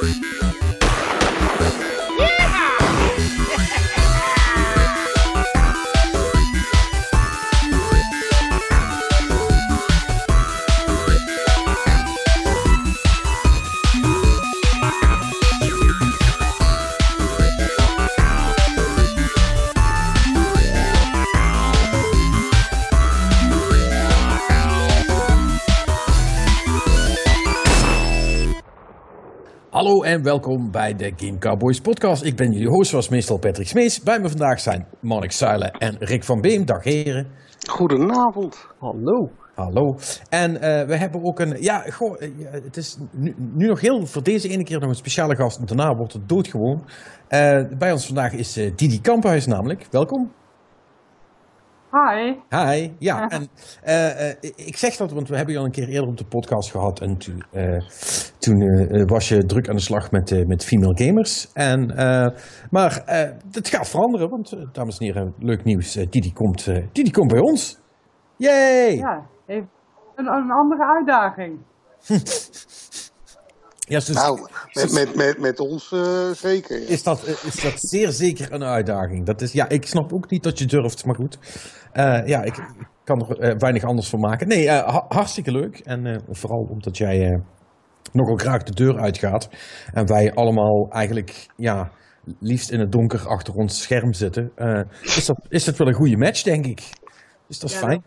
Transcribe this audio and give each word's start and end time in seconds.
Hallo 0.00 0.37
en 30.08 30.22
welkom 30.22 30.70
bij 30.70 30.94
de 30.94 31.12
Game 31.16 31.38
Cowboys 31.38 31.80
podcast. 31.80 32.24
Ik 32.24 32.36
ben 32.36 32.52
jullie 32.52 32.68
host 32.68 32.90
zoals 32.90 33.08
meestal 33.08 33.38
Patrick 33.38 33.68
Smees. 33.68 34.02
Bij 34.02 34.20
me 34.20 34.28
vandaag 34.28 34.60
zijn 34.60 34.86
Mark 35.00 35.32
Zuilen 35.32 35.70
en 35.70 35.96
Rick 35.98 36.24
van 36.24 36.40
Beem. 36.40 36.64
Dag 36.64 36.84
heren. 36.84 37.26
Goedenavond. 37.70 38.66
Hallo. 38.78 39.30
Hallo. 39.54 39.96
En 40.28 40.60
eh, 40.60 40.86
we 40.86 40.96
hebben 40.96 41.24
ook 41.24 41.40
een, 41.40 41.62
ja, 41.62 41.80
goh, 41.80 42.22
eh, 42.22 42.30
het 42.50 42.76
is 42.76 42.98
nu, 43.12 43.34
nu 43.54 43.66
nog 43.66 43.80
heel, 43.80 44.06
voor 44.06 44.22
deze 44.22 44.48
ene 44.48 44.64
keer 44.64 44.80
nog 44.80 44.88
een 44.88 44.94
speciale 44.94 45.36
gast. 45.36 45.66
Daarna 45.66 45.94
wordt 45.94 46.12
het 46.12 46.28
doodgewoon. 46.28 46.84
Eh, 47.28 47.62
bij 47.78 47.92
ons 47.92 48.06
vandaag 48.06 48.32
is 48.32 48.56
eh, 48.56 48.72
Didi 48.76 49.00
Kamphuis 49.00 49.46
namelijk. 49.46 49.86
Welkom. 49.90 50.32
Hi. 51.90 52.34
Hi. 52.50 52.90
Ja, 52.98 53.28
en 53.28 53.48
eh, 53.82 54.30
eh, 54.30 54.36
ik 54.56 54.76
zeg 54.76 54.96
dat, 54.96 55.12
want 55.12 55.28
we 55.28 55.36
hebben 55.36 55.54
je 55.54 55.60
al 55.60 55.66
een 55.66 55.72
keer 55.72 55.88
eerder 55.88 56.08
op 56.08 56.16
de 56.16 56.24
podcast 56.24 56.70
gehad. 56.70 57.00
En 57.00 57.16
toen, 57.18 57.44
eh, 57.52 57.80
toen 58.38 58.60
eh, 58.60 59.04
was 59.06 59.28
je 59.28 59.44
druk 59.44 59.68
aan 59.68 59.76
de 59.76 59.82
slag 59.82 60.10
met, 60.10 60.32
eh, 60.32 60.46
met 60.46 60.64
female 60.64 61.04
gamers. 61.04 61.52
En, 61.52 61.90
eh, 61.96 62.26
maar 62.70 63.02
eh, 63.06 63.30
het 63.50 63.68
gaat 63.68 63.88
veranderen, 63.88 64.30
want 64.30 64.52
eh, 64.52 64.60
dames 64.72 64.98
en 64.98 65.04
heren, 65.06 65.34
leuk 65.38 65.64
nieuws. 65.64 65.96
Eh, 65.96 66.06
Didi, 66.10 66.32
komt, 66.32 66.66
eh, 66.66 66.86
Didi 66.92 67.10
komt 67.10 67.32
bij 67.32 67.40
ons. 67.40 67.78
Yay! 68.36 68.96
Ja, 68.96 69.26
een, 69.46 69.68
een 70.14 70.50
andere 70.50 70.84
uitdaging. 70.86 71.58
Ja, 73.88 73.98
dus 73.98 74.08
Nou, 74.08 74.48
met, 74.72 74.92
met, 74.92 75.14
met, 75.16 75.38
met 75.38 75.60
ons 75.60 75.92
eh, 75.92 76.30
zeker. 76.30 76.80
ja. 76.80 76.86
is, 76.88 77.02
dat, 77.02 77.24
eh, 77.24 77.34
is 77.44 77.60
dat 77.62 77.72
zeer 77.80 78.10
zeker 78.10 78.52
een 78.52 78.62
uitdaging. 78.64 79.26
Dat 79.26 79.40
is, 79.40 79.52
ja, 79.52 79.68
ik 79.68 79.86
snap 79.86 80.12
ook 80.12 80.30
niet 80.30 80.42
dat 80.42 80.58
je 80.58 80.64
durft, 80.66 81.04
maar 81.04 81.14
goed. 81.14 81.38
Eh, 81.92 82.26
ja, 82.26 82.42
ik, 82.42 82.56
ik 82.56 82.86
kan 83.04 83.36
er 83.38 83.56
weinig 83.58 83.84
anders 83.84 84.08
van 84.08 84.20
maken. 84.20 84.48
Nee, 84.48 84.68
ha- 84.70 85.04
hartstikke 85.08 85.52
leuk. 85.52 85.78
En 85.78 86.06
eh, 86.06 86.16
vooral 86.30 86.66
omdat 86.70 86.96
jij 86.96 87.26
eh, 87.26 87.38
nogal 88.12 88.36
graag 88.36 88.62
de 88.62 88.74
deur 88.74 88.98
uitgaat. 88.98 89.48
En 89.92 90.06
wij 90.06 90.32
allemaal 90.34 90.86
eigenlijk, 90.90 91.46
ja, 91.56 91.90
liefst 92.40 92.70
in 92.70 92.80
het 92.80 92.92
donker 92.92 93.26
achter 93.28 93.54
ons 93.54 93.82
scherm 93.82 94.12
zitten. 94.12 94.50
eh, 94.54 94.80
is, 95.02 95.24
dat, 95.26 95.38
is 95.48 95.64
dat 95.64 95.76
wel 95.76 95.88
een 95.88 95.94
goede 95.94 96.16
match, 96.16 96.42
denk 96.42 96.66
ik. 96.66 96.82
Dus 97.48 97.58
dat 97.58 97.70
is 97.70 97.76
Ja, 97.80 97.82
fijn. 97.86 98.02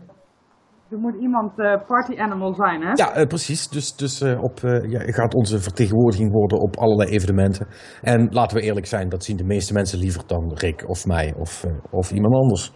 Er 0.92 0.98
moet 0.98 1.16
iemand 1.22 1.60
eh, 1.60 1.86
party 1.88 2.18
animal 2.18 2.54
zijn, 2.54 2.82
hè? 2.82 2.92
Ja, 2.94 3.12
eh, 3.14 3.28
precies. 3.28 3.70
Dus, 3.70 3.96
dus 3.96 4.22
eh, 4.22 4.44
op, 4.44 4.64
eh, 4.64 4.90
ja, 4.92 5.02
je 5.02 5.14
gaat 5.14 5.34
onze 5.34 5.60
vertegenwoordiging 5.60 6.32
worden 6.32 6.60
op 6.60 6.78
allerlei 6.78 7.10
evenementen. 7.10 7.68
En 8.02 8.28
laten 8.32 8.58
we 8.58 8.64
eerlijk 8.64 8.86
zijn, 8.86 9.10
dat 9.10 9.24
zien 9.24 9.38
de 9.38 9.44
meeste 9.44 9.74
mensen 9.74 10.00
liever 10.00 10.24
dan 10.28 10.54
Rick 10.54 10.90
of 10.90 11.06
mij 11.06 11.34
of, 11.38 11.64
eh, 11.64 11.72
of 11.92 12.12
iemand 12.12 12.34
anders. 12.36 12.74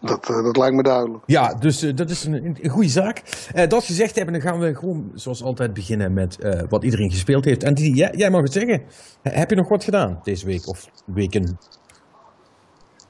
Dat, 0.00 0.30
eh, 0.30 0.42
dat 0.44 0.56
lijkt 0.56 0.74
me 0.76 0.82
duidelijk. 0.82 1.22
Ja, 1.26 1.54
dus 1.54 1.80
dat 1.80 2.10
is 2.10 2.24
een, 2.24 2.58
een 2.62 2.68
goede 2.70 2.88
zaak. 2.88 3.18
Eh, 3.54 3.68
dat 3.68 3.84
gezegd 3.84 4.14
hebben, 4.14 4.32
dan 4.32 4.42
gaan 4.42 4.58
we 4.60 4.74
gewoon 4.74 5.10
zoals 5.14 5.42
altijd 5.42 5.72
beginnen 5.74 6.12
met 6.12 6.38
eh, 6.38 6.62
wat 6.68 6.84
iedereen 6.84 7.10
gespeeld 7.10 7.44
heeft. 7.44 7.62
En 7.62 7.74
die, 7.74 7.94
jij, 7.96 8.10
jij 8.16 8.30
mag 8.30 8.40
het 8.42 8.52
zeggen. 8.52 8.82
He- 9.22 9.38
heb 9.38 9.50
je 9.50 9.56
nog 9.56 9.68
wat 9.68 9.84
gedaan 9.84 10.20
deze 10.22 10.46
week 10.46 10.68
of 10.68 10.86
weken? 11.06 11.58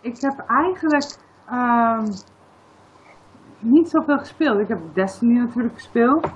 Ik 0.01 0.17
heb 0.21 0.45
eigenlijk 0.49 1.17
ehm, 1.47 2.05
niet 3.63 3.89
zoveel 3.89 4.19
gespeeld. 4.19 4.59
Ik 4.59 4.69
heb 4.69 4.79
Destiny 4.95 5.39
natuurlijk 5.39 5.75
gespeeld. 5.75 6.27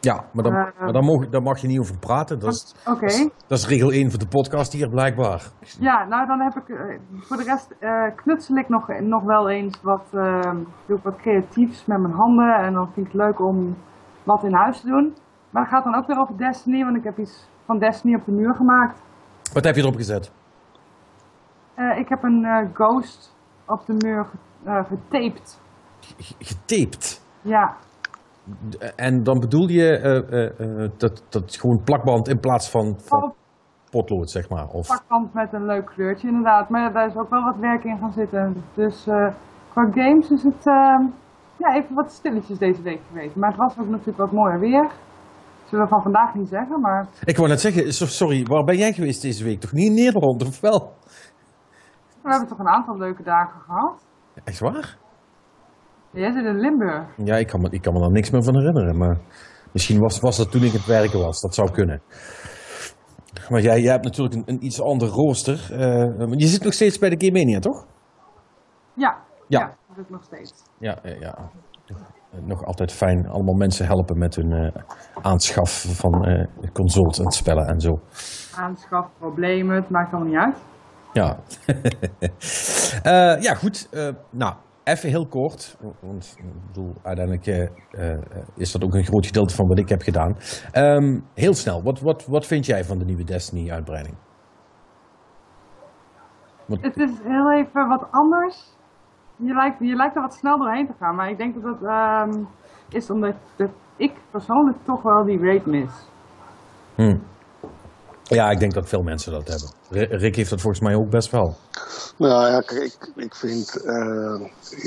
Ja, 0.00 0.24
maar 0.32 0.44
dan, 0.44 0.54
Eh, 0.54 0.80
maar 0.80 0.92
dan, 0.92 1.04
mag, 1.04 1.28
daar 1.28 1.42
mag 1.42 1.58
je 1.58 1.66
niet 1.66 1.78
over 1.78 1.98
praten. 1.98 2.38
Dat 2.38 2.52
is, 2.52 2.74
Oké. 2.86 3.00
dat 3.00 3.10
is, 3.10 3.28
dat 3.46 3.58
is 3.58 3.66
regel 3.68 3.92
1 3.92 4.10
van 4.10 4.18
de 4.18 4.28
podcast 4.28 4.72
hier 4.72 4.88
blijkbaar. 4.88 5.42
Ja, 5.80 6.04
nou 6.04 6.26
dan 6.26 6.40
heb 6.40 6.54
ik 6.56 6.68
eh, 6.68 6.98
voor 7.18 7.36
de 7.36 7.42
rest 7.42 7.74
eh, 7.78 8.02
knutsel 8.16 8.56
ik 8.56 8.68
nog, 8.68 8.88
nog 9.00 9.22
wel 9.22 9.50
eens 9.50 9.80
wat, 9.82 10.06
ehm, 10.12 10.56
doe 10.86 10.96
ik 10.96 11.02
wat 11.02 11.16
creatiefs 11.16 11.84
met 11.86 12.00
mijn 12.00 12.14
handen. 12.14 12.54
En 12.56 12.72
dan 12.72 12.88
vind 12.92 13.06
ik 13.06 13.12
het 13.12 13.20
leuk 13.22 13.40
om 13.40 13.76
wat 14.24 14.44
in 14.44 14.54
huis 14.54 14.80
te 14.80 14.86
doen. 14.86 15.14
Maar 15.50 15.62
het 15.62 15.72
gaat 15.72 15.84
dan 15.84 15.94
ook 15.96 16.06
weer 16.06 16.18
over 16.20 16.36
Destiny, 16.38 16.84
want 16.84 16.96
ik 16.96 17.04
heb 17.04 17.18
iets 17.18 17.48
van 17.64 17.78
Destiny 17.78 18.14
op 18.14 18.24
de 18.24 18.32
muur 18.32 18.54
gemaakt. 18.54 19.02
Wat 19.52 19.64
heb 19.64 19.74
je 19.74 19.80
erop 19.82 19.94
gezet? 19.96 20.32
Ik 21.96 22.08
heb 22.08 22.22
een 22.22 22.70
ghost 22.72 23.36
op 23.66 23.86
de 23.86 23.92
muur 23.98 24.24
ge- 24.24 24.84
getaped. 24.88 25.60
Getaped. 26.38 27.24
Ja, 27.42 27.76
En 28.96 29.22
dan 29.22 29.38
bedoel 29.38 29.68
je 29.68 29.98
eh, 29.98 30.32
eh, 30.32 30.60
eh, 30.60 30.90
dat, 30.96 31.22
dat 31.28 31.56
gewoon 31.56 31.82
plakband 31.84 32.28
in 32.28 32.40
plaats 32.40 32.70
van, 32.70 32.94
van 32.98 33.34
potlood, 33.90 34.30
zeg 34.30 34.48
maar? 34.48 34.68
Of, 34.68 34.86
pakkant 34.86 35.34
met 35.34 35.52
een 35.52 35.66
leuk 35.66 35.86
kleurtje 35.86 36.28
inderdaad. 36.28 36.68
Maar 36.68 36.80
ja, 36.80 36.90
daar 36.90 37.06
is 37.06 37.16
ook 37.16 37.30
wel 37.30 37.44
wat 37.44 37.56
werk 37.56 37.84
in 37.84 37.98
gaan 37.98 38.12
zitten. 38.12 38.64
Dus 38.74 39.02
qua 39.72 39.90
games 39.90 40.30
is 40.30 40.42
het 40.42 40.66
ehm, 40.66 41.02
ja, 41.56 41.74
even 41.74 41.94
wat 41.94 42.12
stilletjes 42.12 42.58
deze 42.58 42.82
week 42.82 43.00
geweest. 43.08 43.36
Maar 43.36 43.48
het 43.50 43.58
was 43.58 43.78
ook 43.78 43.88
natuurlijk 43.88 44.18
wat 44.18 44.32
mooier 44.32 44.60
weer. 44.60 44.90
Zullen 45.64 45.84
we 45.84 45.90
van 45.90 46.02
vandaag 46.02 46.34
niet 46.34 46.48
zeggen, 46.48 46.80
maar 46.80 47.06
ik 47.24 47.36
wou 47.36 47.48
net 47.48 47.60
zeggen, 47.60 47.92
so- 47.92 48.06
sorry, 48.06 48.44
waar 48.44 48.64
ben 48.64 48.76
jij 48.76 48.92
geweest 48.92 49.22
deze 49.22 49.44
week? 49.44 49.60
Toch 49.60 49.72
niet 49.72 49.86
in 49.86 49.94
Nederland, 49.94 50.46
of 50.46 50.60
wel? 50.60 50.94
we 52.22 52.30
hebben 52.30 52.48
toch 52.48 52.58
een 52.58 52.68
aantal 52.68 52.96
leuke 52.96 53.22
dagen 53.22 53.60
gehad. 53.60 54.04
Echt 54.44 54.58
waar? 54.58 54.96
Jij 56.16 56.32
zit 56.32 56.44
in 56.44 56.60
Limburg. 56.60 57.04
Ja, 57.24 57.36
ik 57.36 57.46
kan 57.46 57.60
me, 57.60 57.68
ik 57.70 57.82
kan 57.82 57.92
me 57.92 58.00
daar 58.00 58.10
niks 58.10 58.30
meer 58.30 58.42
van 58.42 58.56
herinneren, 58.56 58.96
maar 58.98 59.18
misschien 59.72 60.00
was, 60.00 60.20
was 60.20 60.36
dat 60.36 60.50
toen 60.50 60.62
ik 60.62 60.70
aan 60.70 60.76
het 60.76 60.86
werken 60.86 61.18
was. 61.20 61.40
Dat 61.40 61.54
zou 61.54 61.70
kunnen. 61.70 62.00
Maar 63.48 63.60
jij, 63.60 63.80
jij 63.80 63.92
hebt 63.92 64.04
natuurlijk 64.04 64.34
een, 64.34 64.42
een 64.46 64.64
iets 64.64 64.80
ander 64.82 65.08
rooster. 65.08 65.68
eh, 65.72 66.32
je 66.36 66.46
zit 66.46 66.62
nog 66.64 66.72
steeds 66.72 66.98
bij 66.98 67.10
de 67.10 67.26
Game 67.26 67.38
Mania, 67.38 67.58
toch? 67.58 67.86
Ja, 68.94 69.16
Ja. 69.48 69.58
ja. 69.60 69.66
dat 69.66 69.94
doe 69.96 70.04
ik 70.04 70.10
nog 70.10 70.22
steeds. 70.24 70.52
Ja, 70.78 70.98
ja. 71.20 71.50
Nog 72.44 72.64
altijd 72.64 72.92
fijn. 72.92 73.28
Allemaal 73.28 73.54
mensen 73.54 73.86
helpen 73.86 74.18
met 74.18 74.34
hun 74.34 74.52
eh, 74.52 74.82
aanschaf 75.22 75.84
van 75.88 76.24
eh 76.24 76.46
consoles 76.72 77.18
en 77.18 77.30
spellen 77.30 77.66
en 77.66 77.80
zo. 77.80 78.00
Aanschaf, 78.56 79.06
problemen, 79.18 79.76
het 79.76 79.90
maakt 79.90 80.12
allemaal 80.12 80.32
niet 80.32 80.38
uit. 80.38 80.56
Ja. 81.12 81.36
Ja, 83.40 83.54
goed. 83.54 83.88
Nou, 84.30 84.54
even 84.86 85.08
heel 85.08 85.26
kort. 85.26 85.76
Want 86.00 86.34
ik 86.38 86.44
bedoel, 86.66 86.92
uiteindelijk 87.02 87.46
eh, 87.46 87.62
eh, 88.12 88.18
is 88.54 88.72
dat 88.72 88.84
ook 88.84 88.94
een 88.94 89.04
groot 89.04 89.26
gedeelte 89.26 89.54
van 89.54 89.66
wat 89.66 89.78
ik 89.78 89.88
heb 89.88 90.02
gedaan. 90.02 90.36
Ehm, 90.72 91.20
heel 91.34 91.54
snel, 91.54 91.82
wat, 91.82 92.00
wat, 92.00 92.26
wat 92.26 92.46
vind 92.46 92.66
jij 92.66 92.84
van 92.84 92.98
de 92.98 93.04
nieuwe 93.04 93.24
Destiny-uitbreiding? 93.24 94.16
Het 96.66 96.96
is 96.96 97.10
heel 97.22 97.52
even 97.52 97.88
wat 97.88 98.06
anders. 98.10 98.74
Je 99.36 99.54
lijkt, 99.54 99.78
je 99.78 99.96
lijkt 99.96 100.16
er 100.16 100.22
wat 100.22 100.34
snel 100.34 100.58
doorheen 100.58 100.86
te 100.86 100.94
gaan, 100.98 101.14
maar 101.14 101.30
ik 101.30 101.38
denk 101.38 101.54
dat 101.54 101.62
dat 101.62 101.82
ehm, 101.82 102.44
is 102.88 103.10
omdat 103.10 103.34
dat 103.56 103.70
ik 103.96 104.12
persoonlijk 104.30 104.78
toch 104.82 105.02
wel 105.02 105.24
die 105.24 105.38
raid 105.38 105.66
mis. 105.66 106.08
Hm. 106.94 107.18
Ja, 108.28 108.50
ik 108.50 108.58
denk 108.58 108.74
dat 108.74 108.88
veel 108.88 109.02
mensen 109.02 109.32
dat 109.32 109.48
hebben. 109.48 110.18
Rick 110.18 110.36
heeft 110.36 110.50
dat 110.50 110.60
volgens 110.60 110.82
mij 110.82 110.94
ook 110.94 111.10
best 111.10 111.30
wel. 111.30 111.56
Nou 112.18 112.50
ja, 112.50 112.60
kijk, 112.60 112.82
ik, 112.82 113.12
ik, 113.16 113.34
vind, 113.34 113.82
eh, 113.84 114.40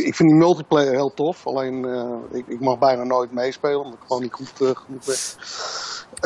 ik 0.06 0.16
vind 0.16 0.30
die 0.30 0.38
multiplayer 0.38 0.92
heel 0.92 1.14
tof. 1.14 1.48
Alleen, 1.48 1.86
eh, 1.86 2.38
ik, 2.40 2.48
ik 2.48 2.60
mag 2.60 2.80
bijna 2.80 3.04
nooit 3.04 3.32
meespelen, 3.34 3.78
omdat 3.80 3.94
ik 3.94 4.06
gewoon 4.08 4.22
niet 4.22 4.34
goed 4.34 4.52
eh, 4.62 4.76
genoeg 4.76 5.06
ben. 5.06 5.16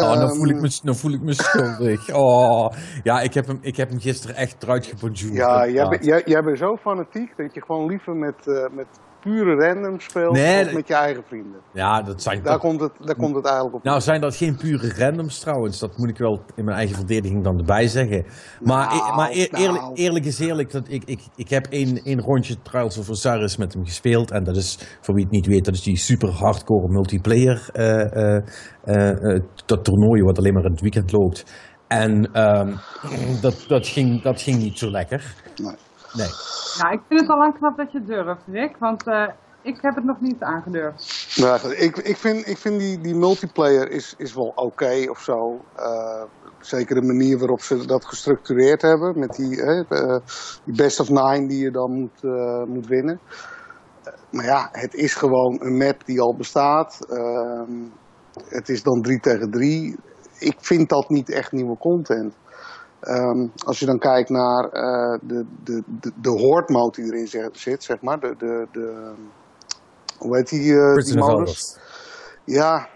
Oh, 0.06 0.14
dan 0.14 0.22
Ehm, 0.22 0.36
voel 0.36 0.48
ik 0.50 0.62
me, 0.62 0.80
dan 0.84 0.96
voel 0.96 1.12
ik 1.14 1.22
me 1.22 1.34
schuldig. 1.34 2.10
Oh, 2.24 2.72
ja, 3.04 3.22
ik 3.22 3.34
heb 3.34 3.48
hem, 3.48 3.58
ik 3.62 3.76
heb 3.78 3.90
hem 3.90 4.00
gisteren 4.00 4.36
echt 4.36 4.64
eruit 4.64 4.86
gebonjourd. 4.86 5.34
Ja, 5.36 5.48
jij, 5.58 5.68
inderdaad. 5.68 5.90
bent- 5.90 6.06
jij, 6.06 6.22
jij 6.26 6.42
bent 6.44 6.58
zo 6.58 6.76
fanatiek 6.76 7.38
dat 7.38 7.54
je 7.54 7.62
gewoon 7.62 7.86
liever 7.88 8.16
met, 8.16 8.36
met 8.72 8.88
pure 9.24 9.56
random 9.56 10.00
speelt 10.00 10.34
Nee, 10.34 10.74
met 10.74 10.88
je 10.88 10.94
eigen 10.94 11.24
vrienden. 11.28 11.60
Ja, 11.74 12.02
dat 12.02 12.22
zijn 12.22 12.44
Daar 12.44 12.54
toch... 12.54 12.62
komt, 12.62 12.80
het, 12.82 12.92
daar 13.00 13.16
komt 13.16 13.36
het 13.36 13.46
eigenlijk 13.46 13.76
op. 13.76 13.84
Nou, 13.84 14.02
zijn 14.02 14.22
dat 14.22 14.36
geen 14.36 14.58
pure 14.58 14.94
randoms 14.98 15.40
trouwens. 15.40 15.80
Dat 15.80 15.98
moet 15.98 16.10
ik 16.10 16.18
wel 16.18 16.42
in 16.56 16.66
mijn 16.66 16.78
eigen 16.78 16.96
verdediging 16.96 17.44
dan 17.44 17.58
erbij 17.58 17.88
zeggen. 17.88 18.26
Maar, 18.62 18.88
Nou, 18.88 19.12
e- 19.12 19.16
maar 19.16 19.32
eer- 19.32 19.48
nou. 19.52 19.64
eerlijk, 19.64 19.98
eerlijk 19.98 20.26
is 20.26 20.40
eerlijk. 20.40 20.72
Dat 20.72 20.86
ik, 20.90 21.04
ik, 21.06 21.20
ik 21.36 21.50
heb 21.50 21.66
één, 21.66 21.98
één 22.04 22.22
rondje 22.22 22.62
Trials 22.62 22.98
of 22.98 23.10
Osiris 23.10 23.58
met 23.58 23.74
hem 23.74 23.86
gespeeld. 23.86 24.32
En 24.32 24.44
dat 24.44 24.56
is, 24.56 24.98
voor 25.02 25.16
wie 25.16 25.24
het 25.24 25.34
niet 25.34 25.46
weet, 25.48 25.66
dat 25.66 25.74
is 25.74 25.84
die 25.84 25.98
super 25.98 26.30
hardcore 26.30 26.88
multiplayer. 26.88 27.70
eh, 27.74 29.40
dat 29.66 29.84
toernooi 29.84 30.22
wat 30.24 30.38
alleen 30.38 30.54
maar 30.54 30.66
in 30.66 30.72
het 30.72 30.82
weekend 30.82 31.12
loopt. 31.12 31.46
En 31.88 32.30
ehm, 32.34 32.74
dat, 33.42 33.66
dat, 33.68 33.88
ging, 33.88 34.22
dat 34.22 34.42
ging 34.42 34.58
niet 34.58 34.78
zo 34.78 34.90
lekker. 34.92 35.34
Nee. 35.56 35.76
Nee. 36.14 36.32
Nou, 36.82 36.94
ik 36.94 37.02
vind 37.08 37.20
het 37.20 37.30
al 37.30 37.38
lang 37.38 37.58
knap 37.58 37.78
dat 37.78 37.92
je 37.92 37.98
het 37.98 38.08
durft, 38.08 38.42
Rick, 38.48 38.78
want 38.78 39.08
eh, 39.08 39.28
ik 39.62 39.82
heb 39.82 39.96
het 39.96 40.04
nog 40.04 40.22
niet 40.22 40.42
aangedurfd. 40.42 41.38
Nou, 41.38 41.76
ik, 41.76 41.98
ik 41.98 42.18
vind, 42.18 42.48
ik 42.48 42.58
vind 42.58 42.80
die, 42.80 43.02
die 43.02 43.16
multiplayer 43.16 43.90
is, 43.92 44.14
is 44.18 44.34
wel 44.34 44.52
oké 44.56 45.10
of 45.10 45.20
zo. 45.20 45.62
Uh, 45.78 46.24
zeker 46.60 46.96
de 46.96 47.08
manier 47.08 47.38
waarop 47.38 47.62
ze 47.62 47.86
dat 47.86 48.06
gestructureerd 48.06 48.82
hebben. 48.82 49.20
Met 49.20 49.36
die, 49.36 49.58
uh, 49.58 50.18
die 50.66 50.76
best 50.76 51.00
of 51.00 51.10
nine 51.10 51.48
die 51.48 51.64
je 51.64 51.72
dan 51.72 51.92
moet, 51.92 52.24
uh, 52.24 52.64
moet 52.64 52.88
winnen. 52.88 53.20
maar 54.32 54.46
ja, 54.46 54.70
het 54.72 54.94
is 54.94 55.14
gewoon 55.14 55.60
een 55.62 55.78
map 55.78 56.06
die 56.06 56.22
al 56.22 56.36
bestaat. 56.36 57.06
Ehm, 57.10 57.72
het 58.48 58.70
is 58.70 58.84
dan 58.84 59.02
3 59.02 59.20
tegen 59.20 59.52
3. 59.52 59.96
Ik 60.40 60.56
vind 60.60 60.90
dat 60.90 61.10
niet 61.10 61.30
echt 61.30 61.52
nieuwe 61.52 61.78
content. 61.78 62.34
Um, 63.08 63.52
als 63.66 63.80
je 63.80 63.86
dan 63.86 64.00
kijkt 64.00 64.30
naar 64.30 64.70
de, 65.22 65.46
de, 65.64 65.84
de, 66.00 66.12
de 66.22 66.64
mode 66.68 67.02
die 67.02 67.14
erin 67.14 67.52
zit, 67.52 67.84
zeg 67.84 68.02
maar. 68.02 68.20
De, 68.20 68.36
de, 68.38 68.68
de, 68.72 69.14
hoe 70.18 70.36
heet 70.36 70.50
die, 70.50 70.72
uh, 70.74 70.96
die 70.96 71.18
modus? 71.18 71.78
Ja, 72.46 72.90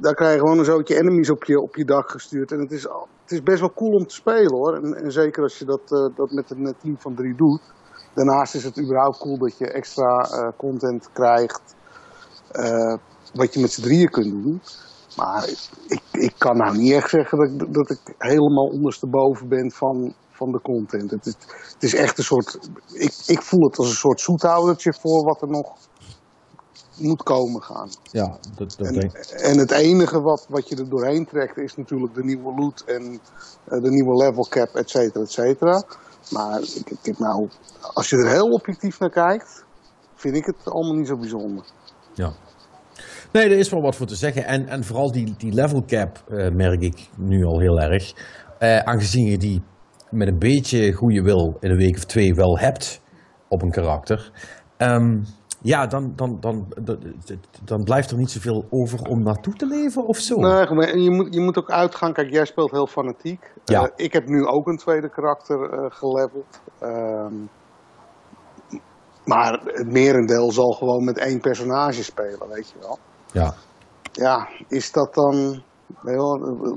daar 0.00 0.14
krijg 0.14 0.32
je 0.32 0.38
gewoon 0.38 0.58
een 0.58 0.64
zootje 0.64 0.96
enemies 0.96 1.30
op 1.30 1.44
je, 1.44 1.60
op 1.60 1.76
je 1.76 1.84
dag 1.84 2.10
gestuurd. 2.10 2.52
En 2.52 2.58
het 2.58 2.72
is, 2.72 2.82
het 3.22 3.32
is 3.32 3.42
best 3.42 3.60
wel 3.60 3.72
cool 3.72 3.92
om 3.92 4.06
te 4.06 4.14
spelen 4.14 4.54
hoor. 4.54 4.74
En, 4.74 4.94
en 4.94 5.12
zeker 5.12 5.42
als 5.42 5.58
je 5.58 5.64
dat, 5.64 5.90
uh, 5.90 6.16
dat 6.16 6.30
met 6.30 6.50
een 6.50 6.74
team 6.78 6.96
van 6.98 7.14
drie 7.14 7.34
doet. 7.36 7.60
Daarnaast 8.14 8.54
is 8.54 8.64
het 8.64 8.80
überhaupt 8.80 9.18
cool 9.18 9.38
dat 9.38 9.58
je 9.58 9.70
extra 9.70 10.52
content 10.56 11.08
krijgt. 11.12 11.74
Wat 13.34 13.54
je 13.54 13.60
met 13.60 13.72
z'n 13.72 13.82
drieën 13.82 14.10
kunt 14.10 14.30
doen. 14.30 14.60
Maar 15.16 15.48
ik, 15.86 16.00
ik 16.10 16.34
kan 16.38 16.56
nou 16.56 16.76
niet 16.76 16.92
echt 16.92 17.10
zeggen 17.10 17.38
dat 17.38 17.48
ik, 17.48 17.74
dat 17.74 17.90
ik 17.90 18.14
helemaal 18.18 18.66
ondersteboven 18.66 19.48
ben 19.48 19.70
van, 19.70 20.14
van 20.30 20.52
de 20.52 20.60
content. 20.60 21.10
Het 21.10 21.26
is, 21.26 21.34
het 21.72 21.82
is 21.82 21.94
echt 21.94 22.18
een 22.18 22.24
soort. 22.24 22.58
Ik, 22.92 23.14
ik 23.26 23.42
voel 23.42 23.64
het 23.64 23.78
als 23.78 23.88
een 23.88 23.94
soort 23.94 24.20
zoethoudertje 24.20 24.94
voor 25.00 25.24
wat 25.24 25.42
er 25.42 25.48
nog 25.48 25.76
moet 26.98 27.22
komen 27.22 27.62
gaan. 27.62 27.88
Ja, 28.10 28.38
dat, 28.56 28.74
dat 28.76 28.86
en, 28.86 28.92
denk 28.92 29.12
en 29.14 29.58
het 29.58 29.70
enige 29.70 30.20
wat, 30.20 30.46
wat 30.48 30.68
je 30.68 30.76
er 30.76 30.88
doorheen 30.88 31.26
trekt 31.26 31.56
is 31.56 31.76
natuurlijk 31.76 32.14
de 32.14 32.24
nieuwe 32.24 32.54
loot 32.54 32.82
en 32.86 33.02
uh, 33.12 33.82
de 33.82 33.90
nieuwe 33.90 34.16
level 34.16 34.46
cap, 34.48 34.68
et 34.74 34.90
cetera, 34.90 35.24
et 35.24 35.30
cetera. 35.32 35.82
Maar 36.30 36.60
ik, 36.60 36.92
ik, 37.02 37.18
nou, 37.18 37.48
als 37.94 38.10
je 38.10 38.16
er 38.16 38.30
heel 38.30 38.50
objectief 38.50 38.98
naar 38.98 39.10
kijkt, 39.10 39.64
vind 40.14 40.36
ik 40.36 40.46
het 40.46 40.56
allemaal 40.64 40.94
niet 40.94 41.06
zo 41.06 41.16
bijzonder. 41.16 41.64
Ja. 42.12 42.32
Nee, 43.34 43.44
er 43.44 43.58
is 43.58 43.70
wel 43.70 43.80
wat 43.80 43.96
voor 43.96 44.06
te 44.06 44.14
zeggen. 44.14 44.44
En, 44.44 44.68
en 44.68 44.84
vooral 44.84 45.12
die, 45.12 45.34
die 45.36 45.52
level 45.52 45.84
cap 45.86 46.24
uh, 46.28 46.48
merk 46.50 46.80
ik 46.80 47.08
nu 47.16 47.44
al 47.44 47.60
heel 47.60 47.80
erg. 47.80 48.12
Uh, 48.60 48.78
aangezien 48.78 49.26
je 49.26 49.38
die 49.38 49.62
met 50.10 50.28
een 50.28 50.38
beetje 50.38 50.92
goede 50.92 51.22
wil 51.22 51.56
in 51.60 51.70
een 51.70 51.76
week 51.76 51.96
of 51.96 52.04
twee 52.04 52.34
wel 52.34 52.58
hebt 52.58 53.00
op 53.48 53.62
een 53.62 53.70
karakter. 53.70 54.30
Um, 54.78 55.24
ja, 55.62 55.86
dan, 55.86 56.12
dan, 56.16 56.36
dan, 56.40 56.66
dan, 56.82 56.98
dan 57.64 57.84
blijft 57.84 58.10
er 58.10 58.16
niet 58.16 58.30
zoveel 58.30 58.66
over 58.70 59.02
om 59.02 59.22
naartoe 59.22 59.54
te 59.54 59.66
leven 59.66 60.06
of 60.06 60.16
zo. 60.16 60.36
Nee, 60.36 60.66
en 60.86 61.02
je 61.02 61.10
moet, 61.10 61.34
je 61.34 61.40
moet 61.40 61.58
ook 61.58 61.70
uitgaan. 61.70 62.12
Kijk, 62.12 62.30
jij 62.30 62.44
speelt 62.44 62.70
heel 62.70 62.86
fanatiek. 62.86 63.52
Ja. 63.64 63.82
Uh, 63.82 63.88
ik 63.96 64.12
heb 64.12 64.26
nu 64.26 64.46
ook 64.46 64.66
een 64.66 64.76
tweede 64.76 65.10
karakter 65.10 65.72
uh, 65.72 65.86
geleveld. 65.88 66.60
Um, 66.82 67.48
maar 69.24 69.60
het 69.64 69.92
merendeel 69.92 70.52
zal 70.52 70.70
gewoon 70.70 71.04
met 71.04 71.18
één 71.18 71.40
personage 71.40 72.02
spelen, 72.02 72.48
weet 72.48 72.70
je 72.70 72.76
wel. 72.80 72.98
Ja. 73.34 73.54
Ja, 74.12 74.48
is 74.68 74.92
dat 74.92 75.14
dan... 75.14 75.62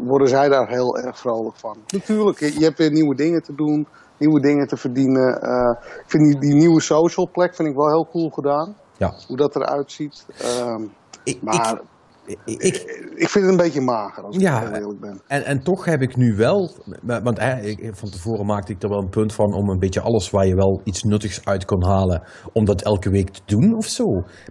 Worden 0.05 0.27
zij 0.27 0.49
daar 0.49 0.69
heel 0.69 0.97
erg 0.97 1.19
vrolijk 1.19 1.55
van? 1.55 1.77
Natuurlijk, 1.87 2.39
je 2.39 2.63
hebt 2.63 2.77
weer 2.77 2.91
nieuwe 2.91 3.15
dingen 3.15 3.41
te 3.41 3.55
doen 3.55 3.87
nieuwe 4.17 4.41
dingen 4.41 4.67
te 4.67 4.77
verdienen. 4.77 5.39
Uh, 5.43 5.99
ik 6.03 6.09
vind 6.09 6.23
die, 6.23 6.39
die, 6.39 6.55
nieuwe 6.55 6.81
social 6.81 7.29
plek 7.31 7.55
vind 7.55 7.69
ik 7.69 7.75
wel 7.75 7.87
heel 7.87 8.07
cool 8.11 8.29
gedaan. 8.29 8.75
Ja. 8.97 9.13
Hoe 9.27 9.37
dat 9.37 9.55
eruit 9.55 9.91
ziet. 9.91 10.25
Um, 10.65 10.91
ik, 11.23 11.41
maar 11.41 11.81
ik, 12.25 12.37
ik, 12.45 12.75
ik, 13.15 13.29
vind 13.29 13.45
het 13.45 13.53
een 13.53 13.57
beetje 13.57 13.81
mager 13.81 14.23
als 14.23 14.35
ja, 14.37 14.61
ik 14.61 14.67
heel 14.67 14.75
eerlijk 14.75 14.99
ben. 14.99 15.21
En, 15.27 15.45
en 15.45 15.63
toch 15.63 15.85
heb 15.85 16.01
ik 16.01 16.15
nu 16.15 16.35
wel, 16.35 16.71
want 17.01 17.39
hè, 17.39 17.75
van 17.91 18.09
tevoren 18.09 18.45
maakte 18.45 18.71
ik 18.71 18.83
er 18.83 18.89
wel 18.89 19.01
een 19.01 19.09
punt 19.09 19.33
van 19.33 19.53
om 19.53 19.69
een 19.69 19.79
beetje 19.79 20.01
alles 20.01 20.29
waar 20.29 20.47
je 20.47 20.55
wel 20.55 20.81
iets 20.83 21.03
nuttigs 21.03 21.45
uit 21.45 21.65
kon 21.65 21.85
halen, 21.85 22.23
om 22.53 22.65
dat 22.65 22.81
elke 22.81 23.09
week 23.09 23.29
te 23.29 23.41
doen 23.45 23.75
of 23.75 23.85
zo. 23.85 24.03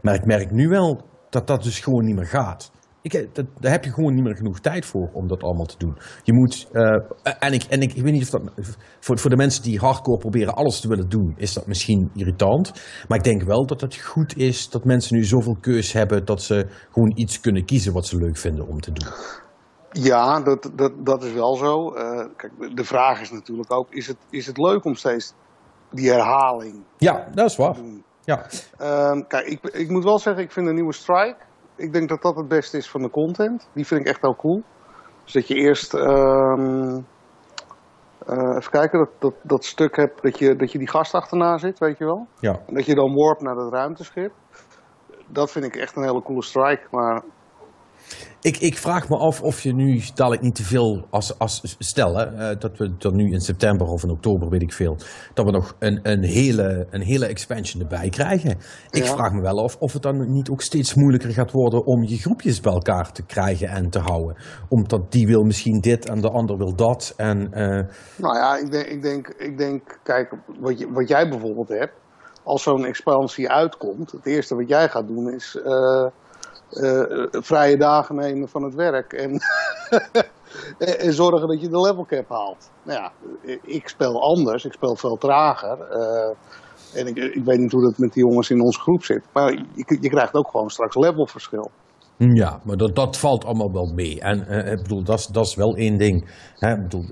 Maar 0.03 0.14
ik 0.14 0.25
merk 0.25 0.50
nu 0.50 0.69
wel 0.69 1.00
dat 1.31 1.46
dat 1.46 1.62
dus 1.62 1.81
gewoon 1.81 2.05
niet 2.05 2.17
meer 2.17 2.26
gaat. 2.26 2.70
Ik, 3.02 3.34
dat, 3.34 3.46
daar 3.61 3.73
heb 3.73 3.84
je 3.84 3.93
gewoon 3.93 4.14
niet 4.14 4.25
meer 4.25 4.37
genoeg 4.37 4.61
tijd 4.61 4.87
voor 4.87 5.11
om 5.12 5.28
dat 5.28 5.43
allemaal 5.43 5.67
te 5.67 5.78
doen. 5.78 5.99
Je 6.23 6.32
moet, 6.32 6.69
uh, 6.73 6.82
en, 7.38 7.52
ik, 7.52 7.62
en 7.62 7.81
ik, 7.81 7.93
ik 7.94 8.02
weet 8.02 8.12
niet 8.12 8.23
of 8.23 8.31
dat, 8.31 8.43
voor, 9.00 9.19
voor 9.19 9.31
de 9.31 9.37
mensen 9.37 9.62
die 9.62 9.78
hardcore 9.78 10.19
proberen 10.19 10.55
alles 10.55 10.81
te 10.81 10.88
willen 10.88 11.08
doen, 11.08 11.34
is 11.37 11.52
dat 11.52 11.67
misschien 11.67 12.11
irritant. 12.14 12.73
Maar 13.08 13.19
ik 13.19 13.25
denk 13.25 13.43
wel 13.43 13.67
dat 13.67 13.81
het 13.81 13.96
goed 13.96 14.37
is 14.37 14.70
dat 14.70 14.84
mensen 14.84 15.17
nu 15.17 15.25
zoveel 15.25 15.56
keus 15.61 15.93
hebben 15.93 16.25
dat 16.25 16.43
ze 16.43 16.67
gewoon 16.90 17.12
iets 17.14 17.40
kunnen 17.40 17.64
kiezen 17.64 17.93
wat 17.93 18.06
ze 18.06 18.17
leuk 18.17 18.37
vinden 18.37 18.67
om 18.67 18.81
te 18.81 18.93
doen. 18.93 19.08
Ja, 19.90 20.40
dat, 20.40 20.70
dat, 20.75 20.93
dat 21.05 21.25
is 21.25 21.32
wel 21.32 21.56
zo. 21.56 21.94
Uh, 21.94 22.26
kijk, 22.37 22.76
de 22.76 22.84
vraag 22.84 23.20
is 23.20 23.31
natuurlijk 23.31 23.72
ook, 23.72 23.90
is 23.90 24.06
het, 24.06 24.17
is 24.31 24.46
het 24.46 24.58
leuk 24.58 24.84
om 24.84 24.94
steeds 24.94 25.32
die 25.90 26.11
herhaling 26.11 26.84
Ja, 26.99 27.29
dat 27.34 27.50
is 27.50 27.56
waar. 27.56 27.75
te 27.75 27.81
doen? 27.81 28.05
Ja, 28.26 28.46
Uh, 28.81 29.20
kijk, 29.28 29.46
ik, 29.46 29.62
ik 29.62 29.88
moet 29.88 30.05
wel 30.05 30.19
zeggen, 30.19 30.43
ik 30.43 30.52
vind 30.52 30.67
een 30.67 30.75
nieuwe 30.75 30.93
strike 30.93 31.37
ik 31.76 31.93
denk 31.93 32.08
dat 32.08 32.23
dat 32.23 32.37
het 32.37 32.49
beste 32.49 32.76
is 32.76 32.90
van 32.90 33.02
de 33.02 33.11
content. 33.11 33.69
Die 33.73 33.87
vind 33.87 34.00
ik 34.00 34.06
echt 34.06 34.20
wel 34.20 34.37
cool. 34.37 34.62
Dus 35.25 35.32
dat 35.32 35.49
je 35.49 35.55
eerst, 35.55 35.94
um, 35.94 37.06
uh, 38.28 38.56
even 38.56 38.70
kijken, 38.70 38.99
dat, 38.99 39.11
dat, 39.19 39.34
dat 39.43 39.64
stuk 39.64 39.96
hebt, 39.96 40.23
dat 40.23 40.38
je, 40.38 40.56
dat 40.56 40.73
je 40.73 40.78
die 40.78 40.88
gast 40.88 41.14
achterna 41.14 41.58
zit, 41.58 41.78
weet 41.78 41.99
je 41.99 42.05
wel. 42.05 42.26
ja. 42.40 42.61
En 42.67 42.75
dat 42.75 42.87
je 42.87 42.94
dan 42.94 43.14
warp 43.14 43.40
naar 43.40 43.56
het 43.56 43.73
ruimteschip. 43.73 44.32
Dat 45.26 45.50
vind 45.50 45.64
ik 45.64 45.76
echt 45.76 45.96
een 45.96 46.02
hele 46.02 46.22
coole 46.22 46.43
strike, 46.43 46.87
maar 46.90 47.22
Ik, 48.41 48.56
ik 48.56 48.76
vraag 48.76 49.08
me 49.08 49.17
af 49.17 49.43
of 49.43 49.61
je 49.62 49.75
nu 49.75 50.03
dadelijk 50.14 50.43
niet 50.43 50.55
te 50.55 50.62
veel 50.62 51.06
als, 51.11 51.38
als 51.38 51.76
stel 51.79 52.17
hè, 52.17 52.32
uh, 52.32 52.61
dat 52.61 52.79
we 52.79 52.97
dan 52.99 53.17
nu 53.17 53.32
in 53.32 53.41
september 53.41 53.87
of 53.87 54.03
in 54.03 54.11
oktober, 54.11 54.49
weet 54.49 54.62
ik 54.62 54.73
veel, 54.73 54.97
dat 55.35 55.44
we 55.44 55.50
nog 55.50 55.76
een, 55.79 56.00
een, 56.03 56.23
hele, 56.25 56.87
een 56.91 57.03
hele 57.03 57.26
expansion 57.26 57.82
erbij 57.82 58.08
krijgen. 58.08 58.50
Ik 58.91 59.05
Ja. 59.05 59.14
vraag 59.14 59.32
me 59.32 59.41
wel 59.41 59.62
af 59.62 59.76
of 59.76 59.93
het 59.93 60.03
dan 60.03 60.32
niet 60.32 60.50
ook 60.50 60.62
steeds 60.62 60.94
moeilijker 60.94 61.31
gaat 61.31 61.50
worden 61.50 61.87
om 61.87 62.03
je 62.05 62.17
groepjes 62.17 62.61
bij 62.61 62.73
elkaar 62.73 63.12
te 63.12 63.23
krijgen 63.23 63.69
en 63.69 63.91
te 63.91 63.99
houden. 63.99 64.37
Omdat 64.69 65.12
die 65.12 65.26
wil 65.26 65.43
misschien 65.43 65.81
dit 65.81 66.08
en 66.08 66.20
de 66.20 66.31
ander 66.31 66.56
wil 66.56 66.75
dat. 66.76 67.14
En, 67.17 67.38
uh, 67.38 67.82
Nou 68.17 68.37
ja, 68.37 68.56
ik 68.56 68.70
denk, 68.70 68.87
ik 68.87 69.03
denk, 69.03 69.29
ik 69.29 69.58
denk 69.58 69.99
kijk, 70.03 70.35
wat, 70.61 70.79
je, 70.79 70.91
wat 70.93 71.08
jij 71.08 71.29
bijvoorbeeld 71.29 71.69
hebt, 71.69 71.93
als 72.44 72.62
zo'n 72.62 72.85
expansie 72.85 73.50
uitkomt, 73.50 74.12
het 74.12 74.26
eerste 74.26 74.55
wat 74.55 74.69
jij 74.69 74.88
gaat 74.88 75.06
doen 75.06 75.32
is 75.32 75.58
uh, 75.64 76.06
uh, 76.71 77.27
vrije 77.31 77.77
dagen 77.77 78.15
nemen 78.15 78.49
van 78.49 78.63
het 78.63 78.75
werk 78.75 79.13
en, 79.13 79.31
en, 80.79 80.99
en 81.05 81.13
zorgen 81.13 81.49
dat 81.49 81.61
je 81.61 81.69
de 81.69 81.81
level 81.81 82.05
cap 82.06 82.29
haalt. 82.29 82.70
Nou 82.82 83.01
ja, 83.01 83.13
ik 83.63 83.89
speel 83.89 84.23
anders, 84.23 84.65
ik 84.65 84.73
speel 84.73 84.96
veel 84.96 85.17
trager. 85.17 85.79
Uh, 85.93 86.35
en 87.01 87.06
ik, 87.06 87.17
ik 87.17 87.44
weet 87.44 87.58
niet 87.58 87.73
hoe 87.73 87.82
dat 87.82 87.99
met 87.99 88.13
die 88.13 88.25
jongens 88.27 88.51
in 88.51 88.61
onze 88.61 88.81
groep 88.81 89.05
zit, 89.05 89.23
maar 89.32 89.53
je, 89.53 89.99
je 90.01 90.08
krijgt 90.08 90.35
ook 90.35 90.49
gewoon 90.51 90.70
straks 90.70 90.94
levelverschil. 90.96 91.70
Ja, 92.19 92.61
maar 92.65 92.77
dat, 92.77 92.94
dat 92.96 93.17
valt 93.19 93.44
allemaal 93.44 93.73
wel 93.73 93.93
mee. 93.94 94.20
En 94.20 94.44
uh, 94.49 94.73
ik 94.73 94.82
bedoel, 94.82 95.03
dat 95.05 95.19
is- 95.19 95.27
dat 95.27 95.46
is 95.46 95.55
wel 95.55 95.75
één 95.77 95.99
ding. 95.99 96.31
Hè? 96.55 96.73
Ik 96.73 96.82
bedoel, 96.82 97.05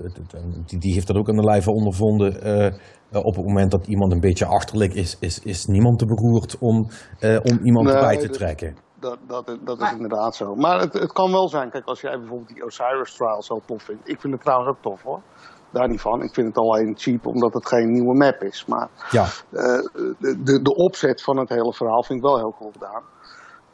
die, 0.65 0.79
die 0.79 0.93
heeft 0.93 1.07
dat 1.07 1.15
ook 1.15 1.29
aan 1.29 1.35
de 1.35 1.43
lijve 1.43 1.71
ondervonden. 1.71 2.41
eh, 2.41 2.65
eh, 2.65 2.73
op 3.11 3.35
het 3.35 3.45
moment 3.45 3.71
dat 3.71 3.87
iemand 3.87 4.11
een 4.11 4.19
beetje 4.19 4.45
achterlijk 4.45 4.93
is, 4.93 5.17
is, 5.19 5.39
is 5.39 5.65
niemand 5.65 5.99
te 5.99 6.05
beroerd 6.05 6.57
om, 6.59 6.89
eh, 7.19 7.37
om 7.43 7.59
iemand 7.63 7.85
Nee, 7.85 7.95
erbij 7.95 8.17
te 8.17 8.29
trekken. 8.29 8.75
Dat, 9.05 9.45
dat, 9.45 9.57
dat 9.61 9.81
is 9.81 9.91
inderdaad 9.91 10.35
zo. 10.35 10.55
Maar 10.55 10.79
het, 10.79 10.93
het 10.93 11.11
kan 11.11 11.31
wel 11.31 11.49
zijn, 11.49 11.69
kijk, 11.69 11.85
als 11.85 12.01
jij 12.01 12.17
bijvoorbeeld 12.17 12.49
die 12.49 12.65
Osiris 12.65 13.15
Trial 13.15 13.43
zo 13.43 13.61
tof 13.65 13.83
vindt. 13.83 14.09
Ik 14.09 14.21
vind 14.21 14.33
het 14.33 14.41
trouwens 14.41 14.69
ook 14.69 14.81
tof 14.81 15.01
hoor. 15.01 15.21
Daar 15.69 15.87
niet 15.87 16.01
van. 16.01 16.21
Ik 16.21 16.33
vind 16.33 16.47
het 16.47 16.57
alleen 16.57 16.93
cheap 16.97 17.25
omdat 17.25 17.53
het 17.53 17.67
geen 17.67 17.91
nieuwe 17.91 18.17
map 18.17 18.41
is. 18.41 18.65
Maar 18.65 18.87
Ja, 19.11 19.23
eh, 19.23 19.79
de, 20.19 20.41
de, 20.43 20.61
de 20.61 20.75
opzet 20.75 21.23
van 21.23 21.37
het 21.37 21.49
hele 21.49 21.73
verhaal 21.73 22.03
vind 22.03 22.19
ik 22.19 22.25
wel 22.25 22.37
heel 22.37 22.55
cool 22.57 22.71
gedaan. 22.71 23.03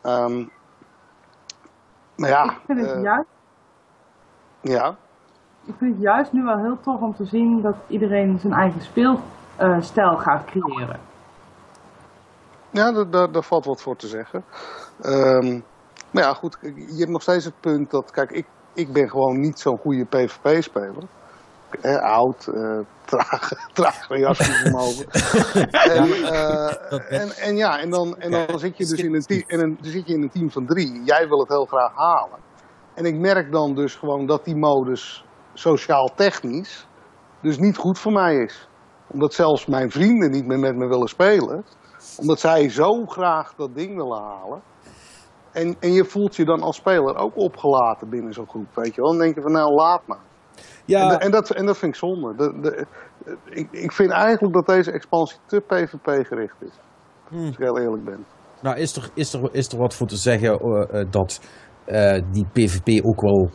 Ehm 0.02 0.46
maar 2.22 2.30
ja, 2.30 2.44
ik, 2.44 2.60
vind 2.66 2.80
het 2.80 2.92
eh, 2.92 3.02
juist, 3.02 3.30
ja, 4.62 4.96
ik 5.66 5.74
vind 5.78 5.94
het 5.94 6.02
juist 6.02 6.32
nu 6.32 6.44
wel 6.44 6.58
heel 6.58 6.80
tof 6.82 7.02
om 7.02 7.16
te 7.16 7.26
zien 7.26 7.62
dat 7.62 7.76
iedereen 7.88 8.40
zijn 8.40 8.54
eigen 8.54 8.82
speelstijl 8.82 10.18
gaat 10.18 10.46
creëren. 10.46 11.00
ja 12.70 12.92
daar, 12.92 13.10
daar, 13.10 13.32
daar 13.32 13.44
valt 13.44 13.66
wat 13.66 13.82
voor 13.82 13.96
te 13.96 14.08
zeggen. 14.08 14.44
Ehm, 15.01 15.60
maar 16.12 16.24
ja, 16.24 16.34
goed, 16.34 16.58
je 16.62 16.98
hebt 16.98 17.10
nog 17.10 17.22
steeds 17.22 17.46
het 17.46 17.60
punt 17.60 17.91
dat, 17.91 18.12
kijk, 18.12 18.31
ik, 18.31 18.46
ik 18.74 18.93
ben 18.93 19.10
gewoon 19.10 19.39
niet 19.39 19.60
zo'n 19.60 19.77
goede 19.77 20.05
PvP-speler. 20.05 21.03
Eh, 21.81 21.96
oud, 21.96 22.48
eh 22.48 22.79
traag, 23.12 23.51
traag 23.74 24.08
reactievermogen. 24.08 25.05
en, 25.96 26.12
eh, 26.12 27.22
en, 27.22 27.29
en 27.29 27.55
ja, 27.55 27.79
en 27.79 27.89
dan, 27.89 28.17
en 28.17 28.31
dan 28.31 28.60
zit 28.60 28.77
je 28.77 28.86
dus 28.86 29.00
in 29.00 29.13
een, 29.13 29.22
team, 29.22 29.43
en 29.48 29.60
een, 29.60 29.77
dan 29.81 29.91
zit 29.91 30.08
je 30.08 30.13
in 30.13 30.22
een 30.22 30.29
team 30.29 30.51
van 30.51 30.65
drie. 30.65 31.03
Jij 31.03 31.27
wil 31.27 31.39
het 31.39 31.50
heel 31.50 31.65
graag 31.65 31.96
halen. 31.96 32.39
En 32.93 33.05
ik 33.05 33.15
merk 33.15 33.51
dan 33.51 33.75
dus 33.75 33.96
gewoon 33.96 34.25
dat 34.25 34.46
die 34.46 34.55
modus 34.55 35.25
sociaal-technisch 35.53 36.88
dus 37.41 37.58
niet 37.58 37.77
goed 37.77 38.00
voor 38.00 38.12
mij 38.12 38.36
is. 38.36 38.70
Omdat 39.08 39.34
zelfs 39.34 39.65
mijn 39.65 39.91
vrienden 39.91 40.31
niet 40.31 40.46
meer 40.46 40.60
met 40.60 40.75
me 40.75 40.88
willen 40.88 41.08
spelen. 41.08 41.65
Omdat 42.17 42.39
zij 42.39 42.70
zo 42.70 43.05
graag 43.05 43.53
dat 43.55 43.75
ding 43.75 43.96
willen 43.96 44.22
halen. 44.22 44.62
En, 45.51 45.75
en 45.79 45.91
je 45.91 46.05
voelt 46.05 46.36
je 46.36 46.46
dan 46.46 46.62
als 46.62 46.75
speler 46.75 47.15
ook 47.15 47.38
opgelaten 47.38 48.10
binnen 48.10 48.34
zo'n 48.34 48.48
groep, 48.48 48.75
weet 48.75 48.96
je 48.96 49.01
wel. 49.01 49.10
Dan 49.10 49.20
denk 49.20 49.36
je 49.36 49.41
van, 49.41 49.51
nou, 49.51 49.74
laat 49.74 50.01
maar. 50.08 50.29
Ja, 50.86 51.12
En, 51.12 51.20
en, 51.20 51.31
dat, 51.31 51.50
en 51.50 51.65
dat 51.65 51.77
vind 51.77 51.93
ik 51.93 52.00
zonde. 52.00 52.36
De, 52.36 52.60
de, 52.62 52.86
ik, 53.50 53.67
ik 53.72 53.91
vind 53.91 54.12
eigenlijk 54.12 54.53
dat 54.53 54.65
deze 54.65 54.91
expansie 54.91 55.39
te 55.46 55.60
PvP 55.60 56.25
gericht 56.25 56.55
is. 56.60 56.79
Hmm. 57.27 57.39
Als 57.39 57.50
ik 57.50 57.58
heel 57.58 57.79
eerlijk 57.79 58.03
ben. 58.03 58.25
nou 58.62 58.77
is 58.77 58.96
er, 58.96 59.10
is, 59.13 59.34
er, 59.34 59.50
is 59.51 59.67
er 59.67 59.77
wat 59.77 59.93
voor 59.93 60.08
te 60.08 60.15
zeggen 60.15 60.60
eh, 60.60 61.00
eh, 61.00 61.08
dat 61.10 61.41
eh, 61.86 62.22
die 62.31 62.46
PvP 62.53 63.05
ook 63.05 63.22
wel 63.22 63.50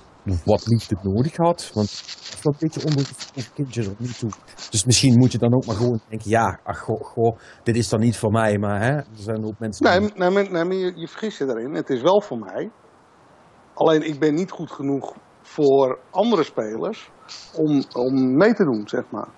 wat 0.44 0.66
liefde 0.66 0.96
nodig 1.02 1.36
had? 1.36 1.70
Want 1.74 1.88
dat 1.90 2.34
is 2.34 2.40
wel 2.42 2.52
een 2.52 2.58
beetje 2.58 2.84
onder 2.88 3.08
het 3.34 3.52
kindje 3.54 3.82
tot 3.84 3.98
nu 4.00 4.06
toe. 4.06 4.30
Dus 4.70 4.84
misschien 4.84 5.18
moet 5.18 5.32
je 5.32 5.38
dan 5.38 5.54
ook 5.54 5.66
maar 5.66 5.76
gewoon 5.76 6.00
denken, 6.08 6.30
ja, 6.30 6.60
ach, 6.64 6.78
goh, 6.78 7.00
goh, 7.04 7.36
dit 7.62 7.76
is 7.76 7.88
dan 7.88 8.00
niet 8.00 8.16
voor 8.16 8.30
mij, 8.30 8.58
maar 8.58 8.80
hè, 8.82 8.92
er 8.92 9.06
zijn 9.14 9.44
ook 9.44 9.58
mensen... 9.58 9.84
Nee, 9.86 10.00
die- 10.00 10.12
nee, 10.30 10.30
nee, 10.50 10.64
maar 10.64 10.76
je, 10.76 10.92
je 10.96 11.08
vergist 11.08 11.38
je 11.38 11.44
daarin. 11.44 11.74
Het 11.74 11.90
is 11.90 12.02
wel 12.02 12.22
voor 12.22 12.38
mij. 12.38 12.70
Alleen 13.74 14.02
ik 14.02 14.20
ben 14.20 14.34
niet 14.34 14.50
goed 14.50 14.70
genoeg 14.70 15.14
voor 15.42 15.98
andere 16.10 16.42
spelers 16.44 17.10
om, 17.54 17.84
om 17.92 18.36
mee 18.36 18.54
te 18.54 18.64
doen, 18.64 18.88
zeg 18.88 19.04
maar. 19.10 19.28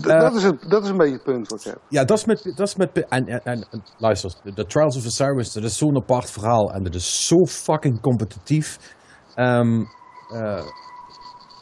D- 0.00 0.06
Eh. 0.06 0.20
dat, 0.20 0.34
is 0.34 0.42
het, 0.42 0.64
dat 0.70 0.82
is 0.82 0.88
een 0.88 0.96
beetje 0.96 1.12
het 1.14 1.22
punt 1.22 1.48
wat 1.48 1.60
ik 1.60 1.66
heb. 1.66 1.80
Ja, 1.88 2.04
dat 2.04 2.18
is 2.18 2.24
met. 2.24 2.42
Dat 2.56 2.66
is 2.68 2.76
met 2.76 3.06
en, 3.08 3.26
en, 3.26 3.42
en, 3.44 3.82
luister, 3.98 4.34
de, 4.42 4.52
de 4.52 4.66
Trials 4.66 4.96
of 4.96 5.06
Osiris, 5.06 5.52
dat 5.52 5.64
is 5.64 5.76
zo'n 5.78 5.96
apart 5.96 6.30
verhaal. 6.30 6.72
En 6.72 6.82
dat 6.82 6.94
is 6.94 7.26
zo 7.26 7.36
fucking 7.46 8.00
competitief. 8.00 8.94
Eh, 9.34 10.66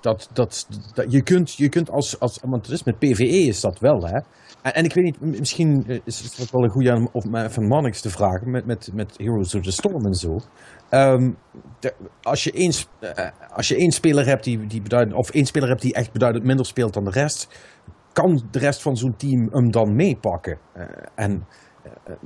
dat, 0.01 0.29
dat, 0.33 0.67
dat, 0.95 1.13
je, 1.13 1.23
kunt, 1.23 1.53
je 1.55 1.69
kunt 1.69 1.91
als, 1.91 2.21
als. 2.21 2.39
Want 2.43 2.85
met 2.85 2.99
PvE 2.99 3.29
is 3.29 3.61
dat 3.61 3.79
wel, 3.79 4.07
hè? 4.07 4.19
En, 4.63 4.75
en 4.75 4.85
ik 4.85 4.95
weet 4.95 5.05
niet, 5.05 5.39
misschien 5.39 5.85
eh, 5.87 5.99
is 6.05 6.37
het 6.37 6.51
wel 6.51 6.65
een 6.65 6.71
goede 6.71 6.93
aan 6.93 7.09
of 7.13 7.25
mij 7.25 7.51
van 7.51 7.67
Mannix 7.67 8.01
te 8.01 8.11
vragen. 8.11 8.51
Met, 8.51 8.67
met, 8.67 8.91
met 8.93 9.15
Heroes 9.17 9.55
of 9.55 9.63
the 9.63 9.73
Storm 9.73 10.07
en 10.07 10.15
zo. 10.15 10.39
De- 11.81 11.95
als, 12.23 12.45
je 12.45 12.53
één, 12.53 12.73
eh, 13.01 13.29
als 13.53 13.69
je 13.69 13.77
één 13.77 13.91
speler 13.91 14.27
hebt 14.27 14.45
die, 14.45 14.67
die. 14.67 15.15
Of 15.15 15.31
één 15.31 15.47
speler 15.47 15.69
hebt 15.69 15.83
die 15.83 15.95
echt 15.95 16.13
beduidend 16.13 16.45
minder 16.45 16.67
speelt 16.67 16.95
dan 16.95 17.05
de 17.05 17.11
rest 17.11 17.49
kan 18.13 18.43
de 18.51 18.59
rest 18.59 18.83
van 18.83 18.97
zo'n 18.97 19.17
team 19.17 19.49
hem 19.53 19.71
dan 19.71 19.97
meepakken? 19.97 20.59
Eh, 20.73 20.85
en 21.15 21.33
eh, 21.33 21.47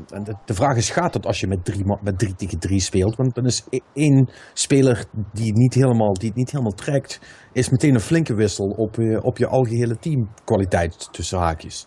en 0.09 0.25
de, 0.25 0.35
de 0.45 0.55
vraag 0.55 0.77
is, 0.77 0.91
gaat 0.91 1.13
dat 1.13 1.27
als 1.27 1.41
je 1.41 1.47
met 1.47 1.65
drie, 1.65 1.85
met 2.03 2.19
drie 2.19 2.35
tegen 2.35 2.59
drie 2.59 2.81
speelt? 2.81 3.17
Want 3.17 3.35
dan 3.35 3.45
is 3.47 3.65
e- 3.71 3.79
één 3.93 4.31
speler 4.53 5.05
die 5.33 5.47
het 5.47 5.57
niet 5.57 5.75
helemaal, 5.75 6.13
die 6.15 6.29
het 6.29 6.37
niet 6.37 6.51
helemaal 6.51 6.75
trekt, 6.75 7.21
is 7.53 7.71
meteen 7.71 7.95
een 7.95 8.01
flinke 8.01 8.35
wissel 8.35 8.67
op, 8.67 8.95
je- 8.95 9.23
op 9.23 9.39
je 9.39 9.47
algehele 9.47 9.97
teamkwaliteit 9.99 11.13
tussen 11.13 11.39
haakjes. 11.39 11.87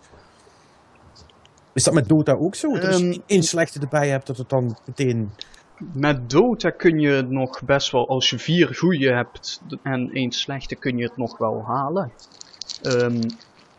Is 1.73 1.83
dat 1.83 1.93
met 1.93 2.07
Dota 2.07 2.33
ook 2.33 2.55
zo? 2.55 2.73
Dat 2.73 2.85
als 2.85 2.97
je 2.99 3.09
Ehm, 3.11 3.21
één 3.25 3.43
slechte 3.43 3.79
erbij 3.79 4.09
hebt, 4.09 4.27
dat 4.27 4.37
het 4.37 4.49
dan 4.49 4.77
meteen... 4.85 5.31
Met 5.93 6.29
Dota 6.29 6.69
kun 6.69 6.99
je 6.99 7.09
het 7.09 7.29
nog 7.29 7.63
best 7.65 7.91
wel, 7.91 8.07
als 8.07 8.29
je 8.29 8.39
vier 8.39 8.75
goede 8.75 9.13
hebt 9.13 9.61
en 9.83 10.09
één 10.13 10.31
slechte, 10.31 10.75
kun 10.75 10.97
je 10.97 11.03
het 11.03 11.17
nog 11.17 11.37
wel 11.37 11.63
halen. 11.65 12.11
Ehm, 12.81 13.21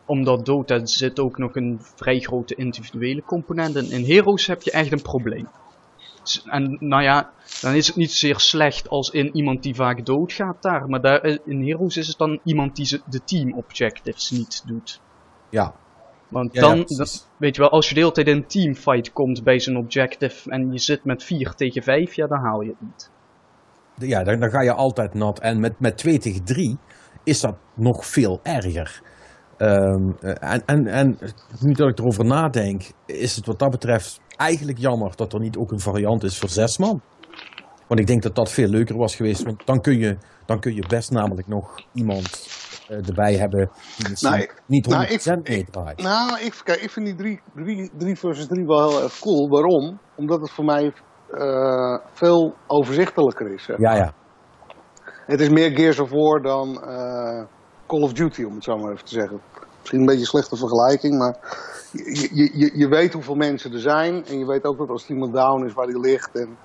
omdat 0.08 0.46
Dota 0.46 0.86
zit 0.86 1.18
ook 1.20 1.38
nog 1.38 1.56
een 1.56 1.78
vrij 1.94 2.18
grote 2.20 2.54
individuele 2.54 3.22
component 3.22 3.76
in. 3.76 3.90
In 3.90 4.04
Heroes 4.04 4.46
heb 4.46 4.62
je 4.62 4.70
echt 4.70 4.92
een 4.92 5.02
probleem. 5.02 5.48
En 6.44 6.76
nou 6.80 7.02
ja, 7.02 7.30
dan 7.60 7.74
is 7.74 7.86
het 7.86 7.96
niet 7.96 8.12
zeer 8.12 8.38
slecht 8.38 8.88
als 8.88 9.10
in 9.10 9.36
iemand 9.36 9.62
die 9.62 9.74
vaak 9.74 10.06
doodgaat 10.06 10.62
daar. 10.62 10.88
Maar 10.88 11.00
daar, 11.00 11.20
eh, 11.20 11.36
in 11.44 11.66
Heroes 11.66 11.96
is 11.96 12.06
het 12.08 12.18
dan 12.18 12.40
iemand 12.44 12.76
die 12.76 12.86
ze- 12.86 13.00
de 13.10 13.24
team 13.24 13.52
objectives 13.54 14.30
niet 14.30 14.62
doet. 14.66 15.00
Ja, 15.50 15.74
Want 16.28 16.54
Ja, 16.54 16.60
dan- 16.60 16.84
weet 17.36 17.54
je 17.56 17.60
wel, 17.60 17.70
als 17.70 17.88
je 17.88 17.94
de 17.94 18.00
hele 18.00 18.12
tijd 18.12 18.26
in 18.26 18.36
een 18.36 18.46
teamfight 18.46 19.12
komt 19.12 19.44
bij 19.44 19.60
zo'n 19.60 19.76
objective 19.76 20.50
en 20.50 20.72
je 20.72 20.78
zit 20.78 21.04
met 21.04 21.24
4 21.24 21.54
tegen 21.54 21.82
5, 21.82 22.14
ja, 22.14 22.26
dan 22.26 22.38
haal 22.38 22.60
je 22.60 22.68
het 22.68 22.80
niet. 22.80 23.10
ja 24.10 24.24
dan, 24.24 24.40
dan 24.40 24.50
ga 24.50 24.60
je 24.60 24.72
altijd 24.72 25.14
nat. 25.14 25.38
En 25.38 25.60
met, 25.60 25.80
met 25.80 25.96
2 25.98 26.18
tegen 26.18 26.44
3 26.44 26.78
is 27.24 27.40
dat 27.40 27.56
nog 27.74 28.06
veel 28.06 28.40
erger. 28.42 29.02
Ehm, 29.58 30.10
eh, 30.18 30.52
en, 30.52 30.62
en, 30.66 30.86
en 30.86 31.18
nu 31.60 31.72
dat 31.72 31.88
ik 31.88 31.98
erover 31.98 32.24
nadenk, 32.24 32.82
is 33.06 33.36
het 33.36 33.46
wat 33.46 33.58
dat 33.58 33.70
betreft 33.70 34.20
eigenlijk 34.36 34.78
jammer 34.78 35.16
dat 35.16 35.32
er 35.32 35.40
niet 35.40 35.56
ook 35.56 35.72
een 35.72 35.80
variant 35.80 36.22
is 36.22 36.38
voor 36.38 36.48
zes 36.48 36.78
man. 36.78 37.00
Want 37.88 38.00
ik 38.00 38.06
denk 38.06 38.22
dat 38.22 38.34
dat 38.34 38.50
veel 38.50 38.68
leuker 38.68 38.96
was 38.96 39.16
geweest. 39.16 39.42
Want 39.42 39.66
dan 39.66 39.80
kun 39.80 39.98
je, 39.98 40.16
dan 40.46 40.60
kun 40.60 40.74
je 40.74 40.84
best 40.88 41.10
namelijk 41.10 41.48
nog 41.48 41.80
iemand 41.92 42.46
eh, 42.88 43.08
erbij 43.08 43.34
hebben 43.34 43.70
die 43.96 44.08
misschien 44.08 44.30
Nou, 44.30 44.42
ik- 44.42 44.62
niet 44.66 44.86
100% 44.86 44.88
nou, 44.88 45.40
ik- 45.42 45.48
meedraait. 45.48 46.02
Nou, 46.02 46.40
ik, 46.40 46.60
kijk, 46.64 46.80
ik 46.80 46.90
vind 46.90 47.06
die 47.06 47.14
3 47.14 47.40
drie, 47.54 47.90
drie 47.98 48.16
versus 48.16 48.46
3 48.46 48.64
wel 48.66 48.88
heel 48.90 49.02
erg 49.02 49.18
cool. 49.18 49.48
Waarom? 49.48 49.98
Omdat 50.16 50.40
het 50.40 50.50
voor 50.50 50.64
mij 50.64 50.92
eh, 51.28 51.98
veel 52.12 52.54
overzichtelijker 52.66 53.52
is. 53.54 53.64
zeg 53.64 53.78
ja, 53.78 53.94
ja. 53.96 54.12
Het 55.26 55.40
is 55.40 55.48
meer 55.48 55.70
Gears 55.70 55.98
of 55.98 56.10
War 56.10 56.42
dan 56.42 56.82
eh, 56.82 57.44
Call 57.88 58.02
of 58.02 58.12
Duty, 58.12 58.44
om 58.44 58.54
het 58.54 58.64
zo 58.64 58.76
maar 58.76 58.92
even 58.92 59.04
te 59.04 59.14
zeggen. 59.14 59.40
Misschien 59.78 60.00
een 60.00 60.06
beetje 60.06 60.20
een 60.20 60.26
slechte 60.26 60.56
vergelijking, 60.56 61.18
maar 61.18 61.36
je, 61.92 62.28
je, 62.32 62.58
je, 62.58 62.78
je 62.78 62.88
weet 62.88 63.12
hoeveel 63.12 63.34
mensen 63.34 63.72
er 63.72 63.80
zijn. 63.80 64.24
En 64.26 64.38
je 64.38 64.46
weet 64.46 64.64
ook 64.64 64.78
dat 64.78 64.88
als 64.88 65.08
iemand 65.08 65.32
down 65.32 65.64
is, 65.64 65.72
waar 65.72 65.86
die 65.86 66.00
ligt. 66.00 66.30
En, 66.34 66.56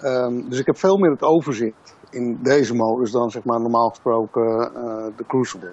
ehm, 0.00 0.48
dus 0.48 0.58
ik 0.58 0.66
heb 0.66 0.76
veel 0.76 0.96
meer 0.96 1.10
het 1.10 1.22
overzicht 1.22 1.96
in 2.10 2.38
deze 2.42 2.74
modus 2.74 3.10
dan 3.10 3.30
zeg 3.30 3.44
maar 3.44 3.60
normaal 3.60 3.88
gesproken 3.88 4.74
eh, 4.74 5.06
de 5.16 5.24
Crucible. 5.26 5.72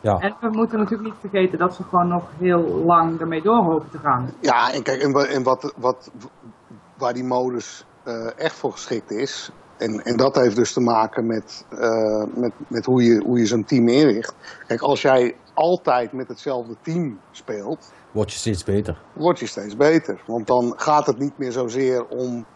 ja. 0.00 0.18
En 0.18 0.36
we 0.40 0.48
moeten 0.50 0.78
natuurlijk 0.78 1.08
niet 1.08 1.20
vergeten 1.20 1.58
dat 1.58 1.74
ze 1.74 1.82
gewoon 1.82 2.08
nog 2.08 2.24
heel 2.38 2.62
lang 2.84 3.20
ermee 3.20 3.42
door 3.42 3.64
hopen 3.64 3.90
te 3.90 3.98
gaan. 3.98 4.30
Ja, 4.40 4.72
en 4.72 4.82
kijk, 4.82 5.02
en 5.02 5.42
wat, 5.42 5.74
wat, 5.76 6.10
waar 6.96 7.12
die 7.12 7.24
modus 7.24 7.84
eh, 8.02 8.38
echt 8.38 8.54
voor 8.54 8.72
geschikt 8.72 9.10
is. 9.10 9.50
En, 9.78 10.02
en 10.04 10.16
dat 10.16 10.34
heeft 10.36 10.56
dus 10.56 10.72
te 10.72 10.80
maken 10.80 11.26
met, 11.26 11.64
eh, 11.70 12.24
met, 12.34 12.52
met 12.68 12.84
hoe 12.84 13.02
je, 13.04 13.22
hoe 13.24 13.38
je 13.38 13.46
zo'n 13.46 13.64
team 13.64 13.88
inricht. 13.88 14.34
Kijk, 14.66 14.80
als 14.80 15.02
jij 15.02 15.36
altijd 15.54 16.12
met 16.12 16.28
hetzelfde 16.28 16.76
team 16.82 17.20
speelt, 17.30 17.92
Word 18.12 18.32
je 18.32 18.38
steeds 18.38 18.64
beter. 18.64 18.98
word 19.12 19.38
je 19.38 19.46
steeds 19.46 19.76
beter. 19.76 20.22
Want 20.26 20.46
dan 20.46 20.72
gaat 20.76 21.06
het 21.06 21.18
niet 21.18 21.38
meer 21.38 21.52
zozeer 21.52 22.06
om 22.06 22.46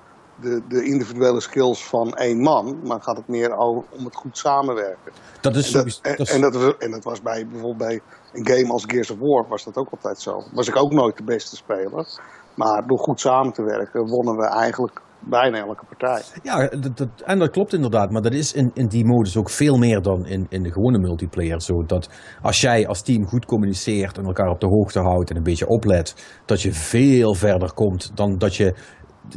de, 0.40 0.62
de 0.68 0.84
individuele 0.84 1.40
skills 1.40 1.84
van 1.88 2.14
één 2.14 2.38
man, 2.42 2.80
maar 2.84 3.00
gaat 3.02 3.16
het 3.16 3.28
meer 3.28 3.56
over, 3.56 3.82
om 3.90 4.04
het 4.04 4.14
goed 4.16 4.38
samenwerken. 4.38 5.12
Dat 5.40 5.56
is 5.56 5.74
En 5.74 5.84
dat, 5.84 5.98
en, 6.02 6.16
dat 6.16 6.26
is- 6.28 6.34
en 6.34 6.40
dat, 6.40 6.54
was- 6.54 6.76
en 6.78 6.90
dat 6.90 7.04
was 7.04 7.22
bij 7.22 7.46
bijvoorbeeld 7.46 7.88
bij 7.88 8.00
een 8.32 8.46
game 8.48 8.72
als 8.72 8.84
Gears 8.86 9.10
of 9.10 9.18
War 9.18 9.48
was 9.48 9.64
dat 9.64 9.76
ook 9.76 9.88
altijd 9.90 10.20
zo. 10.20 10.42
Was 10.52 10.68
ik 10.68 10.76
ook 10.76 10.92
nooit 10.92 11.16
de 11.16 11.24
beste 11.24 11.56
speler. 11.56 12.06
Maar 12.54 12.86
door 12.86 12.98
goed 12.98 13.20
samen 13.20 13.52
te 13.52 13.62
werken 13.62 14.06
wonnen 14.06 14.36
we 14.36 14.44
eigenlijk 14.46 15.00
bijna 15.20 15.58
elke 15.58 15.84
partij. 15.86 16.22
Ja, 16.42 16.66
dat, 16.66 16.96
dat- 16.96 17.08
en 17.24 17.38
dat 17.38 17.50
klopt 17.50 17.72
inderdaad. 17.72 18.10
Maar 18.10 18.22
dat 18.22 18.32
is 18.32 18.52
in, 18.52 18.70
in 18.74 18.86
die 18.86 19.04
modus 19.04 19.36
ook 19.36 19.50
veel 19.50 19.76
meer 19.78 20.02
dan 20.02 20.26
in, 20.26 20.46
in 20.48 20.62
de 20.62 20.72
gewone 20.72 20.98
multiplayer. 20.98 21.60
Zo 21.62 21.82
dat 21.86 22.08
als 22.42 22.60
jij 22.60 22.86
als 22.86 23.02
team 23.02 23.26
goed 23.26 23.44
communiceert 23.44 24.18
en 24.18 24.24
elkaar 24.24 24.48
op 24.48 24.60
de 24.60 24.66
hoogte 24.66 25.00
houdt 25.00 25.30
en 25.30 25.36
een 25.36 25.42
beetje 25.42 25.66
oplet, 25.66 26.40
dat 26.44 26.62
je 26.62 26.72
veel 26.72 27.34
verder 27.34 27.72
komt 27.74 28.16
dan 28.16 28.38
dat 28.38 28.56
je 28.56 28.74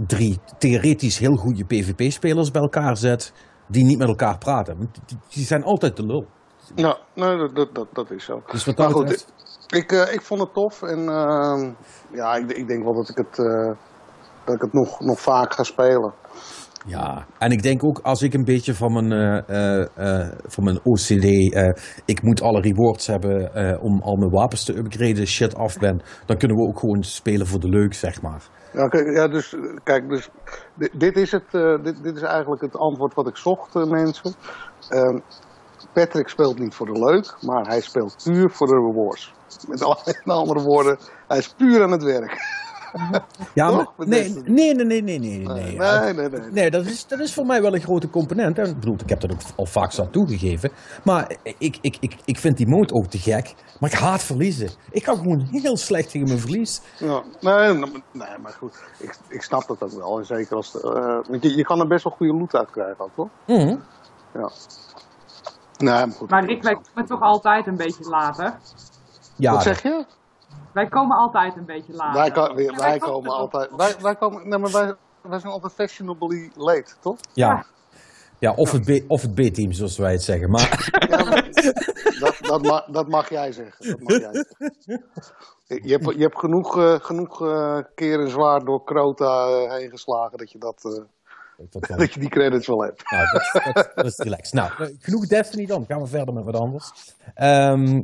drie 0.07 0.39
theoretisch 0.57 1.17
heel 1.17 1.35
goede 1.35 1.65
PvP-spelers 1.65 2.51
bij 2.51 2.61
elkaar 2.61 2.97
zet 2.97 3.33
die 3.67 3.85
niet 3.85 3.97
met 3.97 4.07
elkaar 4.07 4.37
praten. 4.37 4.77
Want 4.77 4.99
die, 5.05 5.17
die 5.29 5.45
zijn 5.45 5.63
altijd 5.63 5.95
de 5.97 6.05
lul. 6.05 6.25
Ja, 6.75 6.97
nee, 7.15 7.37
dat, 7.53 7.75
dat, 7.75 7.87
dat, 7.93 8.11
is 8.11 8.25
zo. 8.25 8.41
Dus 8.51 8.65
wat 8.65 8.77
Maar 8.77 8.89
goed, 8.91 9.01
betreft, 9.05 9.33
ik, 9.67 9.91
eh, 9.91 10.13
ik 10.13 10.21
vond 10.21 10.41
het 10.41 10.53
tof 10.53 10.81
en 10.81 10.99
ehm, 11.09 11.71
ja, 12.11 12.35
ik, 12.35 12.51
ik 12.51 12.67
denk 12.67 12.83
wel 12.83 12.93
dat 12.93 13.09
ik 13.09 13.17
het, 13.17 13.39
eh, 13.39 13.71
dat 14.45 14.55
ik 14.55 14.61
het 14.61 14.73
nog, 14.73 14.99
nog 14.99 15.19
vaak 15.19 15.53
ga 15.53 15.63
spelen. 15.63 16.13
Ja, 16.85 17.25
en 17.37 17.51
ik 17.51 17.63
denk 17.63 17.83
ook 17.83 17.99
als 17.99 18.21
ik 18.21 18.33
een 18.33 18.43
beetje 18.43 18.73
van 18.73 18.93
mijn, 18.93 19.11
eh, 19.11 19.79
eh, 19.79 20.21
eh, 20.21 20.31
van 20.45 20.63
mijn 20.63 20.79
OCD, 20.83 21.25
ik 22.05 22.21
moet 22.21 22.41
alle 22.41 22.61
rewards 22.61 23.07
hebben 23.07 23.51
om 23.81 24.01
al 24.01 24.15
mijn 24.15 24.31
wapens 24.31 24.63
te 24.65 24.77
upgraden, 24.77 25.27
shit 25.27 25.55
af 25.55 25.77
ben, 25.77 26.01
dan 26.25 26.37
kunnen 26.37 26.57
we 26.57 26.63
ook 26.63 26.79
gewoon 26.79 27.03
spelen 27.03 27.47
voor 27.47 27.59
de 27.59 27.69
leuk, 27.69 27.93
zeg 27.93 28.21
maar. 28.21 28.43
Ja, 28.73 28.87
kijk, 28.87 29.15
ja, 29.15 29.27
dus, 29.27 29.55
kijk, 29.83 30.09
dus 30.09 30.29
dit, 30.75 30.99
dit 30.99 31.17
is 31.17 31.31
het, 31.31 31.51
dit, 31.83 32.03
dit 32.03 32.15
is 32.15 32.21
eigenlijk 32.21 32.61
het 32.61 32.77
antwoord 32.77 33.13
wat 33.13 33.27
ik 33.27 33.37
zocht, 33.37 33.73
mensen. 33.73 34.35
Ehm, 34.89 35.19
Patrick 35.93 36.27
speelt 36.27 36.59
niet 36.59 36.75
voor 36.75 36.85
de 36.85 36.99
leuk, 36.99 37.35
maar 37.41 37.67
hij 37.67 37.81
speelt 37.81 38.21
puur 38.23 38.49
voor 38.49 38.67
de 38.67 38.73
rewards. 38.73 39.33
Met 39.67 39.83
andere 40.25 40.61
woorden, 40.61 40.97
hij 41.27 41.37
is 41.37 41.53
puur 41.53 41.83
aan 41.83 41.91
het 41.91 42.03
werk. 42.03 42.62
Ja, 43.53 43.71
maar, 43.71 43.87
nee, 43.97 44.29
nee, 44.45 44.73
nee, 44.73 44.85
nee, 44.85 45.01
nee, 45.01 45.19
nee, 45.19 45.19
nee. 45.19 45.47
Nee, 45.47 45.73
Ja, 45.73 46.03
nee, 46.03 46.13
nee. 46.13 46.29
nee. 46.29 46.51
Nee, 46.51 46.71
dat 46.71 46.85
is, 46.85 47.07
dat 47.07 47.19
is 47.19 47.33
voor 47.33 47.45
mij 47.45 47.61
wel 47.61 47.73
een 47.75 47.81
grote 47.81 48.09
component. 48.09 48.59
En 48.59 48.69
ik 48.69 48.79
bedoel, 48.79 48.95
ik 49.03 49.09
heb 49.09 49.19
dat 49.19 49.31
ook 49.31 49.39
al 49.55 49.65
vaak 49.65 49.91
zat 49.91 50.11
toegegeven. 50.11 50.71
Maar 51.03 51.35
ik, 51.57 51.77
ik, 51.81 51.97
ik, 51.99 52.15
ik 52.25 52.37
vind 52.37 52.57
die 52.57 52.67
mode 52.67 52.93
ook 52.93 53.05
te 53.05 53.17
gek. 53.17 53.55
Maar 53.79 53.91
ik 53.91 53.97
haat 53.97 54.23
verliezen. 54.23 54.69
Ik 54.91 55.03
kan 55.03 55.17
gewoon 55.17 55.47
heel 55.51 55.77
slecht 55.77 56.09
tegen 56.11 56.27
mijn 56.27 56.39
verlies. 56.39 56.81
Ja, 56.97 57.23
nee, 57.41 57.73
nee, 57.73 58.37
maar 58.41 58.55
goed, 58.57 58.83
ik, 58.99 59.17
ik 59.29 59.41
snap 59.41 59.67
dat 59.67 59.83
ook 59.83 59.91
wel. 59.91 60.19
En 60.19 60.25
zeker 60.25 60.55
als, 60.55 60.71
de, 60.71 60.79
eh, 60.81 61.29
want 61.31 61.43
je, 61.43 61.55
je 61.55 61.63
kan 61.63 61.79
er 61.79 61.87
best 61.87 62.03
wel 62.03 62.13
goede 62.13 62.33
loot 62.33 62.55
uit 62.55 62.69
krijgen 62.71 62.99
ook, 62.99 63.11
toch? 63.15 63.29
Mhm. 63.47 63.75
Ja. 64.33 64.51
Nee, 65.77 66.05
maar 66.05 66.15
goed. 66.17 66.29
Maar 66.29 66.45
Rick 66.45 66.63
lijkt 66.63 66.89
me 66.95 67.03
toch 67.03 67.21
altijd 67.21 67.67
een 67.67 67.75
beetje 67.77 68.09
later. 68.09 68.57
Ja, 69.35 69.51
Wat 69.53 69.63
zeg 69.63 69.83
je? 69.83 70.05
Wij 70.73 70.87
komen 70.87 71.17
altijd 71.17 71.55
een 71.57 71.65
beetje 71.65 71.93
laat. 71.93 72.15
Wij, 72.15 72.31
ko- 72.31 72.53
wij, 72.55 72.63
Ja, 72.63 72.75
wij 72.75 72.97
komen 72.97 73.31
altijd. 73.31 73.69
Wij, 73.75 73.95
wij, 74.01 74.15
komen, 74.15 74.47
nee, 74.49 74.59
maar 74.59 74.71
wij, 74.71 74.93
wij 75.21 75.39
zijn 75.39 75.53
altijd 75.53 75.73
fashionably 75.73 76.51
late, 76.55 76.93
toch? 76.99 77.17
Ja. 77.33 77.65
Ja, 78.39 78.53
of 78.53 78.71
het 78.71 78.83
B- 78.85 79.11
of 79.11 79.21
het 79.21 79.33
B-team, 79.33 79.71
zoals 79.71 79.97
wij 79.97 80.11
het 80.11 80.23
zeggen. 80.23 80.49
Maar 80.49 80.91
Ja, 81.09 81.23
maar 81.23 81.49
dat, 82.19 82.37
dat, 82.41 82.61
ma- 82.61 82.85
dat 82.91 83.07
mag 83.07 83.29
jij 83.29 83.51
zeggen. 83.51 83.89
Dat 83.89 83.99
mag 83.99 84.19
jij 84.19 84.29
zeggen. 84.33 85.05
Je, 85.65 85.91
hebt, 85.91 86.15
je 86.15 86.21
hebt 86.21 86.39
genoeg, 86.39 86.77
eh, 86.77 86.95
genoeg 86.99 87.41
eh, 87.47 87.77
keren 87.95 88.29
zwaar 88.29 88.65
door 88.65 88.83
Crota 88.83 89.47
eh, 89.47 89.71
heen 89.71 89.89
geslagen 89.89 90.37
dat 90.37 90.51
je, 90.51 90.57
dat, 90.57 90.81
eh, 90.85 91.97
dat 91.97 92.13
je 92.13 92.19
die 92.19 92.29
credits 92.29 92.67
wel 92.67 92.81
hebt. 92.83 93.11
Nou, 93.11 93.25
dat, 93.31 93.73
dat, 93.73 93.91
dat 93.95 94.05
is 94.05 94.17
relaxed. 94.17 94.53
Nou, 94.53 94.95
genoeg 94.99 95.27
Destiny 95.27 95.65
dan. 95.65 95.85
Gaan 95.87 96.01
we 96.01 96.07
verder 96.07 96.33
met 96.33 96.43
wat 96.43 96.55
anders. 96.55 97.13
Ehm, 97.35 98.01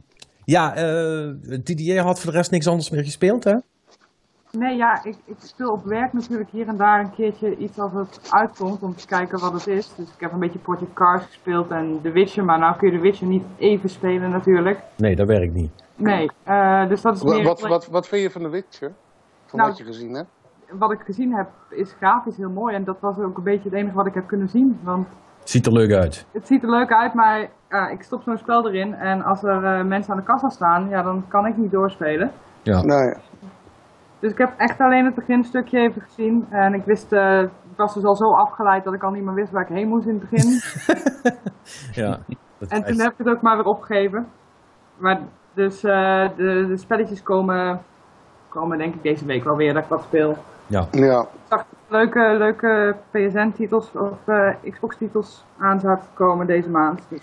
ja, 0.50 0.76
eh 0.76 1.30
Didier 1.64 2.02
had 2.02 2.20
voor 2.20 2.32
de 2.32 2.38
rest 2.38 2.52
niks 2.52 2.68
anders 2.68 2.90
meer 2.90 3.04
gespeeld, 3.04 3.44
hè? 3.44 3.56
Nee, 4.52 4.76
ja, 4.76 5.04
ik, 5.04 5.16
ik 5.26 5.36
speel 5.40 5.72
op 5.72 5.84
werk 5.86 6.14
natuurlijk 6.14 6.50
hier 6.50 6.68
en 6.68 6.78
daar 6.78 7.00
een 7.00 7.12
keertje 7.12 7.58
iets 7.58 7.80
als 7.80 7.94
het 7.94 8.20
uitkomt 8.30 8.82
om 8.82 8.96
te 8.96 9.08
kijken 9.08 9.40
wat 9.40 9.54
het 9.54 9.68
is. 9.68 9.96
Dus 9.96 10.08
ik 10.14 10.20
heb 10.20 10.32
een 10.32 10.40
beetje 10.40 10.60
Project 10.60 10.94
Cars 10.94 11.26
gespeeld 11.26 11.72
en 11.72 12.00
The 12.02 12.12
Witcher, 12.12 12.46
maar 12.46 12.60
nou 12.60 12.78
kun 12.78 12.92
je 12.92 12.98
The 12.98 13.02
Witcher 13.02 13.28
niet 13.28 13.44
even 13.58 13.90
spelen 13.90 14.30
natuurlijk. 14.30 14.80
Nee, 14.96 15.16
dat 15.16 15.28
werkt 15.28 15.54
niet. 15.54 15.72
Nee, 15.96 16.32
eh, 16.44 16.88
dus 16.88 17.02
dat 17.02 17.16
is 17.16 17.22
Wat, 17.22 17.34
meer... 17.36 17.44
wat, 17.44 17.62
wat, 17.62 17.88
wat 17.88 18.08
vind 18.08 18.22
je 18.22 18.32
van 18.32 18.42
The 18.42 18.50
Witcher? 18.50 18.92
Van 19.46 19.60
Nou, 19.60 19.70
wat 19.70 19.78
je 19.78 19.86
gezien 19.86 20.14
hebt? 20.14 20.30
wat 20.72 20.92
ik 20.92 21.00
gezien 21.06 21.34
heb 21.36 21.50
is 21.70 21.92
grafisch 21.92 22.38
heel 22.38 22.50
mooi 22.50 22.76
en 22.76 22.84
dat 22.84 23.00
was 23.00 23.18
ook 23.18 23.38
een 23.38 23.44
beetje 23.44 23.70
het 23.70 23.78
enige 23.78 23.96
wat 23.96 24.06
ik 24.06 24.14
heb 24.14 24.28
kunnen 24.28 24.50
zien. 24.50 24.80
Want 24.84 25.08
Ziet 25.50 25.66
er 25.66 25.72
leuk 25.72 25.92
uit. 25.92 26.26
het 26.32 26.48
ziet 26.48 26.64
er 26.64 26.70
leuk 26.70 26.92
uit, 26.92 27.14
maar 27.14 27.50
ja, 27.70 27.88
ik 27.90 28.02
stop 28.02 28.22
zo'n 28.22 28.38
spel 28.38 28.68
erin 28.68 28.94
en 28.94 29.22
als 29.24 29.44
er 29.44 29.64
eh, 29.64 29.86
mensen 29.86 30.12
aan 30.12 30.20
de 30.20 30.26
kassa 30.26 30.50
staan, 30.50 30.90
ja, 30.90 31.02
dan 31.02 31.26
kan 31.28 31.46
ik 31.46 31.58
niet 31.58 31.72
doorspelen. 31.72 32.32
Ja. 32.62 32.82
Nee. 32.82 33.14
Dus 34.20 34.32
ik 34.32 34.38
heb 34.38 34.54
echt 34.58 34.80
alleen 34.80 35.06
het 35.06 35.16
beginstukje 35.16 35.80
even 35.80 36.02
gezien 36.02 36.48
en 36.50 36.74
ik 36.74 36.86
wist, 36.86 37.12
eh, 37.12 37.42
ik 37.42 37.76
was 37.78 37.94
dus 37.94 38.04
al 38.04 38.16
zo 38.16 38.34
afgeleid 38.34 38.84
dat 38.84 38.94
ik 38.94 39.04
al 39.04 39.12
niet 39.12 39.24
meer 39.24 39.34
wist 39.34 39.52
waar 39.52 39.70
ik 39.70 39.76
heen 39.76 39.88
moest 39.88 40.08
in 40.08 40.20
het 40.20 40.30
begin. 40.30 40.60
ja. 42.04 42.20
Dat 42.58 42.70
En 42.70 42.84
toen 42.84 43.00
heb 43.00 43.12
ik 43.12 43.18
het 43.18 43.30
ook 43.30 43.42
maar 43.42 43.56
weer 43.56 43.66
opgegeven. 43.66 44.28
Maar 44.98 45.20
dus 45.54 45.84
eh, 45.84 46.28
de, 46.36 46.66
de 46.68 46.78
spelletjes 46.78 47.24
komen, 47.24 47.82
komen 48.50 48.78
denk 48.78 48.96
ik 48.96 49.04
deze 49.04 49.26
week 49.26 49.44
wel 49.44 49.56
weer 49.56 49.74
dat 49.74 49.84
ik 49.84 49.90
wat 49.90 50.04
speel. 50.04 50.38
ja. 50.68 50.88
Ja. 50.92 51.26
Leuke, 51.90 52.36
leuke 52.38 52.96
PSN-titels 53.12 53.92
of 53.96 54.18
eh, 54.28 54.50
Xbox-titels 54.72 55.44
aan 55.58 55.80
te 55.80 55.98
komen 56.14 56.48
deze 56.48 56.70
maand. 56.70 57.02
Dus, 57.10 57.22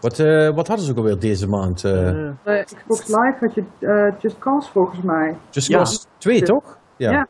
Wat, 0.00 0.18
eh, 0.18 0.48
wat 0.54 0.66
hadden 0.68 0.86
ze 0.86 0.90
ook 0.92 0.96
alweer 0.98 1.18
deze 1.18 1.48
maand? 1.48 1.84
eh 1.84 2.28
Xbox 2.64 3.06
Live 3.06 3.36
had 3.40 3.54
je 3.54 3.64
eh, 3.78 4.20
Just 4.20 4.38
Cause 4.38 4.70
volgens 4.70 5.02
mij. 5.02 5.36
Just 5.50 5.68
ja. 5.68 5.76
Cause 5.76 5.98
2, 6.18 6.42
toch? 6.42 6.78
Ja. 6.96 7.26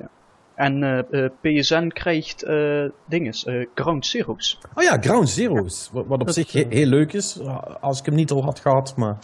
en 0.55 0.83
eh, 0.83 1.25
eh, 1.25 1.31
PSN 1.41 1.89
krijgt 1.89 2.43
eh 2.43 2.85
dinges, 3.05 3.45
eh, 3.45 3.67
Ground 3.75 4.07
Zeroes. 4.07 4.61
Oh 4.75 4.83
ja, 4.83 4.97
Ground 5.01 5.29
Zeroes. 5.29 5.91
Wat, 5.93 6.07
wat 6.07 6.21
op 6.21 6.27
Dat, 6.27 6.35
zich 6.35 6.53
he- 6.53 6.67
heel 6.69 6.87
leuk 6.87 7.13
is, 7.13 7.41
als 7.81 7.99
ik 7.99 8.07
hem 8.07 8.15
niet 8.15 8.31
al 8.31 8.45
had 8.45 8.59
gehad. 8.61 8.97
Maar 8.97 9.17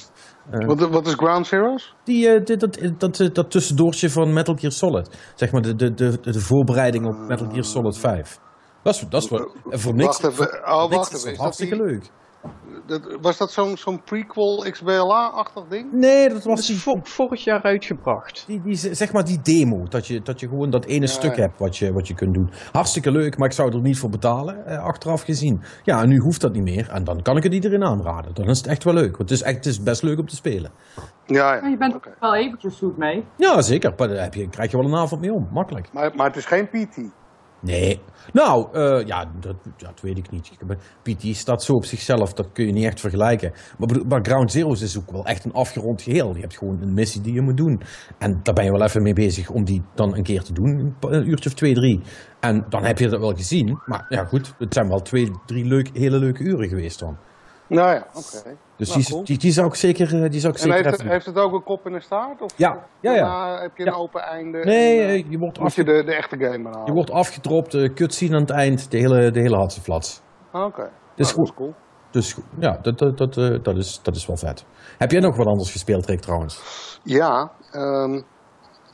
Wat, 0.50 0.88
wat 0.88 1.06
is 1.06 1.14
Ground 1.14 1.46
Zeroes? 1.46 1.94
die, 2.04 2.28
eh, 2.28 2.44
dat, 2.44 2.60
dat, 2.60 2.98
dat, 2.98 3.34
dat 3.34 3.50
tussendoortje 3.50 4.10
van 4.10 4.32
Metal 4.32 4.54
Gear 4.54 4.72
Solid. 4.72 5.08
Zeg 5.34 5.52
maar 5.52 5.62
de, 5.62 5.74
de, 5.74 5.94
de, 5.94 6.18
de 6.20 6.40
voorbereiding 6.40 7.06
op 7.06 7.16
Metal 7.28 7.50
Gear 7.50 7.64
Solid 7.64 7.98
5. 7.98 8.38
Dat 8.82 8.94
is, 8.94 9.04
dat 9.08 9.22
is 9.22 9.28
voor 9.70 9.94
niks, 9.94 10.20
Wacht 10.20 10.24
even. 10.40 10.62
Oh, 10.66 10.90
wacht 10.90 10.92
even. 10.92 10.98
dat 10.98 11.12
Is 11.12 11.22
dat 11.22 11.36
hartstikke 11.36 11.74
die- 11.74 11.84
leuk. 11.84 12.10
Dat, 12.86 13.16
was 13.20 13.38
dat 13.38 13.52
zo'n 13.52 13.76
zo'n 13.76 14.02
prequel 14.02 14.66
XBLA-achtig 14.70 15.64
ding? 15.68 15.92
Nee, 15.92 16.28
dat 16.28 16.44
was 16.44 16.66
die, 16.66 16.78
vorig 17.02 17.44
jaar 17.44 17.62
uitgebracht. 17.62 18.44
die, 18.46 18.62
die, 18.62 18.76
zeg 18.76 19.12
maar 19.12 19.24
die 19.24 19.40
demo. 19.42 19.82
Dat 19.88 20.06
je, 20.06 20.22
dat 20.22 20.40
je 20.40 20.48
gewoon 20.48 20.70
dat 20.70 20.84
ene 20.84 21.00
Ja, 21.00 21.12
stuk 21.12 21.34
ja. 21.34 21.40
hebt 21.42 21.58
wat 21.58 21.76
je, 21.76 21.92
wat 21.92 22.08
je 22.08 22.14
kunt 22.14 22.34
doen. 22.34 22.50
Hartstikke 22.72 23.10
leuk, 23.10 23.38
maar 23.38 23.48
ik 23.48 23.54
zou 23.54 23.72
er 23.74 23.80
niet 23.80 23.98
voor 23.98 24.10
betalen, 24.10 24.66
eh, 24.66 24.84
achteraf 24.84 25.22
gezien. 25.22 25.62
Ja, 25.82 26.02
en 26.02 26.08
nu 26.08 26.18
hoeft 26.18 26.40
dat 26.40 26.52
niet 26.52 26.62
meer. 26.62 26.88
En 26.90 27.04
dan 27.04 27.22
kan 27.22 27.36
ik 27.36 27.42
het 27.42 27.52
iedereen 27.52 27.84
aanraden. 27.84 28.34
Dan 28.34 28.48
is 28.48 28.58
het 28.58 28.66
echt 28.66 28.84
wel 28.84 28.94
leuk. 28.94 29.16
Want 29.16 29.30
het 29.30 29.38
is, 29.38 29.42
echt, 29.42 29.56
het 29.56 29.66
is 29.66 29.82
best 29.82 30.02
leuk 30.02 30.19
om 30.19 30.26
te 30.26 30.36
spelen. 30.36 30.71
Ja, 31.26 31.54
Ja, 31.54 31.69
je 31.69 31.76
bent 31.76 31.95
er 31.95 32.16
wel 32.21 32.34
eventjes 32.34 32.76
zoet 32.78 32.97
mee. 32.97 33.25
Ja, 33.36 33.62
zeker. 33.62 33.97
Daar 33.97 34.08
heb 34.08 34.34
je, 34.34 34.49
krijg 34.49 34.71
je 34.71 34.76
wel 34.76 34.86
een 34.86 34.95
avond 34.97 35.21
mee 35.21 35.32
om. 35.32 35.49
Makkelijk. 35.52 35.92
Maar, 35.92 36.12
maar 36.14 36.26
het 36.26 36.36
is 36.36 36.45
geen 36.45 36.69
PT. 36.69 36.97
Nee. 37.64 38.00
Nou, 38.32 38.68
eh, 38.72 39.06
ja, 39.06 39.30
dat, 39.40 39.56
dat 39.76 40.00
weet 40.00 40.18
ik 40.18 40.30
niet. 40.30 40.50
PT 41.02 41.36
staat 41.36 41.62
zo 41.62 41.72
op 41.72 41.84
zichzelf, 41.84 42.32
dat 42.32 42.52
kun 42.52 42.66
je 42.66 42.72
niet 42.72 42.84
echt 42.84 43.00
vergelijken. 43.00 43.52
Maar, 44.08 44.24
Ground 44.24 44.52
Zeroes 44.52 44.80
is 44.80 44.98
ook 44.98 45.10
wel 45.10 45.24
echt 45.24 45.44
een 45.44 45.52
afgerond 45.52 46.02
geheel. 46.02 46.34
Je 46.34 46.40
hebt 46.40 46.58
gewoon 46.58 46.82
een 46.82 46.94
missie 46.94 47.20
die 47.20 47.34
je 47.34 47.40
moet 47.40 47.56
doen. 47.56 47.82
En 48.18 48.40
daar 48.42 48.54
ben 48.54 48.64
je 48.64 48.70
wel 48.70 48.82
even 48.82 49.02
mee 49.02 49.12
bezig 49.12 49.50
om 49.50 49.64
die 49.64 49.82
dan 49.94 50.16
een 50.16 50.22
keer 50.22 50.42
te 50.42 50.52
doen. 50.52 50.96
Een 51.00 51.28
uurtje 51.28 51.48
of 51.48 51.54
twee, 51.54 51.74
drie. 51.74 52.00
En 52.40 52.66
dan 52.68 52.84
heb 52.84 52.98
je 52.98 53.08
dat 53.08 53.20
wel 53.20 53.34
gezien. 53.34 53.78
Maar 53.86 54.06
ja, 54.08 54.24
goed, 54.24 54.54
het 54.58 54.74
zijn 54.74 54.88
wel 54.88 55.00
twee, 55.00 55.30
drie 55.46 55.64
leuk, 55.64 55.90
hele 55.92 56.18
leuke 56.18 56.42
uren 56.42 56.68
geweest 56.68 56.98
dan. 56.98 57.16
Nou 57.68 57.90
ja, 57.90 58.06
oké. 58.12 58.56
Dus 58.76 58.89
Nou, 58.89 59.02
die, 59.02 59.23
die, 59.25 59.39
die 59.39 59.52
zou 59.52 59.67
ik 59.67 59.75
zeker, 59.75 60.23
eh, 60.25 60.30
die 60.30 60.41
zou 60.41 60.52
ik 60.52 60.58
En 60.58 60.65
zeker 60.65 60.75
heeft 60.75 60.91
het, 60.91 61.00
even... 61.00 61.13
heeft 61.13 61.26
het 61.26 61.39
ook 61.39 61.52
een 61.52 61.63
kop 61.63 61.87
en 61.87 61.93
een 61.93 62.02
staart? 62.02 62.43
Of 62.43 62.50
Ja, 62.56 62.84
ja, 63.00 63.13
ja. 63.13 63.60
heb 63.60 63.76
je 63.76 63.87
een 63.87 63.93
Ja. 63.93 63.99
open 63.99 64.23
einde? 64.23 64.58
Nee, 64.58 65.00
en, 65.00 65.08
eh, 65.08 65.15
eh, 65.15 65.30
je 65.30 65.39
wordt, 65.39 65.60
moet 65.60 65.75
je 65.75 65.84
de, 65.84 66.02
de 66.04 66.15
echte 66.15 66.37
game 66.39 66.69
halen? 66.69 66.87
je 66.87 66.93
wordt 66.93 67.10
afgedropt, 67.10 67.75
uh, 67.75 67.95
cutscene 67.95 68.34
aan 68.34 68.41
het 68.41 68.50
eind, 68.50 68.91
de 68.91 68.99
hele, 68.99 69.30
de 69.30 69.41
hele 69.41 69.56
hatseflats. 69.56 70.23
Oké. 70.52 70.91
Dus 71.15 71.26
Nou, 71.26 71.37
dat 71.37 71.47
is 71.49 71.54
cool. 71.54 71.75
Dus 72.10 72.37
ja, 72.58 72.78
dat, 72.82 72.99
dat, 72.99 73.19
dat, 73.19 73.37
eh, 73.37 73.63
dat, 73.63 73.76
is, 73.76 74.00
dat 74.02 74.17
is 74.17 74.26
wel 74.26 74.37
vet. 74.37 74.65
Heb 74.99 75.10
jij 75.10 75.21
nog 75.21 75.37
wat 75.37 75.47
anders 75.47 75.73
gespeeld, 75.73 76.06
Rick, 76.06 76.21
trouwens? 76.21 76.60
Ja, 77.02 77.50
ehm 77.73 78.21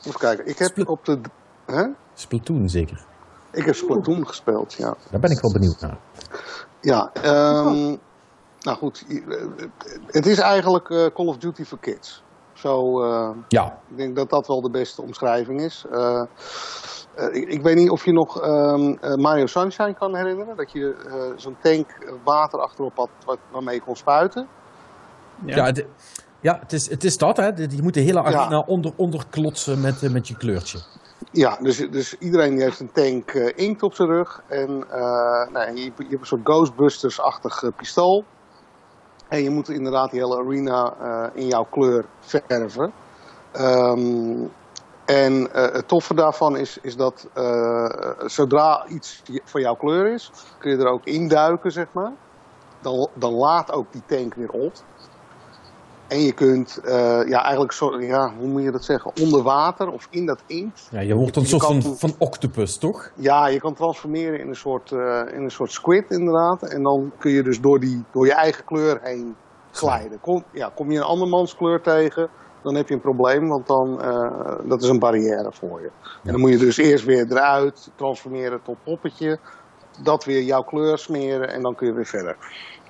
even 0.07 0.19
kijken. 0.19 0.47
Ik 0.47 0.57
heb 0.57 0.89
op 0.89 1.05
de... 1.05 1.19
Hè? 1.65 1.83
Splatoon 2.13 2.69
zeker. 2.69 3.05
Ik 3.51 3.65
heb 3.65 3.75
Splatoon 3.75 4.27
gespeeld, 4.27 4.73
ja. 4.73 4.95
Daar 5.11 5.19
ben 5.19 5.31
ik 5.31 5.39
wel 5.39 5.51
benieuwd 5.51 5.81
naar. 5.81 5.97
Ja, 6.81 7.09
ehm, 7.13 7.95
nou 8.61 8.77
goed. 8.77 9.05
eh, 9.09 9.45
Het 10.07 10.25
is 10.25 10.37
eigenlijk 10.39 10.89
eh, 10.89 11.05
Call 11.13 11.27
of 11.27 11.37
Duty 11.37 11.63
for 11.63 11.79
Kids. 11.79 12.23
Zo, 12.53 13.01
eh, 13.03 13.29
Ja, 13.47 13.77
ik 13.89 13.97
denk 13.97 14.15
dat 14.15 14.29
dat 14.29 14.47
wel 14.47 14.61
de 14.61 14.69
beste 14.69 15.01
omschrijving 15.01 15.61
is. 15.61 15.85
Eh, 15.91 16.23
eh, 17.15 17.35
ik, 17.35 17.49
ik 17.49 17.61
weet 17.61 17.75
niet 17.75 17.89
of 17.89 18.05
je 18.05 18.11
nog 18.13 18.41
ehm, 18.41 18.93
eh, 19.01 19.13
Mario 19.15 19.45
Sunshine 19.45 19.93
kan 19.93 20.15
herinneren. 20.15 20.55
Dat 20.55 20.71
je 20.71 20.95
eh, 21.07 21.37
zo'n 21.39 21.57
tank 21.61 21.89
eh, 21.89 22.13
water 22.23 22.59
achterop 22.59 22.95
had 22.97 23.09
wat, 23.25 23.37
waarmee 23.51 23.75
je 23.75 23.81
kon 23.81 23.95
spuiten. 23.95 24.47
ja. 25.45 25.65
het, 25.65 25.85
ja 26.41 26.57
het, 26.59 26.73
is, 26.73 26.89
het 26.89 27.03
is 27.03 27.17
dat, 27.17 27.37
hè. 27.37 27.45
Je 27.47 27.79
moet 27.81 27.93
de 27.93 27.99
hele 27.99 28.21
Ja. 28.21 28.39
arena 28.39 28.59
onder, 28.59 28.91
onderklotsen 28.95 29.81
met, 29.81 30.03
eh, 30.03 30.09
met 30.11 30.27
je 30.27 30.37
kleurtje. 30.37 30.79
Ja, 31.31 31.57
dus, 31.61 31.77
dus 31.77 32.17
iedereen 32.17 32.53
die 32.55 32.63
heeft 32.63 32.79
een 32.79 32.91
tank 32.91 33.29
eh, 33.31 33.51
inkt 33.67 33.83
op 33.83 33.93
zijn 33.93 34.07
rug. 34.09 34.41
En 34.47 34.85
eh, 34.89 35.51
nou, 35.53 35.73
je, 35.75 35.81
je 35.83 35.91
hebt 35.97 36.11
een 36.11 36.25
soort 36.25 36.41
Ghostbusters-achtig 36.43 37.63
eh, 37.63 37.69
pistool. 37.77 38.23
En 39.31 39.43
je 39.43 39.49
moet 39.49 39.69
inderdaad 39.69 40.11
die 40.11 40.19
hele 40.19 40.37
arena 40.37 40.93
eh, 40.99 41.41
in 41.41 41.47
jouw 41.47 41.67
kleur 41.69 42.05
verven. 42.19 42.93
Ehm, 43.51 44.43
en 45.05 45.53
eh, 45.53 45.73
het 45.73 45.87
toffe 45.87 46.13
daarvan 46.13 46.57
is, 46.57 46.77
is 46.81 46.95
dat 46.95 47.27
eh, 47.33 47.89
zodra 48.25 48.85
iets 48.87 49.21
van 49.43 49.61
jouw 49.61 49.75
kleur 49.75 50.13
is, 50.13 50.31
kun 50.57 50.71
je 50.71 50.77
er 50.77 50.87
ook 50.87 51.05
induiken, 51.05 51.71
zeg 51.71 51.87
maar. 51.91 52.11
Dan, 52.81 53.07
dan 53.13 53.33
laat 53.33 53.71
ook 53.71 53.91
die 53.91 54.01
tank 54.05 54.33
weer 54.33 54.51
op. 54.51 54.73
En 56.11 56.19
je 56.19 56.31
kunt, 56.31 56.77
eh, 56.83 56.93
ja, 57.27 57.41
eigenlijk, 57.43 57.71
zo, 57.71 57.99
ja, 58.01 58.33
hoe 58.39 58.47
moet 58.47 58.63
je 58.63 58.71
dat 58.71 58.83
zeggen, 58.83 59.11
onder 59.21 59.43
water 59.43 59.89
of 59.91 60.07
in 60.09 60.25
dat 60.25 60.43
inkt. 60.45 60.87
Ja, 60.91 60.99
je 60.99 61.15
wordt 61.15 61.35
een 61.35 61.41
Je 61.41 61.47
soort 61.47 61.61
kan- 61.61 61.81
van, 61.81 61.97
van 61.97 62.15
octopus, 62.17 62.77
toch? 62.77 63.11
Ja, 63.15 63.47
je 63.47 63.59
kan 63.59 63.73
transformeren 63.73 64.39
in 64.39 64.47
een 64.47 64.55
soort, 64.55 64.91
eh, 64.91 65.21
in 65.33 65.43
een 65.43 65.51
soort 65.51 65.71
squid 65.71 66.05
inderdaad. 66.09 66.63
En 66.63 66.83
dan 66.83 67.11
kun 67.17 67.31
je 67.31 67.43
dus 67.43 67.59
door, 67.61 67.79
die, 67.79 68.03
door 68.11 68.25
je 68.25 68.33
eigen 68.33 68.63
kleur 68.65 68.99
heen 69.01 69.35
glijden. 69.71 70.19
Kom, 70.19 70.43
ja, 70.51 70.71
kom 70.75 70.91
je 70.91 70.97
een 70.97 71.03
andermans 71.03 71.55
kleur 71.55 71.81
tegen, 71.81 72.29
dan 72.63 72.75
heb 72.75 72.87
je 72.87 72.93
een 72.93 73.01
probleem, 73.01 73.47
want 73.47 73.67
dan, 73.67 74.01
eh, 74.01 74.55
dat 74.63 74.83
is 74.83 74.89
een 74.89 74.99
barrière 74.99 75.51
voor 75.51 75.81
je. 75.81 75.89
En 76.23 76.31
dan 76.31 76.39
moet 76.41 76.49
je 76.51 76.57
dus 76.57 76.77
eerst 76.77 77.05
weer 77.05 77.25
eruit, 77.29 77.89
transformeren 77.95 78.61
tot 78.63 78.75
poppetje, 78.83 79.39
dat 80.03 80.25
weer 80.25 80.41
jouw 80.41 80.63
kleur 80.63 80.97
smeren 80.97 81.49
en 81.53 81.61
dan 81.61 81.75
kun 81.75 81.87
je 81.87 81.93
weer 81.93 82.05
verder. 82.05 82.35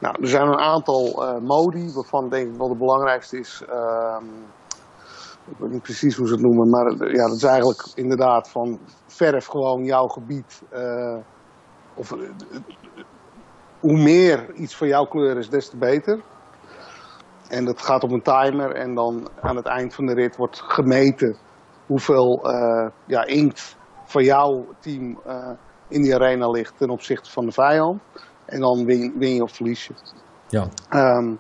Nou, 0.02 0.16
er 0.22 0.28
zijn 0.28 0.48
een 0.48 0.60
aantal 0.60 1.26
eh, 1.26 1.42
modi, 1.42 1.94
waarvan 1.94 2.30
denk 2.30 2.52
ik 2.52 2.58
wel 2.58 2.68
de 2.68 2.78
belangrijkste 2.78 3.40
is... 3.40 3.64
ehm, 3.70 4.26
ik 5.52 5.58
weet 5.58 5.72
niet 5.72 5.82
precies 5.82 6.16
hoe 6.16 6.28
ze 6.28 6.34
het 6.34 6.42
noemen, 6.42 6.70
maar 6.70 6.86
eh, 6.86 7.14
ja, 7.14 7.28
dat 7.28 7.36
is 7.36 7.44
eigenlijk 7.44 7.88
inderdaad 7.94 8.50
van 8.50 8.80
verf 9.08 9.46
gewoon 9.46 9.84
jouw 9.84 10.08
gebied. 10.08 10.62
eh, 10.70 11.18
of, 11.96 12.16
hoe 13.80 13.98
meer 13.98 14.54
iets 14.54 14.76
van 14.76 14.88
jouw 14.88 15.06
kleur 15.06 15.38
is, 15.38 15.50
des 15.50 15.70
te 15.70 15.78
beter. 15.78 16.22
En 17.50 17.66
dat 17.66 17.82
gaat 17.82 18.04
op 18.04 18.12
een 18.12 18.22
timer 18.22 18.76
en 18.76 18.96
dan 18.96 19.30
aan 19.42 19.56
het 19.56 19.66
eind 19.66 19.94
van 19.96 20.06
de 20.06 20.14
rit 20.14 20.36
wordt 20.36 20.62
gemeten 20.62 21.38
hoeveel 21.86 22.40
ja, 23.06 23.26
inkt 23.26 23.78
van 24.06 24.24
jouw 24.24 24.66
team 24.80 25.20
in 25.88 26.02
die 26.02 26.16
arena 26.16 26.50
ligt 26.50 26.78
ten 26.78 26.90
opzichte 26.90 27.32
van 27.32 27.46
de 27.46 27.52
vijand. 27.52 28.02
En 28.52 28.60
dan 28.60 28.86
win, 28.86 29.14
win 29.18 29.36
je 29.36 29.44
of 29.44 29.52
verlies 29.52 29.88
je. 29.88 29.94
Ja. 30.50 30.68
Ehm, 30.90 31.32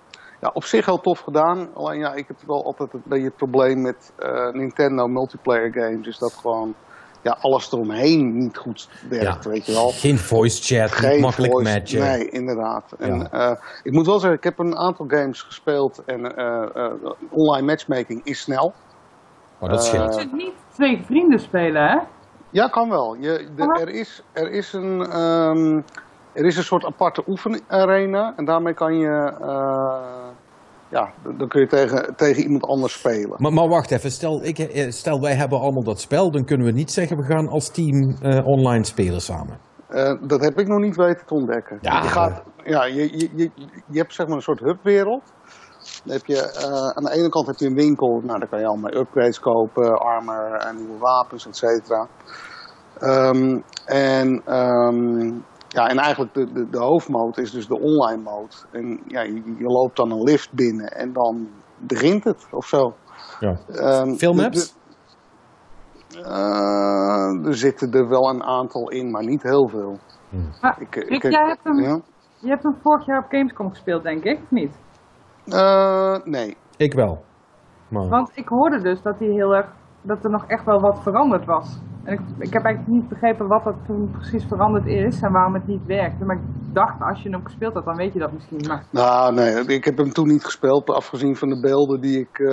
Ja, 0.41 0.49
op 0.53 0.63
zich 0.63 0.85
heel 0.85 0.99
tof 1.01 1.19
gedaan. 1.19 1.69
Alleen 1.73 1.99
ja, 1.99 2.13
ik 2.13 2.27
heb 2.27 2.37
wel 2.47 2.65
altijd 2.65 2.93
een 2.93 3.01
beetje 3.05 3.25
het 3.25 3.35
probleem 3.35 3.81
met 3.81 4.11
eh, 4.15 4.49
Nintendo 4.51 5.07
multiplayer 5.07 5.71
games. 5.73 6.07
Is 6.07 6.17
dat 6.17 6.33
gewoon 6.33 6.73
ja, 7.21 7.37
alles 7.41 7.71
eromheen 7.71 8.37
niet 8.37 8.57
goed 8.57 8.89
werkt, 9.09 9.45
weet 9.45 9.65
je 9.65 9.71
wel. 9.71 9.89
Geen 9.89 10.17
voice 10.17 10.63
chat, 10.79 10.91
Geen 10.91 11.11
niet 11.11 11.21
makkelijk 11.21 11.53
voice- 11.53 11.73
matchen. 11.73 11.99
Nee, 11.99 12.29
inderdaad. 12.29 12.83
En, 12.99 13.31
eh, 13.31 13.51
ik 13.83 13.91
moet 13.91 14.05
wel 14.05 14.19
zeggen, 14.19 14.37
ik 14.37 14.43
heb 14.43 14.59
een 14.59 14.77
aantal 14.77 15.05
games 15.07 15.41
gespeeld 15.41 16.03
en 16.05 16.35
eh, 16.35 16.75
eh, 16.85 16.91
online 17.29 17.65
matchmaking 17.65 18.21
is 18.23 18.39
snel. 18.41 18.73
Oh, 19.59 19.69
dat 19.69 19.83
scheelt. 19.85 20.13
Je 20.13 20.19
kunt 20.19 20.33
niet 20.33 20.53
twee 20.73 21.01
vrienden 21.05 21.39
spelen, 21.39 21.87
hè? 21.87 21.97
Ja, 22.49 22.67
kan 22.67 22.89
wel. 22.89 23.15
Je, 23.19 23.47
de- 23.55 23.77
er, 23.81 23.89
is, 23.89 24.23
er, 24.31 24.51
is 24.51 24.73
een, 24.73 25.05
ehm, 25.11 25.81
er 26.33 26.45
is 26.45 26.57
een 26.57 26.63
soort 26.63 26.85
aparte 26.85 27.23
oefenarena 27.27 28.33
en 28.35 28.45
daarmee 28.45 28.73
kan 28.73 28.97
je, 28.97 29.33
eh, 29.41 30.29
ja, 30.89 31.11
dan 31.37 31.47
kun 31.47 31.61
je 31.61 31.67
tegen, 31.67 32.15
tegen 32.15 32.43
iemand 32.43 32.65
anders 32.65 32.93
spelen. 32.93 33.35
Maar, 33.37 33.53
maar 33.53 33.67
wacht 33.67 33.91
even, 33.91 34.11
stel, 34.11 34.43
ik, 34.43 34.59
eh, 34.59 34.91
stel 34.91 35.21
wij 35.21 35.33
hebben 35.33 35.59
allemaal 35.59 35.83
dat 35.83 35.99
spel, 35.99 36.31
dan 36.31 36.45
kunnen 36.45 36.65
we 36.65 36.71
niet 36.71 36.91
zeggen 36.91 37.17
we 37.17 37.23
gaan 37.23 37.47
als 37.47 37.69
team 37.69 38.15
eh, 38.21 38.47
online 38.47 38.83
spelen 38.83 39.21
samen. 39.21 39.69
Dat 40.21 40.41
heb 40.41 40.59
ik 40.59 40.67
nog 40.67 40.79
niet 40.79 40.95
weten 40.95 41.25
te 41.25 41.33
ontdekken. 41.33 41.77
Ja. 41.81 42.01
Je, 42.01 42.07
gaat, 42.07 42.43
ja, 42.63 42.85
je, 42.85 43.17
je, 43.17 43.29
je, 43.35 43.51
je 43.87 43.99
hebt 43.99 44.13
zeg 44.13 44.27
maar 44.27 44.35
een 44.35 44.41
soort 44.41 44.59
hubwereld. 44.59 45.23
Dan 46.03 46.13
heb 46.13 46.25
je, 46.25 46.53
aan 46.95 47.03
de 47.03 47.11
ene 47.11 47.29
kant 47.29 47.47
heb 47.47 47.55
je 47.55 47.65
een 47.65 47.75
winkel, 47.75 48.21
nou, 48.23 48.39
daar 48.39 48.47
kan 48.47 48.59
je 48.59 48.65
allemaal 48.65 48.93
upgrades 48.93 49.39
kopen, 49.39 49.99
armor 49.99 50.53
en 50.53 50.75
nieuwe 50.75 50.97
wapens, 50.97 51.47
et 51.47 51.57
cetera. 51.57 52.07
Ehm, 52.99 53.59
en, 53.85 54.41
ehm, 54.45 55.31
ja, 55.73 55.87
en 55.87 55.97
eigenlijk 55.97 56.33
de, 56.33 56.51
de, 56.53 56.69
de 56.69 56.79
hoofdmode 56.79 57.41
is 57.41 57.51
dus 57.51 57.67
de 57.67 57.79
online 57.79 58.21
mode. 58.21 58.55
En 58.71 58.99
ja, 59.07 59.21
je, 59.21 59.55
je 59.57 59.65
loopt 59.67 59.95
dan 59.95 60.11
een 60.11 60.23
lift 60.23 60.53
binnen 60.53 60.91
en 60.91 61.13
dan 61.13 61.47
begint 61.77 62.23
het 62.23 62.47
of 62.51 62.65
zo. 62.65 62.93
Ja. 63.39 63.57
Ehm, 63.67 64.13
Veel 64.15 64.33
de- 64.33 64.41
maps? 64.41 64.73
de- 66.07 66.21
eh, 66.23 67.47
er 67.47 67.55
zitten 67.55 67.91
er 67.91 68.09
wel 68.09 68.29
een 68.29 68.43
aantal 68.43 68.89
in, 68.89 69.11
maar 69.11 69.23
niet 69.25 69.43
heel 69.43 69.67
veel. 69.69 69.97
Maar 70.61 70.81
Ik, 70.81 70.95
ik, 70.95 71.03
Rick, 71.09 71.23
ik- 71.23 71.31
jij 71.31 71.45
hebt, 71.47 71.63
hem, 71.63 71.79
ja? 71.79 71.99
je 72.39 72.47
hebt 72.49 72.63
hem 72.63 72.75
vorig 72.81 73.05
jaar 73.05 73.23
op 73.23 73.29
Gamescom 73.29 73.69
gespeeld, 73.69 74.03
denk 74.03 74.23
ik, 74.23 74.39
of 74.43 74.51
niet? 74.51 74.79
Eh, 75.45 76.15
nee. 76.23 76.57
Ik 76.77 76.93
wel. 76.93 77.23
Maar, 77.89 78.07
Want 78.09 78.31
ik 78.33 78.47
hoorde 78.47 78.81
dus 78.81 79.01
dat, 79.01 79.19
hij 79.19 79.27
heel 79.27 79.55
erg, 79.55 79.67
dat 80.01 80.23
er 80.23 80.29
nog 80.29 80.45
echt 80.47 80.65
wel 80.65 80.79
wat 80.79 81.01
veranderd 81.03 81.45
was. 81.45 81.79
En 82.03 82.13
ik, 82.13 82.19
ik 82.37 82.53
heb 82.53 82.63
eigenlijk 82.63 82.87
niet 82.87 83.09
begrepen 83.09 83.47
wat 83.47 83.65
er 83.65 83.75
toen 83.87 84.11
precies 84.11 84.45
veranderd 84.45 84.85
is 84.85 85.21
en 85.21 85.31
waarom 85.31 85.53
het 85.53 85.67
niet 85.67 85.85
werkte. 85.85 86.25
Maar 86.25 86.35
ik 86.35 86.73
dacht, 86.73 87.01
als 87.01 87.21
je 87.21 87.29
hem 87.29 87.43
gespeeld 87.43 87.73
had, 87.73 87.85
dan 87.85 87.95
weet 87.95 88.13
je 88.13 88.19
dat 88.19 88.31
misschien. 88.31 88.65
Maar 88.67 88.85
Nou, 88.89 89.33
nee, 89.33 89.65
ik 89.65 89.85
heb 89.85 89.97
hem 89.97 90.11
toen 90.11 90.27
niet 90.27 90.45
gespeeld. 90.45 90.89
Afgezien 90.89 91.35
van 91.35 91.49
de 91.49 91.59
beelden 91.59 92.01
die 92.01 92.19
ik 92.19 92.39
eh, 92.39 92.47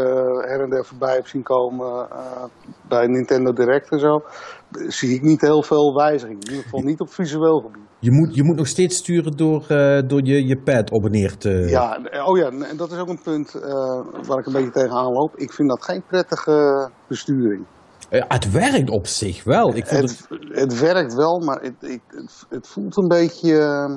her 0.51 0.61
en 0.61 0.71
der 0.71 0.85
voorbij 0.85 1.15
heb 1.15 1.27
zien 1.27 1.43
komen 1.43 2.11
eh, 2.11 2.45
bij 2.89 3.07
Nintendo 3.07 3.53
Direct 3.53 3.91
en 3.91 3.99
zo. 3.99 4.21
Zie 4.71 5.15
ik 5.15 5.23
niet 5.23 5.41
heel 5.41 5.63
veel 5.63 5.95
wijzigingen. 5.95 6.43
In 6.43 6.49
ieder 6.49 6.63
geval 6.63 6.81
niet 6.81 7.01
op 7.01 7.11
visueel 7.11 7.61
gebied. 7.61 7.87
je, 7.99 8.13
moet, 8.13 8.35
je 8.35 8.45
moet 8.45 8.57
nog 8.57 8.67
steeds 8.67 8.97
sturen 8.97 9.37
door, 9.37 9.65
eh, 9.69 10.03
door 10.07 10.25
je, 10.25 10.47
je 10.47 10.61
pad 10.63 10.91
op 10.91 11.05
en 11.05 11.11
neer 11.11 11.37
te... 11.37 11.51
Ja, 11.51 11.99
oh 12.25 12.39
ja, 12.39 12.51
en 12.51 12.77
dat 12.77 12.91
is 12.93 12.99
ook 12.99 13.09
een 13.09 13.23
punt 13.23 13.55
eh, 13.55 13.71
waar 14.27 14.39
ik 14.39 14.47
een 14.47 14.53
beetje 14.53 14.71
tegenaan 14.71 15.13
loop. 15.13 15.37
Ik 15.37 15.53
vind 15.53 15.69
dat 15.69 15.85
geen 15.85 16.03
prettige 16.07 16.89
besturing. 17.07 17.65
Eh, 18.09 18.23
het 18.29 18.51
werkt 18.51 18.91
op 18.91 19.07
zich 19.07 19.45
wel. 19.45 19.75
Ik 19.77 19.87
vond 19.87 20.11
het, 20.11 20.27
Het, 20.29 20.59
het 20.59 20.81
werkt 20.81 21.15
wel, 21.15 21.39
maar 21.41 21.61
het, 21.61 21.83
ik, 21.83 22.03
het, 22.07 22.47
het 22.49 22.69
voelt 22.69 22.97
een 22.97 23.09
beetje. 23.09 23.53
eh, 23.59 23.97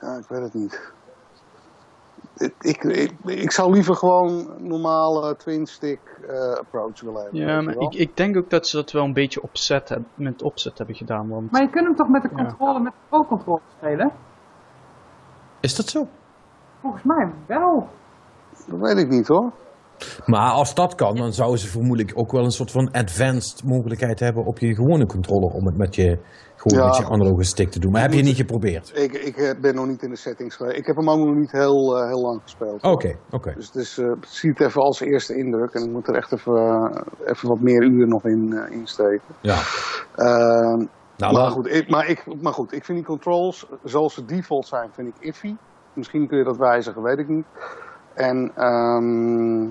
ja, 0.00 0.16
ik 0.16 0.24
weet 0.28 0.42
het 0.42 0.54
niet. 0.54 0.92
Ik, 2.60 2.84
ik, 2.84 3.12
ik 3.24 3.50
zou 3.52 3.72
liever 3.72 3.94
gewoon 3.96 4.28
een 4.28 4.66
normale 4.68 5.36
twin-stick 5.36 6.00
eh, 6.28 6.52
approach 6.52 7.00
willen 7.00 7.22
hebben. 7.22 7.40
Ja, 7.40 7.60
maar 7.60 7.74
ik, 7.76 7.94
ik 7.94 8.16
denk 8.16 8.36
ook 8.36 8.50
dat 8.50 8.66
ze 8.66 8.76
dat 8.76 8.90
wel 8.92 9.04
een 9.04 9.12
beetje 9.12 9.42
opzet 9.42 9.88
heb, 9.88 10.02
met 10.14 10.42
opzet 10.42 10.78
hebben 10.78 10.96
gedaan. 10.96 11.28
Want 11.28 11.50
Maar 11.50 11.62
je 11.62 11.70
kunt 11.70 11.86
hem 11.86 11.96
toch 11.96 12.08
met 12.08 12.22
de 12.22 12.28
Ja. 12.28 12.34
controle, 12.44 12.80
met 12.80 12.92
de 12.92 12.98
pro-controle 13.08 13.60
spelen? 13.76 14.12
is 15.60 15.76
dat 15.76 15.86
zo? 15.88 16.06
Volgens 16.80 17.02
mij 17.02 17.32
wel. 17.46 17.88
Dat 18.66 18.78
weet 18.80 18.96
ik 18.98 19.08
niet 19.08 19.28
hoor. 19.28 19.52
Maar 20.26 20.50
als 20.50 20.74
dat 20.74 20.94
kan, 20.94 21.16
dan 21.16 21.32
zouden 21.32 21.58
ze 21.58 21.68
vermoedelijk 21.68 22.18
ook 22.18 22.32
wel 22.32 22.44
een 22.44 22.50
soort 22.50 22.70
van 22.70 22.90
advanced 22.90 23.64
mogelijkheid 23.64 24.20
hebben 24.20 24.44
op 24.44 24.58
je 24.58 24.74
gewone 24.74 25.06
controller 25.06 25.50
om 25.50 25.66
het 25.66 25.76
met 25.76 25.94
je, 25.94 26.18
gewoon 26.56 26.78
Ja. 26.82 26.86
met 26.86 26.96
je 26.96 27.04
analoge 27.04 27.42
stick 27.44 27.70
te 27.70 27.78
doen. 27.78 27.92
Maar 27.92 28.02
heb 28.02 28.12
je 28.12 28.22
niet 28.22 28.36
geprobeerd? 28.36 28.92
Ik, 28.94 29.12
ik 29.12 29.36
eh, 29.36 29.60
ben 29.60 29.74
nog 29.74 29.86
niet 29.86 30.02
in 30.02 30.10
de 30.10 30.16
settings 30.16 30.56
geweest. 30.56 30.76
Ik 30.78 30.86
heb 30.86 30.96
hem 30.96 31.10
ook 31.10 31.18
nog 31.26 31.34
niet 31.34 31.52
heel, 31.52 31.96
eh, 31.98 32.06
heel 32.06 32.20
lang 32.20 32.40
gespeeld. 32.42 32.82
Oké, 32.82 33.14
oké. 33.30 33.52
Dus 33.54 33.66
het 33.66 33.74
is, 33.74 33.98
eh, 33.98 34.12
zie 34.20 34.50
het 34.50 34.60
even 34.60 34.82
als 34.82 35.00
eerste 35.00 35.36
indruk. 35.36 35.70
En 35.72 35.84
ik 35.84 35.90
moet 35.90 36.08
er 36.08 36.14
echt 36.14 36.32
even, 36.32 36.54
eh, 36.56 37.00
even 37.32 37.48
wat 37.48 37.60
meer 37.60 37.82
uren 37.82 38.08
nog 38.08 38.24
in 38.24 38.52
eh, 38.52 38.76
insteken. 38.76 39.34
Ja. 39.40 39.58
Ehm, 40.16 40.86
Nou, 41.16 41.32
maar, 41.32 41.50
goed, 41.50 41.66
ik, 41.66 41.88
maar, 41.90 42.06
ik, 42.08 42.24
maar 42.42 42.52
goed, 42.52 42.72
ik 42.72 42.84
vind 42.84 42.98
die 42.98 43.06
controls 43.06 43.66
zoals 43.84 44.14
ze 44.14 44.24
default 44.24 44.66
zijn, 44.66 44.88
vind 44.92 45.08
ik 45.08 45.14
iffy. 45.20 45.54
Misschien 45.94 46.28
kun 46.28 46.38
je 46.38 46.44
dat 46.44 46.56
wijzigen, 46.56 47.02
weet 47.02 47.18
ik 47.18 47.28
niet. 47.28 47.44
En 48.14 48.52
ehm, 48.54 49.62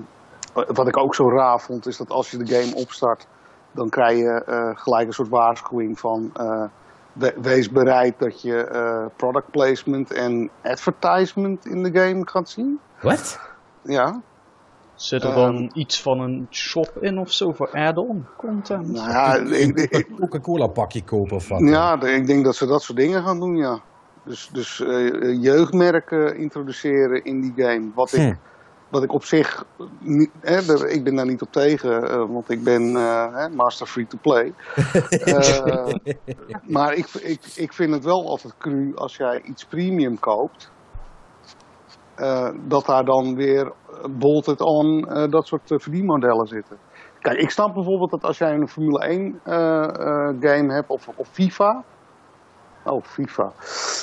wat 0.66 0.88
ik 0.88 0.96
ook 0.96 1.14
zo 1.14 1.30
raar 1.30 1.60
vond, 1.60 1.86
is 1.86 1.96
dat 1.96 2.10
als 2.10 2.30
je 2.30 2.36
de 2.36 2.54
game 2.54 2.74
opstart, 2.74 3.26
dan 3.72 3.88
krijg 3.88 4.18
je 4.18 4.42
eh, 4.46 4.70
gelijk 4.74 5.06
een 5.06 5.12
soort 5.12 5.28
waarschuwing 5.28 5.98
van 5.98 6.30
eh, 6.34 6.62
we- 7.12 7.34
wees 7.40 7.70
bereid 7.70 8.14
dat 8.18 8.42
je 8.42 8.64
eh, 8.64 9.04
product 9.16 9.50
placement 9.50 10.12
en 10.12 10.50
advertisement 10.62 11.66
in 11.66 11.82
de 11.82 12.00
game 12.00 12.28
gaat 12.28 12.48
zien. 12.48 12.80
Wat? 13.02 13.40
Ja, 13.82 14.20
zit 14.94 15.22
er 15.22 15.28
Ehm. 15.28 15.38
dan 15.38 15.70
iets 15.72 16.02
van 16.02 16.20
een 16.20 16.46
shop 16.50 16.92
in 17.00 17.18
of 17.18 17.32
zo 17.32 17.52
voor 17.52 17.70
add-on 17.72 18.26
content? 18.36 18.88
nou 18.92 19.10
ja, 19.10 19.34
ik, 19.36 19.76
ik- 19.76 20.08
Een 20.08 20.16
Coca-Cola 20.20 20.66
pakje 20.66 21.04
kopen 21.04 21.36
of 21.36 21.48
wat? 21.48 21.60
Ja, 21.60 22.02
ik 22.02 22.26
denk 22.26 22.44
dat 22.44 22.56
ze 22.56 22.66
dat 22.66 22.82
soort 22.82 22.98
dingen 22.98 23.22
gaan 23.22 23.40
doen, 23.40 23.56
ja. 23.56 23.78
Dus, 24.22 24.48
dus 24.52 24.80
eh, 24.80 25.42
jeugdmerken 25.42 26.36
introduceren 26.36 27.24
in 27.24 27.40
die 27.40 27.52
game. 27.56 27.90
Wat 27.94 28.12
ik, 28.12 28.20
Hm. 28.20 28.34
Wat 28.90 29.02
ik 29.02 29.12
op 29.12 29.24
zich, 29.24 29.64
niet, 30.00 30.30
hè, 30.40 30.88
ik 30.88 31.04
ben 31.04 31.14
daar 31.14 31.26
niet 31.26 31.42
op 31.42 31.52
tegen, 31.52 32.10
eh, 32.10 32.16
want 32.16 32.50
ik 32.50 32.64
ben 32.64 32.96
eh, 32.96 33.34
hè, 33.34 33.48
master 33.48 33.86
free 33.86 34.06
to 34.06 34.18
play. 34.22 34.52
Eh, 35.08 35.94
maar 36.62 36.94
ik, 36.94 37.06
ik, 37.06 37.40
ik 37.56 37.72
vind 37.72 37.94
het 37.94 38.04
wel 38.04 38.28
altijd 38.28 38.54
cru 38.58 38.92
als 38.94 39.16
jij 39.16 39.42
iets 39.42 39.64
premium 39.64 40.18
koopt. 40.18 40.70
dat 42.66 42.86
daar 42.86 43.04
dan 43.04 43.34
weer 43.34 43.72
bolted 44.10 44.60
on 44.60 45.00
dat 45.30 45.46
soort 45.46 45.62
verdienmodellen 45.66 46.46
zitten. 46.46 46.78
Kijk, 47.20 47.38
ik 47.38 47.50
snap 47.50 47.74
bijvoorbeeld 47.74 48.10
dat 48.10 48.22
als 48.22 48.38
jij 48.38 48.52
een 48.52 48.68
Formule 48.68 48.98
1 48.98 49.40
eh, 49.44 49.54
eh, 49.54 50.36
game 50.40 50.72
hebt 50.72 50.88
of, 50.88 51.08
of 51.16 51.28
FIFA. 51.28 51.84
Oh, 52.90 53.02
FIFA. 53.04 53.52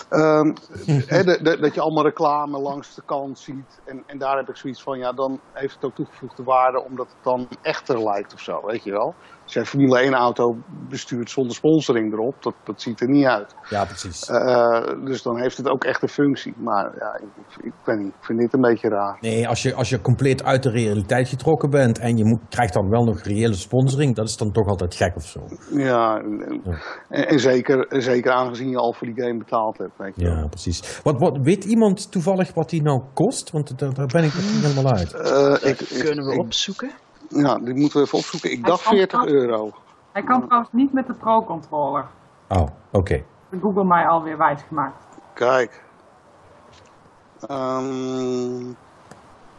Ehm, 0.09 0.53
hè, 1.13 1.23
de- 1.23 1.39
de- 1.43 1.59
dat 1.59 1.73
je 1.73 1.81
allemaal 1.81 2.03
reclame 2.03 2.59
langs 2.59 2.95
de 2.95 3.01
kant 3.05 3.39
ziet. 3.39 3.81
En, 3.83 4.03
en 4.05 4.17
daar 4.17 4.37
heb 4.37 4.49
ik 4.49 4.55
zoiets 4.55 4.83
van, 4.83 4.97
ja, 4.97 5.11
dan 5.13 5.39
heeft 5.51 5.73
het 5.73 5.83
ook 5.83 5.95
toegevoegde 5.95 6.43
waarde 6.43 6.83
omdat 6.83 7.07
het 7.09 7.23
dan 7.23 7.47
echter 7.61 8.03
lijkt 8.03 8.33
of 8.33 8.39
zo, 8.39 8.65
weet 8.65 8.83
je 8.83 8.91
wel. 8.91 9.15
Een 9.53 9.65
Formule 9.65 9.99
1 9.99 10.13
auto 10.13 10.55
bestuurt 10.89 11.29
zonder 11.29 11.55
sponsoring 11.55 12.13
erop, 12.13 12.43
dat, 12.43 12.53
dat 12.63 12.81
ziet 12.81 13.01
er 13.01 13.09
niet 13.09 13.25
uit. 13.25 13.55
Ja, 13.69 13.85
precies. 13.85 14.29
Eh, 14.29 15.05
dus 15.05 15.21
dan 15.21 15.39
heeft 15.41 15.57
het 15.57 15.69
ook 15.69 15.83
echt 15.83 16.01
een 16.01 16.07
functie. 16.09 16.53
Maar 16.57 16.91
ja, 16.99 17.19
ik, 17.21 17.27
ik, 17.57 17.65
ik 17.65 17.73
weet 17.85 17.97
niet, 17.97 18.07
ik 18.07 18.23
vind 18.25 18.39
dit 18.39 18.53
een 18.53 18.61
beetje 18.61 18.89
raar. 18.89 19.17
Nee, 19.21 19.47
als 19.47 19.61
je, 19.61 19.73
als 19.73 19.89
je 19.89 20.01
compleet 20.01 20.43
uit 20.43 20.63
de 20.63 20.69
realiteit 20.69 21.29
getrokken 21.29 21.69
bent 21.69 21.99
en 21.99 22.17
je 22.17 22.25
moet, 22.25 22.39
krijgt 22.49 22.73
dan 22.73 22.89
wel 22.89 23.03
nog 23.03 23.19
reële 23.21 23.53
sponsoring, 23.53 24.15
dat 24.15 24.27
is 24.27 24.37
dan 24.37 24.51
toch 24.51 24.67
altijd 24.67 24.95
gek 24.95 25.15
of 25.15 25.25
zo. 25.25 25.39
Ja, 25.71 26.17
en, 26.17 26.61
en, 27.09 27.27
en 27.27 27.39
zeker, 27.39 27.85
zeker 27.89 28.31
aangezien 28.31 28.69
je 28.69 28.77
al 28.77 28.93
voor 28.93 29.07
die 29.07 29.23
game 29.23 29.37
betaald 29.37 29.77
hebt. 29.77 29.97
Weet 29.97 30.13
je 30.15 30.25
wel. 30.25 30.35
Ja, 30.35 30.47
precies. 30.47 30.99
Wat, 31.03 31.19
wat, 31.19 31.37
weet 31.41 31.63
iemand 31.63 32.11
toevallig 32.11 32.53
wat 32.53 32.69
die 32.69 32.81
nou 32.81 33.01
kost? 33.13 33.51
Want 33.51 33.79
daar, 33.79 33.93
daar 33.93 34.05
ben 34.05 34.23
ik 34.23 34.33
nog 34.33 34.53
niet 34.53 34.65
helemaal 34.65 34.93
uit. 34.93 35.13
Eh, 35.13 35.69
ik, 35.69 35.77
Kunnen 36.03 36.25
we 36.25 36.33
ik- 36.33 36.39
opzoeken? 36.39 36.91
Ja, 37.35 37.57
die 37.59 37.73
moeten 37.73 37.99
we 37.99 38.05
even 38.05 38.17
opzoeken. 38.17 38.51
Ik 38.51 38.65
dacht 38.65 38.83
kan 38.83 38.93
40 38.95 39.19
pas- 39.19 39.29
euro. 39.29 39.71
Hij 40.11 40.23
kan 40.23 40.41
trouwens 40.45 40.71
niet 40.73 40.93
met 40.93 41.07
de 41.07 41.13
pro-controller. 41.13 42.05
Oh, 42.49 42.67
oké. 42.91 43.23
Google 43.61 43.83
mij 43.83 44.07
alweer 44.07 44.37
wijsgemaakt. 44.37 45.03
Kijk. 45.33 45.83
Ehm, 47.47 48.63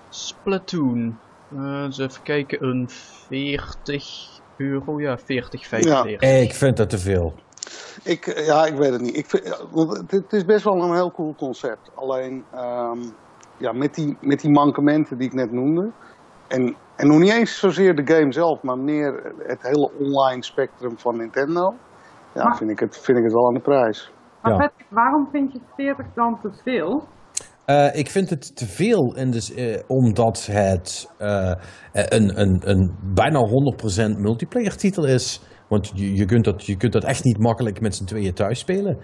Splatoon. 0.08 1.18
Eh, 1.56 1.82
eens 1.82 1.98
even 1.98 2.22
kijken, 2.22 2.64
een 2.64 2.88
40 3.28 4.40
euro, 4.56 5.00
ja, 5.00 5.18
40, 5.18 5.66
45. 5.66 6.20
Eh, 6.20 6.42
Ik 6.42 6.54
vind 6.54 6.76
dat 6.76 6.90
te 6.90 6.98
veel. 6.98 7.34
ik, 8.02 8.26
eh, 8.26 8.46
ja, 8.46 8.66
ik 8.66 8.74
weet 8.74 8.92
het 8.92 9.00
niet. 9.00 9.16
Ik 9.16 9.26
vind, 9.26 9.44
ja, 9.46 9.56
het 10.06 10.32
is 10.32 10.44
best 10.44 10.64
wel 10.64 10.82
een 10.82 10.94
heel 10.94 11.10
cool 11.12 11.34
concept. 11.34 11.90
Alleen, 11.94 12.44
ehm, 12.54 12.98
ja, 13.56 13.72
met 13.72 13.94
die, 13.94 14.16
met 14.20 14.40
die 14.40 14.50
mankementen 14.50 15.18
die 15.18 15.26
ik 15.26 15.34
net 15.34 15.52
noemde. 15.52 15.90
En, 16.46 16.76
en 16.96 17.06
nog 17.08 17.18
niet 17.18 17.32
eens 17.32 17.58
zozeer 17.58 17.94
de 17.94 18.14
game 18.14 18.32
zelf, 18.32 18.62
maar 18.62 18.78
meer 18.78 19.32
het 19.46 19.62
hele 19.62 19.90
online 20.00 20.44
spectrum 20.44 20.98
van 20.98 21.16
Nintendo. 21.16 21.74
Ja, 22.34 22.44
Maar- 22.44 22.56
vind 22.56 22.70
ik, 22.70 22.78
het, 22.80 22.98
vind 22.98 23.18
ik 23.18 23.24
het 23.24 23.32
wel 23.32 23.46
aan 23.46 23.54
de 23.54 23.60
prijs. 23.60 24.12
Maar 24.42 24.52
Ja. 24.52 24.58
Patrick, 24.58 24.86
waarom 24.90 25.28
vind 25.32 25.52
je 25.52 25.60
40 25.76 26.06
dan 26.14 26.38
te 26.42 26.50
veel? 26.64 27.04
Uh, 27.66 27.96
ik 27.96 28.10
vind 28.10 28.30
het 28.30 28.56
te 28.56 28.66
veel, 28.66 29.14
in 29.16 29.30
de, 29.30 29.52
uh, 29.56 29.82
omdat 29.86 30.46
het 30.50 31.10
uh, 31.20 31.52
een, 31.92 32.40
een, 32.40 32.60
een 32.70 32.94
bijna 33.14 33.38
100% 34.14 34.18
multiplayer 34.20 34.76
titel 34.76 35.06
is. 35.06 35.42
Want 35.68 35.92
je, 35.94 36.14
je, 36.14 36.24
kunt 36.24 36.44
dat, 36.44 36.64
je 36.64 36.76
kunt 36.76 36.92
dat 36.92 37.04
echt 37.04 37.24
niet 37.24 37.38
makkelijk 37.38 37.80
met 37.80 37.94
z'n 37.94 38.04
tweeën 38.04 38.34
thuis 38.34 38.58
spelen. 38.58 38.98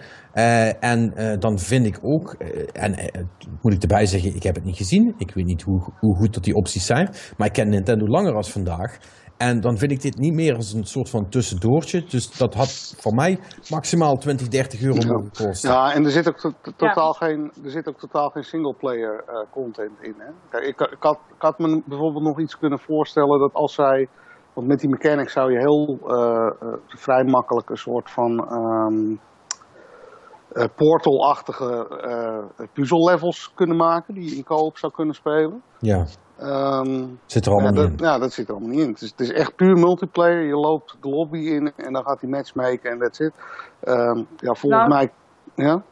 en 0.81 1.15
dan 1.39 1.59
vind 1.59 1.87
ik 1.87 1.99
ook, 2.03 2.33
en 2.73 3.11
moet 3.63 3.73
ik 3.73 3.83
erbij 3.83 4.07
zeggen, 4.07 4.35
ik 4.35 4.43
heb 4.43 4.55
het 4.55 4.65
niet 4.65 4.77
gezien. 4.77 5.15
Ik 5.19 5.35
weet 5.35 5.45
niet 5.45 5.63
hoe, 5.63 5.93
hoe 5.99 6.17
goed 6.17 6.35
dat 6.35 6.45
die 6.45 6.55
opties 6.55 6.87
zijn. 6.87 7.11
Maar 7.37 7.47
ik 7.47 7.53
ken 7.53 7.69
Nintendo 7.69 8.07
langer 8.07 8.35
als 8.35 8.53
vandaag. 8.53 8.99
En 9.49 9.61
dan 9.61 9.79
vind 9.79 9.93
ik 9.93 10.01
dit 10.01 10.19
niet 10.19 10.35
meer 10.35 10.57
als 10.57 10.73
een 10.73 10.85
soort 10.85 11.11
van 11.11 11.29
tussendoortje. 11.29 12.05
Dus 12.05 12.39
dat 12.39 12.55
had 12.55 12.95
voor 12.99 13.15
mij 13.15 13.39
maximaal 13.69 14.17
20, 14.17 14.49
30 14.49 14.83
euro 14.83 15.07
mogen 15.07 15.31
kosten. 15.33 15.71
Ja, 15.71 15.93
en 15.93 16.05
er 16.05 16.11
zit 16.11 16.29
ook, 16.29 16.39
to 16.39 16.53
totaal, 16.77 17.17
ja. 17.21 17.27
geen, 17.27 17.53
er 17.65 17.71
zit 17.71 17.89
ook 17.89 17.99
totaal 17.99 18.29
geen 18.31 18.43
singleplayer 18.43 19.25
uh, 19.29 19.51
content 19.51 20.01
in. 20.01 20.15
Hè? 20.19 20.31
Kijk, 20.51 20.65
ik, 20.65 20.81
ik, 20.81 21.03
had, 21.03 21.19
ik 21.37 21.43
had 21.43 21.59
me 21.59 21.83
bijvoorbeeld 21.87 22.25
nog 22.25 22.41
iets 22.41 22.59
kunnen 22.59 22.79
voorstellen 22.79 23.39
dat 23.39 23.53
als 23.53 23.75
zij... 23.75 24.09
Want 24.53 24.67
met 24.67 24.81
die 24.81 24.89
mechanics 24.89 25.33
zou 25.33 25.53
je 25.53 25.59
heel 25.59 25.99
uh, 26.07 26.51
uh, 26.63 26.73
vrij 26.87 27.25
makkelijk 27.25 27.71
een 27.71 27.77
soort 27.77 28.11
van... 28.11 28.53
Um, 28.53 29.21
uh, 30.55 30.65
portal-achtige 30.77 31.87
uh, 32.59 32.67
puzzle-levels 32.73 33.53
kunnen 33.55 33.77
maken 33.77 34.15
die 34.15 34.31
je 34.31 34.37
in 34.37 34.45
co-op 34.45 34.79
zou 34.79 34.93
kunnen 34.93 35.15
spelen. 35.15 35.63
Ja. 35.79 36.07
Um, 36.41 37.21
zit 37.27 37.47
er 37.47 37.53
allemaal 37.53 37.75
ja, 37.75 37.81
niet 37.81 37.99
dat, 37.99 38.09
ja, 38.09 38.19
dat 38.19 38.33
zit 38.33 38.49
er 38.49 38.55
allemaal 38.55 38.71
niet 38.71 38.81
in. 38.81 38.91
Het 38.91 39.03
is, 39.03 39.11
het 39.11 39.21
is, 39.21 39.33
echt 39.33 39.57
puur 39.57 39.77
multiplayer. 39.77 40.47
Je 40.47 40.57
loopt 40.57 40.97
de 41.01 41.09
lobby 41.09 41.39
in 41.39 41.73
en 41.77 41.93
dan 41.93 42.05
gaat 42.05 42.21
hij 42.21 42.31
matchmaken 42.31 42.91
en 42.91 42.99
that's 42.99 43.19
it. 43.19 43.33
Um, 43.85 44.27
ja, 44.37 44.55
volgens 44.55 44.87
nou, 44.87 44.89
mij... 44.89 45.13
Ja? 45.55 45.83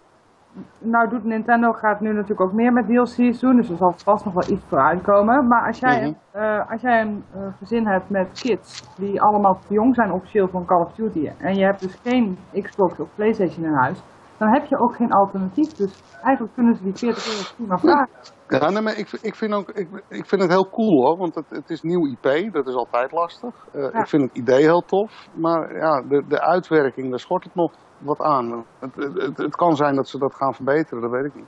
Nou 0.79 1.09
doet 1.09 1.25
Nintendo 1.25 1.73
gaat 1.73 2.01
nu 2.01 2.13
natuurlijk 2.13 2.41
ook 2.41 2.53
meer 2.53 2.73
met 2.73 2.87
DLC's 2.87 3.41
doen, 3.41 3.57
dus 3.57 3.71
er 3.71 3.77
zal 3.77 3.93
vast 3.97 4.25
nog 4.25 4.35
wel 4.35 4.57
iets 4.57 4.65
voor 4.69 4.79
uitkomen. 4.81 5.47
Maar 5.49 5.67
als 5.67 5.79
jij, 5.79 6.01
Mhm. 6.01 6.43
uh, 6.43 6.71
als 6.71 6.81
jij 6.81 7.01
een 7.01 7.25
uh, 7.37 7.43
gezin 7.59 7.87
hebt 7.87 8.11
met 8.11 8.41
kids 8.43 8.97
die 8.97 9.23
allemaal 9.23 9.59
te 9.67 9.75
jong 9.75 9.95
zijn 9.95 10.13
officieel 10.13 10.49
van 10.49 10.65
Call 10.67 10.81
of 10.85 10.93
Duty 10.93 11.31
en 11.39 11.55
je 11.55 11.65
hebt 11.65 11.81
dus 11.81 11.99
geen 12.03 12.39
Xbox 12.63 13.01
of 13.01 13.09
Playstation 13.15 13.65
in 13.65 13.75
huis, 13.75 14.03
dan 14.39 14.49
heb 14.53 14.65
je 14.67 14.79
ook 14.79 14.95
geen 14.97 15.13
alternatief. 15.13 15.73
Dus 15.73 16.03
eigenlijk 16.23 16.55
kunnen 16.55 16.75
ze 16.77 16.83
die 16.83 16.97
40 16.97 17.27
euro 17.27 17.55
prima 17.57 17.79
vragen. 17.79 18.09
Ja, 18.49 18.71
nee, 18.71 18.83
maar 18.83 18.99
ik, 18.99 19.09
ik, 19.23 19.35
vind 19.35 19.53
ook, 19.53 19.69
ik, 19.71 19.89
ik 20.09 20.27
vind 20.27 20.43
het 20.43 20.51
heel 20.51 20.69
cool 20.71 21.03
hoor, 21.07 21.17
want 21.17 21.35
het, 21.35 21.51
het 21.51 21.71
is 21.71 21.83
nieuw 21.83 22.07
IP, 22.07 22.53
dat 22.53 22.67
is 22.69 22.75
altijd 22.75 23.13
lastig. 23.13 23.67
Uh, 23.75 23.83
Ja. 23.93 24.01
Ik 24.01 24.07
vind 24.09 24.23
het 24.23 24.37
idee 24.37 24.63
heel 24.63 24.81
tof, 24.87 25.29
maar 25.35 25.77
ja, 25.77 26.03
de, 26.09 26.25
de 26.29 26.41
uitwerking, 26.41 27.11
daar 27.11 27.19
schort 27.19 27.45
het 27.45 27.55
nog 27.55 27.73
wat 28.01 28.21
aan. 28.21 28.65
Het, 28.79 28.91
het, 29.17 29.37
het, 29.39 29.57
kan 29.57 29.77
zijn 29.77 29.95
dat 29.95 30.09
ze 30.09 30.19
dat 30.19 30.35
gaan 30.35 30.55
verbeteren, 30.55 31.01
dat 31.03 31.11
weet 31.11 31.25
ik 31.25 31.35
niet. 31.35 31.45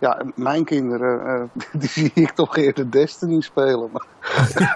Ja, 0.00 0.22
mijn 0.34 0.64
kinderen, 0.64 1.26
uh, 1.56 1.62
die 1.80 1.88
zie 1.88 2.10
ik 2.14 2.30
toch 2.30 2.56
eerder 2.56 2.90
Destiny 2.90 3.40
spelen. 3.40 3.88
Maar... 3.92 4.06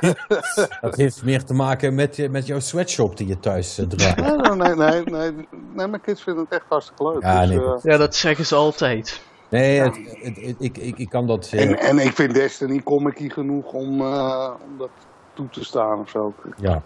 Dat 0.81 0.97
heeft 0.97 1.25
meer 1.25 1.45
te 1.45 1.55
maken 1.55 1.95
met, 1.95 2.17
je- 2.17 2.29
met 2.29 2.47
jouw 2.47 2.59
sweatshop 2.61 3.17
die 3.17 3.27
je 3.27 3.39
thuis 3.41 3.79
uh, 3.79 3.87
draagt. 3.87 4.17
nee, 4.57 4.57
nee, 4.57 4.75
nee, 4.75 5.03
nee, 5.05 5.49
nee, 5.73 5.87
mijn 5.89 6.01
kids 6.01 6.23
vinden 6.23 6.45
het 6.45 6.53
echt 6.53 6.65
hartstikke 6.69 7.09
leuk. 7.13 7.23
Ja, 7.23 7.41
dus, 7.41 7.49
nee, 7.49 7.59
uh, 7.59 7.73
Ja, 7.83 7.97
dat 7.97 8.15
zeggen 8.15 8.47
ze 8.47 8.55
altijd. 8.55 9.23
Nee, 9.49 9.81
het, 9.81 9.97
het, 10.23 10.37
het- 10.37 10.57
ik, 10.59 10.79
ik, 10.79 10.99
ik 10.99 11.09
kan 11.09 11.27
dat... 11.27 11.49
eh, 11.53 11.61
en, 11.71 11.79
en 11.79 11.99
ik 11.99 12.13
vind 12.13 12.35
Destiny 12.35 12.83
comic 12.83 13.33
genoeg 13.33 13.73
om, 13.73 14.01
uh, 14.01 14.51
om 14.65 14.79
dat 14.79 14.91
toe 15.35 15.49
te 15.49 15.65
staan 15.65 15.99
of 15.99 16.09
zo. 16.11 16.35
Ja. 16.57 16.83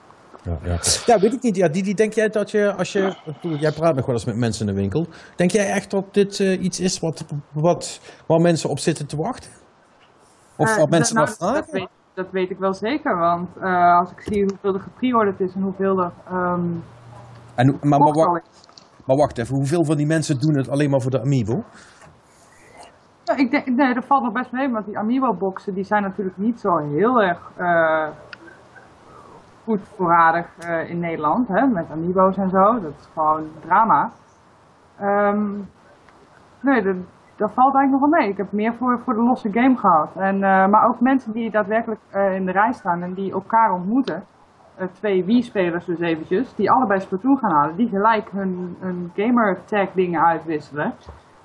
Ja, 0.47 0.59
ja. 0.63 0.79
ja, 1.07 1.21
weet 1.21 1.33
ik 1.33 1.43
niet. 1.43 1.57
Ja, 1.57 1.69
Didi, 1.69 1.95
denk 1.95 2.13
jij 2.13 2.29
dat 2.29 2.51
je, 2.51 2.75
als 2.75 2.93
je, 2.93 3.15
jij 3.41 3.73
praat 3.73 3.95
nog 3.95 4.07
wel 4.07 4.15
eens 4.15 4.25
met 4.25 4.37
mensen 4.37 4.69
in 4.69 4.75
de 4.75 4.81
winkel, 4.81 5.07
denk 5.37 5.51
jij 5.51 5.67
echt 5.71 5.91
dat 5.91 6.15
dit 6.15 6.39
uh, 6.39 6.63
iets 6.63 6.81
is 6.81 7.01
wat, 7.01 7.25
wat, 7.53 8.01
waar 8.27 8.41
mensen 8.41 8.71
op 8.71 8.79
zitten 8.79 9.07
te 9.07 9.17
wachten? 9.17 9.51
Of 10.57 10.71
Uh, 10.71 10.77
wat 10.77 10.91
mensen 10.91 11.15
nou, 11.15 11.27
naar 11.27 11.37
vragen? 11.37 11.55
Dat 11.55 11.71
weet, 11.71 11.89
dat 12.15 12.31
weet 12.31 12.51
ik 12.51 12.59
wel 12.59 12.75
zeker, 12.75 13.19
want 13.19 13.49
uh, 13.57 13.99
als 13.99 14.11
ik 14.11 14.21
zie 14.21 14.45
hoeveel 14.45 14.75
er 14.75 14.81
gepreorderd 14.81 15.41
is 15.41 15.55
en 15.55 15.63
hoeveel 15.63 15.99
er 15.99 16.13
um, 16.33 16.83
en, 17.55 17.79
maar, 17.83 18.01
maar, 18.01 18.43
maar 19.07 19.17
wacht 19.17 19.39
even, 19.39 19.55
hoeveel 19.55 19.85
van 19.85 19.97
die 19.97 20.07
mensen 20.07 20.39
doen 20.39 20.57
het 20.57 20.69
alleen 20.69 20.91
maar 20.91 21.01
voor 21.01 21.11
de 21.11 21.21
Amiibo? 21.21 21.65
Ja, 23.25 23.37
ik 23.37 23.51
denk, 23.51 23.67
nee, 23.67 23.95
dat 23.95 24.05
valt 24.07 24.23
nog 24.23 24.33
best 24.33 24.53
mee, 24.53 24.71
want 24.71 24.87
die 24.87 24.99
Amiibo-boxen 24.99 25.75
die 25.75 25.85
zijn 25.85 26.03
natuurlijk 26.03 26.37
niet 26.37 26.61
zo 26.61 26.77
heel 26.77 27.23
erg 27.23 27.51
uh, 27.59 28.09
goed 29.67 29.89
voorradig 29.89 30.47
uh, 30.69 30.91
in 30.91 30.99
Nederland, 30.99 31.49
hè, 31.49 31.67
met 31.67 31.91
Amiibo's 31.91 32.37
en 32.37 32.51
zo. 32.51 32.81
Dat 32.81 32.93
is 32.99 33.09
gewoon 33.15 33.49
drama. 33.61 34.11
Um, 35.03 35.69
nee, 36.61 36.83
dat, 36.83 36.97
dat 37.37 37.53
valt 37.53 37.75
eigenlijk 37.75 37.91
nog 37.91 38.01
wel 38.01 38.21
mee. 38.21 38.29
Ik 38.29 38.37
heb 38.37 38.53
meer 38.53 38.75
voor, 38.75 39.01
voor 39.05 39.15
de 39.15 39.23
losse 39.23 39.53
game 39.53 39.77
gehad. 39.77 40.17
En, 40.17 40.35
uh, 40.35 40.67
maar 40.67 40.87
ook 40.89 41.01
mensen 41.01 41.33
die 41.33 41.51
daadwerkelijk 41.51 42.01
uh, 42.15 42.35
in 42.35 42.47
de 42.47 42.53
rij 42.53 42.73
staan 42.73 43.03
en 43.03 43.15
die 43.15 43.33
elkaar 43.33 43.73
ontmoeten. 43.73 44.25
Twee 44.93 45.25
Wii-spelers 45.25 45.85
dus 45.85 46.01
eventjes, 46.01 46.55
die 46.55 46.71
allebei 46.71 47.01
Splatoon 47.01 47.39
gaan 47.39 47.51
halen. 47.51 47.77
Die 47.77 47.89
gelijk 47.89 48.31
hun, 48.31 48.77
hun 48.81 49.11
gamer 49.15 49.65
tag 49.65 49.93
dingen 49.93 50.25
uitwisselen. 50.25 50.93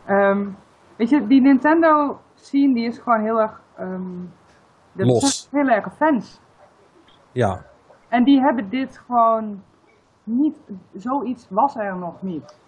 Um, 0.09 0.55
weet 0.97 1.09
je, 1.09 1.27
die 1.27 1.41
Nintendo 1.41 2.19
scene 2.33 2.73
die 2.73 2.87
is 2.87 2.99
gewoon 2.99 3.21
heel 3.21 3.41
erg... 3.41 3.61
Um, 3.79 4.31
dat 4.91 5.07
Los. 5.07 5.49
zijn 5.49 5.65
heel 5.65 5.75
erg 5.75 5.93
fans. 5.95 6.41
Ja. 7.31 7.59
En 8.11 8.23
die 8.23 8.41
hebben 8.41 8.69
dit 8.69 8.97
gewoon 8.97 9.61
niet... 10.23 10.59
Zoiets 10.93 11.47
was 11.49 11.75
er 11.75 11.97
nog 11.97 12.21
niet. 12.21 12.59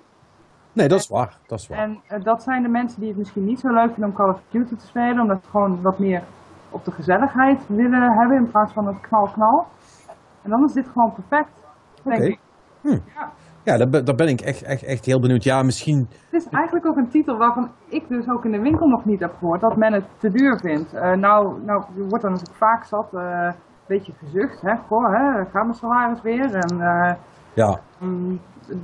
Nee, 0.73 0.87
dat 0.87 0.99
is 0.99 1.07
waar. 1.07 1.37
Dat 1.45 1.59
is 1.59 1.67
waar. 1.67 1.77
En 1.77 2.01
uh, 2.09 2.23
dat 2.23 2.43
zijn 2.43 2.63
de 2.63 2.69
mensen 2.69 2.99
die 2.99 3.09
het 3.09 3.17
misschien 3.17 3.45
niet 3.45 3.59
zo 3.59 3.67
leuk 3.67 3.91
vinden 3.91 4.09
om 4.09 4.15
Call 4.15 4.29
of 4.29 4.41
Duty 4.49 4.75
te 4.75 4.85
spelen, 4.85 5.19
omdat 5.19 5.43
ze 5.43 5.49
gewoon 5.49 5.81
wat 5.81 5.99
meer 5.99 6.23
op 6.69 6.85
de 6.85 6.91
gezelligheid 6.91 7.67
willen 7.67 8.17
hebben 8.19 8.37
in 8.37 8.51
plaats 8.51 8.73
van 8.73 8.87
het 8.87 8.99
knal-knal. 8.99 9.65
En 10.41 10.49
dan 10.49 10.63
is 10.63 10.73
dit 10.73 10.87
gewoon 10.87 11.13
perfect. 11.13 11.51
Oké. 12.03 12.15
Okay. 12.15 12.39
Hm. 12.81 12.99
Ja, 13.15 13.31
ja 13.63 13.77
daar, 13.77 14.03
daar, 14.03 14.15
ben 14.15 14.27
ik 14.27 14.41
echt, 14.41 14.63
echt, 14.63 14.83
echt 14.83 15.05
heel 15.05 15.19
benieuwd. 15.19 15.43
Ja, 15.43 15.63
misschien. 15.63 16.07
Het 16.09 16.41
is 16.41 16.49
eigenlijk 16.49 16.85
ook 16.85 16.97
een 16.97 17.09
titel 17.09 17.37
waarvan 17.37 17.71
ik 17.87 18.07
dus 18.07 18.29
ook 18.29 18.45
in 18.45 18.51
de 18.51 18.61
winkel 18.61 18.87
nog 18.87 19.05
niet 19.05 19.19
heb 19.19 19.33
gehoord 19.39 19.61
dat 19.61 19.77
men 19.77 19.93
het 19.93 20.05
te 20.17 20.29
duur 20.29 20.59
vindt. 20.59 20.93
Uh, 20.93 21.01
nou, 21.01 21.63
nou, 21.65 21.83
er 21.97 22.07
wordt 22.07 22.23
dan 22.23 22.31
natuurlijk 22.31 22.57
vaak 22.57 22.83
zat, 22.83 23.13
uh, 23.13 23.21
een 23.21 23.53
beetje 23.87 24.13
gezucht, 24.17 24.61
hè. 24.61 24.75
Goh, 24.87 25.13
hè, 25.13 25.45
gaat 25.51 25.53
mijn 25.53 25.73
salaris 25.73 26.21
weer. 26.21 26.55
En, 26.55 26.77
uh, 26.77 27.13
ja. 27.53 27.79
Um, 28.01 28.39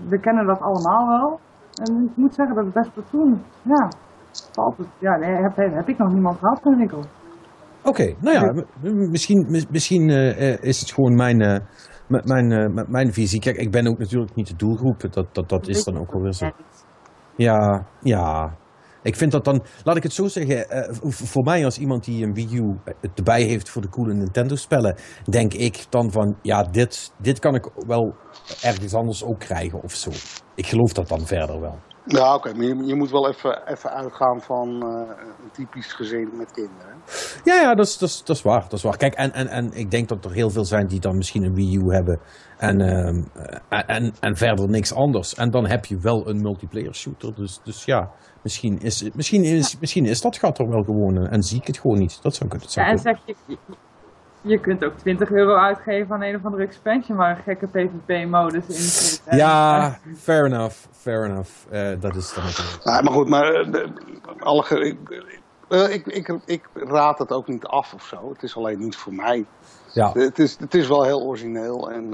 we 0.09 0.19
kennen 0.19 0.45
dat 0.45 0.59
allemaal 0.59 1.07
wel. 1.07 1.39
En 1.83 2.09
ik 2.11 2.17
moet 2.17 2.33
zeggen 2.33 2.55
dat 2.55 2.65
het 2.65 2.73
best 2.73 2.93
platoon, 2.93 3.41
ja, 3.61 3.91
valt 4.51 4.77
het. 4.77 4.87
Ja, 4.99 5.15
nee, 5.17 5.35
heb, 5.35 5.55
heb 5.55 5.87
ik 5.87 5.97
nog 5.97 6.13
niemand 6.13 6.37
gehad 6.37 6.65
in 6.65 6.71
de 6.71 6.77
winkel. 6.77 6.99
Oké, 6.99 7.89
okay, 7.89 8.15
nou 8.19 8.35
ja, 8.35 8.63
misschien, 9.09 9.65
misschien 9.69 10.09
uh, 10.09 10.63
is 10.63 10.79
het 10.79 10.91
gewoon 10.91 11.15
mijn, 11.15 11.41
uh, 11.41 11.57
mijn, 12.07 12.51
uh, 12.51 12.85
mijn 12.87 13.13
visie. 13.13 13.39
Kijk, 13.39 13.57
ik 13.57 13.71
ben 13.71 13.87
ook 13.87 13.97
natuurlijk 13.97 14.35
niet 14.35 14.47
de 14.47 14.55
doelgroep. 14.55 14.99
Dat, 15.11 15.27
dat, 15.31 15.49
dat 15.49 15.67
is 15.67 15.83
dan 15.83 15.97
ook 15.97 16.11
wel 16.11 16.21
weer 16.21 16.33
zo. 16.33 16.49
Ja, 17.35 17.85
ja. 17.99 18.51
Ik 19.03 19.15
vind 19.15 19.31
dat 19.31 19.45
dan, 19.45 19.63
laat 19.83 19.95
ik 19.95 20.03
het 20.03 20.13
zo 20.13 20.27
zeggen, 20.27 20.65
voor 21.09 21.43
mij 21.43 21.65
als 21.65 21.77
iemand 21.77 22.03
die 22.03 22.25
een 22.25 22.33
Wii 22.33 22.55
U 22.55 22.79
erbij 23.15 23.43
heeft 23.43 23.69
voor 23.69 23.81
de 23.81 23.89
coole 23.89 24.13
Nintendo-spellen, 24.13 24.95
denk 25.29 25.53
ik 25.53 25.85
dan 25.89 26.11
van, 26.11 26.37
ja, 26.41 26.63
dit, 26.63 27.11
dit 27.17 27.39
kan 27.39 27.55
ik 27.55 27.69
wel 27.87 28.15
ergens 28.61 28.93
anders 28.93 29.23
ook 29.23 29.39
krijgen 29.39 29.83
of 29.83 29.93
zo. 29.93 30.09
Ik 30.55 30.65
geloof 30.65 30.93
dat 30.93 31.07
dan 31.07 31.25
verder 31.25 31.59
wel. 31.59 31.79
Ja, 32.05 32.35
oké, 32.35 32.47
okay, 32.47 32.53
maar 32.53 32.67
je, 32.77 32.85
je, 32.85 32.95
moet 32.95 33.11
wel 33.11 33.27
even, 33.27 33.67
even 33.67 33.89
uitgaan 33.89 34.41
van 34.41 34.83
uh, 34.85 35.09
een 35.43 35.51
typisch 35.51 35.93
gezin 35.93 36.29
met 36.33 36.51
kinderen. 36.51 36.95
Ja, 37.43 37.55
ja, 37.55 37.75
dat 37.75 37.85
is, 37.85 37.97
dat 37.97 38.09
is, 38.09 38.23
dat 38.23 38.35
is 38.35 38.41
waar. 38.41 38.61
Dat 38.61 38.73
is 38.73 38.81
waar. 38.81 38.97
Kijk, 38.97 39.13
en, 39.13 39.33
en, 39.33 39.47
en 39.47 39.71
ik 39.73 39.91
denk 39.91 40.07
dat 40.07 40.25
er 40.25 40.31
heel 40.31 40.49
veel 40.49 40.65
zijn 40.65 40.87
die 40.87 40.99
dan 40.99 41.17
misschien 41.17 41.43
een 41.43 41.53
Wii 41.53 41.77
U 41.77 41.93
hebben 41.93 42.19
en, 42.57 42.79
uh, 42.79 43.07
en, 43.69 44.13
en 44.19 44.35
verder 44.35 44.69
niks 44.69 44.93
anders. 44.93 45.35
En 45.35 45.51
dan 45.51 45.67
heb 45.67 45.85
je 45.85 45.97
wel 45.97 46.27
een 46.29 46.41
multiplayer 46.41 46.95
shooter. 46.95 47.35
Dus, 47.35 47.59
dus 47.63 47.85
ja, 47.85 48.11
misschien 48.43 48.79
is, 48.81 49.09
misschien, 49.13 49.43
is, 49.43 49.79
misschien 49.79 50.05
is 50.05 50.21
dat 50.21 50.37
gat 50.37 50.59
er 50.59 50.69
wel 50.69 50.83
gewoon 50.83 51.27
en 51.27 51.43
zie 51.43 51.59
ik 51.59 51.67
het 51.67 51.77
gewoon 51.77 51.99
niet. 51.99 52.19
Dat 52.21 52.35
zou, 52.35 52.49
zou 52.59 52.85
ja, 52.85 52.91
en 52.91 52.99
zeg 52.99 53.19
je, 53.25 53.57
je 54.41 54.59
kunt 54.59 54.85
ook 54.85 54.97
20 54.97 55.31
euro 55.31 55.55
uitgeven 55.55 56.15
aan 56.15 56.23
een 56.23 56.35
of 56.35 56.45
andere 56.45 56.63
expansion 56.63 57.17
waar 57.17 57.37
een 57.37 57.43
gekke 57.43 57.67
PvP-modus 57.67 58.67
in 58.67 58.73
zit. 58.73 59.23
Ja, 59.29 59.97
fair 60.15 60.45
enough, 60.45 60.75
fair 60.91 61.25
enough. 61.25 61.51
Uh, 61.71 62.01
dat 62.01 62.15
is 62.15 62.33
dan. 62.33 62.43
Ja, 62.93 63.01
maar 63.01 63.13
goed, 63.13 63.29
maar 63.29 63.65
uh, 63.65 63.71
de, 63.71 63.91
alle, 64.39 64.63
ik, 64.67 65.23
uh, 65.69 65.93
ik, 65.93 66.07
ik, 66.07 66.39
ik, 66.45 66.69
raad 66.73 67.19
het 67.19 67.31
ook 67.31 67.47
niet 67.47 67.65
af 67.65 67.93
of 67.93 68.03
zo. 68.03 68.29
Het 68.29 68.43
is 68.43 68.57
alleen 68.57 68.79
niet 68.79 68.95
voor 68.95 69.13
mij. 69.13 69.45
Ja. 69.93 70.11
Het, 70.11 70.39
is, 70.39 70.57
het 70.59 70.73
is 70.73 70.87
wel 70.87 71.03
heel 71.03 71.21
origineel 71.21 71.91
en 71.91 72.11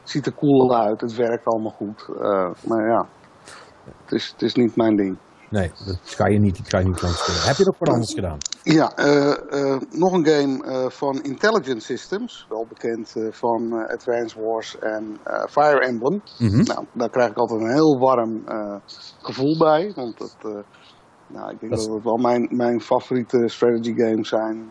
het 0.00 0.10
ziet 0.10 0.26
er 0.26 0.34
cool 0.34 0.76
uit. 0.76 1.00
Het 1.00 1.14
werkt 1.14 1.44
allemaal 1.44 1.72
goed. 1.72 2.08
maar 2.66 2.88
ja, 2.88 3.06
het 4.02 4.12
is, 4.12 4.28
het 4.28 4.42
is 4.42 4.54
niet 4.54 4.76
mijn 4.76 4.96
ding. 4.96 5.18
Nee, 5.50 5.72
dat 5.86 5.98
ga 6.02 6.26
je 6.26 6.38
niet, 6.38 6.56
dat 6.56 6.68
ga 6.68 6.78
je 6.78 6.84
niet 6.84 7.02
lang 7.02 7.14
spelen. 7.14 7.42
Heb 7.42 7.56
je 7.56 7.64
nog 7.64 7.78
wat 7.78 7.88
anders 7.88 8.14
gedaan? 8.14 8.38
Ja, 8.62 8.92
uh, 8.98 9.36
uh, 9.50 9.76
nog 9.90 10.12
een 10.12 10.26
game 10.26 10.64
uh, 10.64 10.90
van 10.90 11.22
Intelligent 11.22 11.82
Systems. 11.82 12.46
Wel 12.48 12.66
bekend 12.68 13.14
van 13.30 13.86
Advance 13.88 14.40
Wars 14.42 14.78
en 14.78 15.18
Fire 15.48 15.80
Emblem. 15.80 16.22
Mm 16.38 16.48
-hmm. 16.48 16.62
Nou, 16.62 16.84
daar 16.92 17.10
krijg 17.10 17.30
ik 17.30 17.36
altijd 17.36 17.60
een 17.60 17.72
heel 17.72 17.98
warm 17.98 18.44
gevoel 19.22 19.58
bij. 19.58 19.92
Want 19.94 20.18
het, 20.18 20.64
Nou, 21.26 21.50
ik 21.50 21.60
denk 21.60 21.72
Dat 21.72 21.84
dat, 21.84 21.94
het 21.94 22.04
wel 22.04 22.16
mijn, 22.16 22.48
mijn 22.50 22.80
favoriete 22.80 23.48
strategy 23.48 23.94
games 23.94 24.28
zijn 24.28 24.68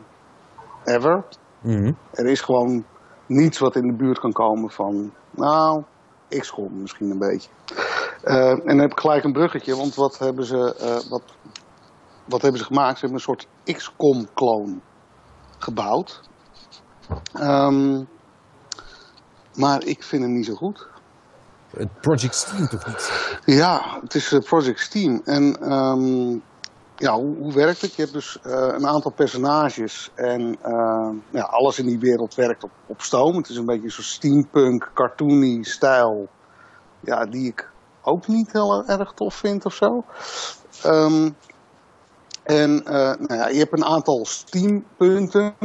ever. 0.84 1.24
Mhm. 1.62 1.92
Er 2.12 2.26
is 2.26 2.42
gewoon 2.42 2.86
niets 3.28 3.60
wat 3.60 3.76
in 3.76 3.88
de 3.88 3.96
buurt 3.96 4.20
kan 4.20 4.32
komen 4.32 4.70
van, 4.70 5.14
nou, 5.32 5.84
XCOM 6.30 6.82
misschien 6.82 7.10
een 7.10 7.20
beetje. 7.20 7.50
Eh, 8.24 8.50
en 8.50 8.66
dan 8.66 8.80
heb 8.80 8.92
ik 8.92 9.00
gelijk 9.00 9.24
een 9.24 9.34
bruggetje, 9.34 9.76
want 9.76 9.96
wat 9.96 10.18
hebben 10.18 10.46
ze, 10.46 10.76
eh, 10.76 11.10
wat, 11.10 11.24
wat 12.26 12.42
hebben 12.42 12.60
ze 12.60 12.66
gemaakt? 12.66 13.00
Ze 13.00 13.06
hebben 13.06 13.18
een 13.18 13.24
soort 13.24 13.48
XCOM-kloon 13.64 14.82
gebouwd. 15.58 16.22
Ehm, 17.34 18.04
maar 19.56 19.84
ik 19.84 20.04
vind 20.04 20.24
hem 20.24 20.34
niet 20.34 20.46
zo 20.46 20.54
goed. 20.54 20.88
Het 21.78 22.02
Project 22.02 22.36
Steam 22.36 22.68
toch 22.68 22.88
niet? 22.88 23.12
Ja, 23.46 24.00
het 24.02 24.16
is 24.16 24.32
eh, 24.32 24.40
Project 24.40 24.80
Steam. 24.80 25.22
En 25.26 25.62
ehm, 25.62 26.38
ja, 26.98 27.16
hoe, 27.16 27.54
werkt 27.54 27.82
het? 27.82 27.96
Je 27.96 28.02
hebt 28.02 28.14
dus 28.14 28.40
eh, 28.42 28.52
een 28.52 28.88
aantal 28.88 29.12
personages 29.12 30.12
en 30.16 30.58
eh, 30.62 31.10
ja, 31.30 31.42
alles 31.42 31.80
in 31.80 31.86
die 31.86 32.00
wereld 32.00 32.36
werkt 32.36 32.64
op, 32.88 33.02
stoom. 33.02 33.36
Het 33.36 33.50
is 33.50 33.56
een 33.56 33.66
beetje 33.66 33.90
zo'n 33.90 34.04
steampunk, 34.04 34.92
cartoony 34.94 35.64
stijl, 35.64 36.28
ja, 37.00 37.26
die 37.26 37.48
ik 37.48 37.70
ook 38.02 38.28
niet 38.28 38.52
heel 38.52 38.86
erg 38.86 39.12
tof 39.16 39.36
vind 39.36 39.66
of 39.66 39.74
zo. 39.74 40.04
Ehm, 40.84 41.30
en 42.44 42.86
eh, 42.86 43.16
nou 43.20 43.36
ja, 43.36 43.48
je 43.48 43.58
hebt 43.58 43.74
een 43.74 43.86
aantal 43.86 44.26
steampunten. 44.26 45.56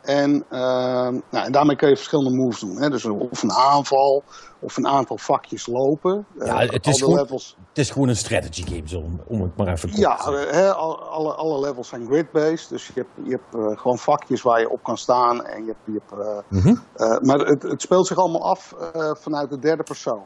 En, 0.00 0.44
nou, 0.50 1.22
en 1.30 1.52
daarmee 1.52 1.76
kun 1.76 1.88
je 1.88 1.96
verschillende 1.96 2.36
moves 2.36 2.60
doen. 2.60 2.76
Hè? 2.76 2.90
Dus 2.90 3.04
of 3.04 3.42
een 3.42 3.52
aanval, 3.52 4.22
of 4.60 4.76
een 4.76 4.86
aantal 4.86 5.18
vakjes 5.18 5.66
lopen. 5.66 6.26
Ja, 6.38 6.60
Eh, 6.62 6.70
het 6.70 6.86
is 6.86 6.98
gewoon- 7.02 7.14
levels. 7.16 7.56
Het 7.68 7.78
is 7.78 7.90
gewoon 7.90 8.08
een 8.08 8.16
strategy 8.16 8.62
game, 8.66 8.88
zo, 8.88 9.04
om, 9.26 9.40
het 9.42 9.56
maar 9.56 9.66
even 9.68 9.88
kort 9.88 10.00
Ja, 10.00 10.16
te 10.16 10.22
zeggen. 10.22 10.48
eh, 10.48 10.54
hè, 10.56 10.72
al- 10.74 11.02
alle, 11.02 11.34
alle 11.34 11.60
levels 11.60 11.88
zijn 11.88 12.06
grid-based. 12.06 12.68
Dus 12.68 12.86
je 12.86 12.92
hebt, 12.94 13.10
je 13.28 13.30
hebt 13.30 13.54
eh, 13.54 13.78
gewoon 13.80 13.98
vakjes 13.98 14.42
waar 14.42 14.60
je 14.60 14.70
op 14.70 14.82
kan 14.82 14.96
staan. 14.98 15.44
En 15.44 15.64
je 15.64 15.66
hebt, 15.66 15.78
je 15.84 16.00
hebt, 16.06 16.26
eh, 16.26 16.58
Mhm. 16.58 16.76
eh, 16.94 17.18
maar 17.20 17.38
het, 17.38 17.62
het 17.62 17.82
speelt 17.82 18.06
zich 18.06 18.16
allemaal 18.16 18.44
af 18.50 18.72
eh, 18.72 19.10
vanuit 19.14 19.50
de 19.50 19.58
derde 19.58 19.82
persoon. 19.82 20.22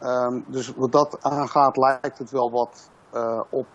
Ehm, 0.00 0.40
dus 0.46 0.72
wat 0.76 0.92
dat 0.92 1.16
aangaat 1.22 1.76
lijkt 1.76 2.18
het 2.18 2.30
wel 2.30 2.50
wat 2.50 2.90
eh, 3.12 3.40
op 3.50 3.66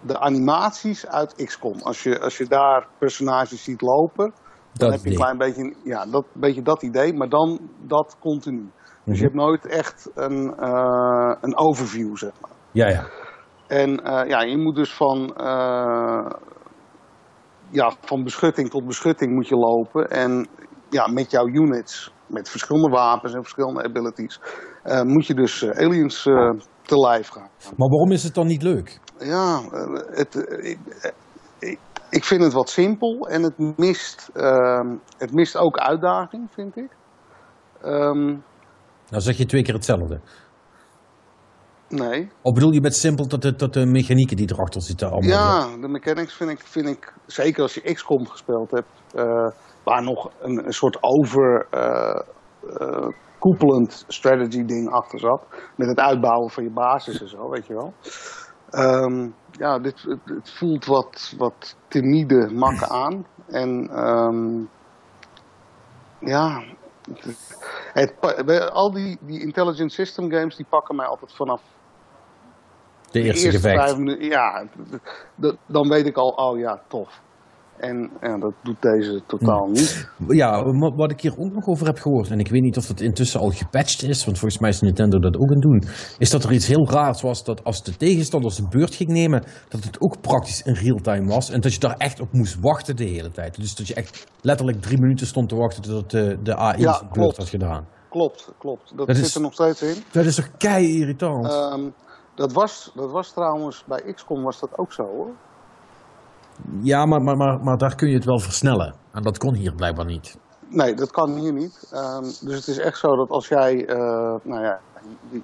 de 0.00 0.18
animaties 0.18 1.06
uit 1.06 1.34
XCOM. 1.44 1.80
Als 1.82 2.02
je, 2.02 2.20
als 2.20 2.36
je 2.38 2.46
daar 2.46 2.86
personages 2.98 3.62
ziet 3.64 3.80
lopen, 3.80 4.24
dan 4.24 4.34
Dat 4.72 4.90
heb 4.90 4.98
je 5.00 5.06
een 5.06 5.12
idee. 5.12 5.16
klein 5.16 5.38
beetje, 5.38 5.74
ja, 5.84 6.06
dat, 6.06 6.24
beetje 6.32 6.62
dat 6.62 6.82
idee. 6.82 7.14
Maar 7.14 7.28
dan 7.28 7.70
dat 7.80 8.16
continu. 8.20 8.70
Dus 9.06 9.18
je 9.18 9.24
Mhm. 9.24 9.38
hebt 9.38 9.46
nooit 9.46 9.66
echt 9.66 10.10
een, 10.14 10.54
eh, 10.58 11.34
een 11.40 11.56
overview, 11.58 12.16
zeg 12.16 12.32
maar. 12.40 12.50
Ja, 12.70 12.88
ja. 12.88 13.06
En 13.66 14.04
eh, 14.04 14.28
ja, 14.28 14.42
je 14.42 14.56
moet 14.58 14.74
dus 14.76 14.94
van, 14.94 15.36
eh, 15.36 16.30
ja, 17.70 17.92
van 18.00 18.24
beschutting 18.24 18.70
tot 18.70 18.86
beschutting 18.86 19.32
moet 19.32 19.48
je 19.48 19.56
lopen. 19.56 20.10
En 20.10 20.48
ja, 20.90 21.06
met 21.06 21.30
jouw 21.30 21.46
units, 21.46 22.12
met 22.26 22.48
verschillende 22.50 22.88
wapens 22.88 23.32
en 23.34 23.40
verschillende 23.40 23.82
abilities, 23.82 24.40
moet 25.04 25.26
je 25.26 25.34
dus 25.34 25.68
aliens 25.70 26.22
te 26.82 26.98
lijf 26.98 27.28
gaan. 27.28 27.48
Maar 27.76 27.88
waarom 27.88 28.12
is 28.12 28.22
het 28.22 28.34
dan 28.34 28.46
niet 28.46 28.62
leuk? 28.62 29.00
Ja, 29.18 29.60
het, 30.10 30.34
ik, 30.62 30.78
ik, 31.58 31.78
ik 32.10 32.24
vind 32.24 32.42
het 32.42 32.52
wat 32.52 32.68
simpel 32.70 33.28
en 33.28 33.42
het 33.42 33.76
mist, 33.76 34.30
ehm, 34.34 34.94
het 35.18 35.32
mist 35.32 35.56
ook 35.56 35.76
uitdaging, 35.78 36.48
vind 36.50 36.76
ik. 36.76 36.90
Ehm, 37.82 38.36
Nou 39.10 39.22
zeg 39.22 39.36
je 39.36 39.46
twee 39.46 39.62
keer 39.62 39.74
hetzelfde. 39.74 40.20
nee. 41.88 42.30
Of 42.42 42.54
bedoel 42.54 42.72
je 42.72 42.80
met 42.80 42.96
simpel 42.96 43.28
dat 43.28 43.42
de, 43.42 43.56
dat 43.56 43.72
de 43.72 43.86
mechanieken 43.86 44.36
die 44.36 44.52
erachter 44.52 44.82
zitten 44.82 45.10
allemaal... 45.10 45.30
Ja, 45.30 45.76
de 45.80 45.88
mechanics 45.88 46.34
vind 46.34 46.50
ik, 46.50 46.60
vind 46.60 46.88
ik 46.88 47.12
zeker 47.26 47.62
als 47.62 47.74
je 47.74 47.92
XCOM 47.92 48.26
gespeeld 48.26 48.70
hebt, 48.70 48.88
eh, 49.14 49.48
waar 49.84 50.02
nog 50.02 50.30
een, 50.40 50.66
een 50.66 50.72
soort 50.72 50.98
over 51.00 51.66
eh, 51.70 52.20
eh, 52.80 53.08
koepelend 53.38 54.04
strategy 54.08 54.64
ding 54.64 54.90
achter 54.90 55.18
zat. 55.18 55.46
Met 55.76 55.88
het 55.88 55.98
uitbouwen 55.98 56.50
van 56.50 56.64
je 56.64 56.70
basis 56.70 57.20
en 57.20 57.28
zo, 57.28 57.48
weet 57.50 57.66
je 57.66 57.74
wel. 57.74 57.92
Ehm, 58.70 59.28
ja, 59.50 59.78
dit, 59.78 60.02
het, 60.02 60.20
het 60.24 60.50
voelt 60.50 60.84
wat, 60.84 61.34
wat 61.38 61.76
timide 61.88 62.50
makken 62.52 62.88
aan. 62.88 63.26
En 63.46 63.88
ehm, 63.90 64.64
ja, 66.30 66.64
het, 67.92 68.14
al 68.72 68.92
die, 68.92 69.18
die 69.20 69.40
intelligent 69.40 69.92
system 69.92 70.30
games 70.30 70.56
die 70.56 70.66
pakken 70.68 70.96
mij 70.96 71.06
altijd 71.06 71.32
vanaf 71.32 71.62
De 73.10 73.22
eerste 73.22 73.50
gevecht. 73.50 73.84
vijf 73.84 73.96
minuten, 73.96 74.24
ja, 74.24 74.64
dan 75.66 75.88
weet 75.88 76.06
ik 76.06 76.16
al, 76.16 76.30
oh 76.30 76.58
ja, 76.58 76.82
tof. 76.88 77.20
En, 77.78 78.10
en 78.20 78.40
dat 78.40 78.52
doet 78.62 78.82
deze 78.82 79.22
totaal 79.26 79.66
niet. 79.68 80.08
Ja, 80.28 80.64
wa- 80.64 80.94
wat 80.94 81.10
ik 81.10 81.20
hier 81.20 81.38
ook 81.38 81.52
nog 81.52 81.66
over 81.66 81.86
heb 81.86 81.98
gehoord, 81.98 82.30
en 82.30 82.38
ik 82.38 82.48
weet 82.48 82.62
niet 82.62 82.76
of 82.76 82.86
dat 82.86 83.00
intussen 83.00 83.40
al 83.40 83.50
gepatcht 83.50 84.02
is, 84.02 84.24
want 84.24 84.38
volgens 84.38 84.60
mij 84.60 84.70
is 84.70 84.80
Nintendo 84.80 85.18
dat 85.18 85.36
ook 85.36 85.48
aan 85.48 85.52
het 85.54 85.62
doen, 85.62 85.84
is 86.18 86.30
dat 86.30 86.44
er 86.44 86.52
iets 86.52 86.66
heel 86.66 86.90
raars 86.90 87.22
was 87.22 87.44
dat 87.44 87.64
als 87.64 87.82
de 87.82 87.96
tegenstander 87.96 88.50
zijn 88.52 88.68
beurt 88.68 88.94
ging 88.94 89.10
nemen, 89.10 89.44
dat 89.68 89.84
het 89.84 90.00
ook 90.00 90.20
praktisch 90.20 90.62
in 90.62 90.74
real-time 90.74 91.26
was 91.28 91.50
en 91.50 91.60
dat 91.60 91.72
je 91.72 91.80
daar 91.80 91.96
echt 91.96 92.20
op 92.20 92.32
moest 92.32 92.56
wachten 92.60 92.96
de 92.96 93.04
hele 93.04 93.30
tijd. 93.30 93.56
Dus 93.60 93.74
dat 93.74 93.86
je 93.86 93.94
echt 93.94 94.26
letterlijk 94.40 94.80
drie 94.82 95.00
minuten 95.00 95.26
stond 95.26 95.48
te 95.48 95.56
wachten 95.56 95.82
tot 95.82 96.10
de, 96.10 96.38
de 96.42 96.56
AI 96.56 96.80
Ja, 96.80 96.92
zijn 96.94 97.08
beurt 97.12 97.36
had 97.36 97.48
gedaan. 97.48 97.86
Klopt, 98.10 98.52
klopt. 98.58 98.92
Dat, 98.96 99.06
Dat 99.06 99.16
zit 99.16 99.24
is- 99.24 99.34
er 99.34 99.40
nog 99.40 99.52
steeds 99.52 99.82
in. 99.82 99.94
Dat 100.12 100.24
is 100.24 100.34
toch 100.34 100.50
kei 100.56 100.98
irritant? 101.00 101.46
Ehm, 101.46 101.88
dat, 102.34 102.52
was, 102.52 102.92
dat 102.94 103.10
was 103.10 103.32
trouwens, 103.32 103.84
bij 103.86 104.12
XCOM 104.14 104.42
was 104.42 104.60
dat 104.60 104.78
ook 104.78 104.92
zo 104.92 105.02
hoor. 105.02 105.30
Ja, 106.82 107.06
maar, 107.06 107.22
maar, 107.22 107.36
maar, 107.36 107.60
maar 107.60 107.76
daar 107.76 107.94
kun 107.94 108.08
je 108.08 108.14
het 108.14 108.24
wel 108.24 108.38
versnellen. 108.38 108.94
En 109.12 109.22
dat 109.22 109.38
kon 109.38 109.54
hier 109.54 109.74
blijkbaar 109.74 110.06
niet. 110.06 110.38
Nee, 110.68 110.94
dat 110.94 111.10
kan 111.10 111.34
hier 111.34 111.52
niet. 111.52 111.88
Ehm, 111.92 112.22
dus 112.22 112.54
het 112.54 112.66
is 112.66 112.78
echt 112.78 112.98
zo 112.98 113.16
dat 113.16 113.30
als 113.30 113.48
jij 113.48 113.86
eh, 113.86 114.34
nou 114.42 114.62
ja, 114.62 114.80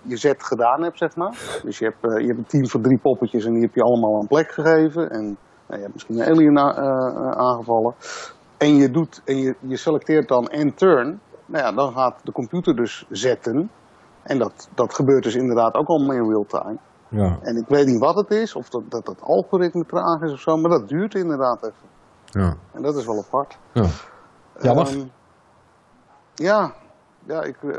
je, 0.03 0.16
zet 0.16 0.42
gedaan 0.42 0.83
hebt, 0.83 0.98
zeg 0.98 1.16
maar. 1.16 1.61
Dus 1.62 1.79
je 1.79 1.85
hebt, 1.85 2.05
eh, 2.05 2.20
je 2.20 2.27
hebt 2.27 2.38
een 2.38 2.46
team 2.46 2.66
van 2.66 2.83
drie 2.83 2.98
poppetjes 2.98 3.44
en 3.44 3.53
die 3.53 3.62
heb 3.62 3.75
je 3.75 3.83
allemaal 3.83 4.20
een 4.20 4.27
plek 4.27 4.53
gegeven. 4.53 5.11
En 5.11 5.25
nou, 5.66 5.81
je 5.81 5.81
hebt 5.81 5.92
misschien 5.92 6.20
een 6.20 6.29
alien 6.29 6.57
eh, 6.57 7.31
aangevallen. 7.31 7.94
En 8.59 8.77
je, 8.77 8.90
doet, 8.90 9.22
en 9.25 9.37
je, 9.37 9.55
je 9.61 9.77
selecteert 9.77 10.29
dan 10.29 10.46
end 10.46 10.77
turn. 10.77 11.20
Nou 11.46 11.64
ja, 11.64 11.72
dan 11.72 11.92
gaat 11.92 12.20
de 12.22 12.33
computer 12.33 12.77
dus 12.77 13.07
zetten. 13.09 13.70
En 14.22 14.38
dat, 14.38 14.68
dat 14.75 14.94
gebeurt 14.94 15.22
dus 15.22 15.35
inderdaad 15.35 15.75
ook 15.75 15.87
allemaal 15.87 16.16
in 16.16 16.29
real 16.29 16.44
time. 16.46 16.79
Ja. 17.12 17.38
En 17.42 17.57
ik 17.57 17.68
weet 17.68 17.87
niet 17.87 17.98
wat 17.98 18.14
het 18.16 18.31
is, 18.31 18.55
of 18.55 18.68
dat 18.68 18.83
dat, 18.90 19.07
dat 19.07 19.20
algoritme 19.22 19.85
traag 19.85 20.20
is 20.22 20.33
of 20.33 20.40
zo, 20.40 20.57
maar 20.57 20.70
dat 20.70 20.88
duurt 20.88 21.14
inderdaad 21.14 21.62
even. 21.62 21.88
Ja. 22.25 22.57
En 22.72 22.83
dat 22.83 22.96
is 22.96 23.07
wel 23.07 23.18
apart. 23.27 23.59
ja. 23.72 23.87
Jammer. 24.61 24.87
Ehm, 24.87 25.07
ja, 26.35 26.75
ja, 27.27 27.42
ik, 27.42 27.57
eh, 27.62 27.70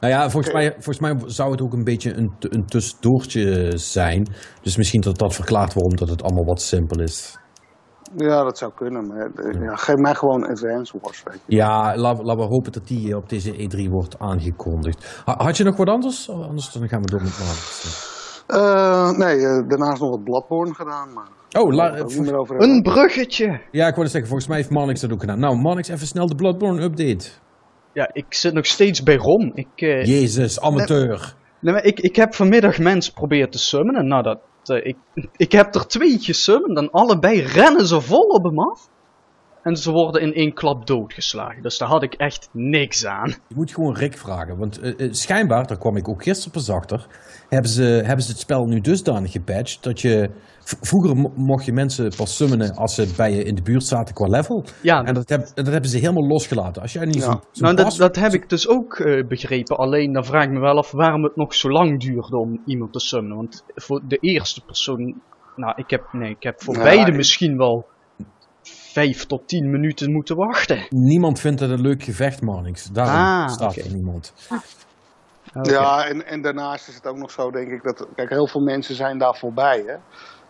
Nou 0.00 0.12
ja, 0.12 0.30
volgens 0.30 0.52
mij, 0.52 0.70
volgens 0.72 0.98
mij 0.98 1.16
zou 1.26 1.50
het 1.50 1.62
ook 1.62 1.72
een 1.72 1.84
beetje 1.84 2.14
een, 2.16 2.32
een 2.38 2.66
tussendoortje 2.66 3.72
zijn. 3.78 4.28
Dus 4.62 4.76
misschien 4.76 5.00
dat 5.00 5.18
dat 5.18 5.34
verklaart 5.34 5.74
waarom 5.74 5.96
dat 5.96 6.08
het 6.08 6.22
allemaal 6.22 6.44
wat 6.44 6.60
simpel 6.60 7.00
is. 7.02 7.38
ja, 8.16 8.42
dat 8.42 8.58
zou 8.58 8.72
kunnen. 8.74 9.06
Maar 9.06 9.30
eh, 9.34 9.62
ja, 9.62 9.76
geef 9.76 9.96
mij 9.96 10.14
gewoon 10.14 10.46
Advance 10.48 10.98
Wars, 11.00 11.22
weet 11.22 11.40
je. 11.46 11.56
Ja, 11.56 11.96
laten 11.96 12.24
we 12.36 12.42
hopen 12.42 12.72
dat 12.72 12.86
die 12.86 13.16
op 13.16 13.28
deze 13.28 13.52
E3 13.52 13.90
wordt 13.90 14.18
aangekondigd. 14.18 15.22
Ha- 15.24 15.34
Had 15.44 15.56
je 15.56 15.64
nog 15.64 15.76
wat 15.76 15.88
anders? 15.88 16.28
Oh, 16.28 16.46
Anders 16.46 16.72
dan 16.72 16.88
gaan 16.88 17.00
we 17.02 17.10
door 17.10 17.22
met 17.22 17.38
Matrix. 17.38 18.20
Eh, 18.52 19.10
nee, 19.10 19.36
eh, 19.46 19.68
daarnaast 19.68 20.00
nog 20.00 20.10
wat 20.10 20.24
Bloodborne 20.24 20.74
gedaan, 20.74 21.12
maar 21.12 21.28
Oh, 21.58 21.72
la- 21.72 21.98
over. 22.36 22.60
Een 22.62 22.82
bruggetje! 22.82 23.60
ja, 23.70 23.86
ik 23.86 23.94
wilde 23.94 24.10
zeggen, 24.10 24.28
volgens 24.28 24.48
mij 24.48 24.56
heeft 24.58 24.70
Manix 24.70 25.00
dat 25.00 25.12
ook 25.12 25.20
gedaan. 25.20 25.38
Nou, 25.38 25.56
Manix, 25.56 25.88
even 25.88 26.06
snel 26.06 26.26
de 26.26 26.34
Bloodborne 26.34 26.82
update. 26.82 27.28
Ja, 27.92 28.10
ik 28.12 28.24
zit 28.28 28.52
nog 28.54 28.66
steeds 28.66 29.02
bij 29.02 29.16
Ron. 29.16 29.52
Ik, 29.54 29.68
eh, 29.76 30.04
Jezus, 30.04 30.60
amateur. 30.60 31.34
nee, 31.60 31.72
maar 31.74 31.84
ik, 31.84 32.00
ik 32.00 32.16
heb 32.16 32.34
vanmiddag 32.34 32.78
mensen 32.78 33.14
proberen 33.14 33.50
te 33.50 33.58
summonen. 33.58 34.06
Nou, 34.06 34.22
dat, 34.22 34.38
ik, 34.82 34.96
ik 35.36 35.52
heb 35.52 35.74
er 35.74 35.86
twee 35.86 36.18
gesummond 36.18 36.78
en 36.78 36.90
allebei 36.90 37.40
rennen 37.40 37.86
ze 37.86 38.00
vol 38.00 38.26
op 38.28 38.44
hem 38.44 38.58
af. 38.60 38.88
En 39.62 39.76
ze 39.76 39.90
worden 39.90 40.22
in 40.22 40.34
één 40.34 40.52
klap 40.52 40.86
doodgeslagen. 40.86 41.62
Dus 41.62 41.78
daar 41.78 41.88
had 41.88 42.02
ik 42.02 42.14
echt 42.14 42.48
niks 42.52 43.06
aan. 43.06 43.28
Je 43.28 43.54
moet 43.54 43.72
gewoon 43.74 43.94
Rick 43.96 44.18
vragen. 44.18 44.58
Want 44.58 44.80
eh, 44.80 45.00
eh, 45.06 45.12
schijnbaar, 45.12 45.66
daar 45.66 45.78
kwam 45.78 45.96
ik 45.96 46.08
ook 46.08 46.22
gisteren 46.22 46.52
pas 46.52 46.70
achter, 46.70 47.06
hebben 47.48 47.70
ze, 47.70 47.82
hebben 47.82 48.24
ze 48.24 48.30
het 48.30 48.40
spel 48.40 48.66
nu 48.66 48.80
dusdanig 48.80 49.32
gepatcht 49.32 49.82
dat 49.82 50.00
je... 50.00 50.30
Vroeger 50.64 51.16
mo- 51.16 51.32
mocht 51.36 51.64
je 51.64 51.72
mensen 51.72 52.12
pas 52.16 52.36
summonen 52.36 52.74
als 52.76 52.94
ze 52.94 53.12
bij 53.16 53.32
je 53.34 53.42
in 53.44 53.54
de 53.54 53.62
buurt 53.62 53.84
zaten 53.84 54.14
qua 54.14 54.26
level. 54.26 54.64
Ja, 54.82 55.04
En 55.04 55.14
dat, 55.14 55.28
heb, 55.28 55.46
dat 55.54 55.66
hebben 55.66 55.90
ze 55.90 55.98
helemaal 55.98 56.26
losgelaten. 56.26 56.82
Als 56.82 56.92
jij 56.92 57.04
niet 57.04 57.14
Ja. 57.14 57.20
zo'n 57.22 57.40
nou, 57.54 57.74
dat, 57.76 57.84
pas- 57.84 57.96
dat 57.96 58.16
heb 58.16 58.32
ik 58.32 58.48
dus 58.48 58.68
ook 58.68 58.98
eh, 58.98 59.26
begrepen. 59.26 59.76
Alleen 59.76 60.12
dan 60.12 60.24
vraag 60.24 60.44
ik 60.44 60.50
me 60.50 60.58
wel 60.60 60.76
af 60.78 60.90
waarom 60.90 61.22
het 61.22 61.36
nog 61.36 61.54
zo 61.54 61.70
lang 61.70 62.00
duurde 62.00 62.36
om 62.36 62.60
iemand 62.66 62.92
te 62.92 62.98
summonen. 63.00 63.36
Want 63.36 63.64
voor 63.74 64.00
de 64.08 64.16
eerste 64.16 64.64
persoon. 64.64 65.20
Nou, 65.56 65.72
ik 65.76 65.90
heb, 65.90 66.08
nee, 66.12 66.30
ik 66.30 66.42
heb 66.42 66.62
voor 66.62 66.74
Nou, 66.74 66.84
beide 66.86 67.10
ik- 67.10 67.16
misschien 67.16 67.56
wel 67.56 67.86
vijf 68.92 69.26
tot 69.26 69.48
tien 69.48 69.70
minuten 69.70 70.12
moeten 70.12 70.36
wachten. 70.36 70.86
Niemand 70.88 71.40
vindt 71.40 71.60
het 71.60 71.70
een 71.70 71.80
leuk 71.80 72.02
gevecht, 72.02 72.42
Manix. 72.42 72.84
Daarom 72.84 73.14
Ah, 73.14 73.48
staat 73.48 73.76
er 73.76 73.92
niemand. 73.92 74.32
Oké. 75.54 75.70
Ja, 75.70 76.04
en, 76.04 76.26
en 76.26 76.42
daarnaast 76.42 76.88
is 76.88 76.94
het 76.94 77.06
ook 77.06 77.16
nog 77.16 77.30
zo, 77.30 77.50
denk 77.50 77.70
ik, 77.70 77.82
dat 77.82 78.06
kijk, 78.14 78.28
heel 78.30 78.48
veel 78.48 78.60
mensen 78.60 78.94
zijn 78.94 79.18
daar 79.18 79.34
voorbij. 79.36 79.82
Hè? 79.86 79.96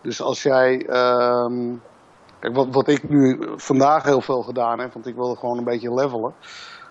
Dus 0.02 0.20
als 0.20 0.42
jij. 0.42 0.86
ehm, 0.86 1.76
kijk, 2.40 2.54
wat, 2.54 2.66
wat 2.70 2.88
ik 2.88 3.08
nu 3.08 3.38
vandaag 3.56 4.02
heel 4.04 4.20
veel 4.20 4.42
gedaan 4.42 4.80
heb, 4.80 4.92
want 4.92 5.06
ik 5.06 5.14
wilde 5.14 5.36
gewoon 5.36 5.58
een 5.58 5.64
beetje 5.64 5.94
levelen. 5.94 6.34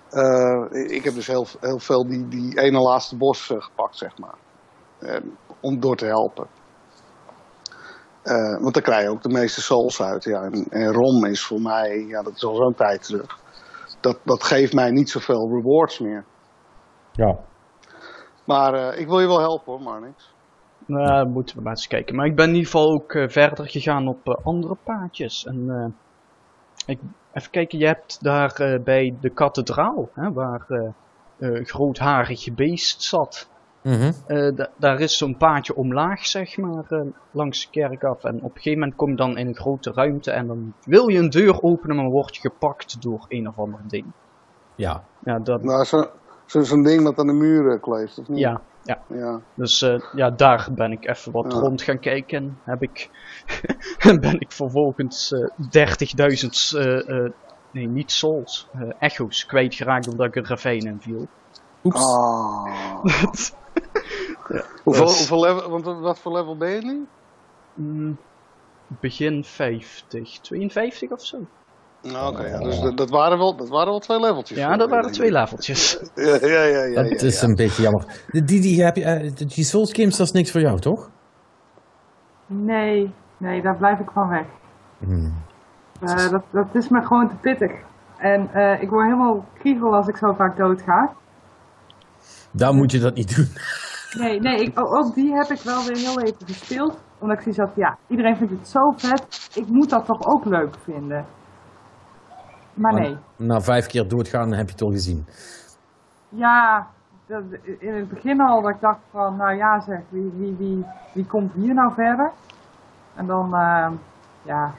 Eh, 0.10 0.92
ik 0.96 1.04
heb 1.04 1.14
dus 1.14 1.28
heel, 1.28 1.48
heel 1.60 1.80
veel 1.80 2.08
die, 2.08 2.28
die 2.28 2.60
ene 2.60 2.80
laatste 2.80 3.18
bos 3.18 3.50
eh, 3.52 3.62
gepakt, 3.62 3.98
zeg 3.98 4.18
maar. 4.18 4.36
Om 5.62 5.80
door 5.80 5.96
te 5.96 6.06
helpen. 6.06 6.48
Eh, 8.24 8.62
want 8.62 8.74
daar 8.74 8.84
krijg 8.84 9.04
je 9.04 9.10
ook 9.10 9.24
de 9.24 9.30
meeste 9.30 9.62
souls 9.62 10.02
uit. 10.02 10.24
Ja. 10.24 10.42
En, 10.44 10.66
en 10.70 10.94
ROM 10.94 11.26
is 11.26 11.44
voor 11.44 11.62
mij, 11.62 12.06
ja, 12.08 12.22
dat 12.22 12.34
is 12.36 12.44
al 12.44 12.56
zo'n 12.56 12.76
tijd 12.76 13.04
terug. 13.04 13.40
Dat, 14.00 14.20
dat 14.24 14.44
geeft 14.44 14.74
mij 14.74 14.92
niet 14.92 15.10
zoveel 15.10 15.50
rewards 15.50 16.00
meer. 16.00 16.26
Ja. 17.12 17.38
Maar 18.46 18.74
eh, 18.74 19.00
ik 19.00 19.08
wil 19.08 19.20
je 19.20 19.28
wel 19.28 19.40
helpen 19.40 19.72
hoor, 19.72 19.82
maar 19.82 20.02
niks. 20.02 20.34
Nou, 20.86 21.28
moeten 21.28 21.56
we 21.56 21.62
maar 21.62 21.72
eens 21.72 21.88
kijken. 21.88 22.16
Maar 22.16 22.26
ik 22.26 22.36
ben 22.36 22.48
in 22.48 22.56
ieder 22.56 22.70
geval 22.72 22.94
ook 22.94 23.14
eh, 23.14 23.28
verder 23.28 23.70
gegaan 23.70 24.08
op 24.08 24.28
eh, 24.28 24.46
andere 24.46 24.78
paadjes. 24.84 25.46
En 25.46 25.70
eh, 25.70 25.86
ik, 26.86 27.00
even 27.34 27.52
kijken, 27.52 27.80
je 27.80 27.86
hebt 27.86 28.24
daar 28.24 28.52
eh, 28.52 28.84
bij 28.84 29.16
de 29.22 29.30
kathedraal, 29.30 30.10
hè, 30.14 30.34
waar 30.34 30.66
eh 30.68 30.90
eh, 31.42 31.66
grootharig 31.66 32.54
beest 32.54 33.04
zat. 33.04 33.50
Mhm. 33.84 34.12
Eh, 34.28 34.56
da- 34.56 34.70
daar 34.78 35.00
is 35.00 35.18
zo'n 35.18 35.38
paadje 35.38 35.76
omlaag, 35.76 36.26
zeg 36.26 36.58
maar, 36.58 36.84
eh, 36.90 37.00
langs 37.32 37.62
de 37.62 37.68
kerk 37.80 38.04
af. 38.04 38.24
En 38.24 38.36
op 38.36 38.44
een 38.44 38.50
gegeven 38.62 38.80
moment 38.80 38.98
kom 38.98 39.10
je 39.10 39.16
dan 39.16 39.38
in 39.38 39.48
een 39.48 39.56
grote 39.56 39.92
ruimte 39.92 40.32
en 40.32 40.48
dan 40.48 40.74
wil 40.86 41.08
je 41.08 41.18
een 41.20 41.30
deur 41.30 41.62
openen, 41.64 41.96
maar 41.96 42.10
word 42.10 42.36
je 42.36 42.42
gepakt 42.42 43.02
door 43.02 43.26
een 43.28 43.48
of 43.48 43.58
ander 43.60 43.80
ding. 43.88 44.06
Ja. 44.76 45.04
Ja, 45.24 45.40
dat, 45.40 45.64
Nou, 45.64 45.86
zo'n 45.86 46.06
zo, 46.46 46.62
zo'n 46.64 46.84
ding 46.84 47.04
dat 47.04 47.18
aan 47.20 47.28
de 47.28 47.34
muur 47.34 47.72
eh, 47.74 47.82
kleeft, 47.82 48.18
of 48.20 48.28
niet? 48.28 48.40
ja, 48.40 48.62
ja. 48.84 49.00
ja. 49.08 49.40
Dus 49.54 49.82
eh, 49.82 50.00
ja, 50.16 50.30
daar 50.30 50.68
ben 50.76 50.92
ik 50.92 51.08
even 51.08 51.32
wat 51.32 51.54
Ja. 51.54 51.60
rond 51.60 51.82
gaan 51.82 52.00
kijken. 52.00 52.38
En 52.38 52.58
heb 52.64 52.82
ik, 52.84 53.10
ben 54.22 54.40
ik 54.40 54.52
vervolgens 54.52 55.32
eh 55.32 55.50
30.000, 55.70 56.74
eh, 56.78 57.10
eh, 57.26 57.32
nee 57.72 57.88
niet 57.88 58.12
souls, 58.12 58.68
eh, 58.74 58.82
echo's 59.00 59.46
kwijtgeraakt 59.46 60.08
omdat 60.08 60.28
ik 60.28 60.36
een 60.36 60.46
ravijn 60.48 60.86
in 60.86 61.00
viel. 61.02 61.28
Oeps. 61.84 62.06
Hoeveel, 64.84 65.06
Dus- 65.06 65.18
hoeveel 65.18 65.40
level, 65.42 65.70
want 65.70 65.86
wat 66.00 66.20
voor 66.20 66.32
level 66.32 66.58
ben 66.58 66.70
je 66.70 66.82
nu? 66.82 67.08
Mm, 67.74 68.18
begin 68.88 69.44
50, 69.44 70.40
52 70.40 71.12
of 71.12 71.26
zo. 71.26 71.38
Nou, 72.02 72.34
oké, 72.34 72.60
dus 72.64 72.80
dat, 72.80 72.98
dat, 72.98 73.10
waren 73.10 73.38
wel, 73.38 73.56
dat 73.56 73.70
waren 73.70 73.90
wel 73.90 74.00
twee 74.00 74.20
leveltjes. 74.20 74.58
Ja, 74.58 74.78
dat 74.78 74.90
waren 74.90 75.12
twee 75.12 75.32
leveltjes. 75.32 76.00
Ja, 76.16 76.38
ja, 76.42 76.64
ja. 76.64 76.84
ja, 76.84 77.04
Dat 77.04 77.22
ja, 77.22 77.28
is 77.28 77.42
ja. 77.42 77.48
een 77.48 77.56
beetje 77.56 77.82
jammer. 77.82 78.06
Die, 78.32 78.62
die, 78.62 78.84
heb 78.84 78.96
je, 78.96 79.04
eh, 79.04 79.32
die 79.36 79.64
Souls 79.64 79.94
games, 79.94 80.18
dat 80.18 80.28
is 80.28 80.34
niks 80.34 80.52
voor 80.52 80.62
jou, 80.62 80.80
toch? 80.80 81.10
Nee, 82.46 83.14
nee, 83.38 83.62
daar 83.62 83.78
blijf 83.78 84.00
ik 84.00 84.10
van 84.14 84.30
weg. 84.30 84.46
Hmm. 84.98 85.34
Eh, 86.02 86.30
dat, 86.30 86.44
dat 86.52 86.68
is 86.76 86.88
me 86.90 87.02
gewoon 87.02 87.30
te 87.30 87.36
pittig. 87.36 87.72
En 88.18 88.54
eh, 88.54 88.82
ik 88.82 88.90
word 88.90 89.04
helemaal 89.06 89.46
kriegel 89.60 89.96
als 89.96 90.08
ik 90.08 90.18
zo 90.18 90.34
vaak 90.34 90.58
doodga. 90.58 91.14
Dan 92.52 92.76
moet 92.76 92.92
je 92.92 93.00
dat 93.00 93.16
niet 93.16 93.36
doen. 93.36 93.50
Nee, 94.18 94.40
nee, 94.40 94.62
ik, 94.64 94.80
o- 94.80 94.98
ook 94.98 95.14
die 95.16 95.34
heb 95.34 95.50
ik 95.50 95.62
wel 95.62 95.84
weer 95.84 95.98
heel 95.98 96.20
even 96.22 96.46
gespeeld. 96.48 96.98
Omdat 97.20 97.38
ik 97.38 97.44
zoiets 97.44 97.60
had, 97.62 97.72
ja, 97.76 97.98
iedereen 98.08 98.36
vindt 98.38 98.54
het 98.54 98.68
zo 98.68 98.92
vet. 98.98 99.50
Ik 99.54 99.68
moet 99.68 99.90
dat 99.90 100.06
toch 100.06 100.26
ook 100.26 100.46
leuk 100.46 100.76
vinden. 100.84 101.26
Maar 102.74 102.94
nee. 102.94 103.18
Na 103.36 103.62
vijf 103.62 103.88
keer 103.88 104.08
doodgaan 104.08 104.54
heb 104.54 104.66
je 104.66 104.72
het 104.72 104.82
al 104.82 104.92
gezien. 104.92 105.26
Ja, 106.30 106.88
dat, 107.26 107.44
in 107.80 107.94
het 107.96 108.10
begin 108.10 108.42
al 108.42 108.62
dat 108.62 108.72
ik 108.72 108.82
dacht 108.82 109.00
van, 109.12 109.36
nou 109.36 109.56
ja 109.56 109.80
zeg, 109.82 110.00
wie, 110.10 110.32
wie, 110.38 110.56
wie, 110.58 110.86
wie 111.14 111.26
komt 111.26 111.54
hier 111.54 111.74
nou 111.74 111.94
verder? 111.94 112.32
En 113.16 113.26
dan, 113.28 113.56
eh, 113.56 113.88
ja, 114.42 114.72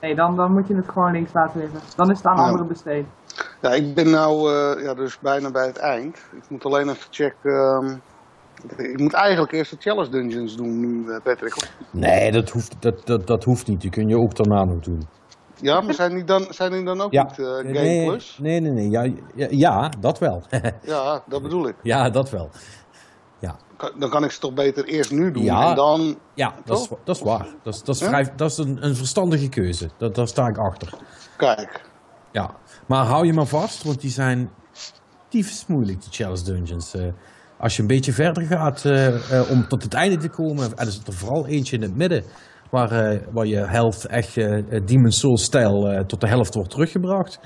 nee, 0.00 0.14
dan, 0.14 0.36
dan 0.36 0.52
moet 0.52 0.66
je 0.68 0.76
het 0.76 0.88
gewoon 0.88 1.12
links 1.12 1.32
laten 1.32 1.60
liggen. 1.60 1.80
Dan 1.96 2.10
is 2.10 2.16
het 2.16 2.26
aan 2.26 2.36
Ja. 2.36 2.42
anderen 2.42 2.66
besteed. 2.66 3.06
Ja, 3.60 3.70
ik 3.70 3.94
ben 3.94 4.10
nou 4.10 4.52
eh, 4.52 4.82
ja, 4.84 4.94
dus 4.94 5.18
bijna 5.18 5.50
bij 5.50 5.66
het 5.66 5.76
eind. 5.78 6.16
Ik 6.32 6.42
moet 6.50 6.64
alleen 6.64 6.88
even 6.88 7.06
checken. 7.10 7.52
ehm, 7.52 7.96
ik 8.76 8.98
moet 8.98 9.12
eigenlijk 9.12 9.52
eerst 9.52 9.70
de 9.70 9.76
challenge 9.80 10.10
dungeons 10.10 10.56
doen 10.56 10.80
nu, 10.80 11.10
eh, 11.12 11.20
Patrick. 11.22 11.56
Nee, 11.90 12.32
dat 12.32 12.50
hoeft, 12.50 12.76
dat, 12.78 13.06
dat, 13.06 13.26
dat 13.26 13.44
hoeft 13.44 13.66
niet. 13.66 13.80
Die 13.80 13.90
kun 13.90 14.08
je 14.08 14.18
ook 14.18 14.36
daarna 14.36 14.64
nog 14.64 14.80
doen. 14.80 15.08
Ja, 15.60 15.80
maar 15.80 15.94
zijn 15.94 16.14
die 16.14 16.24
dan, 16.24 16.46
zijn 16.50 16.72
die 16.72 16.84
dan 16.84 17.00
ook 17.00 17.12
Ja. 17.12 17.22
niet 17.22 17.38
eh, 17.38 17.44
Game 17.46 17.62
nee, 17.72 18.06
Plus? 18.06 18.38
nee, 18.40 18.60
nee, 18.60 18.70
nee. 18.72 18.90
Ja, 18.90 19.02
ja, 19.34 19.46
ja, 19.50 19.92
dat 20.00 20.18
wel. 20.18 20.42
Ja, 20.82 21.22
dat 21.26 21.42
bedoel 21.42 21.68
ik. 21.68 21.74
ja, 21.82 22.10
dat 22.10 22.30
wel. 22.30 22.50
Kan- 23.76 23.92
Dan 23.98 24.10
kan 24.10 24.24
ik 24.24 24.30
ze 24.30 24.40
toch 24.40 24.54
beter 24.54 24.84
eerst 24.84 25.10
nu 25.10 25.30
doen 25.30 25.42
Ja. 25.42 25.68
en 25.70 25.74
dan... 25.76 26.18
Ja, 26.34 26.54
dat 26.64 26.78
is, 26.78 26.88
dat 27.04 27.16
is 27.16 27.22
waar. 27.22 27.46
Dat 27.62 27.74
is, 27.74 27.82
dat 27.82 27.94
is, 27.94 28.00
Ja? 28.00 28.08
vrij, 28.08 28.32
dat 28.36 28.50
is 28.50 28.56
een, 28.58 28.84
een 28.86 28.96
verstandige 28.96 29.48
keuze. 29.48 29.90
Dat, 29.96 30.14
daar 30.14 30.28
sta 30.28 30.46
ik 30.48 30.58
achter. 30.58 30.94
Kijk. 31.36 31.80
Ja, 32.32 32.50
maar 32.86 33.04
hou 33.04 33.26
je 33.26 33.32
maar 33.32 33.46
vast, 33.46 33.82
want 33.82 34.00
die 34.00 34.10
zijn 34.10 34.50
tyfus 35.28 35.66
moeilijk, 35.66 36.02
die 36.02 36.12
Chalice 36.12 36.44
Dungeons. 36.44 36.94
Eh, 36.94 37.02
als 37.58 37.76
je 37.76 37.82
een 37.82 37.88
beetje 37.88 38.12
verder 38.12 38.42
gaat 38.46 38.84
eh, 38.84 39.06
eh, 39.38 39.50
om 39.50 39.68
tot 39.68 39.82
het 39.82 39.94
einde 39.94 40.16
te 40.16 40.28
komen, 40.28 40.64
en 40.76 40.86
er 40.86 40.92
zit 40.92 41.06
er 41.06 41.12
vooral 41.12 41.46
eentje 41.46 41.76
in 41.76 41.82
het 41.82 41.96
midden, 41.96 42.24
waar, 42.70 42.90
eh, 42.92 43.18
waar 43.32 43.46
je 43.46 43.56
health 43.66 44.04
echt 44.06 44.34
Demon 44.86 45.10
Souls 45.12 45.44
stijl 45.44 45.88
eh, 45.88 46.04
tot 46.04 46.20
de 46.20 46.28
helft 46.28 46.54
wordt 46.54 46.70
teruggebracht. 46.70 47.40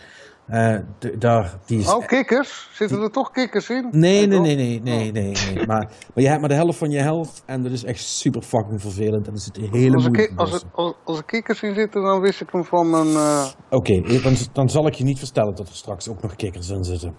De- 0.98 1.18
daar, 1.18 1.54
die 1.66 1.78
is 1.78 1.94
Oh, 1.94 2.06
kikkers? 2.06 2.68
Zitten 2.72 3.00
er 3.00 3.10
toch 3.10 3.30
kikkers 3.30 3.70
in? 3.70 3.88
Nee, 3.90 4.26
nee, 4.26 4.38
Oh. 4.38 4.44
nee, 4.44 4.56
nee, 4.56 4.80
nee, 4.80 5.12
nee, 5.12 5.32
nee. 5.54 5.66
Maar, 5.66 5.66
maar 5.86 6.24
je 6.24 6.28
hebt 6.28 6.40
maar 6.40 6.48
de 6.48 6.54
helft 6.54 6.78
van 6.78 6.90
je 6.90 6.98
health 7.00 7.42
en 7.46 7.62
dat 7.62 7.72
is 7.72 7.84
echt 7.84 8.00
super 8.04 8.42
fucking 8.42 8.80
vervelend. 8.80 9.26
En 9.26 9.32
er 9.32 9.38
zitten 9.40 9.68
hele 9.70 9.94
Als 9.96 10.04
er, 10.04 10.32
als, 10.36 10.52
er, 10.52 10.62
als, 10.72 10.94
als 11.04 11.18
er 11.18 11.24
kikkers 11.24 11.62
in 11.62 11.74
zitten, 11.74 12.02
dan 12.02 12.20
wist 12.20 12.40
ik 12.40 12.48
hem 12.52 12.64
van 12.64 12.90
mijn... 12.90 13.08
eh, 13.08 13.46
Oké, 13.70 14.00
dan, 14.22 14.34
dan 14.52 14.68
zal 14.68 14.86
ik 14.86 14.94
je 14.94 15.04
niet 15.04 15.18
vertellen 15.18 15.54
dat 15.54 15.68
er 15.68 15.74
straks 15.74 16.08
ook 16.08 16.22
nog 16.22 16.36
kikkers 16.36 16.68
in 16.68 16.84
zitten. 16.84 17.14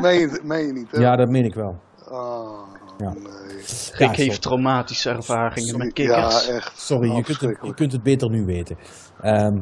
Meen, 0.00 0.18
je, 0.20 0.40
meen 0.44 0.66
je 0.66 0.72
niet, 0.72 0.90
hè? 0.90 0.98
Ja, 1.00 1.16
dat 1.16 1.28
meen 1.28 1.44
ik 1.44 1.54
wel. 1.54 1.80
Ah, 2.10 2.48
Ja. 2.98 3.12
nee. 3.12 3.22
Rick 3.92 3.98
Ja, 3.98 4.10
heeft 4.10 4.42
traumatische 4.42 5.10
ervaringen 5.10 5.68
Sorry. 5.68 5.84
met 5.84 5.92
kikkers. 5.94 6.46
Ja, 6.46 6.54
echt. 6.54 6.78
Sorry, 6.80 7.06
je 7.08 7.12
kunt, 7.14 7.26
het, 7.26 7.26
je 7.28 7.34
Afschrikkelijk. 7.34 7.76
kunt 7.76 7.92
het 7.92 8.02
beter 8.02 8.30
nu 8.30 8.44
weten. 8.44 8.76
Ehm, 9.20 9.56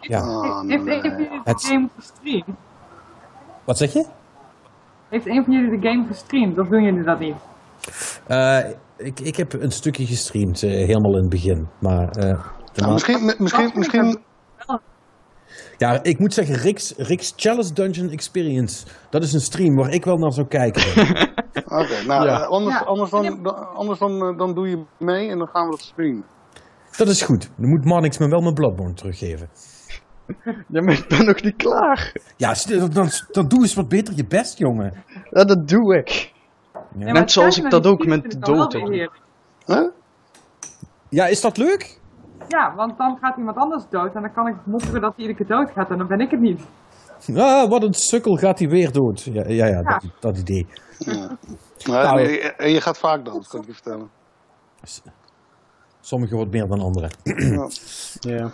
ja, 0.00 0.20
Ah, 0.20 0.60
Heeft 0.68 0.86
een 0.86 1.00
van 1.02 1.10
jullie 1.10 1.28
de 1.28 1.40
game 1.56 1.88
gestreamd? 1.96 2.46
wat 3.64 3.78
zeg 3.78 3.92
je? 3.92 4.06
Heeft 5.08 5.26
een 5.26 5.44
van 5.44 5.52
jullie 5.54 5.80
de 5.80 5.88
game 5.88 6.06
gestreamd? 6.06 6.58
Of 6.58 6.68
doen 6.68 6.82
jullie 6.82 7.02
dat 7.04 7.18
niet? 7.18 7.36
Eh, 8.26 8.58
ik, 8.96 9.20
ik 9.20 9.36
heb 9.36 9.52
een 9.52 9.72
stukje 9.72 10.06
gestreamd, 10.06 10.62
eh, 10.62 10.70
helemaal 10.70 11.14
in 11.14 11.20
het 11.20 11.28
begin. 11.30 11.68
Maar, 11.80 12.08
eh, 12.10 12.44
Nou, 12.74 12.92
misschien, 12.92 13.24
mi- 13.24 13.34
misschien, 13.38 13.70
misschien, 13.74 14.18
ja, 15.78 16.02
ik 16.02 16.18
moet 16.18 16.34
zeggen, 16.34 16.54
Rick's, 16.54 16.94
Rick's 16.96 17.32
Chalice 17.36 17.72
Dungeon 17.72 18.10
Experience. 18.10 18.86
Dat 19.10 19.22
is 19.22 19.32
een 19.32 19.40
stream 19.40 19.74
waar 19.74 19.90
ik 19.92 20.04
wel 20.04 20.16
naar 20.16 20.32
zou 20.32 20.46
kijken. 20.46 20.82
Oké, 21.80 22.02
nou, 22.06 22.26
Ja. 22.26 22.40
eh, 22.40 22.48
anders, 22.48 22.78
Ja. 22.78 22.84
anders, 22.84 23.10
dan, 23.10 23.42
dan- 23.42 23.74
anders 23.74 23.98
dan, 23.98 24.22
eh, 24.22 24.38
dan 24.38 24.54
doe 24.54 24.68
je 24.68 24.84
mee 24.98 25.28
en 25.30 25.38
dan 25.38 25.46
gaan 25.48 25.64
we 25.64 25.70
dat 25.70 25.80
streamen. 25.80 26.24
dat 26.96 27.08
is 27.08 27.22
goed. 27.22 27.50
Dan 27.56 27.68
moet 27.68 27.84
Marnix 27.84 28.18
me 28.18 28.28
wel 28.28 28.40
mijn 28.40 28.54
Bloodborne 28.54 28.94
teruggeven. 28.94 29.48
Ja, 30.68 30.82
maar 30.82 30.94
ik 30.94 31.08
ben 31.08 31.24
nog 31.24 31.42
niet 31.42 31.56
klaar. 31.56 32.12
Ja, 32.36 32.54
dan, 32.68 32.90
dan, 32.90 33.08
dan 33.30 33.48
doe 33.48 33.60
eens 33.60 33.74
wat 33.74 33.88
beter 33.88 34.14
je 34.16 34.26
best, 34.26 34.58
jongen. 34.58 35.04
Ja, 35.30 35.44
dat 35.44 35.68
doe 35.68 35.96
ik. 35.96 36.32
Ja. 36.98 37.12
Net 37.12 37.30
zoals 37.30 37.58
ik 37.58 37.70
dat 37.70 37.86
ook 37.86 38.06
met 38.06 38.36
wel 38.40 38.54
dood 38.56 38.70
doe. 38.70 39.10
Huh? 39.66 39.88
ja, 41.08 41.26
is 41.26 41.40
dat 41.40 41.56
leuk? 41.56 42.00
Ja, 42.48 42.74
want 42.74 42.98
dan 42.98 43.18
gaat 43.20 43.36
iemand 43.36 43.56
anders 43.56 43.84
dood 43.90 44.14
en 44.14 44.22
dan 44.22 44.32
kan 44.32 44.46
ik 44.46 44.54
mopperen 44.64 45.00
dat 45.00 45.16
hij 45.16 45.26
iedere 45.26 45.44
keer 45.44 45.56
dood 45.56 45.70
gaat 45.70 45.90
en 45.90 45.98
dan 45.98 46.06
ben 46.06 46.20
ik 46.20 46.30
het 46.30 46.40
niet. 46.40 46.60
Ah, 47.34 47.68
wat 47.68 47.82
een 47.82 47.94
sukkel 47.94 48.36
gaat 48.36 48.58
hij 48.58 48.68
weer 48.68 48.92
dood. 48.92 49.22
Ja, 49.22 49.44
ja, 49.46 49.66
ja, 49.66 49.82
Dat, 49.82 50.04
dat 50.20 50.38
idee. 50.38 50.66
Nee, 50.98 51.28
Nou, 51.84 52.20
en 52.56 52.70
je 52.70 52.80
gaat 52.80 52.98
vaak 52.98 53.24
dood, 53.24 53.48
kan 53.48 53.60
ik 53.60 53.66
je 53.66 53.72
vertellen. 53.72 54.10
Sommigen 56.00 56.36
wat 56.36 56.50
meer 56.50 56.68
dan 56.68 56.80
anderen. 56.80 57.10
Ja. 58.20 58.50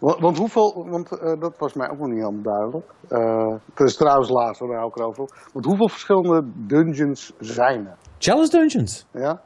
Want, 0.00 0.20
want 0.20 0.38
hoeveel, 0.38 0.86
want 0.88 1.18
eh, 1.18 1.40
dat 1.40 1.54
was 1.58 1.72
mij 1.72 1.90
ook 1.90 1.98
nog 1.98 2.08
niet 2.08 2.18
helemaal 2.18 2.42
duidelijk. 2.42 2.86
Eh 3.08 3.54
het 3.74 3.88
is 3.88 3.96
trouwens 3.96 4.28
laatst, 4.28 4.60
daar 4.60 4.76
hou 4.76 4.88
ik 4.88 5.18
op. 5.18 5.32
Want 5.52 5.64
hoeveel 5.64 5.88
verschillende 5.88 6.44
dungeons 6.54 7.32
zijn 7.38 7.86
er? 7.86 7.96
Chalice 8.18 8.50
Dungeons. 8.50 9.06
Ja? 9.12 9.40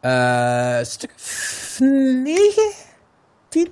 Eh 0.00 0.84
stuk 0.84 1.14
9? 1.78 2.62
10? 3.52 3.68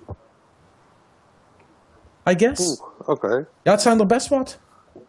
I 2.30 2.34
guess. 2.38 2.82
Oké. 3.06 3.46
Ja, 3.62 3.70
het 3.72 3.80
zijn 3.82 4.00
er 4.00 4.06
best 4.06 4.28
wat. 4.28 4.58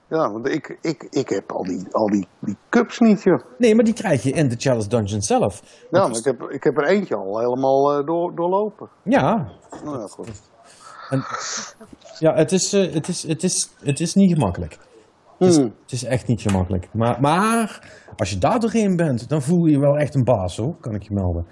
Ja, 0.07 0.31
want 0.31 0.47
ik, 0.47 0.77
ik, 0.81 1.07
ik 1.09 1.29
heb 1.29 1.51
al 1.51 1.63
die, 1.63 1.87
al 1.91 2.09
die, 2.09 2.27
die 2.39 2.57
cups 2.69 2.99
niet, 2.99 3.23
joh. 3.23 3.39
Nee, 3.57 3.75
maar 3.75 3.83
die 3.83 3.93
krijg 3.93 4.23
je 4.23 4.31
in 4.31 4.49
de 4.49 4.55
Chalice 4.57 4.87
Dungeon 4.89 5.21
zelf. 5.21 5.61
Ja, 5.91 6.07
maar 6.07 6.17
ik 6.17 6.23
heb, 6.23 6.41
ik 6.49 6.63
heb 6.63 6.77
er 6.77 6.83
eentje 6.85 7.15
al 7.15 7.39
helemaal 7.39 7.97
eh, 7.97 8.05
door, 8.05 8.35
doorlopen. 8.35 8.89
Ja, 9.03 9.51
Nou 9.83 9.99
ja, 9.99 10.07
goed. 10.07 10.29
en, 11.09 11.23
ja 12.19 12.33
het, 12.35 12.51
is, 12.51 12.73
eh, 12.73 12.93
het, 12.93 13.07
is, 13.07 13.23
het, 13.27 13.43
is, 13.43 13.69
het 13.83 13.99
is 13.99 14.13
niet 14.15 14.33
gemakkelijk. 14.33 14.77
Het 15.37 15.49
is, 15.49 15.55
Hmm. 15.55 15.73
het 15.81 15.91
is 15.91 16.03
echt 16.03 16.27
niet 16.27 16.41
gemakkelijk. 16.41 16.87
Maar, 16.91 17.21
maar 17.21 17.89
als 18.17 18.29
je 18.29 18.37
daar 18.37 18.59
doorheen 18.59 18.95
bent, 18.95 19.29
dan 19.29 19.41
voel 19.41 19.65
je 19.65 19.71
je 19.71 19.79
wel 19.79 19.97
echt 19.97 20.15
een 20.15 20.23
baas 20.23 20.57
hoor, 20.57 20.75
kan 20.79 20.95
ik 20.95 21.03
je 21.03 21.13
melden. 21.13 21.47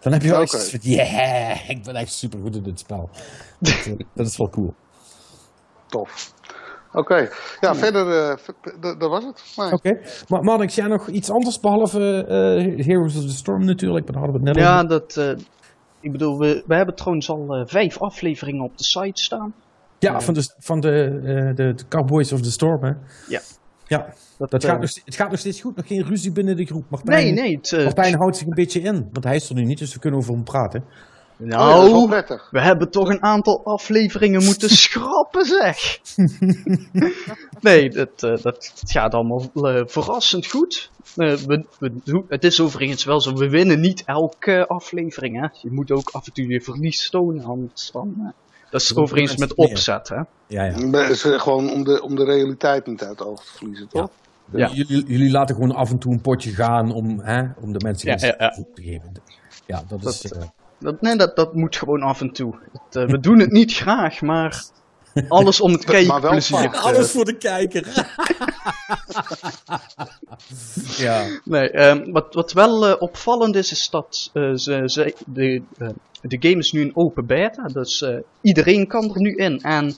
Dan 0.00 0.12
heb 0.12 0.22
je 0.22 0.28
wel 0.30 0.46
zoiets 0.46 0.70
van, 0.70 0.80
yeah, 0.82 1.68
ik 1.74 1.82
ben 1.82 1.94
echt 1.94 2.12
super 2.12 2.40
goed 2.40 2.56
in 2.56 2.62
dit 2.62 2.78
spel. 2.78 3.10
dat, 3.58 3.72
eh, 3.86 3.92
dat 4.14 4.26
is 4.26 4.36
wel 4.36 4.48
cool. 4.50 4.74
Tof. 5.86 6.32
Oké. 6.92 7.28
Ja, 7.60 7.74
verder, 7.74 8.30
eh, 8.30 8.36
v- 8.36 8.80
dat 8.80 9.10
was 9.10 9.24
het. 9.24 9.42
Nee. 9.56 9.72
Oké, 9.72 9.98
maar 10.28 10.42
Marnix, 10.44 10.74
jij 10.74 10.86
nog 10.86 11.08
iets 11.08 11.30
anders 11.30 11.60
behalve 11.60 12.24
eh, 12.28 12.86
Heroes 12.86 13.16
of 13.16 13.22
the 13.22 13.28
Storm 13.36 13.64
natuurlijk, 13.64 14.04
maar 14.04 14.12
daar 14.14 14.22
hadden 14.24 14.42
we 14.42 14.48
het 14.48 14.56
net 14.56 14.64
Ja, 14.66 14.74
over. 14.76 14.88
dat. 14.88 15.16
eh, 15.16 15.44
ik 16.00 16.12
bedoel, 16.12 16.38
we, 16.38 16.62
we 16.66 16.74
hebben 16.74 16.94
trouwens 16.94 17.30
al 17.30 17.54
eh, 17.54 17.62
vijf 17.66 17.98
afleveringen 18.00 18.64
op 18.64 18.78
de 18.78 18.84
site 18.84 19.22
staan. 19.22 19.54
Ja, 19.98 20.20
van 20.20 20.34
de, 20.34 20.54
van 20.58 20.80
de, 20.80 21.20
eh, 21.24 21.56
de, 21.56 21.74
de 21.74 21.88
Cowboys 21.88 22.32
of 22.32 22.40
the 22.40 22.50
Storm, 22.50 22.84
hè? 22.84 22.92
Ja. 23.28 23.40
Ja, 23.90 24.14
Dat, 24.36 24.50
dat 24.50 24.64
eh, 24.64 24.70
gaat 24.70 24.80
nog, 24.80 24.90
het 25.04 25.14
gaat 25.14 25.30
nog 25.30 25.38
steeds 25.38 25.60
goed, 25.60 25.76
nog 25.76 25.86
geen 25.86 26.04
ruzie 26.04 26.32
binnen 26.32 26.56
de 26.56 26.64
groep. 26.64 26.84
Martijn, 26.88 27.24
Nee, 27.24 27.32
nee. 27.32 27.56
Het, 27.56 27.72
eh, 27.72 27.84
Martijn 27.84 28.14
houdt 28.16 28.36
zich 28.36 28.46
een 28.46 28.54
beetje 28.54 28.80
in, 28.80 29.08
want 29.12 29.24
hij 29.24 29.36
is 29.36 29.48
er 29.48 29.54
nu 29.54 29.64
niet, 29.64 29.78
dus 29.78 29.94
we 29.94 30.00
kunnen 30.00 30.18
over 30.20 30.32
hem 30.32 30.42
praten. 30.44 30.84
Oh, 31.40 31.48
ja, 31.48 31.56
dat 31.56 31.84
is 31.84 31.90
wel 31.90 31.92
nou, 31.92 32.08
prettig. 32.08 32.48
we 32.50 32.60
hebben 32.60 32.90
toch 32.90 33.08
een 33.08 33.22
aantal 33.22 33.64
afleveringen 33.64 34.44
moeten 34.44 34.70
schrappen, 34.84 35.44
zeg. 35.44 36.00
nee, 37.60 37.88
het, 37.88 38.22
eh, 38.22 38.36
dat 38.42 38.72
het 38.80 38.90
gaat 38.90 39.14
allemaal 39.14 39.50
verrassend 39.86 40.46
goed. 40.46 40.90
We, 41.14 41.64
we 41.78 41.92
doen- 42.04 42.24
het 42.28 42.44
is 42.44 42.60
overigens 42.60 43.04
wel 43.04 43.20
zo, 43.20 43.34
we 43.34 43.48
winnen 43.48 43.80
niet 43.80 44.02
elke 44.06 44.66
aflevering. 44.66 45.40
Hè? 45.40 45.46
Je 45.62 45.70
moet 45.70 45.90
ook 45.90 46.10
af 46.10 46.26
en 46.26 46.32
toe 46.32 46.46
je 46.46 46.60
verlies 46.60 47.10
tonen, 47.10 47.44
anders 47.44 47.90
dan... 47.90 48.34
dat 48.70 48.80
is 48.80 48.94
overigens 48.96 49.36
met 49.36 49.54
opzet, 49.54 50.08
hè? 50.08 50.16
Ja, 50.16 50.64
ja. 50.64 50.72
Het 50.90 51.10
is 51.10 51.24
eh, 51.24 51.40
gewoon 51.40 51.70
om 51.72 51.84
de, 51.84 52.02
om 52.02 52.16
de 52.16 52.24
realiteit 52.24 52.86
niet 52.86 53.02
uit 53.02 53.18
het 53.18 53.28
oog 53.28 53.44
te 53.44 53.52
verliezen, 53.56 53.88
toch? 53.88 54.08
Ja. 54.52 54.70
Jullie, 54.72 55.04
jullie 55.06 55.30
laten 55.30 55.54
gewoon 55.54 55.74
af 55.74 55.90
en 55.90 55.98
toe 55.98 56.12
een 56.12 56.20
potje 56.20 56.50
gaan 56.50 56.92
om, 56.92 57.20
hè, 57.20 57.42
om 57.60 57.72
de 57.72 57.80
mensen 57.84 58.08
Ja, 58.08 58.14
iets 58.14 58.24
ja, 58.24 58.34
ja. 58.38 58.50
te 58.74 58.82
geven. 58.82 59.12
Ja, 59.66 59.82
dat, 59.88 60.02
Dat- 60.02 60.12
is... 60.12 60.32
eh, 60.32 60.42
Dat, 60.78 61.00
nee, 61.00 61.16
dat, 61.16 61.36
dat 61.36 61.54
moet 61.54 61.76
gewoon 61.76 62.02
af 62.02 62.20
en 62.20 62.32
toe. 62.32 62.54
Het, 62.72 62.96
eh, 62.96 63.06
we 63.10 63.20
doen 63.28 63.38
het 63.38 63.50
niet 63.50 63.72
graag, 63.74 64.20
maar 64.20 64.64
alles 65.28 65.60
om 65.60 65.72
het 65.72 65.86
Maar 65.86 66.04
wel 66.06 66.20
kijkplezier. 66.20 66.56
vaak. 66.58 66.72
te- 66.72 66.78
Alles 66.80 67.10
voor 67.10 67.24
de 67.24 67.36
kijker. 67.36 67.86
ja. 70.96 71.26
Nee, 71.44 71.70
ehm, 71.70 72.10
wat, 72.12 72.34
wat 72.34 72.52
wel 72.52 72.86
eh, 72.86 72.94
opvallend 73.02 73.56
is, 73.56 73.72
is 73.72 73.88
dat 73.90 74.30
eh, 74.32 74.50
ze, 74.54 74.82
ze, 74.84 75.14
de, 75.26 75.62
eh, 75.78 75.88
de 76.22 76.36
game 76.40 76.58
is 76.58 76.72
nu 76.72 76.80
een 76.82 76.96
open 76.96 77.26
beta. 77.26 77.62
Dus 77.66 78.02
eh, 78.02 78.16
iedereen 78.40 78.86
kan 78.86 79.14
er 79.14 79.20
nu 79.20 79.34
in. 79.34 79.60
En 79.62 79.96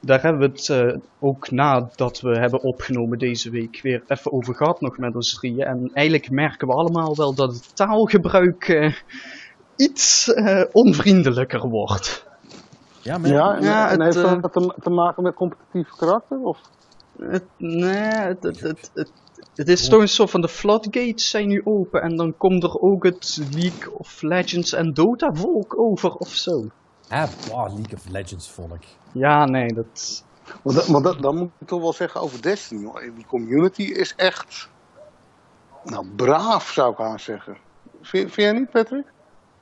daar 0.00 0.22
hebben 0.22 0.40
we 0.40 0.46
het 0.56 0.68
eh, 0.68 0.98
ook 1.20 1.50
nadat 1.50 2.20
we 2.20 2.38
hebben 2.38 2.62
opgenomen 2.62 3.18
deze 3.18 3.50
week 3.50 3.80
weer 3.82 4.02
even 4.08 4.32
over 4.32 4.54
gehad 4.54 4.80
nog 4.80 4.98
met 4.98 5.14
ons 5.14 5.34
drieën. 5.34 5.60
En 5.66 5.90
eigenlijk 5.94 6.30
merken 6.30 6.68
we 6.68 6.74
allemaal 6.74 7.16
wel 7.16 7.34
dat 7.34 7.52
het 7.54 7.76
taalgebruik 7.76 8.68
eh, 8.68 8.92
iets 9.76 10.32
eh, 10.32 10.62
onvriendelijker 10.72 11.68
wordt. 11.68 12.30
Ja, 13.02 13.18
maar 13.18 13.30
Ja, 13.30 13.54
en, 13.56 13.62
Ja, 13.62 13.90
en 13.90 14.00
het, 14.00 14.14
heeft 14.14 14.26
eh, 14.26 14.40
dat 14.42 14.52
te, 14.52 14.74
te 14.82 14.90
maken 14.90 15.22
met 15.22 15.34
competitief 15.34 15.88
karakter? 15.96 16.38
Of? 16.40 16.58
Het, 17.18 17.44
nee, 17.56 17.94
het, 18.02 18.42
het, 18.42 18.60
het, 18.60 18.90
het, 18.94 19.10
het 19.54 19.68
is 19.68 19.88
toch 19.88 20.00
een 20.00 20.08
soort 20.08 20.30
van 20.30 20.40
de 20.40 20.48
floodgates 20.48 21.28
zijn 21.28 21.48
nu 21.48 21.60
open 21.64 22.02
en 22.02 22.16
dan 22.16 22.36
komt 22.36 22.62
er 22.62 22.80
ook 22.80 23.04
het 23.04 23.40
League 23.52 23.92
of 23.98 24.22
Legends 24.22 24.72
en 24.72 24.94
Dota 24.94 25.34
volk 25.34 25.78
over 25.78 26.14
of 26.14 26.28
zo. 26.28 26.66
Ah, 27.08 27.28
wow, 27.48 27.66
League 27.68 27.94
of 27.94 28.08
Legends 28.08 28.50
volk. 28.50 28.82
Ja, 29.12 29.44
nee, 29.44 29.72
dat... 29.74 30.24
Want, 30.62 31.04
dat- 31.04 31.22
dan 31.22 31.36
moet 31.36 31.50
ik 31.58 31.66
toch 31.68 31.80
wel 31.80 31.92
zeggen 31.92 32.20
over 32.20 32.42
Destiny. 32.42 32.84
Hoor. 32.84 33.10
Die 33.14 33.26
community 33.26 33.82
is 33.82 34.14
echt. 34.16 34.68
Nou, 35.84 36.06
braaf 36.16 36.70
zou 36.70 36.92
ik 36.92 37.00
aan 37.00 37.20
zeggen. 37.20 37.56
Vind, 38.02 38.32
vind 38.32 38.34
jij 38.34 38.52
niet, 38.52 38.70
Patrick? 38.70 39.11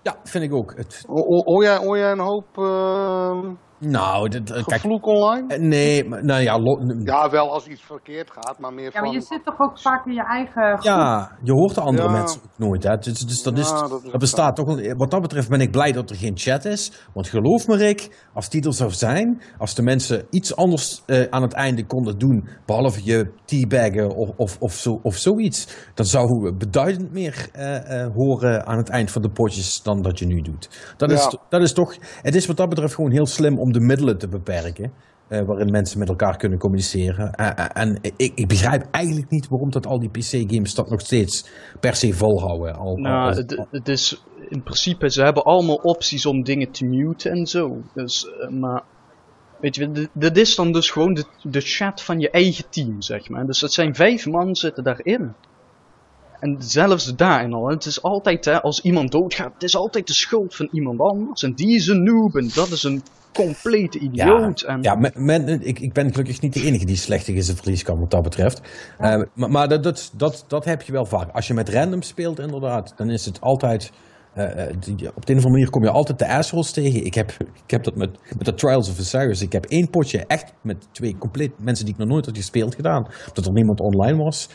Ja, 0.03 0.17
vind 0.25 0.45
ik 0.45 0.55
ook. 0.55 0.75
Het, 0.77 1.05
Ho- 1.07 1.25
ho- 1.27 1.45
Hoor 1.45 1.65
jij, 1.65 2.11
een 2.13 2.19
hoop 2.19 2.59
uh, 2.59 3.45
nou, 3.81 4.29
dit, 4.29 4.51
eh, 4.51 4.65
kijk. 4.65 4.81
gevloek 4.81 5.07
online? 5.07 5.55
eh, 5.55 5.61
Nee, 5.61 6.09
maar, 6.09 6.25
nou 6.25 6.43
ja, 6.43 6.59
lo- 6.59 6.81
Ja, 7.05 7.31
wel 7.31 7.53
als 7.53 7.67
iets 7.67 7.83
verkeerd 7.83 8.31
gaat, 8.31 8.59
maar 8.59 8.73
meer 8.73 8.85
Ja, 8.85 8.91
van. 8.91 9.03
maar 9.03 9.13
je 9.13 9.21
zit 9.21 9.45
toch 9.45 9.59
ook 9.59 9.81
vaak 9.81 10.07
in 10.07 10.13
je 10.13 10.25
eigen 10.25 10.63
groep. 10.79 10.83
Ja, 10.83 11.31
je 11.43 11.53
hoort 11.53 11.75
de 11.75 11.81
andere 11.81 12.09
Ja. 12.09 12.15
mensen 12.15 12.41
ook 12.45 12.51
nooit. 12.57 12.83
Hè? 12.83 12.97
Dus, 12.97 13.19
dus 13.19 13.43
dat, 13.43 13.59
is, 13.59 13.69
Ja, 13.69 13.81
dat, 13.81 13.91
dat 13.91 14.05
is 14.05 14.11
bestaat 14.19 14.57
toch. 14.57 14.95
Wat 14.97 15.11
dat 15.11 15.21
betreft 15.21 15.49
ben 15.49 15.61
ik 15.61 15.71
blij 15.71 15.93
dat 15.93 16.11
er 16.11 16.17
geen 16.17 16.37
chat 16.39 16.65
is. 16.65 16.93
Want 17.15 17.29
geloof 17.29 17.67
me, 17.67 17.77
Rick, 17.77 18.27
als 18.35 18.49
die 18.49 18.65
er 18.67 18.75
zou 18.75 18.91
zijn, 18.91 19.43
als 19.59 19.75
de 19.75 19.83
mensen 19.83 20.27
iets 20.31 20.57
anders 20.57 21.03
eh, 21.07 21.25
aan 21.31 21.43
het 21.43 21.53
einde 21.53 21.87
konden 21.87 22.19
doen, 22.19 22.49
behalve 22.67 23.01
je 23.05 23.33
teabaggen 23.45 24.15
of, 24.17 24.29
of, 24.37 24.57
of, 24.61 24.73
zo, 24.73 24.99
of 25.03 25.17
zoiets, 25.17 25.69
dan 25.95 26.07
zou 26.07 26.25
we 26.43 26.55
beduidend 26.55 27.13
meer 27.13 27.49
eh, 27.53 28.03
eh, 28.03 28.11
horen 28.15 28.67
aan 28.67 28.77
het 28.79 28.89
eind 28.89 29.11
van 29.11 29.23
de 29.23 29.31
potjes 29.31 29.83
dan 29.83 30.03
dat 30.03 30.19
je 30.19 30.27
nu 30.27 30.41
doet. 30.41 30.95
Dat, 30.97 31.11
is, 31.11 31.37
dat 31.49 31.61
is 31.61 31.73
toch. 31.73 31.95
Het 32.23 32.35
is 32.35 32.47
wat 32.47 32.57
dat 32.57 32.69
betreft 32.69 32.95
gewoon 32.95 33.11
heel 33.11 33.27
slim 33.27 33.59
om 33.59 33.70
de 33.73 33.81
middelen 33.81 34.19
te 34.19 34.29
beperken. 34.29 34.93
eh, 35.31 35.43
waarin 35.43 35.71
mensen 35.71 35.99
met 35.99 36.09
elkaar 36.09 36.37
kunnen 36.37 36.59
communiceren. 36.59 37.33
Eh, 37.33 37.49
eh, 37.59 37.67
en 37.73 37.99
ik, 38.17 38.33
ik 38.35 38.49
begrijp 38.49 38.87
eigenlijk 38.91 39.31
niet 39.31 39.49
waarom 39.49 39.71
dat 39.71 39.87
al 39.87 40.01
die 40.01 40.11
PC-games 40.11 40.75
dat 40.75 40.91
nog 40.91 41.01
steeds 41.01 41.47
per 41.81 41.95
se 41.95 42.13
volhouden. 42.13 42.75
Al, 42.75 42.97
Nou, 42.97 43.35
het, 43.35 43.67
het 43.71 43.89
is 43.89 44.23
in 44.49 44.63
principe, 44.63 45.11
ze 45.11 45.23
hebben 45.23 45.45
allemaal 45.45 45.77
opties 45.77 46.27
om 46.27 46.43
dingen 46.43 46.71
te 46.71 46.85
muten 46.85 47.31
en 47.31 47.47
zo. 47.47 47.83
Dus, 47.95 48.31
maar, 48.49 48.83
weet 49.61 49.75
je, 49.75 50.09
dit 50.13 50.37
is 50.37 50.55
dan 50.55 50.73
dus 50.73 50.91
gewoon 50.91 51.15
de, 51.15 51.25
de 51.43 51.61
chat 51.61 52.03
van 52.03 52.21
je 52.21 52.31
eigen 52.31 52.65
team, 52.71 53.03
zeg 53.03 53.29
maar. 53.29 53.47
Dus 53.47 53.59
dat 53.61 53.73
zijn 53.73 53.95
vijf 53.95 54.27
man 54.27 54.57
zitten 54.57 54.85
daarin. 54.85 55.35
En 56.41 56.57
zelfs 56.59 57.17
daarin 57.17 57.53
al, 57.53 57.69
het 57.69 57.85
is 57.85 58.03
altijd, 58.03 58.45
hè, 58.45 58.63
als 58.63 58.81
iemand 58.81 59.13
doodgaat, 59.13 59.53
het 59.53 59.63
is 59.63 59.77
altijd 59.77 60.07
de 60.07 60.15
schuld 60.15 60.57
van 60.57 60.69
iemand 60.73 61.01
anders. 61.01 61.43
En 61.43 61.55
die 61.55 61.75
is 61.75 61.87
een 61.87 62.03
noob 62.03 62.37
en 62.37 62.51
dat 62.55 62.71
is 62.71 62.83
een 62.83 63.03
complete 63.33 63.99
idioot. 63.99 64.63
en, 64.63 64.83
Ja, 64.83 64.95
men, 64.95 65.13
men- 65.15 65.67
ik, 65.67 65.79
ik 65.79 65.93
ben 65.93 66.11
gelukkig 66.11 66.41
niet 66.41 66.53
de 66.55 66.65
enige 66.65 66.85
die 66.85 66.97
slechtig 66.97 67.35
in 67.35 67.43
zijn 67.43 67.57
verlies 67.57 67.83
kan 67.83 67.99
wat 68.01 68.11
dat 68.11 68.23
betreft. 68.23 68.61
Eh, 68.99 69.23
maar 69.35 69.51
maar 69.51 69.69
dat, 69.69 69.83
dat, 69.83 70.11
dat, 70.17 70.45
dat 70.49 70.65
heb 70.65 70.83
je 70.83 70.93
wel 70.93 71.05
vaak. 71.07 71.31
Als 71.33 71.47
je 71.47 71.55
met 71.55 71.69
random 71.69 72.03
speelt, 72.03 72.39
inderdaad, 72.39 72.93
dan 72.97 73.11
is 73.11 73.25
het 73.25 73.41
altijd. 73.41 73.91
eh, 74.35 74.69
eh, 74.69 74.77
die- 74.81 75.09
op 75.17 75.27
de 75.27 75.33
een 75.33 75.39
of 75.39 75.45
andere 75.45 75.49
manier 75.51 75.71
kom 75.71 75.83
je 75.85 75.91
altijd 75.91 76.19
de 76.19 76.29
assholes 76.29 76.71
tegen. 76.73 77.05
Ik 77.05 77.15
heb, 77.15 77.31
ik 77.65 77.71
heb 77.71 77.85
dat 77.85 77.97
met, 77.97 78.11
met 78.37 78.45
de 78.45 78.55
Trials 78.55 78.89
of 78.91 78.99
Osiris. 78.99 79.43
Ik 79.43 79.53
heb 79.53 79.65
één 79.65 79.91
potje 79.91 80.25
echt 80.27 80.53
met 80.63 80.89
twee 80.93 81.17
compleet 81.19 81.51
mensen 81.59 81.85
die 81.85 81.95
ik 81.95 82.01
nog 82.01 82.09
nooit 82.09 82.27
had 82.27 82.37
gespeeld 82.37 82.75
gedaan. 82.75 83.07
Omdat 83.29 83.47
er 83.47 83.53
niemand 83.53 83.81
online 83.81 84.23
was. 84.23 84.49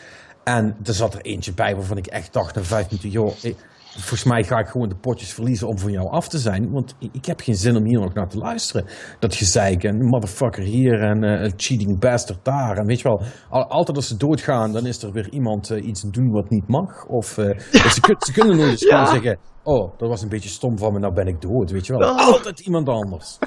En 0.44 0.76
er 0.84 0.94
zat 0.94 1.14
er 1.14 1.20
eentje 1.20 1.52
bij 1.54 1.74
waarvan 1.74 1.96
ik 1.96 2.06
echt 2.06 2.32
dacht 2.32 2.54
na 2.54 2.62
vijf 2.62 2.84
minuten, 2.90 3.10
joh, 3.10 3.32
ik- 3.42 3.56
volgens 3.98 4.24
mij 4.24 4.44
ga 4.44 4.58
ik 4.58 4.66
gewoon 4.66 4.88
de 4.88 4.96
potjes 4.96 5.32
verliezen 5.34 5.68
om 5.68 5.78
van 5.78 5.90
jou 5.90 6.08
af 6.10 6.28
te 6.28 6.38
zijn. 6.38 6.70
Want 6.70 6.94
ik 7.12 7.24
heb 7.24 7.40
geen 7.40 7.54
zin 7.54 7.76
om 7.76 7.84
hier 7.84 8.00
nog 8.00 8.14
naar 8.14 8.28
te 8.28 8.38
luisteren. 8.38 8.86
Dat 9.18 9.34
gezeik 9.34 9.84
en 9.84 9.96
motherfucker 10.04 10.62
hier 10.62 11.00
en 11.00 11.24
eh, 11.24 11.52
cheating 11.56 12.00
bastard 12.00 12.44
daar. 12.44 12.76
En 12.76 12.86
weet 12.86 13.00
je 13.00 13.08
wel, 13.08 13.22
al- 13.50 13.68
altijd 13.68 13.96
als 13.96 14.08
ze 14.08 14.16
doodgaan, 14.16 14.72
dan 14.72 14.86
is 14.86 15.02
er 15.02 15.12
weer 15.12 15.28
iemand 15.30 15.70
eh, 15.70 15.86
iets 15.86 16.02
doen 16.02 16.30
wat 16.30 16.50
niet 16.50 16.68
mag. 16.68 17.06
Of 17.06 17.38
eh, 17.38 17.58
ze, 17.58 18.14
ze 18.18 18.32
kunnen 18.32 18.56
nooit 18.56 18.70
eens 18.70 18.82
Ja. 18.82 18.88
gewoon 19.04 19.22
zeggen, 19.22 19.38
oh, 19.62 19.98
dat 19.98 20.08
was 20.08 20.22
een 20.22 20.28
beetje 20.28 20.48
stom 20.48 20.78
van 20.78 20.92
me, 20.92 20.98
nou 20.98 21.14
ben 21.14 21.26
ik 21.26 21.40
dood. 21.40 21.70
Weet 21.70 21.86
je 21.86 21.96
wel, 21.96 22.10
Oh. 22.10 22.26
altijd 22.26 22.60
iemand 22.60 22.88
anders. 22.88 23.38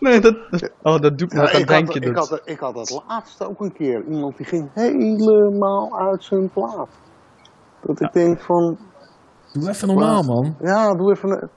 Nee, 0.00 0.20
dat, 0.20 0.36
oh, 0.82 1.00
dat 1.00 1.18
doet 1.18 1.32
me 1.32 1.50
ik, 1.50 1.66
denken. 1.68 2.02
ik, 2.02 2.14
dat- 2.14 2.28
had, 2.28 2.40
ik 2.44 2.58
had 2.58 2.74
dat 2.74 3.02
laatst 3.08 3.44
ook 3.44 3.60
een 3.60 3.72
keer. 3.72 4.04
Iemand 4.10 4.36
die 4.36 4.46
ging 4.46 4.70
helemaal 4.74 5.98
uit 5.98 6.24
zijn 6.24 6.50
plaat. 6.50 6.88
Dat 7.82 8.00
ik 8.00 8.12
denk 8.12 8.40
van, 8.40 8.78
Doe 9.60 9.68
even 9.68 9.88
normaal, 9.88 10.22
man. 10.22 10.56
ja, 10.60 10.94
doe 10.94 11.12
even 11.12 11.30
een... 11.30 11.48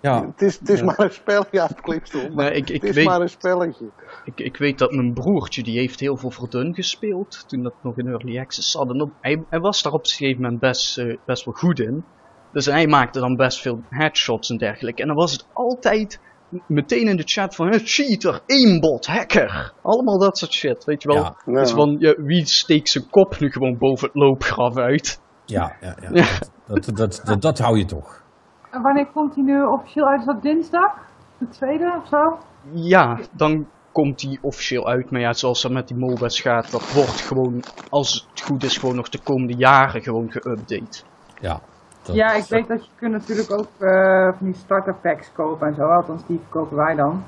Ja, 0.00 0.26
Het 0.26 0.42
is, 0.42 0.58
het 0.58 0.68
is 0.68 0.82
maar 0.82 0.98
een 0.98 1.10
spel, 1.10 1.44
ja, 1.50 1.66
het 1.66 1.80
klinkt 1.80 2.08
stom, 2.08 2.34
maar 2.34 2.50
Nee, 2.50 2.54
ik, 2.54 2.68
ik 2.68 2.80
het 2.80 2.90
is 2.90 2.94
weet, 2.94 3.04
maar 3.04 3.20
een 3.20 3.28
spelletje. 3.28 3.86
Ik, 4.24 4.40
ik 4.40 4.56
weet 4.56 4.78
dat 4.78 4.92
mijn 4.92 5.12
broertje, 5.12 5.62
die 5.62 5.78
heeft 5.78 6.00
heel 6.00 6.16
veel 6.16 6.30
Verdun 6.30 6.74
gespeeld, 6.74 7.44
toen 7.48 7.62
dat 7.62 7.72
nog 7.82 7.98
in 7.98 8.06
Early 8.06 8.38
Access 8.38 8.70
zat. 8.70 8.90
En 8.90 9.00
op, 9.00 9.10
hij, 9.20 9.42
hij 9.48 9.60
was 9.60 9.82
daar 9.82 9.92
op 9.92 10.04
een 10.04 10.10
gegeven 10.10 10.42
moment 10.42 10.60
best, 10.60 10.98
eh, 10.98 11.16
best 11.24 11.44
wel 11.44 11.54
goed 11.54 11.80
in. 11.80 12.04
Dus 12.52 12.66
hij 12.66 12.86
maakte 12.86 13.20
dan 13.20 13.36
best 13.36 13.60
veel 13.60 13.82
headshots 13.90 14.50
en 14.50 14.56
dergelijke. 14.56 15.02
En 15.02 15.08
dan 15.08 15.16
was 15.16 15.32
het 15.32 15.46
altijd 15.52 16.20
meteen 16.66 17.08
in 17.08 17.16
de 17.16 17.22
chat 17.26 17.54
van, 17.54 17.70
eh, 17.70 17.80
cheater, 17.84 18.40
aimbot, 18.46 19.06
hacker. 19.06 19.72
Allemaal 19.82 20.18
dat 20.18 20.38
soort 20.38 20.52
shit, 20.52 20.84
weet 20.84 21.02
je 21.02 21.08
wel. 21.08 21.22
Ja. 21.22 21.36
Ja. 21.46 21.52
Dus 21.52 21.70
van, 21.70 21.96
ja, 21.98 22.14
wie 22.18 22.46
steekt 22.46 22.88
zijn 22.88 23.10
kop 23.10 23.40
nu 23.40 23.50
gewoon 23.50 23.78
boven 23.78 24.06
het 24.06 24.16
loopgraf 24.16 24.76
uit? 24.76 25.20
Ja, 25.46 25.72
ja, 25.80 25.94
ja. 26.00 26.08
Ja. 26.12 26.24
Dat, 26.66 26.84
dat, 26.84 26.96
dat, 26.96 27.22
dat, 27.24 27.42
dat 27.42 27.58
hou 27.58 27.78
je 27.78 27.84
toch. 27.84 28.22
En 28.70 28.82
wanneer 28.82 29.06
komt 29.06 29.34
hij 29.34 29.44
nu 29.44 29.64
officieel 29.64 30.06
uit? 30.06 30.20
Is 30.20 30.26
dat 30.26 30.42
dinsdag? 30.42 30.94
De 31.38 31.48
tweede 31.48 31.94
of 32.02 32.08
zo? 32.08 32.38
Ja, 32.72 33.18
dan 33.30 33.66
komt 33.92 34.18
die 34.18 34.38
officieel 34.42 34.88
uit. 34.88 35.10
Maar 35.10 35.20
ja, 35.20 35.32
zoals 35.32 35.62
dat 35.62 35.70
met 35.72 35.88
die 35.88 35.96
MOBA's 35.96 36.40
gaat, 36.40 36.70
dat 36.70 36.92
wordt 36.92 37.20
gewoon, 37.20 37.62
als 37.90 38.26
het 38.30 38.40
goed 38.42 38.62
is, 38.64 38.78
gewoon 38.78 38.96
nog 38.96 39.08
de 39.08 39.20
komende 39.22 39.54
jaren 39.54 40.02
gewoon 40.02 40.30
geüpdate. 40.32 41.04
Ja. 41.40 41.60
Dat- 42.02 42.14
Ja, 42.16 42.32
ik 42.32 42.44
weet 42.44 42.68
dat 42.68 42.84
je 42.84 42.90
kunt 42.96 43.12
natuurlijk 43.12 43.50
ook 43.52 43.68
eh, 43.78 44.24
van 44.38 44.46
die 44.46 44.54
starter 44.54 44.94
packs 44.94 45.32
kopen 45.32 45.66
en 45.68 45.74
zo. 45.74 45.82
Althans, 45.88 46.22
die 46.26 46.38
verkopen 46.42 46.76
wij 46.76 46.94
dan. 46.94 47.24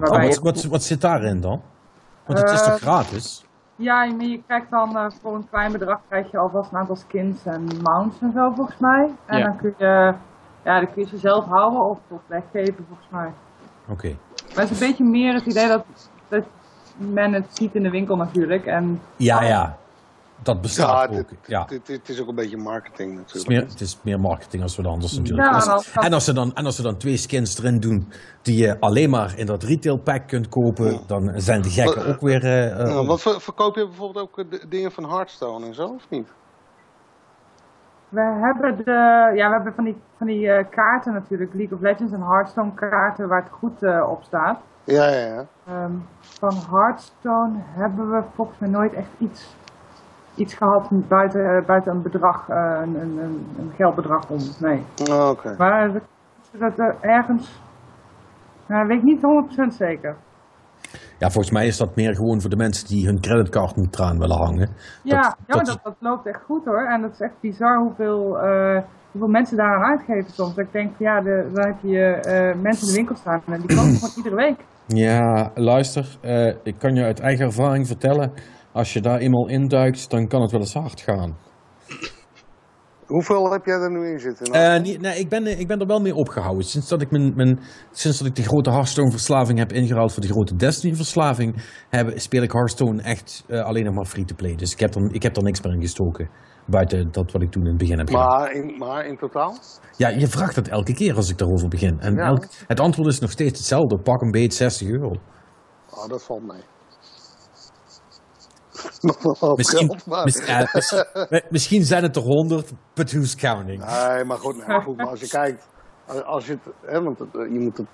Oh, 0.00 0.08
wat, 0.08 0.34
je- 0.34 0.40
wat, 0.40 0.64
wat 0.64 0.82
zit 0.82 1.00
daarin 1.00 1.40
dan? 1.40 1.62
Want 2.26 2.38
het 2.38 2.50
is 2.50 2.62
toch 2.62 2.74
Eh, 2.74 2.80
gratis? 2.80 3.45
Ja, 3.76 4.02
je, 4.04 4.42
krijgt 4.46 4.70
dan 4.70 4.96
eh, 4.96 5.06
voor 5.22 5.34
een 5.34 5.48
klein 5.50 5.72
bedrag 5.72 6.00
krijg 6.08 6.30
je 6.30 6.38
alvast 6.38 6.72
een 6.72 6.78
aantal 6.78 6.96
skins 6.96 7.44
en 7.44 7.66
mounts 7.82 8.20
en 8.20 8.32
zo 8.34 8.52
volgens 8.54 8.78
mij. 8.78 9.10
En 9.26 9.38
Ja. 9.38 9.44
dan 9.44 9.56
kun 9.56 9.74
je, 9.78 10.14
ja, 10.64 10.80
dan 10.80 10.92
kun 10.92 11.02
je 11.02 11.08
ze 11.08 11.18
zelf 11.18 11.44
houden 11.44 11.80
of, 11.84 11.98
of 12.08 12.20
weggeven 12.26 12.84
volgens 12.88 13.08
mij. 13.10 13.30
Oké. 13.88 14.16
Maar 14.54 14.64
het 14.64 14.70
is 14.70 14.80
een 14.80 14.86
beetje 14.88 15.04
meer 15.04 15.34
het 15.34 15.46
idee 15.46 15.68
dat, 15.68 15.84
dat 16.28 16.44
men 16.96 17.32
het 17.32 17.46
ziet 17.56 17.74
in 17.74 17.82
de 17.82 17.90
winkel 17.90 18.16
natuurlijk. 18.16 18.66
En 18.66 19.00
Ja, 19.16 19.42
ja. 19.42 19.76
Dat 20.42 20.60
bestaat 20.60 21.10
Ja, 21.10 21.18
ook. 21.18 21.26
Ja. 21.46 21.66
Het, 21.68 21.88
het 21.88 22.08
is 22.08 22.20
ook 22.20 22.28
een 22.28 22.34
beetje 22.34 22.56
marketing 22.56 23.18
Het 23.18 23.26
is, 23.26 23.32
natuurlijk. 23.32 23.48
meer, 23.64 23.72
het 23.72 23.80
is 23.80 23.98
meer 24.02 24.20
marketing 24.20 24.62
als 24.62 24.76
wat 24.76 24.86
anders 24.86 25.16
natuurlijk. 25.18 25.48
Ja, 25.48 25.54
Als- 25.54 25.92
en 25.92 26.12
als- 26.12 26.24
ze 26.24 26.32
dan, 26.32 26.54
en 26.54 26.64
als 26.64 26.76
ze 26.76 26.82
dan 26.82 26.96
twee 26.96 27.16
skins 27.16 27.58
erin 27.58 27.80
doen 27.80 28.12
die 28.42 28.56
je 28.56 28.80
alleen 28.80 29.10
maar 29.10 29.38
in 29.38 29.46
dat 29.46 29.62
retail 29.62 29.96
pack 29.96 30.26
kunt 30.28 30.48
kopen, 30.48 31.00
dan 31.06 31.32
zijn 31.36 31.62
de 31.62 31.68
gekken 31.70 32.04
Wat- 32.04 32.14
ook 32.14 32.20
weer... 32.20 32.44
eh, 32.44 32.80
eh, 32.80 32.88
Ja, 32.88 33.04
wat 33.04 33.20
ver- 33.22 33.40
verkoop 33.40 33.76
je 33.76 33.86
bijvoorbeeld 33.86 34.24
ook 34.28 34.38
eh, 34.38 34.50
de 34.50 34.68
dingen 34.68 34.92
van 34.92 35.04
Hearthstone 35.10 35.66
en 35.66 35.74
zo, 35.74 35.86
of 35.86 36.06
niet? 36.08 36.28
we 38.08 38.20
hebben, 38.20 38.76
de, 38.84 38.92
ja, 39.34 39.48
we 39.48 39.54
hebben 39.54 39.74
van 39.74 39.84
die, 39.84 39.96
van 40.18 40.26
die 40.26 40.50
eh, 40.50 40.64
kaarten 40.70 41.12
natuurlijk, 41.12 41.54
League 41.54 41.76
of 41.76 41.82
Legends 41.82 42.12
en 42.12 42.22
Hearthstone 42.22 42.74
kaarten 42.74 43.28
waar 43.28 43.42
het 43.42 43.52
goed 43.52 43.82
op 44.08 44.22
staat. 44.22 44.58
Ja, 44.84 45.08
ja, 45.08 45.26
ja. 45.26 45.46
Ehm, 45.66 45.92
van 46.20 46.54
Hearthstone 46.70 47.52
hebben 47.58 48.10
we 48.10 48.22
volgens 48.34 48.58
mij 48.58 48.68
nooit 48.68 48.92
echt 48.94 49.08
iets, 49.18 49.54
iets 50.36 50.54
gehad 50.54 50.88
buiten, 51.08 51.56
eh, 51.56 51.66
buiten 51.66 51.92
een 51.92 52.02
bedrag, 52.02 52.48
eh, 52.48 52.78
een, 52.82 52.94
een, 53.00 53.18
een, 53.58 53.72
geldbedrag 53.76 54.30
om. 54.30 54.38
Nee. 54.60 54.82
Oh, 55.10 55.28
Oké. 55.28 55.54
Maar 55.58 55.92
dat, 55.92 56.02
dat 56.58 56.78
er 56.78 56.96
ergens, 57.00 57.60
nou, 58.66 58.86
weet 58.86 58.98
ik 58.98 59.04
niet 59.04 59.20
100% 59.20 59.74
zeker. 59.76 60.16
Ja, 61.18 61.30
volgens 61.30 61.50
mij 61.52 61.66
is 61.66 61.76
dat 61.76 61.96
meer 61.96 62.14
gewoon 62.14 62.40
voor 62.40 62.50
de 62.50 62.56
mensen 62.56 62.86
die 62.86 63.06
hun 63.06 63.20
creditcard 63.20 63.76
niet 63.76 63.98
eraan 63.98 64.18
willen 64.18 64.36
hangen. 64.36 64.68
Ja, 65.02 65.20
Dat- 65.22 65.36
ja 65.46 65.54
maar 65.56 65.64
dat- 65.64 65.66
dat, 65.66 65.80
dat 65.84 65.96
loopt 65.98 66.26
echt 66.26 66.42
goed 66.44 66.64
hoor. 66.64 66.86
En 66.86 67.00
dat 67.00 67.12
is 67.12 67.20
echt 67.20 67.40
bizar 67.40 67.78
hoeveel, 67.78 68.38
eh, 68.38 68.80
hoeveel 69.10 69.30
mensen 69.30 69.56
daaraan 69.56 69.84
uitgeven 69.90 70.32
soms. 70.32 70.54
Dat 70.54 70.64
ik 70.64 70.72
denk, 70.72 70.96
van, 70.96 71.06
ja, 71.06 71.20
de, 71.20 71.50
dan 71.52 71.66
heb 71.66 71.76
je 71.80 72.00
eh, 72.04 72.54
mensen 72.62 72.82
in 72.86 72.88
de 72.92 72.96
winkel 72.98 73.16
staan 73.16 73.42
en 73.46 73.60
die 73.60 73.76
kopen 73.76 73.94
gewoon 73.94 74.14
iedere 74.16 74.34
week. 74.36 74.64
Ja, 74.86 75.50
luister, 75.54 76.18
eh, 76.20 76.46
ik 76.62 76.74
kan 76.78 76.94
je 76.94 77.04
uit 77.04 77.20
eigen 77.20 77.44
ervaring 77.46 77.86
vertellen, 77.86 78.32
als 78.76 78.92
je 78.92 79.00
daar 79.00 79.18
eenmaal 79.18 79.48
induikt, 79.48 80.10
dan 80.10 80.28
kan 80.28 80.40
het 80.42 80.50
wel 80.50 80.60
eens 80.60 80.74
hard 80.74 81.00
gaan. 81.00 81.36
Hoeveel 83.06 83.52
heb 83.52 83.64
jij 83.64 83.74
er 83.74 83.90
nu 83.90 84.10
in 84.10 84.18
zitten? 84.20 84.46
Eh, 84.52 84.80
niet- 84.82 85.00
nee, 85.00 85.18
ik 85.18 85.28
ben, 85.28 85.46
ik 85.58 85.66
ben 85.66 85.80
er 85.80 85.86
wel 85.86 86.00
mee 86.00 86.14
opgehouden. 86.14 86.64
Sinds 86.64 86.88
dat 86.88 87.00
ik, 87.02 87.10
mijn, 87.10 87.34
mijn, 87.34 87.60
sinds 87.92 88.18
dat 88.18 88.26
ik 88.26 88.34
die 88.34 88.44
grote 88.44 88.70
Hearthstone-verslaving 88.70 89.58
heb 89.58 89.72
ingeruild 89.72 90.12
voor 90.12 90.22
die 90.22 90.30
grote 90.30 90.56
Destiny-verslaving, 90.56 91.62
speel 92.14 92.42
ik 92.42 92.52
Hearthstone 92.52 93.02
echt 93.02 93.44
eh, 93.48 93.60
alleen 93.64 93.84
nog 93.84 93.94
maar 93.94 94.04
free-to-play. 94.04 94.54
Dus 94.54 94.72
ik 94.72 94.80
heb, 94.80 94.94
er, 94.94 95.14
ik 95.14 95.22
heb 95.22 95.36
er 95.36 95.42
niks 95.42 95.60
meer 95.62 95.72
in 95.74 95.80
gestoken. 95.80 96.28
Buiten 96.66 97.12
dat 97.12 97.32
wat 97.32 97.42
ik 97.42 97.50
toen 97.50 97.62
in 97.62 97.68
het 97.68 97.78
begin 97.78 97.98
heb 97.98 98.08
gedaan. 98.08 98.28
maar, 98.28 98.52
in, 98.52 98.78
maar 98.78 99.06
in 99.06 99.16
totaal? 99.16 99.54
Ja, 99.96 100.08
je 100.08 100.26
vraagt 100.26 100.56
het 100.56 100.68
elke 100.68 100.94
keer 100.94 101.14
als 101.16 101.30
ik 101.30 101.38
daarover 101.38 101.68
begin. 101.68 102.00
En 102.00 102.14
Ja. 102.14 102.26
elk, 102.26 102.46
het 102.66 102.80
antwoord 102.80 103.08
is 103.08 103.18
nog 103.18 103.30
steeds 103.30 103.58
hetzelfde. 103.58 103.98
Pak 103.98 104.20
een 104.22 104.30
beet 104.30 104.54
60 104.54 104.88
euro. 104.88 105.08
Oh, 105.90 106.08
dat 106.08 106.24
valt 106.24 106.46
mee. 106.46 106.62
Nog 109.00 109.22
wel 109.22 109.36
wat 109.38 109.56
Misschien, 109.56 109.86
geld, 109.86 110.06
maar... 110.06 110.24
mis- 110.24 110.40
mis- 111.30 111.42
misschien 111.48 111.84
zijn 111.84 112.02
het 112.02 112.16
er 112.16 112.22
100, 112.22 112.72
but 112.94 113.12
who's 113.12 113.36
counting? 113.36 113.84
Nee, 113.84 114.24
maar 114.24 114.38
goed, 114.38 114.56
nee, 114.56 114.66
maar 114.66 114.82
goed, 114.82 114.96
maar 114.96 115.06
als 115.08 115.20
je 115.20 115.28
kijkt, 115.28 115.68
als 116.24 116.46
je 116.46 116.52
het, 116.52 116.74
hè, 116.86 117.02
want 117.02 117.18
het, 117.18 117.34
eh, 117.36 117.52
je 117.52 117.58
moet 117.58 117.76
het 117.76 117.86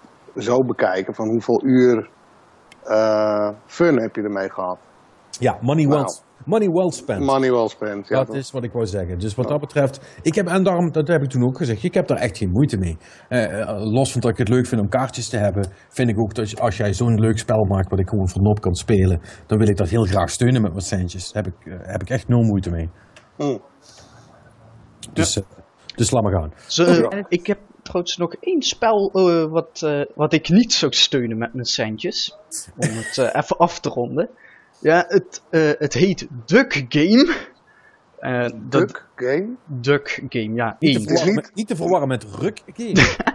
zo 0.45 0.59
bekijken 0.59 1.15
van 1.15 1.29
hoeveel 1.29 1.63
uur 1.65 2.11
eh, 2.83 3.51
fun 3.67 4.01
heb 4.01 4.17
je 4.17 4.23
ermee 4.23 4.51
gehad. 4.51 4.79
Ja, 5.39 5.59
money 5.61 5.87
well, 5.87 5.97
Nou. 5.97 6.17
money 6.45 6.69
well 6.69 6.91
spent. 6.91 7.21
Money 7.25 7.51
well 7.51 7.69
spent. 7.69 8.09
Ja, 8.09 8.17
dat 8.17 8.27
toch? 8.27 8.37
is 8.37 8.51
wat 8.51 8.65
ik 8.65 8.73
wou 8.73 8.87
zeggen. 8.87 9.19
Dus 9.19 9.35
wat 9.35 9.49
dat 9.49 9.61
betreft, 9.61 10.19
ik 10.23 10.35
heb, 10.35 10.47
en 10.47 10.63
daarom, 10.63 10.93
dat 10.93 11.09
heb 11.09 11.23
ik 11.23 11.31
toen 11.31 11.45
ook 11.45 11.57
gezegd, 11.57 11.83
ik 11.85 11.95
heb 11.95 12.07
daar 12.07 12.19
echt 12.19 12.39
geen 12.39 12.51
moeite 12.51 12.77
mee. 12.77 12.97
Eh, 13.29 13.61
eh, 13.61 13.93
los 13.93 14.13
van 14.13 14.21
dat 14.21 14.31
ik 14.31 14.37
het 14.39 14.49
leuk 14.49 14.67
vind 14.67 14.81
om 14.81 14.89
kaartjes 14.89 15.29
te 15.29 15.37
hebben, 15.37 15.73
vind 15.89 16.09
ik 16.09 16.21
ook 16.21 16.35
dat 16.35 16.61
als 16.61 16.77
jij 16.77 16.93
zo'n 16.95 17.21
leuk 17.21 17.39
spel 17.39 17.65
maakt 17.65 17.91
wat 17.91 17.99
ik 17.99 18.09
gewoon 18.09 18.29
van 18.29 18.47
op 18.47 18.61
kan 18.61 18.75
spelen, 18.75 19.21
dan 19.47 19.59
wil 19.59 19.69
ik 19.69 19.77
dat 19.77 19.89
heel 19.89 20.05
graag 20.05 20.31
steunen 20.31 20.63
met 20.63 20.73
wat 20.73 20.85
centjes. 20.85 21.33
Daar 21.33 21.43
heb 21.45 21.53
ik, 21.55 21.67
eh, 21.67 21.79
heb 21.83 22.03
ik 22.03 22.11
echt 22.11 22.29
nul 22.29 22.43
moeite 22.43 22.71
mee. 22.71 22.91
Hm. 23.37 23.59
Dus, 25.13 25.41
dus 25.95 26.11
laat 26.11 26.23
maar 26.23 26.33
gaan. 26.33 26.53
Zo, 26.67 26.85
Ja. 26.85 27.25
Ik 27.29 27.47
heb 27.47 27.59
trouwens 27.83 28.17
nog 28.17 28.35
één 28.41 28.63
spel 28.63 29.11
eh, 29.15 29.51
wat, 29.51 29.83
eh, 29.83 30.01
wat 30.15 30.33
ik 30.33 30.49
niet 30.49 30.73
zou 30.73 30.93
steunen 30.93 31.39
met 31.39 31.55
mijn 31.55 31.67
centjes. 31.67 32.37
Om 32.77 32.89
het 32.89 33.19
even 33.19 33.57
af 33.57 33.81
te 33.81 33.89
ronden. 33.89 34.31
Ja, 34.83 35.05
het, 35.09 35.43
eh, 35.51 35.71
het 35.79 35.95
heet 35.95 36.27
Duck 36.47 36.85
Game. 36.89 37.35
Eh, 38.19 38.41
dat- 38.43 38.71
Duck 38.71 39.07
game. 39.17 39.49
Duck 39.67 40.23
Game, 40.29 40.55
ja. 40.55 40.77
Niet 40.79 40.93
te, 40.93 40.99
één. 40.99 41.07
verwarren, 41.09 41.27
niet- 41.35 41.43
met, 41.43 41.51
niet 41.55 41.69
te 41.69 41.77
verwarren 41.77 42.09
met 42.09 42.25
ruk. 42.39 42.61
Game. 42.75 42.93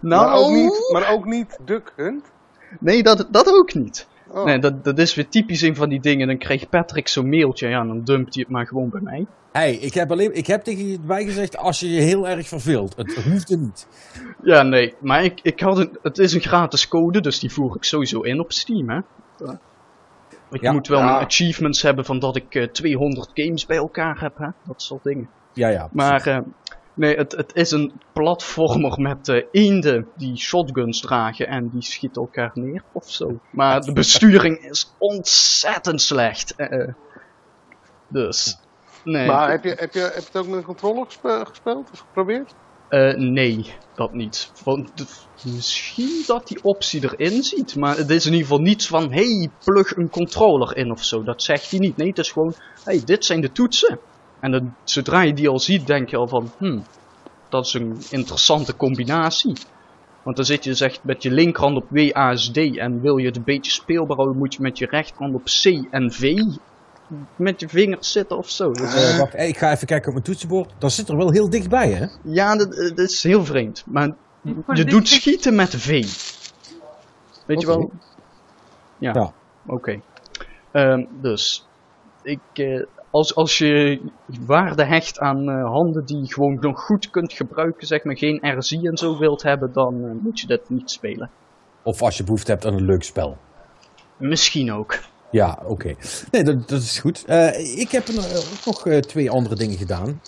Nou, 0.00 0.26
Maar, 0.26 0.34
ook 0.38 0.50
niet, 0.50 0.88
maar 0.92 1.12
ook 1.12 1.24
niet 1.24 1.58
Duck 1.64 1.92
Hunt. 1.96 2.24
nee, 2.80 3.02
dat, 3.02 3.26
dat 3.30 3.48
ook 3.48 3.74
niet. 3.74 4.06
Oh. 4.28 4.44
Nee, 4.44 4.58
dat, 4.58 4.84
dat 4.84 4.98
is 4.98 5.14
weer 5.14 5.28
typisch 5.28 5.60
een 5.62 5.76
van 5.76 5.88
die 5.88 6.00
dingen. 6.00 6.26
Dan 6.26 6.38
krijgt 6.38 6.68
Patrick 6.70 7.08
zo'n 7.08 7.28
mailtje, 7.28 7.68
ja, 7.68 7.84
dan 7.84 8.04
dumpt 8.04 8.34
hij 8.34 8.42
het 8.42 8.52
maar 8.52 8.66
gewoon 8.66 8.88
bij 8.88 9.00
mij. 9.00 9.26
hey, 9.52 9.74
ik 9.74 9.94
heb, 9.94 10.10
alleen, 10.10 10.34
ik 10.36 10.46
heb 10.46 10.62
tegen 10.62 10.88
je 10.90 11.00
bij 11.00 11.24
gezegd, 11.24 11.56
als 11.56 11.80
je 11.80 11.90
je 11.90 12.00
heel 12.00 12.28
erg 12.28 12.48
verveelt, 12.48 12.96
het 12.96 13.14
hoeft 13.14 13.48
niet. 13.56 13.86
Ja, 14.42 14.62
nee, 14.62 14.94
maar 15.00 15.24
ik, 15.24 15.40
ik 15.42 15.60
had 15.60 15.78
een, 15.78 15.98
het 16.02 16.18
is 16.18 16.32
een 16.32 16.40
gratis 16.40 16.88
code, 16.88 17.20
dus 17.20 17.38
die 17.38 17.52
voer 17.52 17.76
ik 17.76 17.84
sowieso 17.84 18.20
in 18.20 18.40
op 18.40 18.52
Steam, 18.52 18.88
hè. 18.90 19.00
Ik 20.50 20.60
Ja. 20.60 20.72
moet 20.72 20.88
wel 20.88 20.98
Ja. 20.98 21.04
mijn 21.04 21.24
achievements 21.24 21.82
hebben 21.82 22.04
van 22.04 22.18
dat 22.18 22.36
ik 22.36 22.54
eh, 22.54 22.64
200 22.68 23.30
games 23.34 23.66
bij 23.66 23.76
elkaar 23.76 24.20
heb, 24.20 24.38
hè. 24.38 24.48
Dat 24.66 24.82
soort 24.82 25.02
dingen. 25.04 25.28
Ja, 25.52 25.68
ja. 25.68 25.88
Maar, 25.92 26.26
eh, 26.26 26.38
nee, 26.94 27.16
het, 27.16 27.32
het 27.32 27.54
is 27.54 27.70
een 27.70 27.92
platformer 28.12 29.00
met 29.00 29.28
eh, 29.28 29.44
eenden 29.50 30.08
die 30.16 30.36
shotguns 30.36 31.00
dragen 31.00 31.46
en 31.48 31.68
die 31.68 31.82
schieten 31.82 32.22
elkaar 32.22 32.50
neer 32.54 32.82
of 32.92 33.10
zo. 33.10 33.38
Maar 33.50 33.80
de 33.80 33.92
besturing 33.92 34.58
is 34.58 34.94
ontzettend 34.98 36.00
slecht. 36.02 36.54
dus, 38.08 38.58
nee. 39.04 39.26
Maar 39.26 39.50
heb 39.50 39.64
je, 39.64 39.68
heb, 39.78 39.92
je, 39.92 40.00
heb 40.00 40.12
je 40.14 40.20
het 40.26 40.36
ook 40.36 40.46
met 40.46 40.56
een 40.56 40.64
controller 40.64 41.04
gespe- 41.04 41.44
gespeeld 41.48 41.90
of 41.92 41.98
geprobeerd? 41.98 42.54
Eh, 42.88 43.14
nee, 43.14 43.74
dat 43.94 44.12
niet. 44.12 44.52
Want 44.64 44.90
misschien 45.44 46.22
dat 46.26 46.46
die 46.46 46.58
optie 46.62 47.02
erin 47.02 47.42
ziet, 47.42 47.76
maar 47.76 47.96
het 47.96 48.10
is 48.10 48.26
in 48.26 48.32
ieder 48.32 48.46
geval 48.46 48.62
niets 48.62 48.86
van, 48.86 49.12
hey, 49.12 49.50
plug 49.64 49.96
een 49.96 50.10
controller 50.10 50.76
in 50.76 50.90
of 50.90 51.04
zo. 51.04 51.22
Dat 51.22 51.42
zegt 51.42 51.70
hij 51.70 51.78
niet. 51.78 51.96
Nee, 51.96 52.08
het 52.08 52.18
is 52.18 52.30
gewoon, 52.30 52.54
hey, 52.84 53.02
dit 53.04 53.24
zijn 53.24 53.40
de 53.40 53.52
toetsen. 53.52 53.98
En 54.40 54.76
zodra 54.84 55.22
je 55.22 55.34
die 55.34 55.48
al 55.48 55.58
ziet, 55.58 55.86
denk 55.86 56.08
je 56.08 56.16
al 56.16 56.28
van, 56.28 56.52
hmm, 56.58 56.84
dat 57.48 57.66
is 57.66 57.74
een 57.74 58.02
interessante 58.10 58.76
combinatie. 58.76 59.52
Want 60.22 60.36
dan 60.36 60.44
zit 60.44 60.64
je 60.64 60.70
dus 60.70 60.80
echt 60.80 61.04
met 61.04 61.22
je 61.22 61.30
linkerhand 61.30 61.76
op 61.76 61.86
WASD 61.90 62.56
en 62.56 63.00
wil 63.00 63.16
je 63.16 63.26
het 63.26 63.36
een 63.36 63.44
beetje 63.44 63.70
speelbaar 63.70 64.16
houden, 64.16 64.38
moet 64.38 64.54
je 64.54 64.62
met 64.62 64.78
je 64.78 64.86
rechterhand 64.86 65.34
op 65.34 65.44
C 65.44 65.64
en 65.90 66.12
V 66.12 66.38
met 67.36 67.60
je 67.60 67.68
vingers 67.68 68.12
zitten 68.12 68.36
of 68.36 68.50
zo. 68.50 68.72
Dat 68.72 68.86
is- 68.94 69.12
Eh, 69.12 69.18
wacht, 69.18 69.32
hey, 69.32 69.48
ik 69.48 69.58
ga 69.58 69.72
even 69.72 69.86
kijken 69.86 70.06
op 70.06 70.12
mijn 70.12 70.24
toetsenbord. 70.24 70.72
Dat 70.78 70.92
zit 70.92 71.08
er 71.08 71.16
wel 71.16 71.30
heel 71.30 71.50
dichtbij, 71.50 71.90
hè? 71.90 72.06
Ja, 72.22 72.56
dat, 72.56 72.74
dat 72.74 72.98
is 73.10 73.22
heel 73.22 73.44
vreemd. 73.44 73.82
Maar 73.86 74.10
je 74.72 74.84
doet 74.84 75.08
schieten 75.08 75.54
met 75.54 75.74
V. 75.76 75.86
Weet 77.46 77.60
je 77.60 77.66
wel? 77.66 77.90
Ja. 78.98 79.12
Ja. 79.14 79.32
Oké. 79.66 80.00
Ehm, 80.70 81.04
dus, 81.20 81.66
ik, 82.22 82.40
eh, 82.52 82.82
als, 83.10 83.34
als 83.34 83.58
je 83.58 84.00
waarde 84.46 84.84
hecht 84.84 85.18
aan 85.18 85.48
eh, 85.50 85.64
handen 85.64 86.04
die 86.06 86.18
je 86.20 86.32
gewoon 86.32 86.58
nog 86.60 86.80
goed 86.80 87.10
kunt 87.10 87.32
gebruiken, 87.32 87.86
zeg 87.86 88.04
maar 88.04 88.16
geen 88.16 88.58
RZ 88.58 88.72
en 88.72 88.96
zo 88.96 89.18
wilt 89.18 89.42
hebben, 89.42 89.72
dan 89.72 90.04
eh, 90.04 90.10
moet 90.22 90.40
je 90.40 90.46
dit 90.46 90.68
niet 90.70 90.90
spelen. 90.90 91.30
Of 91.82 92.02
als 92.02 92.16
je 92.16 92.24
behoefte 92.24 92.50
hebt 92.50 92.64
aan 92.66 92.74
een 92.74 92.84
leuk 92.84 93.02
spel. 93.02 93.36
Misschien 94.16 94.72
ook. 94.72 94.98
Ja, 95.36 95.58
oké. 95.66 95.94
Nee, 96.30 96.42
dat, 96.42 96.68
dat 96.68 96.82
is 96.82 96.98
goed. 96.98 97.24
Eh, 97.24 97.78
ik 97.78 97.90
heb 97.90 98.08
nog- 98.08 98.34
ook 98.36 98.64
nog 98.64 98.86
eh, 98.86 98.98
twee 98.98 99.30
andere 99.30 99.54
dingen 99.54 99.76
gedaan. 99.76 100.20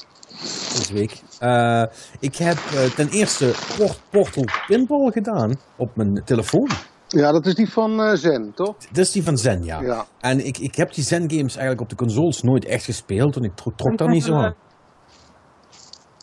Deze 0.77 0.93
week. 0.95 1.23
Eh, 1.39 1.83
ik 2.21 2.37
heb 2.37 2.57
eh, 2.57 2.85
ten 2.85 3.09
eerste 3.09 3.55
Port 3.77 4.01
Portal 4.11 4.45
Pinball 4.67 5.11
gedaan 5.11 5.53
op 5.77 5.97
mijn 5.97 6.23
telefoon. 6.25 6.69
Ja, 7.09 7.33
dat 7.33 7.47
is 7.47 7.55
die 7.55 7.73
van 7.73 8.01
eh, 8.03 8.15
Zen, 8.15 8.53
toch? 8.55 8.77
Dat 8.77 8.99
is 9.05 9.11
die 9.13 9.23
van 9.23 9.37
Zen, 9.39 9.63
ja. 9.65 9.81
Ja. 9.81 10.07
En 10.21 10.47
ik, 10.47 10.59
ik 10.59 10.75
heb 10.75 10.93
die 10.95 11.05
Zen 11.05 11.31
games 11.31 11.53
eigenlijk 11.57 11.81
op 11.81 11.89
de 11.89 11.97
consoles 11.97 12.43
nooit 12.43 12.65
echt 12.65 12.85
gespeeld. 12.85 13.37
En 13.37 13.43
ik 13.43 13.55
tro- 13.55 13.73
trok 13.77 13.99
daar 13.99 14.09
niet 14.09 14.25
zo 14.25 14.35
aan. 14.35 14.55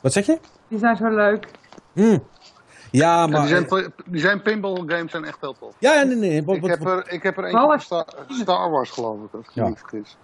Wat 0.02 0.14
zeg 0.14 0.26
je? 0.26 0.40
Die 0.70 0.80
zijn 0.80 0.96
zo 0.96 1.08
leuk. 1.10 1.48
Hm. 1.94 2.18
Ja, 2.92 3.02
Ja, 3.22 3.28
maar... 3.28 3.40
die, 3.48 3.50
zijn, 3.50 3.94
die 4.06 4.22
zijn 4.22 4.42
pinball 4.42 4.84
games 4.86 5.12
zijn 5.12 5.24
echt 5.26 5.38
heel 5.42 5.56
tof. 5.60 5.76
Ja, 5.80 6.04
nee, 6.04 6.16
nee. 6.16 6.44
Wat, 6.44 6.56
Ik 6.56 6.62
wat- 6.62 6.70
heb 6.70 6.86
er, 6.86 7.12
ik 7.12 7.24
heb 7.24 7.38
er 7.38 7.44
echt- 7.44 7.82
Star, 7.84 8.08
Star 8.28 8.70
Wars, 8.72 8.90
geloof 8.90 9.16
ik, 9.24 9.34
als 9.34 9.48
ik 9.48 9.56
me 9.56 9.62
Ja. 9.64 9.68
niet 9.70 9.80
vergis. 9.80 10.18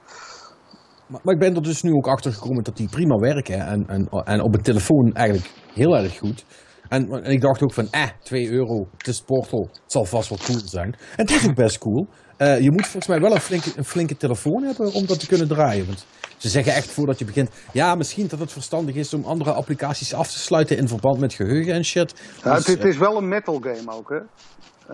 Maar, 1.08 1.20
maar 1.24 1.34
ik 1.34 1.40
ben 1.40 1.56
er 1.56 1.62
dus 1.64 1.82
nu 1.82 1.92
ook 1.94 2.08
achter 2.08 2.34
gekomen 2.34 2.64
dat 2.64 2.78
die 2.78 2.90
prima 2.90 3.16
werken. 3.16 3.60
En, 3.60 3.84
en, 3.88 4.10
en 4.24 4.42
op 4.42 4.56
een 4.56 4.62
telefoon 4.62 5.14
eigenlijk 5.14 5.50
heel 5.74 5.96
erg 5.98 6.18
goed. 6.18 6.46
En, 6.90 7.10
en 7.24 7.32
ik 7.32 7.42
dacht 7.42 7.62
ook 7.64 7.74
van, 7.74 7.88
eh, 7.92 8.08
2 8.24 8.50
euro, 8.50 8.88
het 8.98 9.08
is 9.08 9.22
Portal. 9.22 9.68
Het 9.72 9.92
zal 9.92 10.06
vast 10.06 10.30
wel 10.30 10.38
cool 10.46 10.60
zijn. 10.66 10.94
En 10.94 11.26
het 11.26 11.30
is 11.32 11.48
ook 11.48 11.56
best 11.56 11.78
cool. 11.78 12.08
Eh, 12.38 12.60
je 12.60 12.72
moet 12.72 12.82
volgens 12.88 13.08
mij 13.08 13.20
wel 13.20 13.32
een 13.32 13.40
flinke, 13.42 13.72
een 13.76 13.86
flinke 13.86 14.18
telefoon 14.18 14.64
hebben 14.64 14.94
om 14.94 15.06
dat 15.06 15.20
te 15.20 15.28
kunnen 15.28 15.48
draaien. 15.48 15.86
Want 15.86 16.06
ze 16.42 16.50
zeggen 16.50 16.74
echt 16.74 16.92
voordat 16.92 17.20
je 17.20 17.26
begint. 17.26 17.50
Ja, 17.74 17.96
misschien 17.96 18.28
dat 18.28 18.40
het 18.40 18.52
verstandig 18.52 18.96
is 18.96 19.14
om 19.14 19.24
andere 19.24 19.52
applicaties 19.52 20.14
af 20.14 20.32
te 20.32 20.40
sluiten 20.40 20.78
in 20.78 20.88
verband 20.88 21.20
met 21.20 21.34
geheugen 21.34 21.74
en 21.74 21.86
shit. 21.86 22.14
Ja, 22.44 22.56
Dus, 22.56 22.66
het, 22.66 22.76
het 22.76 22.84
eh, 22.84 22.90
is 22.90 22.98
wel 22.98 23.18
een 23.18 23.28
metal 23.28 23.60
game 23.62 23.92
ook, 23.92 24.10
hè. 24.10 24.20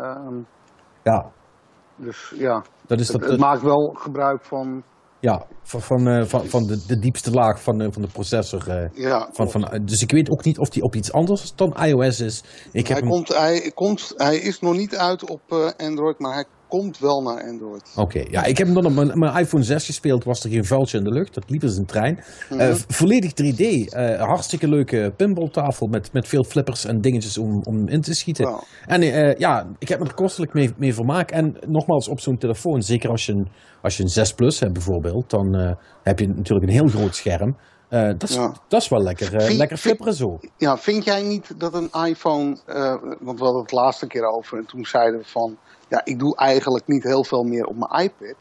Ehm, 0.02 0.36
ja, 1.04 1.32
dus 1.96 2.34
ja, 2.36 2.64
dat 2.88 3.00
is 3.00 3.08
het, 3.08 3.22
dat, 3.22 3.30
het 3.30 3.40
maakt 3.40 3.62
wel 3.62 3.96
gebruik 4.00 4.46
van... 4.46 4.84
ja, 5.20 5.46
van, 5.64 5.82
van, 5.82 6.08
eh, 6.08 6.26
van, 6.26 6.46
van 6.46 6.64
de, 6.68 6.86
de 6.88 7.00
diepste 7.00 7.32
laag 7.32 7.62
van, 7.62 7.82
eh, 7.82 7.88
van 7.92 8.02
de 8.02 8.08
processor. 8.08 8.70
eh, 8.70 8.90
Ja, 8.94 9.30
van, 9.32 9.50
van, 9.52 9.82
dus 9.86 10.02
ik 10.02 10.12
weet 10.12 10.30
ook 10.30 10.44
niet 10.44 10.58
of 10.60 10.70
die 10.70 10.84
op 10.84 10.96
iets 10.96 11.12
anders 11.12 11.56
dan 11.56 11.74
iOS 11.84 12.20
is. 12.20 12.44
Ik 12.72 12.88
heb 12.88 12.98
hij, 12.98 13.08
hem- 13.08 13.10
komt, 13.10 13.28
hij, 13.28 13.72
komt, 13.76 14.14
hij 14.18 14.38
is 14.38 14.60
nog 14.60 14.76
niet 14.76 14.96
uit 14.98 15.30
op 15.30 15.74
Android, 15.78 16.20
maar 16.20 16.34
hij 16.34 16.46
komt 16.68 17.00
wel 17.00 17.22
naar 17.22 17.44
Android. 17.44 17.94
Oké, 17.96 18.24
ja, 18.30 18.44
ik 18.44 18.58
heb 18.58 18.68
hem 18.68 18.76
dan 18.76 18.86
op 18.86 18.94
mijn, 18.94 19.20
mijn 19.20 19.36
iPhone 19.38 19.64
6 19.64 19.86
gespeeld, 19.86 20.24
was 20.24 20.44
er 20.44 20.50
geen 20.50 20.66
vuiltje 20.66 20.98
in 20.98 21.04
de 21.04 21.10
lucht. 21.12 21.34
Dat 21.34 21.50
liep 21.50 21.64
als 21.64 21.78
een 21.78 21.86
trein. 21.86 22.24
Eh, 22.50 22.74
v- 22.74 22.84
volledig 22.88 23.32
3D, 23.34 23.60
eh, 23.94 24.22
hartstikke 24.22 24.68
leuke 24.68 25.14
pinballtafel 25.18 25.88
met, 25.88 26.14
met 26.14 26.28
veel 26.28 26.44
flippers 26.44 26.86
en 26.86 27.02
dingetjes 27.02 27.38
om, 27.38 27.62
om 27.64 27.88
in 27.88 28.02
te 28.02 28.14
schieten. 28.14 28.60
En 28.86 29.02
eh, 29.02 29.36
ja, 29.38 29.68
ik 29.80 29.88
heb 29.88 30.00
me 30.00 30.06
er 30.06 30.14
kostelijk 30.14 30.54
mee, 30.54 30.74
mee 30.78 30.94
vermaakt. 30.94 31.32
En 31.32 31.58
nogmaals, 31.68 32.08
op 32.08 32.20
zo'n 32.20 32.38
telefoon, 32.38 32.82
zeker 32.82 33.10
als 33.10 33.26
je 33.26 33.32
een, 33.32 33.48
als 33.82 33.98
je 33.98 34.04
een 34.04 34.10
6 34.10 34.34
Plus 34.34 34.60
hebt 34.60 34.74
bijvoorbeeld, 34.74 35.30
dan 35.30 35.76
heb 36.04 36.20
je 36.20 36.28
natuurlijk 36.28 36.68
een 36.68 36.74
heel 36.74 36.88
groot 36.88 37.16
scherm. 37.16 37.58
Dat, 37.90 38.24
is, 38.24 38.36
Ja. 38.36 38.54
dat 38.68 38.82
is 38.82 38.88
wel 38.90 39.02
lekker, 39.04 39.26
Vind- 39.42 39.58
lekker 39.58 39.78
flipperen 39.78 40.14
zo. 40.14 40.40
Ja, 40.58 40.78
vind 40.78 41.04
jij 41.04 41.22
niet 41.22 41.60
dat 41.60 41.74
een 41.74 41.90
iPhone, 42.08 42.58
want 43.20 43.40
we 43.40 43.44
hadden 43.46 43.62
het 43.62 43.72
laatste 43.72 44.08
keer 44.08 44.26
over 44.26 44.58
en 44.58 44.66
toen 44.66 44.86
zeiden 44.86 45.20
we 45.20 45.26
van, 45.26 45.58
ja, 45.90 46.02
ik 46.04 46.20
doe 46.20 46.36
eigenlijk 46.36 46.88
niet 46.88 47.04
heel 47.04 47.24
veel 47.24 47.44
meer 47.44 47.66
op 47.66 47.76
mijn 47.76 48.04
iPad, 48.04 48.36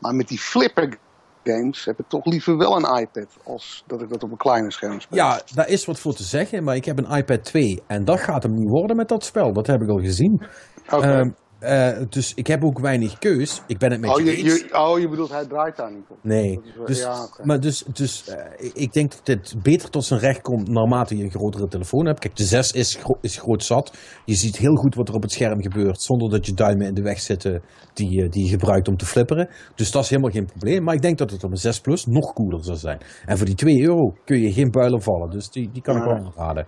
maar 0.00 0.14
met 0.14 0.28
die 0.28 0.38
flipper 0.38 0.98
games 1.44 1.84
heb 1.84 1.98
ik 1.98 2.08
toch 2.08 2.24
liever 2.24 2.56
wel 2.56 2.76
een 2.76 3.00
iPad 3.00 3.36
als 3.44 3.84
dat 3.86 4.02
ik 4.02 4.08
dat 4.08 4.22
op 4.22 4.30
een 4.30 4.36
kleine 4.36 4.72
scherm 4.72 5.00
speel. 5.00 5.18
Ja, 5.18 5.40
daar 5.54 5.68
is 5.68 5.84
wat 5.84 5.98
voor 5.98 6.14
te 6.14 6.22
zeggen, 6.22 6.64
maar 6.64 6.76
ik 6.76 6.84
heb 6.84 6.98
een 6.98 7.16
iPad 7.16 7.44
2 7.44 7.82
en 7.86 8.04
dat 8.04 8.20
gaat 8.20 8.42
hem 8.42 8.54
niet 8.54 8.68
worden 8.68 8.96
met 8.96 9.08
dat 9.08 9.24
spel. 9.24 9.52
Dat 9.52 9.66
heb 9.66 9.80
ik 9.80 9.88
al 9.88 10.00
gezien. 10.00 10.46
Oké. 10.90 11.06
Ehm, 11.06 11.30
eh, 11.58 11.98
dus 12.08 12.34
ik 12.34 12.46
heb 12.46 12.64
ook 12.64 12.78
weinig 12.78 13.18
keus. 13.18 13.62
Ik 13.66 13.78
ben 13.78 13.90
het 13.90 14.00
met 14.00 14.10
oh, 14.10 14.18
je 14.18 14.24
je, 14.24 14.36
eens. 14.36 14.58
je, 14.60 14.78
oh, 14.78 14.98
je 14.98 15.08
bedoelt 15.08 15.30
hij 15.30 15.46
draait 15.46 15.76
daar 15.76 15.92
niet 15.92 16.04
op? 16.08 16.16
Nee, 16.22 16.60
is 16.62 16.86
dus, 16.86 17.00
ja, 17.00 17.28
maar 17.42 17.60
dus, 17.60 17.84
dus 17.92 18.28
eh, 18.28 18.68
ik- 18.72 18.92
denk 18.92 19.10
dat 19.10 19.20
dit 19.26 19.54
beter 19.62 19.90
tot 19.90 20.04
zijn 20.04 20.20
recht 20.20 20.40
komt 20.40 20.68
naarmate 20.68 21.16
je 21.16 21.24
een 21.24 21.30
grotere 21.30 21.68
telefoon 21.68 22.06
hebt. 22.06 22.18
Kijk, 22.20 22.36
de 22.36 22.44
6 22.44 22.72
is, 22.72 22.94
gro- 22.94 23.18
is 23.20 23.38
groot 23.38 23.64
zat. 23.64 23.96
Je 24.24 24.34
ziet 24.34 24.56
heel 24.56 24.74
goed 24.74 24.94
wat 24.94 25.08
er 25.08 25.14
op 25.14 25.22
het 25.22 25.32
scherm 25.32 25.62
gebeurt 25.62 26.02
zonder 26.02 26.30
dat 26.30 26.46
je 26.46 26.54
duimen 26.54 26.86
in 26.86 26.94
de 26.94 27.02
weg 27.02 27.20
zitten 27.20 27.62
die, 27.94 28.10
je- 28.10 28.28
die 28.28 28.44
je 28.44 28.50
gebruikt 28.50 28.88
om 28.88 28.96
te 28.96 29.06
flipperen. 29.06 29.48
Dus 29.74 29.90
dat 29.90 30.02
is 30.02 30.08
helemaal 30.10 30.30
geen 30.30 30.46
probleem. 30.46 30.82
Maar 30.84 30.94
ik 30.94 31.02
denk 31.02 31.18
dat 31.18 31.30
het 31.30 31.44
op 31.44 31.50
een 31.50 31.56
6 31.56 31.80
Plus 31.80 32.06
nog 32.06 32.32
cooler 32.32 32.64
zou 32.64 32.76
zijn. 32.76 32.98
En 33.26 33.36
voor 33.36 33.46
die 33.46 33.54
2 33.54 33.82
euro 33.82 34.14
kun 34.24 34.40
je 34.40 34.52
geen 34.52 34.70
builen 34.70 35.02
vallen. 35.02 35.30
Dus 35.30 35.50
die, 35.50 35.70
die 35.72 35.82
kan 35.82 35.96
ik 35.96 36.02
wel 36.02 36.14
aanraden. 36.14 36.66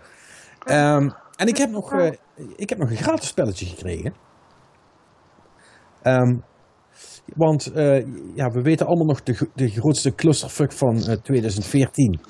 Ehm, 0.65 1.09
en 1.37 1.47
ik 1.47 1.57
heb, 1.57 1.71
nog, 1.71 1.93
eh, 1.93 2.11
ik 2.57 2.69
heb 2.69 2.79
nog 2.79 2.91
een 2.91 2.97
gratis 2.97 3.29
spelletje 3.29 3.67
gekregen. 3.67 4.13
Ehm, 6.09 6.37
want 7.35 7.67
eh, 7.67 8.05
ja, 8.35 8.51
we 8.51 8.63
weten 8.63 8.87
allemaal 8.87 9.07
nog 9.07 9.23
de, 9.23 9.49
de 9.55 9.69
grootste 9.69 10.15
clusterfuck 10.15 10.73
van 10.73 11.07
eh, 11.07 11.17
2014 11.23 12.21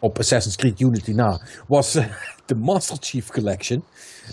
op 0.00 0.18
Assassin's 0.18 0.56
Creed 0.56 0.80
Unity 0.80 1.12
na, 1.12 1.40
was 1.68 1.94
eh, 1.94 2.04
de 2.46 2.54
Master 2.54 2.96
Chief 3.00 3.30
Collection. 3.30 3.84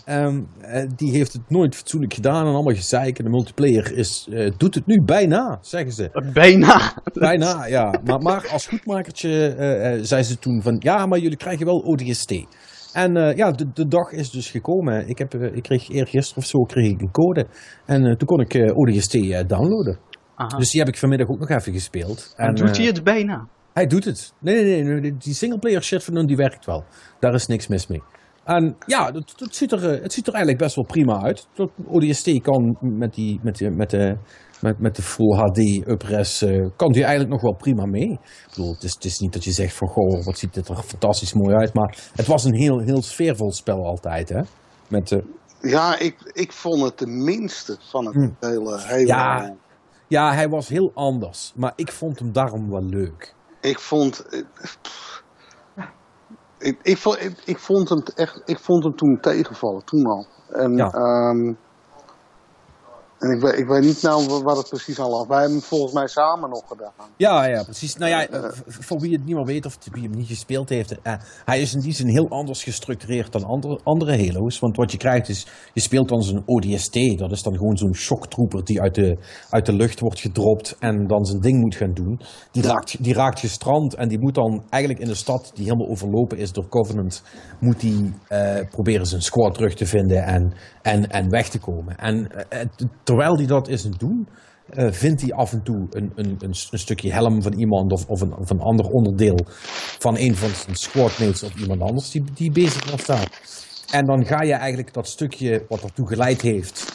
Ehm, 0.05 0.41
eh, 0.61 0.87
die 0.95 1.11
heeft 1.11 1.33
het 1.33 1.49
nooit 1.49 1.75
fatsoenlijk 1.75 2.13
gedaan 2.13 2.47
en 2.47 2.53
allemaal 2.53 2.75
gezeik. 2.75 3.17
En 3.17 3.23
de 3.23 3.29
multiplayer 3.29 3.97
is, 3.97 4.27
eh, 4.31 4.51
doet 4.57 4.75
het 4.75 4.85
nu 4.85 5.01
bijna, 5.05 5.59
zeggen 5.61 5.91
ze. 5.91 6.31
Bijna. 6.33 6.93
Bijna, 7.13 7.65
ja. 7.77 7.93
Maar, 8.03 8.21
maar 8.21 8.47
als 8.47 8.67
goedmakertje 8.67 9.55
eh, 9.57 9.93
eh, 9.93 9.99
zei 10.03 10.23
ze 10.23 10.39
toen 10.39 10.61
van... 10.61 10.75
Ja, 10.79 11.05
maar 11.05 11.19
jullie 11.19 11.37
krijgen 11.37 11.65
wel 11.65 11.79
ODST. 11.79 12.33
En 12.93 13.17
eh, 13.17 13.35
ja, 13.35 13.51
de, 13.51 13.65
de 13.73 13.87
dag 13.87 14.11
is 14.11 14.29
dus 14.29 14.49
gekomen. 14.49 15.07
Ik, 15.07 15.17
heb, 15.17 15.33
eh, 15.33 15.55
ik 15.55 15.63
kreeg 15.63 15.89
eergisteren 15.89 16.43
of 16.43 16.49
zo 16.49 16.59
kreeg 16.63 16.91
ik 16.91 17.01
een 17.01 17.11
code. 17.11 17.47
En 17.85 18.05
eh, 18.05 18.15
toen 18.15 18.27
kon 18.27 18.39
ik 18.39 18.53
eh, 18.53 18.77
ODST 18.77 19.11
downloaden. 19.47 19.99
Aha. 20.35 20.57
Dus 20.57 20.71
die 20.71 20.79
heb 20.79 20.89
ik 20.89 20.97
vanmiddag 20.97 21.27
ook 21.27 21.39
nog 21.39 21.49
even 21.49 21.73
gespeeld. 21.73 22.33
En 22.35 22.47
En, 22.47 22.55
doet 22.55 22.77
hij 22.77 22.85
het 22.85 23.03
bijna? 23.03 23.47
hij 23.73 23.87
doet 23.87 24.05
het. 24.05 24.33
Nee, 24.39 24.63
nee, 24.63 24.99
nee. 24.99 25.17
Die 25.17 25.33
singleplayer 25.33 25.83
shit 25.83 26.03
van 26.03 26.15
hun, 26.15 26.25
die 26.25 26.35
werkt 26.35 26.65
wel. 26.65 26.83
Daar 27.19 27.33
is 27.33 27.47
niks 27.47 27.67
mis 27.67 27.87
mee. 27.87 28.01
En 28.43 28.75
ja, 28.85 29.05
het, 29.11 29.33
het, 29.35 29.55
ziet 29.55 29.71
er, 29.71 29.81
het 29.81 30.13
ziet 30.13 30.27
er 30.27 30.33
eigenlijk 30.33 30.63
best 30.63 30.75
wel 30.75 30.85
prima 30.85 31.21
uit. 31.21 31.47
ODST 31.87 32.41
kan 32.41 32.77
met, 32.79 33.13
die, 33.13 33.39
met, 33.43 33.57
die, 33.57 33.69
met, 33.69 33.89
de, 33.89 34.17
met, 34.61 34.79
met 34.79 34.95
de 34.95 35.01
Full 35.01 35.35
HD 35.35 35.87
upres, 35.87 36.41
eh, 36.41 36.65
kan 36.75 36.91
die 36.91 37.01
eigenlijk 37.03 37.31
nog 37.31 37.41
wel 37.41 37.55
prima 37.55 37.85
mee. 37.85 38.11
Ik 38.11 38.19
bedoel, 38.49 38.73
het 38.73 38.83
is, 38.83 38.93
het 38.93 39.05
is 39.05 39.19
niet 39.19 39.33
dat 39.33 39.43
je 39.43 39.51
zegt 39.51 39.75
van, 39.75 39.87
goh, 39.87 40.25
wat 40.25 40.37
ziet 40.37 40.53
dit 40.53 40.67
er 40.67 40.75
fantastisch 40.83 41.33
mooi 41.33 41.55
uit. 41.55 41.73
Maar 41.73 41.97
het 42.15 42.27
was 42.27 42.43
een 42.43 42.55
heel, 42.55 42.79
heel 42.79 43.01
sfeervol 43.01 43.51
spel 43.51 43.85
altijd, 43.85 44.29
hè. 44.29 44.41
Met, 44.87 45.21
Ja, 45.61 45.99
ik, 45.99 46.31
ik 46.33 46.51
vond 46.51 46.81
het 46.83 46.97
de 46.97 47.07
minste 47.07 47.77
van 47.89 48.05
het 48.05 48.15
Hm. 48.15 48.29
hele, 48.39 48.79
hele... 48.81 49.07
Ja. 49.07 49.55
ja, 50.07 50.33
hij 50.33 50.47
was 50.47 50.67
heel 50.67 50.91
anders. 50.93 51.53
Maar 51.55 51.73
ik 51.75 51.91
vond 51.91 52.19
hem 52.19 52.31
daarom 52.31 52.69
wel 52.69 52.83
leuk. 52.83 53.33
Ik 53.61 53.79
vond... 53.79 54.25
eh, 54.29 54.41
pff. 54.81 55.23
Ik, 56.59 56.79
ik, 56.81 56.97
vond, 56.97 57.21
ik, 57.23 57.41
ik 57.45 57.57
vond 57.59 57.89
hem 57.89 58.03
echt... 58.15 58.41
Ik 58.45 58.59
vond 58.59 58.83
hem 58.83 58.95
toen 58.95 59.17
tegenvallen, 59.21 59.85
toen 59.85 60.05
al. 60.05 60.25
En, 60.49 60.75
Ja. 60.75 60.89
ehm, 60.91 61.53
en 63.21 63.31
ik, 63.35 63.41
weet, 63.41 63.57
ik 63.57 63.67
weet 63.67 63.81
niet 63.83 64.01
nou 64.01 64.27
wa- 64.27 64.41
waar 64.41 64.55
het 64.55 64.69
precies 64.69 64.99
aan 64.99 65.09
lag. 65.09 65.27
Wij 65.27 65.39
hebben 65.39 65.57
hem 65.57 65.67
volgens 65.67 65.93
mij 65.93 66.07
samen 66.07 66.49
nog 66.49 66.63
gedaan. 66.67 66.91
Ja, 67.17 67.45
ja, 67.45 67.63
precies. 67.63 67.95
Nou 67.95 68.11
ja, 68.11 68.27
eh, 68.27 68.43
v- 68.51 68.85
voor 68.85 68.99
wie 68.99 69.11
het 69.11 69.25
niet 69.25 69.35
meer 69.35 69.45
weet 69.45 69.65
of 69.65 69.77
wie 69.91 70.03
hem 70.03 70.11
niet 70.11 70.27
gespeeld 70.27 70.69
heeft. 70.69 71.01
eh, 71.01 71.13
hij 71.45 71.61
is 71.61 71.73
in 71.73 71.79
die 71.79 71.93
zin 71.93 72.07
heel 72.07 72.29
anders 72.29 72.63
gestructureerd 72.63 73.31
dan 73.31 73.43
andere, 73.43 73.79
andere 73.83 74.25
Halo's. 74.25 74.59
Want 74.59 74.75
wat 74.77 74.91
je 74.91 74.97
krijgt 74.97 75.29
is, 75.29 75.47
je 75.73 75.81
speelt 75.81 76.09
dan 76.09 76.21
zo'n 76.21 76.43
ODST. 76.45 77.17
Dat 77.17 77.31
is 77.31 77.41
dan 77.43 77.57
gewoon 77.57 77.77
zo'n 77.77 77.95
shocktrooper 77.95 78.63
die 78.63 78.81
uit 78.81 78.95
de, 78.95 79.17
uit 79.49 79.65
de 79.65 79.73
lucht 79.73 79.99
wordt 79.99 80.19
gedropt 80.19 80.75
en 80.79 81.07
dan 81.07 81.25
zijn 81.25 81.39
ding 81.41 81.59
moet 81.59 81.75
gaan 81.75 81.93
doen. 81.93 82.21
Die 82.51 82.63
raakt, 82.63 83.03
die 83.03 83.13
raakt 83.13 83.39
gestrand 83.39 83.93
en 83.95 84.07
die 84.07 84.19
moet 84.19 84.35
dan 84.35 84.63
eigenlijk 84.69 85.03
in 85.03 85.09
de 85.09 85.15
stad 85.15 85.51
die 85.53 85.63
helemaal 85.65 85.87
overlopen 85.89 86.37
is 86.37 86.51
door 86.51 86.67
Covenant, 86.69 87.23
moet 87.59 87.79
die 87.79 88.13
eh, 88.27 88.55
proberen 88.69 89.05
zijn 89.05 89.21
squad 89.21 89.53
terug 89.53 89.73
te 89.75 89.85
vinden 89.85 90.23
en, 90.23 90.53
en, 90.81 91.09
en 91.09 91.29
weg 91.29 91.49
te 91.49 91.59
komen. 91.59 91.97
En 91.97 92.49
eh, 92.49 92.59
terwijl 93.03 93.35
hij 93.35 93.45
dat 93.45 93.67
is 93.67 93.85
aan 93.85 93.91
het 93.91 93.99
doen, 93.99 94.27
eh, 94.69 94.91
vindt 94.91 95.21
hij 95.21 95.33
af 95.33 95.53
en 95.53 95.63
toe 95.63 95.87
een, 95.89 96.11
een, 96.15 96.35
een, 96.39 96.55
stukje 96.79 97.11
helm 97.11 97.41
van 97.41 97.53
iemand 97.53 97.91
of, 97.91 98.05
of, 98.07 98.21
een, 98.21 98.33
een 98.45 98.59
ander 98.59 98.85
onderdeel 98.85 99.39
van 99.99 100.17
een 100.17 100.35
van 100.35 100.49
zijn 100.49 100.75
squadmates 100.75 101.43
of 101.43 101.55
iemand 101.55 101.81
anders 101.81 102.11
die, 102.11 102.23
die 102.33 102.51
bezig 102.51 102.91
was 102.91 103.05
daar. 103.05 103.41
En 103.91 104.05
dan 104.05 104.25
ga 104.25 104.41
je 104.41 104.53
eigenlijk 104.53 104.93
dat 104.93 105.07
stukje 105.07 105.65
wat 105.69 105.83
ertoe 105.83 106.07
geleid 106.07 106.41
heeft, 106.41 106.91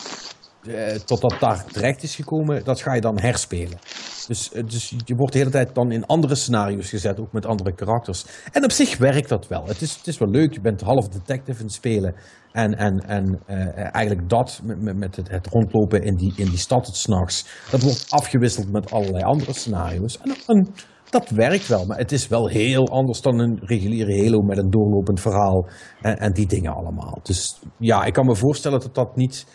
eh, 0.67 0.95
totdat 0.95 1.37
daar 1.41 1.65
terecht 1.65 2.03
is 2.03 2.15
gekomen, 2.15 2.65
dat 2.65 2.81
ga 2.81 2.95
je 2.95 3.01
dan 3.01 3.21
herspelen. 3.21 3.79
Dus, 4.27 4.49
dus 4.49 4.95
je 5.05 5.15
wordt 5.15 5.33
de 5.33 5.39
hele 5.39 5.51
tijd 5.51 5.75
dan 5.75 5.93
in 5.93 6.07
andere 6.07 6.35
scenario's 6.35 6.89
gezet, 6.89 7.21
ook 7.21 7.33
met 7.33 7.47
andere 7.47 7.75
karakters. 7.75 8.27
En 8.53 8.65
op 8.65 8.71
zich 8.71 8.99
werkt 8.99 9.29
dat 9.29 9.49
wel. 9.49 9.67
Het 9.67 9.81
is, 9.81 9.95
het 9.95 10.07
is 10.07 10.19
wel 10.19 10.31
leuk, 10.31 10.53
je 10.53 10.61
bent 10.61 10.81
half 10.81 11.09
detective 11.09 11.59
in 11.59 11.65
het 11.65 11.75
spelen. 11.75 12.15
En, 12.57 12.75
en, 12.77 12.99
en 12.99 13.41
eh, 13.47 13.95
eigenlijk 13.95 14.29
dat, 14.29 14.61
met, 14.65 14.97
met- 14.97 15.17
het, 15.17 15.31
het 15.31 15.47
rondlopen 15.47 16.03
in 16.03 16.15
die, 16.17 16.33
in 16.37 16.49
die 16.49 16.59
stad 16.59 16.87
het 16.87 16.97
s'nachts, 16.97 17.47
dat 17.71 17.83
wordt 17.83 18.07
afgewisseld 18.09 18.73
met 18.73 18.91
allerlei 18.91 19.23
andere 19.25 19.53
scenario's. 19.53 20.19
En, 20.21 20.35
en 20.47 20.69
dat 21.11 21.29
werkt 21.31 21.67
wel, 21.67 21.87
maar 21.87 21.99
het 21.99 22.13
is 22.13 22.29
wel 22.29 22.49
heel 22.49 22.89
anders 22.89 23.21
dan 23.21 23.39
een 23.39 23.59
reguliere 23.61 24.23
Halo 24.23 24.41
met 24.41 24.59
een 24.59 24.71
doorlopend 24.71 25.21
verhaal 25.21 25.69
en, 26.01 26.17
en 26.19 26.33
die 26.33 26.47
dingen 26.47 26.75
allemaal. 26.75 27.19
Dus 27.23 27.59
ja, 27.79 28.05
ik 28.05 28.13
kan 28.13 28.27
me 28.27 28.35
voorstellen 28.37 28.81
dat 28.81 28.95
dat 28.95 29.17
niet, 29.17 29.47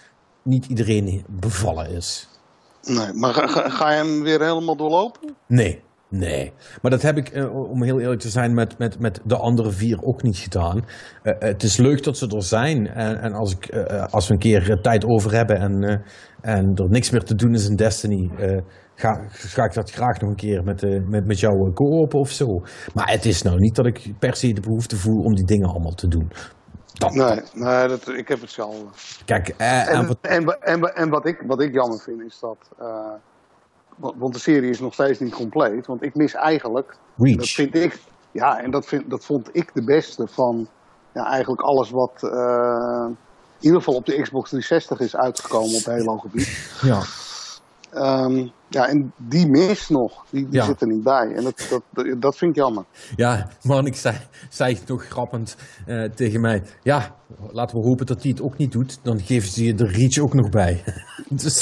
niet 0.44 0.66
iedereen 0.66 1.26
bevallen 1.30 1.90
is. 1.90 2.28
Nee, 2.82 3.14
maar 3.14 3.34
ga, 3.34 3.70
ga 3.70 3.92
je 3.92 3.98
hem 3.98 4.24
weer 4.24 4.40
helemaal 4.42 4.76
doorlopen? 4.78 5.36
Nee, 5.48 5.82
nee. 6.12 6.54
Maar 6.82 6.92
dat 6.92 7.02
heb 7.02 7.18
ik, 7.18 7.30
eh, 7.30 7.56
om 7.56 7.84
heel 7.84 8.00
eerlijk 8.00 8.22
te 8.22 8.30
zijn, 8.30 8.54
met, 8.54 8.78
met, 8.78 9.00
met 9.00 9.20
de 9.24 9.38
andere 9.38 9.72
vier 9.72 10.02
ook 10.02 10.24
niet 10.24 10.38
gedaan. 10.38 10.86
Eh, 11.24 11.36
het 11.40 11.64
is 11.64 11.78
leuk 11.78 12.04
dat 12.04 12.18
ze 12.18 12.28
er 12.28 12.44
zijn. 12.44 12.88
En, 12.88 13.22
en 13.22 13.34
als, 13.34 13.54
ik, 13.54 13.66
eh, 13.66 14.06
als 14.14 14.28
we 14.28 14.34
een 14.34 14.40
keer 14.40 14.80
tijd 14.82 15.06
over 15.06 15.34
hebben 15.34 15.58
en, 15.58 16.04
en 16.42 16.76
er 16.76 16.90
niks 16.90 17.10
meer 17.10 17.24
te 17.24 17.36
doen 17.36 17.54
is 17.54 17.70
in 17.70 17.76
Destiny, 17.76 18.30
ga, 18.96 19.28
ga 19.30 19.64
ik 19.64 19.74
dat 19.74 19.92
graag 19.92 20.20
nog 20.20 20.30
een 20.30 20.36
keer 20.36 20.64
met, 20.64 20.82
met, 21.10 21.26
met 21.26 21.40
jou 21.40 21.74
co-open 21.74 22.20
of 22.20 22.32
zo. 22.32 22.46
Maar 22.94 23.12
het 23.12 23.26
is 23.26 23.42
nou 23.42 23.60
niet 23.60 23.76
dat 23.76 23.86
ik 23.86 24.14
per 24.20 24.36
se 24.36 24.54
de 24.54 24.62
behoefte 24.62 24.96
voel 24.96 25.24
om 25.24 25.36
die 25.36 25.46
dingen 25.46 25.70
allemaal 25.70 25.94
te 25.94 26.08
doen. 26.08 26.32
Dat, 26.94 27.14
Nee, 27.14 27.42
nee 27.54 27.88
dat, 27.88 28.08
ik 28.08 28.28
heb 28.28 28.42
hetzelfde. 28.42 28.86
Kijk, 29.26 29.48
en 29.58 29.88
En, 29.88 30.08
wat, 30.08 30.18
en, 30.22 30.44
en, 30.60 30.82
en 30.82 31.10
wat, 31.10 31.26
ik, 31.26 31.44
wat 31.48 31.62
ik 31.62 31.74
jammer 31.74 32.00
vind 32.00 32.22
is 32.22 32.40
dat. 32.40 32.70
Want, 34.16 34.34
de 34.34 34.40
serie 34.40 34.70
is 34.70 34.80
nog 34.80 34.94
steeds 34.94 35.20
niet 35.20 35.34
compleet. 35.34 35.86
Want 35.86 36.04
ik 36.04 36.16
mis 36.16 36.34
eigenlijk. 36.34 36.96
Dat 37.38 37.50
vind 37.50 37.76
ik. 37.76 38.00
Ja, 38.32 38.60
en 38.60 38.72
dat, 38.72 38.86
vind, 38.86 39.10
dat 39.10 39.26
vond 39.26 39.50
ik 39.52 39.70
de 39.74 39.84
beste 39.84 40.28
van. 40.28 40.68
Ja, 41.14 41.26
eigenlijk 41.26 41.62
alles 41.62 41.90
wat. 41.90 42.12
eh, 42.22 43.06
in 43.60 43.68
ieder 43.68 43.80
geval 43.80 43.96
op 43.96 44.06
de 44.06 44.22
Xbox 44.22 44.50
360 44.50 45.00
is 45.00 45.16
uitgekomen 45.16 45.76
op 45.76 45.84
Halo 45.86 46.18
gebied. 46.18 46.80
Ja. 46.82 47.02
Ehm, 47.92 48.48
ja, 48.74 48.88
en 48.88 49.14
die 49.18 49.48
mis 49.48 49.90
nog, 49.90 50.26
die, 50.30 50.44
die 50.50 50.60
Ja. 50.60 50.66
zit 50.66 50.82
er 50.82 50.88
niet 50.88 51.04
bij. 51.04 51.32
En 51.36 51.44
dat, 51.44 51.68
dat, 51.70 52.22
dat 52.22 52.38
vind 52.38 52.52
ik 52.52 52.58
jammer. 52.64 52.84
Ja, 53.16 53.48
man, 53.62 53.86
ik 53.86 53.96
zei, 53.96 54.18
zei 54.50 54.80
nog 54.88 55.06
grappend 55.06 55.56
eh, 55.86 56.04
tegen 56.10 56.42
mij. 56.42 56.64
Ja, 56.84 57.16
laten 57.52 57.78
we 57.78 57.86
hopen 57.88 58.06
dat 58.06 58.22
hij 58.22 58.32
het 58.32 58.42
ook 58.42 58.58
niet 58.58 58.72
doet. 58.72 59.00
Dan 59.04 59.20
geven 59.20 59.50
ze 59.50 59.64
je 59.66 59.74
de 59.74 59.86
reach 59.88 60.18
ook 60.20 60.34
nog 60.34 60.50
bij. 60.50 60.84
dus 61.42 61.62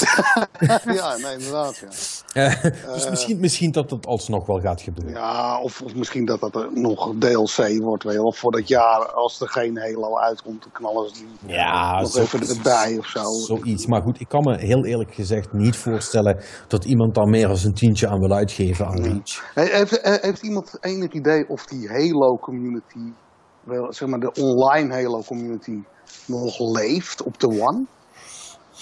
ja, 0.98 1.16
nee, 1.16 1.32
inderdaad. 1.32 1.84
Ja. 2.32 2.42
eh, 2.62 2.62
dus 2.94 3.10
misschien, 3.10 3.40
misschien 3.40 3.70
dat 3.72 3.88
dat 3.88 4.06
alsnog 4.06 4.46
wel 4.46 4.60
gaat 4.60 4.80
gebeuren. 4.80 5.14
Ja, 5.14 5.60
of, 5.60 5.82
of 5.82 5.94
misschien 5.94 6.24
dat 6.24 6.40
dat 6.40 6.54
er 6.54 6.68
nog 6.74 7.14
DLC 7.18 7.80
wordt, 7.82 8.02
weet 8.04 8.12
je 8.14 8.20
wel. 8.20 8.32
Voor 8.32 8.52
dat 8.52 8.68
jaar, 8.68 9.12
als 9.12 9.40
er 9.40 9.48
geen 9.48 9.78
Halo 9.78 10.18
uitkomt, 10.18 10.62
dan 10.62 10.72
knallen 10.72 11.08
ze 11.08 11.14
die 11.14 11.54
Ja, 11.56 12.00
nog 12.00 12.10
zo- 12.10 12.20
even 12.20 12.48
erbij 12.56 12.96
of 12.98 13.06
zo. 13.06 13.22
Zoiets. 13.32 13.86
Maar 13.86 14.02
goed, 14.02 14.20
ik 14.20 14.28
kan 14.28 14.42
me 14.42 14.58
heel 14.58 14.84
eerlijk 14.84 15.14
gezegd 15.14 15.52
niet 15.52 15.76
voorstellen 15.76 16.40
dat 16.68 16.84
iemand 16.84 16.99
daar 17.08 17.28
meer 17.28 17.48
dan 17.48 17.56
een 17.64 17.74
tientje 17.74 18.08
aan 18.08 18.18
wil 18.18 18.32
uitgeven 18.32 18.86
aan 18.86 19.02
Reach. 19.02 19.52
Heeft, 19.54 20.00
heeft 20.22 20.42
iemand 20.42 20.76
enig 20.80 21.12
idee 21.12 21.48
of 21.48 21.66
die 21.66 21.88
Halo-community, 21.88 23.12
wel, 23.64 23.92
zeg 23.92 24.08
maar 24.08 24.18
de 24.20 24.32
online 24.32 24.94
Halo-community, 24.94 25.78
nog 26.26 26.58
leeft 26.58 27.22
op 27.22 27.38
de 27.40 27.46
One? 27.46 27.84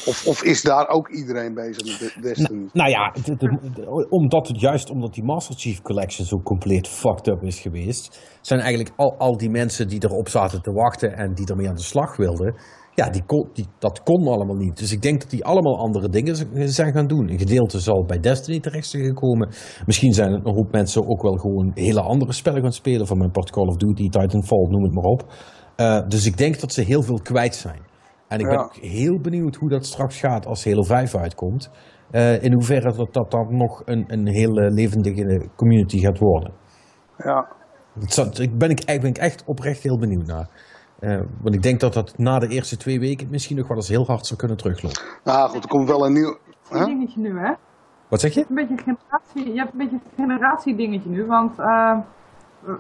Of, 0.06 0.26
of 0.26 0.42
is 0.42 0.62
daar 0.62 0.88
ook 0.88 1.08
iedereen 1.08 1.54
bezig 1.54 2.00
met 2.00 2.12
de- 2.14 2.20
Destiny? 2.20 2.68
Nou 2.72 2.90
ja, 2.90 3.12
de- 3.24 3.36
de- 3.36 3.70
de- 3.74 4.06
omdat 4.08 4.48
het 4.48 4.60
juist 4.60 4.90
omdat 4.90 5.14
die 5.14 5.24
Master 5.24 5.54
Chief 5.54 5.82
Collection 5.82 6.26
zo 6.26 6.36
compleet 6.36 6.88
fucked 6.88 7.26
up 7.26 7.42
is 7.42 7.60
geweest, 7.60 8.20
zijn 8.40 8.60
eigenlijk 8.60 8.94
al, 8.96 9.14
al 9.18 9.36
die 9.36 9.50
mensen 9.50 9.88
die 9.88 10.04
erop 10.04 10.28
zaten 10.28 10.62
te 10.62 10.72
wachten 10.72 11.16
en 11.16 11.34
die 11.34 11.46
ermee 11.46 11.68
aan 11.68 11.74
de 11.74 11.82
slag 11.82 12.16
wilden, 12.16 12.54
ja, 12.98 13.10
die 13.10 13.24
kon, 13.26 13.48
die, 13.52 13.66
dat 13.78 14.02
kon 14.02 14.26
allemaal 14.26 14.56
niet. 14.56 14.78
Dus 14.78 14.92
ik 14.92 15.02
denk 15.02 15.20
dat 15.20 15.30
die 15.30 15.44
allemaal 15.44 15.78
andere 15.78 16.08
dingen 16.08 16.36
zijn 16.68 16.92
gaan 16.92 17.06
doen. 17.06 17.30
Een 17.30 17.38
gedeelte 17.38 17.80
zal 17.80 18.04
bij 18.04 18.20
Destiny 18.20 18.60
terecht 18.60 18.86
zijn 18.86 19.04
gekomen. 19.04 19.48
Misschien 19.86 20.12
zijn 20.12 20.32
het 20.32 20.46
een 20.46 20.54
hoop 20.54 20.72
mensen 20.72 21.08
ook 21.08 21.22
wel 21.22 21.36
gewoon 21.36 21.70
hele 21.74 22.00
andere 22.00 22.32
spellen 22.32 22.62
gaan 22.62 22.72
spelen, 22.72 23.06
van 23.06 23.18
mijn 23.18 23.30
part 23.30 23.50
Call 23.50 23.66
of 23.66 23.76
Duty, 23.76 24.08
Titanfall, 24.08 24.66
noem 24.68 24.82
het 24.82 24.94
maar 24.94 25.04
op. 25.04 25.32
Eh, 25.76 26.08
dus 26.08 26.26
ik 26.26 26.36
denk 26.36 26.60
dat 26.60 26.72
ze 26.72 26.82
heel 26.82 27.02
veel 27.02 27.20
kwijt 27.22 27.54
zijn. 27.54 27.80
En 28.28 28.38
ik 28.38 28.46
ben 28.46 28.58
ook 28.58 28.76
heel 28.76 29.20
benieuwd 29.20 29.56
hoe 29.56 29.68
dat 29.68 29.86
straks 29.86 30.18
gaat 30.18 30.46
als 30.46 30.64
Halo 30.64 30.82
5 30.82 31.14
uitkomt. 31.14 31.70
Eh, 32.10 32.42
in 32.42 32.52
hoeverre 32.52 32.92
dat, 32.92 33.14
dat 33.14 33.30
dan 33.30 33.56
nog 33.56 33.82
een, 33.84 34.04
een 34.06 34.26
hele 34.26 34.70
levendige 34.70 35.48
community 35.56 35.98
gaat 35.98 36.18
worden. 36.18 36.52
Ja, 37.16 37.56
Dat 37.94 38.36
Daar 38.36 38.46
ben 38.56 38.70
ik, 38.70 38.84
ben 38.86 39.04
ik 39.04 39.18
echt 39.18 39.44
oprecht 39.44 39.82
heel 39.82 39.98
benieuwd 39.98 40.26
naar. 40.26 40.48
Eh, 40.98 41.20
want 41.42 41.54
ik 41.54 41.62
denk 41.62 41.80
dat 41.80 41.94
dat 41.94 42.18
na 42.18 42.38
de 42.38 42.48
eerste 42.48 42.76
twee 42.76 43.00
weken 43.00 43.28
misschien 43.30 43.56
nog 43.56 43.68
wel 43.68 43.76
eens 43.76 43.88
heel 43.88 44.06
hard 44.06 44.26
zou 44.26 44.38
kunnen 44.38 44.56
teruglopen. 44.56 45.02
nou 45.24 45.48
goed, 45.48 45.62
er 45.62 45.68
komt 45.68 45.88
wel 45.88 46.06
een 46.06 46.12
nieuw... 46.12 46.38
Een 46.70 46.84
dingetje 46.84 47.20
nu, 47.20 47.38
hè? 47.38 47.52
Wat 48.08 48.20
zeg 48.20 48.34
je? 48.34 48.44
Een 48.48 48.54
beetje 48.54 48.76
generatie, 48.76 49.52
je 49.52 49.58
hebt 49.58 49.72
een 49.72 49.78
beetje 49.78 49.96
een 49.96 50.12
generatiedingetje 50.16 51.10
nu, 51.10 51.26
want 51.26 51.58
eh, 51.58 51.98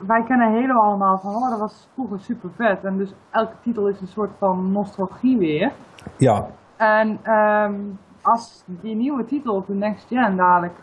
wij 0.06 0.22
kennen 0.22 0.52
Halo 0.52 0.80
allemaal 0.80 1.18
van, 1.18 1.34
oh, 1.34 1.50
dat 1.50 1.58
was 1.58 1.88
vroeger 1.94 2.20
super 2.20 2.50
vet. 2.56 2.84
En 2.84 2.96
dus 2.96 3.14
elke 3.30 3.54
titel 3.62 3.88
is 3.88 4.00
een 4.00 4.06
soort 4.06 4.30
van 4.38 4.72
nostalgie 4.72 5.38
weer. 5.38 5.72
Ja, 6.16 6.46
En 6.76 7.18
ehm, 7.22 7.74
als 8.22 8.62
die 8.66 8.94
nieuwe 8.96 9.24
titel 9.24 9.54
op 9.54 9.66
de 9.66 9.74
Next 9.74 10.06
Gen 10.08 10.36
dadelijk 10.36 10.74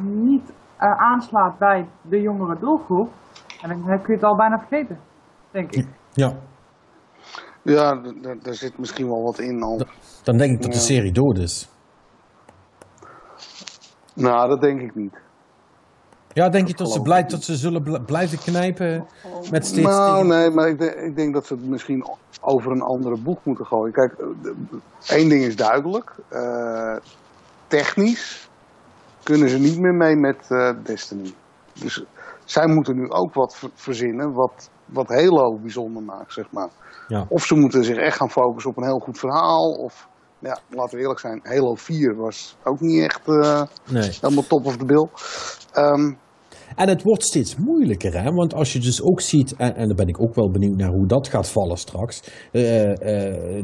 niet 0.00 0.52
eh, 0.76 1.00
aanslaat 1.00 1.58
bij 1.58 1.88
de 2.02 2.20
jongere 2.20 2.58
doelgroep, 2.58 3.10
en 3.62 3.68
dan 3.68 3.82
kun 3.84 4.00
je 4.06 4.12
het 4.12 4.24
al 4.24 4.36
bijna 4.36 4.58
vergeten, 4.58 4.98
denk 5.50 5.72
ik. 5.72 5.88
ja. 6.12 6.32
Ja, 7.64 8.00
daar 8.42 8.54
zit 8.54 8.78
misschien 8.78 9.08
wel 9.08 9.22
wat 9.22 9.38
in 9.38 9.62
al. 9.62 9.80
Dan 10.22 10.36
denk 10.36 10.52
ik 10.52 10.62
dat 10.62 10.70
de 10.72 10.76
Ja. 10.78 10.82
serie 10.84 11.12
dood 11.12 11.38
is. 11.38 11.68
Nou, 14.14 14.48
dat 14.48 14.60
denk 14.60 14.80
ik 14.80 14.94
niet. 14.94 15.22
Ja, 16.32 16.48
denk 16.48 16.66
je 16.68 16.74
dat 16.74 16.86
ze, 16.86 16.92
geloof 16.92 17.06
blij, 17.08 17.20
ik 17.20 17.28
dat 17.28 17.42
ze 17.42 17.56
zullen 17.56 17.82
bl- 17.82 18.02
blijven 18.06 18.38
knijpen 18.38 19.06
met 19.50 19.66
steeds... 19.66 19.86
Nou, 19.86 20.26
nee, 20.26 20.50
maar 20.50 20.68
ik 20.68 20.78
denk, 20.78 20.94
ik 20.94 21.16
denk 21.16 21.34
dat 21.34 21.46
ze 21.46 21.54
het 21.54 21.64
misschien 21.68 22.06
over 22.40 22.70
een 22.72 22.82
andere 22.82 23.18
boek 23.22 23.44
moeten 23.44 23.66
gooien. 23.66 23.92
Kijk, 23.92 24.12
eh, 24.12 25.16
één 25.16 25.28
ding 25.28 25.44
is 25.44 25.56
duidelijk. 25.56 26.12
eh, 26.28 26.96
technisch 27.66 28.48
kunnen 29.22 29.48
ze 29.48 29.58
niet 29.58 29.78
meer 29.78 29.94
mee 29.94 30.16
met 30.16 30.50
eh, 30.50 30.70
Destiny. 30.84 31.32
Dus 31.72 32.04
zij 32.44 32.66
moeten 32.66 32.96
nu 32.96 33.10
ook 33.10 33.34
wat 33.34 33.56
ver- 33.56 33.70
verzinnen 33.74 34.32
wat, 34.32 34.70
wat 34.86 35.08
Halo 35.08 35.58
bijzonder 35.58 36.02
maakt, 36.02 36.32
zeg 36.32 36.50
maar. 36.50 36.68
Ja. 37.08 37.26
Of 37.28 37.44
ze 37.44 37.54
moeten 37.54 37.84
zich 37.84 37.96
echt 37.96 38.16
gaan 38.16 38.30
focussen 38.30 38.70
op 38.70 38.76
een 38.76 38.84
heel 38.84 38.98
goed 38.98 39.18
verhaal. 39.18 39.70
Of, 39.70 40.08
ja, 40.38 40.58
laten 40.68 40.94
we 40.96 41.00
eerlijk 41.02 41.20
zijn, 41.20 41.40
Halo 41.42 41.74
4 41.74 42.16
was 42.16 42.56
ook 42.64 42.80
niet 42.80 43.02
echt 43.02 43.28
eh, 43.28 43.62
Nee. 43.90 44.18
helemaal 44.20 44.46
top 44.46 44.64
of 44.66 44.76
the 44.76 44.84
bill. 44.84 45.08
Ehm, 45.72 46.12
En 46.76 46.88
het 46.88 47.02
wordt 47.02 47.22
steeds 47.24 47.56
moeilijker, 47.56 48.22
hè? 48.22 48.30
want 48.30 48.54
als 48.54 48.72
je 48.72 48.78
dus 48.78 49.02
ook 49.02 49.20
ziet, 49.20 49.54
en, 49.56 49.74
en 49.76 49.86
daar 49.86 49.96
ben 49.96 50.08
ik 50.08 50.20
ook 50.22 50.34
wel 50.34 50.50
benieuwd 50.50 50.76
naar 50.76 50.90
hoe 50.90 51.06
dat 51.06 51.28
gaat 51.28 51.48
vallen 51.48 51.76
straks. 51.76 52.22
eh, 52.52 52.90
eh, 52.90 52.96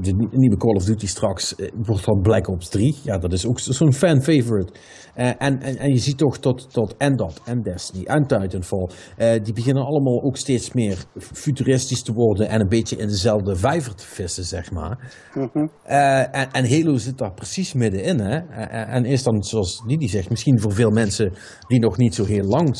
de 0.02 0.12
nie- 0.16 0.28
nieuwe 0.30 0.56
Call 0.56 0.74
of 0.74 0.84
Duty 0.84 1.06
straks 1.06 1.54
eh, 1.56 1.68
wordt 1.82 2.04
dan 2.04 2.20
Black 2.22 2.48
Ops 2.48 2.68
3. 2.68 2.96
Ja, 3.02 3.18
dat 3.18 3.32
is 3.32 3.46
ook 3.46 3.58
zo- 3.60 3.72
zo'n 3.72 3.92
fan-favorite. 3.92 4.72
Eh, 5.14 5.26
en, 5.26 5.60
en, 5.60 5.76
en 5.78 5.88
je 5.88 5.98
ziet 5.98 6.18
toch 6.18 6.38
tot, 6.38 6.70
tot 6.72 6.94
en 6.96 7.16
dat, 7.16 7.40
en 7.44 7.62
Destiny, 7.62 8.04
en 8.04 8.26
Titanfall. 8.26 8.88
die 9.42 9.52
beginnen 9.54 9.84
allemaal 9.84 10.22
ook 10.22 10.36
steeds 10.36 10.72
meer 10.72 11.04
futuristisch 11.18 12.02
te 12.02 12.12
worden 12.12 12.48
en 12.48 12.60
een 12.60 12.68
beetje 12.68 12.96
in 12.96 13.08
dezelfde 13.08 13.56
vijver 13.56 13.94
te 13.94 14.06
vissen, 14.06 14.44
zeg 14.44 14.70
maar. 14.70 15.12
Eh, 15.84 16.18
en, 16.40 16.50
en 16.52 16.68
Halo 16.70 16.96
zit 16.96 17.18
daar 17.18 17.34
precies 17.34 17.72
middenin. 17.72 18.18
Hè? 18.20 18.36
En, 18.38 18.86
en 18.88 19.04
is 19.04 19.22
dan, 19.22 19.42
zoals 19.42 19.82
Didi 19.86 20.08
zegt, 20.08 20.30
misschien 20.30 20.60
voor 20.60 20.72
veel 20.72 20.90
mensen 20.90 21.32
die 21.68 21.80
nog 21.80 21.96
niet 21.96 22.14
zo 22.14 22.24
heel 22.24 22.44
lang 22.44 22.76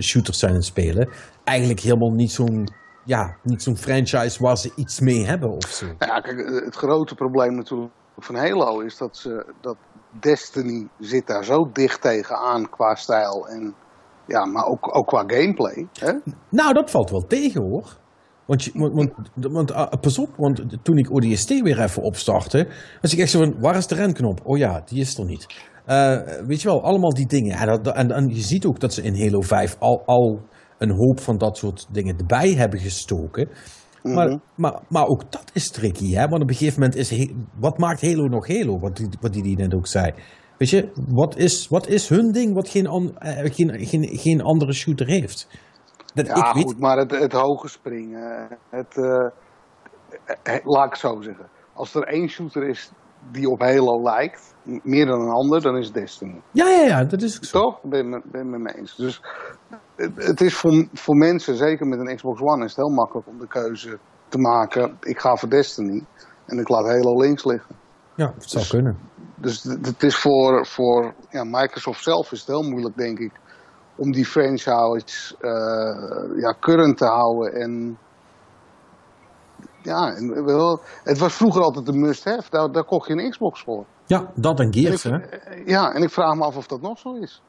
shooters 0.00 0.38
zijn 0.38 0.54
het 0.54 0.64
spelen, 0.64 1.08
eigenlijk 1.44 1.80
helemaal 1.80 2.12
niet 2.12 2.30
zo'n 2.30 2.68
ja, 3.04 3.36
niet 3.42 3.62
zo'n 3.62 3.76
franchise 3.76 4.42
waar 4.42 4.56
ze 4.56 4.72
iets 4.76 5.00
mee 5.00 5.26
hebben 5.26 5.50
of 5.50 5.68
zo. 5.68 5.86
Nou 5.86 6.12
ja, 6.12 6.20
kijk, 6.20 6.38
eh, 6.38 6.64
het 6.64 6.74
grote 6.74 7.14
probleem 7.14 7.54
natuurlijk 7.54 7.92
van 8.18 8.34
Halo 8.34 8.80
is 8.80 8.96
dat, 8.96 9.16
ze, 9.16 9.52
dat 9.60 9.76
Destiny 10.20 10.88
zit 10.98 11.26
daar 11.26 11.44
zo 11.44 11.70
dicht 11.72 12.02
tegenaan 12.02 12.70
qua 12.70 12.94
stijl 12.94 13.48
en 13.48 13.74
ja, 14.26 14.44
maar 14.44 14.66
ook, 14.66 14.96
ook 14.96 15.06
qua 15.06 15.24
gameplay. 15.26 15.88
Hè? 15.92 16.12
Nou, 16.48 16.72
dat 16.72 16.90
valt 16.90 17.10
wel 17.10 17.26
tegen 17.26 17.62
hoor. 17.62 18.00
Want, 18.46 18.64
je, 18.64 18.70
want, 18.74 18.92
want, 18.94 19.52
want, 19.52 19.72
ah, 19.72 20.00
pas 20.00 20.18
op, 20.18 20.28
want 20.36 20.84
toen 20.84 20.98
ik 20.98 21.10
ODST 21.10 21.48
weer 21.48 21.80
even 21.80 22.02
opstartte, 22.02 22.68
was 23.00 23.12
ik 23.12 23.18
echt 23.18 23.30
zo 23.30 23.38
van, 23.38 23.60
waar 23.60 23.76
is 23.76 23.86
de 23.86 23.94
renknop? 23.94 24.40
Oh 24.44 24.58
ja, 24.58 24.82
die 24.84 25.00
is 25.00 25.18
er 25.18 25.24
niet. 25.24 25.46
Eh, 25.84 26.16
weet 26.46 26.62
je 26.62 26.68
wel, 26.68 26.82
allemaal 26.82 27.14
die 27.14 27.26
dingen. 27.26 27.56
En, 27.58 27.66
dat- 27.82 27.94
en, 27.96 28.10
en 28.10 28.28
je 28.28 28.40
ziet 28.40 28.66
ook 28.66 28.80
dat 28.80 28.92
ze 28.94 29.02
in 29.02 29.20
Halo 29.24 29.40
5 29.40 29.76
al, 29.78 30.02
al 30.06 30.40
een 30.78 30.90
hoop 30.90 31.20
van 31.20 31.38
dat 31.38 31.56
soort 31.56 31.86
dingen 31.90 32.18
erbij 32.18 32.52
hebben 32.54 32.78
gestoken. 32.80 33.48
Maar, 34.02 34.38
maar, 34.56 34.80
maar 34.88 35.06
ook 35.06 35.30
dat 35.32 35.50
is 35.52 35.70
tricky, 35.70 36.12
hè? 36.14 36.28
Want 36.28 36.42
op 36.42 36.48
een 36.48 36.54
gegeven 36.54 36.80
moment 36.80 36.98
is... 36.98 37.10
He- 37.10 37.34
wat 37.58 37.78
maakt 37.78 38.00
Halo 38.02 38.26
nog 38.28 38.46
Halo? 38.48 38.78
Wat 38.78 38.96
die, 38.96 39.08
wat 39.20 39.32
die, 39.32 39.42
die 39.42 39.56
net 39.56 39.74
ook 39.74 39.86
zei. 39.86 40.12
Weet 40.58 40.70
je, 40.70 40.90
wat 41.08 41.36
is, 41.36 41.68
wat 41.68 41.86
is 41.86 42.08
hun 42.08 42.32
ding 42.32 42.54
wat 42.54 42.68
geen, 42.68 42.86
an- 42.86 43.18
eh, 43.18 43.52
geen, 43.54 43.86
geen, 43.86 44.08
geen 44.18 44.40
andere 44.42 44.72
shooter 44.72 45.06
heeft? 45.06 45.48
Dat, 46.14 46.26
Ja, 46.26 46.48
ik 46.48 46.54
weet, 46.54 46.64
goed, 46.64 46.78
maar 46.78 46.96
het, 46.96 47.10
het 47.10 47.32
hoge 47.32 47.68
springen, 47.68 48.48
het, 48.70 48.96
eh, 48.96 49.26
eh, 50.42 50.64
laat 50.64 50.84
ik 50.84 50.90
het 50.90 50.98
zo 51.00 51.20
zeggen. 51.20 51.46
Als 51.74 51.94
er 51.94 52.02
één 52.02 52.28
shooter 52.28 52.68
is 52.68 52.90
die 53.32 53.48
op 53.48 53.60
Halo 53.60 54.02
lijkt, 54.02 54.51
meer 54.62 55.06
dan 55.06 55.20
een 55.20 55.32
ander, 55.32 55.62
dan 55.62 55.76
is 55.76 55.84
het 55.84 55.94
Destiny. 55.94 56.40
Ja, 56.50 56.68
ja, 56.68 56.82
ja, 56.86 57.04
dat 57.04 57.22
is 57.22 57.36
ook 57.36 57.44
zo. 57.44 57.60
Toch? 57.60 57.82
Ben 57.82 58.08
me- 58.08 58.22
ben 58.24 58.46
je 58.46 58.52
het 58.52 58.62
mee 58.62 58.74
eens. 58.74 58.96
Dus 58.96 59.22
het, 59.96 60.24
het 60.24 60.40
is 60.40 60.56
voor, 60.56 60.88
voor 60.92 61.16
mensen, 61.16 61.56
zeker 61.56 61.86
met 61.86 61.98
een 61.98 62.16
Xbox 62.16 62.40
One, 62.40 62.64
is 62.64 62.76
het 62.76 62.86
heel 62.86 62.94
makkelijk 62.94 63.26
om 63.28 63.38
de 63.38 63.46
keuze 63.48 63.98
te 64.28 64.38
maken. 64.38 64.96
Ik 65.00 65.20
ga 65.20 65.36
voor 65.36 65.48
Destiny 65.48 66.04
en 66.46 66.58
ik 66.58 66.68
laat 66.68 66.86
Halo 66.86 67.20
links 67.20 67.44
liggen. 67.44 67.74
Ja, 68.14 68.32
het 68.34 68.50
zou 68.50 68.66
kunnen. 68.66 68.98
Dus 69.34 69.62
het 69.62 70.02
is 70.02 70.16
voor, 70.16 70.66
voor 70.66 71.14
ja, 71.30 71.44
Microsoft 71.44 72.02
zelf 72.02 72.32
is 72.32 72.38
het 72.38 72.48
heel 72.48 72.62
moeilijk, 72.62 72.96
denk 72.96 73.18
ik, 73.18 73.32
om 73.96 74.12
die 74.12 74.26
franchise 74.26 75.36
eh, 75.40 76.40
ja, 76.40 76.56
current 76.60 76.96
te 76.98 77.06
houden. 77.06 77.52
En 77.52 77.98
ja, 79.82 80.14
het 81.02 81.18
was 81.18 81.34
vroeger 81.34 81.62
altijd 81.62 81.88
een 81.88 82.00
must-have. 82.00 82.50
Daar, 82.50 82.72
daar 82.72 82.84
kocht 82.84 83.08
je 83.08 83.14
een 83.14 83.30
Xbox 83.30 83.62
voor. 83.62 83.84
Ja, 84.12 84.32
dat 84.34 84.60
en 84.60 84.66
En 84.66 84.74
Gears, 84.74 85.04
ik, 85.04 85.12
hè? 85.12 85.18
eh, 85.18 85.66
ja, 85.66 85.92
en 85.92 86.02
ik 86.02 86.10
vraag 86.10 86.34
me 86.34 86.44
af 86.44 86.56
of 86.56 86.66
dat 86.66 86.80
nog 86.80 86.98
zo 86.98 87.14
is. 87.14 87.42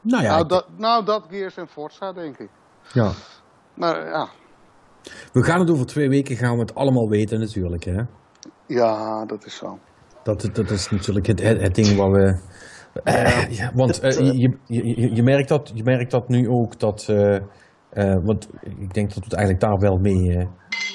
Nou 0.00 0.22
ja, 0.22 0.30
nou, 0.30 0.46
dat, 0.46 0.66
nou, 0.76 1.04
dat 1.04 1.26
Gears 1.30 1.56
en 1.56 1.68
Forza, 1.68 2.12
denk 2.12 2.38
ik. 2.38 2.50
ja. 2.92 3.10
Maar 3.74 4.06
ja, 4.06 4.28
We 5.32 5.42
gaan 5.42 5.60
het 5.60 5.70
over 5.70 5.86
twee 5.86 6.08
weken 6.08 6.36
gaan 6.36 6.54
we 6.54 6.60
het 6.60 6.74
allemaal 6.74 7.08
weten 7.08 7.38
natuurlijk, 7.40 7.84
hè? 7.84 8.02
ja 8.66 9.24
dat 9.24 9.44
is 9.44 9.56
zo. 9.56 9.78
Dat, 10.22 10.48
dat 10.52 10.70
is 10.70 10.90
natuurlijk 10.90 11.26
het, 11.26 11.42
het, 11.42 11.60
het 11.60 11.74
ding 11.74 11.96
waar 11.96 12.10
we... 12.10 12.40
Eh, 13.04 13.50
ja, 13.50 13.72
want 13.74 14.00
eh, 14.00 14.18
je, 14.18 14.56
je, 14.66 15.14
je, 15.14 15.22
merkt 15.22 15.48
dat, 15.48 15.70
je 15.74 15.82
merkt 15.82 16.10
dat 16.10 16.28
nu 16.28 16.48
ook, 16.48 16.78
dat... 16.78 17.06
want 18.24 18.48
ik 18.62 18.94
denk 18.94 19.08
dat 19.08 19.18
we 19.18 19.24
het 19.24 19.34
eigenlijk 19.34 19.60
daar 19.60 19.78
wel 19.78 19.96
mee, 19.96 20.48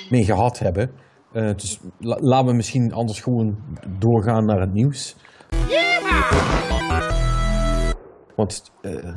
mee 0.10 0.24
gehad 0.24 0.60
hebben. 0.60 0.92
Eh, 1.36 1.52
dus 1.56 1.80
la- 2.00 2.18
laten 2.20 2.48
we 2.48 2.54
misschien 2.54 2.94
anders 2.94 3.22
gewoon 3.22 3.58
doorgaan 4.00 4.46
naar 4.46 4.60
het 4.60 4.74
nieuws. 4.74 5.16
Want, 8.36 8.72
eh, 8.82 9.14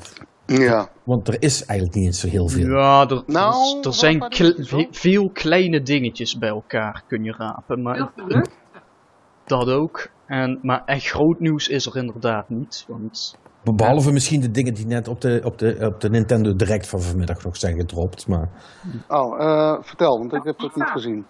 Ja. 0.46 0.88
want 1.04 1.28
er 1.28 1.42
is 1.42 1.64
eigenlijk 1.64 1.98
niet 1.98 2.06
eens 2.06 2.20
zo 2.20 2.28
heel 2.28 2.48
veel. 2.48 2.68
Ja, 2.70 3.08
er, 3.08 3.22
Nou, 3.26 3.78
er- 3.80 3.86
er 3.86 3.94
zijn 3.94 4.28
kle- 4.28 4.88
veel 4.90 5.30
kleine 5.32 5.82
dingetjes 5.82 6.38
bij 6.38 6.48
elkaar 6.48 7.02
kun 7.06 7.24
je 7.24 7.34
rapen. 7.38 7.82
Maar 7.82 8.10
dat 9.44 9.68
ook. 9.68 10.08
En, 10.26 10.58
maar 10.62 10.82
echt 10.84 11.06
groot 11.06 11.40
nieuws 11.40 11.68
is 11.68 11.86
er 11.86 11.96
inderdaad 11.96 12.48
niet. 12.48 12.84
Want 12.88 13.36
Behalve 13.76 14.12
misschien 14.12 14.40
de 14.40 14.50
dingen 14.50 14.74
die 14.74 14.86
net 14.86 15.08
op 15.08 15.20
de, 15.20 15.40
op, 15.44 15.58
de, 15.58 15.90
op 15.94 16.00
de 16.00 16.10
Nintendo 16.10 16.56
Direct 16.56 16.88
van 16.88 17.00
vanmiddag 17.00 17.44
nog 17.44 17.56
zijn 17.56 17.76
gedropt. 17.76 18.26
Maar... 18.26 18.48
Oh, 19.08 19.40
eh, 19.40 19.76
vertel, 19.80 20.18
want 20.18 20.32
ik 20.34 20.42
heb 20.44 20.58
dat 20.58 20.76
niet 20.76 20.88
gezien. 20.88 21.26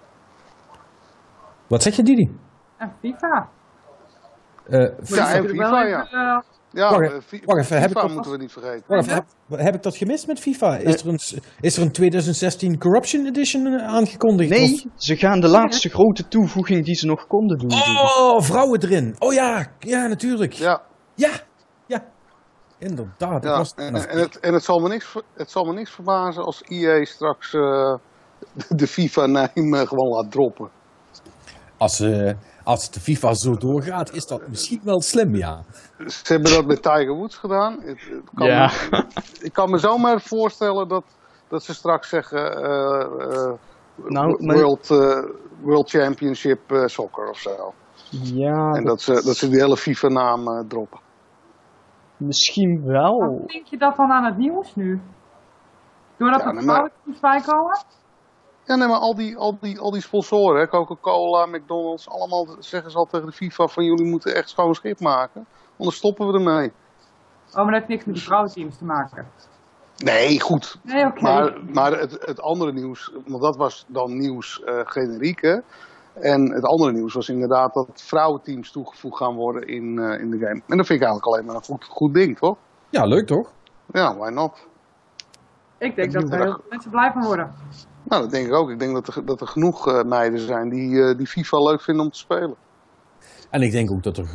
Wat 1.69 1.83
zeg 1.83 1.97
je, 1.97 2.03
Didi? 2.03 2.31
En 2.77 2.93
FIFA. 3.01 3.49
Eh, 4.67 4.79
Ja, 4.79 4.89
en 4.89 5.43
natuurlijk 5.43 5.49
FIFA, 5.53 5.83
ja. 5.87 6.05
even, 6.05 6.19
eh, 6.19 6.39
Ja, 6.73 6.91
Wacht 6.91 7.01
eh, 7.03 7.07
even, 7.09 7.23
Fi- 7.23 7.43
wacht 7.45 7.61
even, 7.61 7.81
heb 7.81 7.89
FIFA 7.89 8.01
ik 8.01 8.07
dat- 8.07 8.15
moeten 8.15 8.33
we 8.33 8.39
niet 8.39 8.53
vergeten. 8.53 8.83
Wacht, 8.87 9.11
heb, 9.15 9.25
heb 9.49 9.75
ik 9.75 9.83
dat 9.83 9.97
gemist 9.97 10.27
met 10.27 10.41
FIFA? 10.41 10.77
Is 10.77 11.03
er 11.03 11.09
een, 11.09 11.19
is 11.61 11.77
er 11.77 11.83
een 11.83 11.93
2016 11.93 12.79
Corruption 12.79 13.27
Edition 13.27 13.67
eh, 13.67 13.87
aangekondigd? 13.87 14.51
nee, 14.51 14.73
Of- 14.73 15.03
ze 15.03 15.17
gaan 15.17 15.41
de 15.41 15.49
laatste 15.49 15.89
grote 15.89 16.29
toevoeging 16.29 16.85
die 16.85 16.95
ze 16.95 17.07
nog 17.07 17.27
konden 17.27 17.59
doen. 17.59 17.69
doen. 17.69 17.79
Oh, 17.79 18.41
vrouwen 18.41 18.83
erin. 18.83 19.17
Oh 19.19 19.33
ja, 19.33 19.67
ja, 19.79 20.07
natuurlijk. 20.07 20.53
Ja, 20.53 20.83
Ja, 21.15 21.31
ja. 21.87 22.05
Inderdaad. 22.79 23.43
ja. 23.45 23.57
was- 23.57 23.75
En, 23.75 23.95
en, 24.09 24.19
het, 24.19 24.41
en 24.41 24.53
het, 24.55 24.65
zal 24.65 24.79
me 24.81 24.89
niks, 24.89 25.15
het 25.35 25.51
zal 25.51 25.65
me 25.65 25.73
niks 25.73 25.91
verbazen 25.91 26.45
als 26.45 26.63
EA 26.69 27.05
straks 27.05 27.55
eh, 27.55 27.95
de 28.81 28.87
FIFA-name 28.87 29.87
gewoon 29.87 30.09
laat 30.09 30.31
droppen. 30.31 30.69
Als, 31.79 32.01
eh, 32.01 32.33
als 32.65 32.91
de 32.91 33.01
FIFA 33.01 33.35
zo 33.35 33.55
doorgaat, 33.57 34.13
is 34.15 34.27
dat 34.27 34.49
misschien 34.49 34.81
wel 34.85 35.01
slim, 35.01 35.35
ja. 35.35 35.63
Ze 36.07 36.33
hebben 36.33 36.53
dat 36.53 36.67
met 36.67 36.83
Tiger 36.83 37.15
Woods 37.15 37.37
gedaan. 37.37 37.73
Het, 37.81 38.01
het 38.11 38.31
kan 38.35 38.47
Ja. 38.47 38.71
Ik 39.41 39.53
kan 39.53 39.71
me 39.71 39.79
zomaar 39.79 40.21
voorstellen 40.21 40.89
dat, 40.89 41.05
dat 41.49 41.63
ze 41.65 41.75
straks 41.75 42.09
zeggen 42.09 42.63
eh, 42.65 43.01
eh, 43.01 43.53
Nou, 44.05 44.45
maar- 44.45 44.57
World, 44.57 44.89
World 45.61 45.91
Championship 45.91 46.73
eh, 46.73 46.87
Soccer 46.87 47.29
of 47.31 47.39
zo. 47.39 47.75
Ja, 48.11 48.73
En 48.73 48.85
dat 48.85 49.01
ze, 49.01 49.13
dat 49.13 49.37
ze 49.37 49.49
die 49.49 49.61
hele 49.61 49.77
FIFA-naam 49.77 50.49
eh, 50.49 50.61
droppen. 50.69 51.01
misschien 52.17 52.83
wel. 52.85 53.23
Hoe 53.25 53.47
denk 53.47 53.67
je 53.67 53.79
dat 53.79 53.97
dan 53.97 54.11
aan 54.11 54.25
het 54.25 54.37
nieuws 54.37 54.75
nu? 54.75 55.01
Doordat 56.17 56.41
Ja, 56.41 56.47
er 56.55 56.63
vrouwenteams 56.63 57.21
bij 57.21 57.41
komen? 57.47 57.79
Ja, 58.69 58.77
nee, 58.77 58.89
maar 58.89 58.99
al 58.99 59.15
die, 59.15 59.37
al 59.37 59.59
die, 59.61 59.79
al 59.79 59.91
die 59.91 60.03
sponsoren, 60.03 60.61
hè, 60.61 60.69
Coca-Cola, 60.69 61.47
McDonald's, 61.47 62.09
allemaal 62.09 62.47
zeggen 62.59 62.91
ze 62.91 62.97
al 62.97 63.07
tegen 63.07 63.27
de 63.27 63.33
FIFA 63.33 63.67
van 63.67 63.85
jullie 63.85 64.11
moeten 64.11 64.35
echt 64.35 64.49
schoon 64.49 64.75
schip 64.75 65.01
maken. 65.01 65.47
Anders 65.79 65.97
stoppen 65.97 66.27
we 66.27 66.33
ermee. 66.33 66.73
Oh, 67.49 67.55
maar 67.55 67.65
dat 67.65 67.75
heeft 67.75 67.89
niks 67.89 68.05
met 68.05 68.15
die 68.15 68.25
vrouwenteams 68.25 68.79
te 68.79 68.85
maken. 68.85 69.27
Nee, 69.97 70.41
goed. 70.41 70.79
Nee, 70.83 71.07
oké. 71.07 71.23
Maar, 71.23 71.59
maar 71.73 71.99
het, 71.99 72.13
het 72.21 72.41
andere 72.41 72.73
nieuws, 72.73 73.13
want 73.27 73.43
dat 73.43 73.57
was 73.57 73.85
dan 73.89 74.19
nieuws 74.19 74.63
eh 74.63 74.81
generiek, 74.85 75.41
hè. 75.41 75.59
En 76.21 76.53
het 76.53 76.65
andere 76.65 76.93
nieuws 76.93 77.15
was 77.15 77.29
inderdaad 77.29 77.75
dat 77.75 78.03
vrouwenteams 78.03 78.71
toegevoegd 78.71 79.17
gaan 79.17 79.35
worden 79.35 79.63
in, 79.63 79.99
eh, 79.99 80.21
in 80.21 80.31
de 80.31 80.39
game. 80.39 80.63
En 80.67 80.77
dat 80.77 80.87
vind 80.87 81.01
ik 81.01 81.07
eigenlijk 81.07 81.27
alleen 81.27 81.45
maar 81.45 81.55
een 81.55 81.65
goed, 81.65 81.85
goed 81.85 82.15
ding, 82.15 82.39
toch? 82.39 82.57
Ja, 82.91 83.05
leuk 83.05 83.27
toch? 83.27 83.53
Ja, 83.87 84.17
why 84.17 84.31
not? 84.31 84.67
Ik 85.79 85.97
denk 85.97 86.13
dat 86.13 86.23
er 86.23 86.43
heel 86.43 86.53
veel 86.53 86.65
mensen 86.69 86.91
blij 86.91 87.13
van 87.13 87.25
worden. 87.25 87.55
Nou, 88.09 88.23
dat 88.23 88.31
denk 88.31 88.47
ik 88.47 88.55
ook. 88.55 88.71
Ik 88.71 88.79
denk 88.79 88.95
dat 88.95 89.17
er, 89.17 89.25
dat 89.25 89.41
er 89.41 89.47
genoeg 89.47 89.87
eh, 89.87 90.03
meiden 90.03 90.41
zijn 90.41 90.69
die, 90.69 91.03
eh, 91.03 91.17
die 91.17 91.27
FIFA 91.27 91.59
leuk 91.59 91.83
vinden 91.83 92.05
om 92.05 92.11
te 92.11 92.19
spelen. 92.19 92.57
En 93.51 93.63
ik 93.63 93.73
denk 93.73 93.91
ook 93.91 94.03
dat 94.03 94.19
er. 94.19 94.29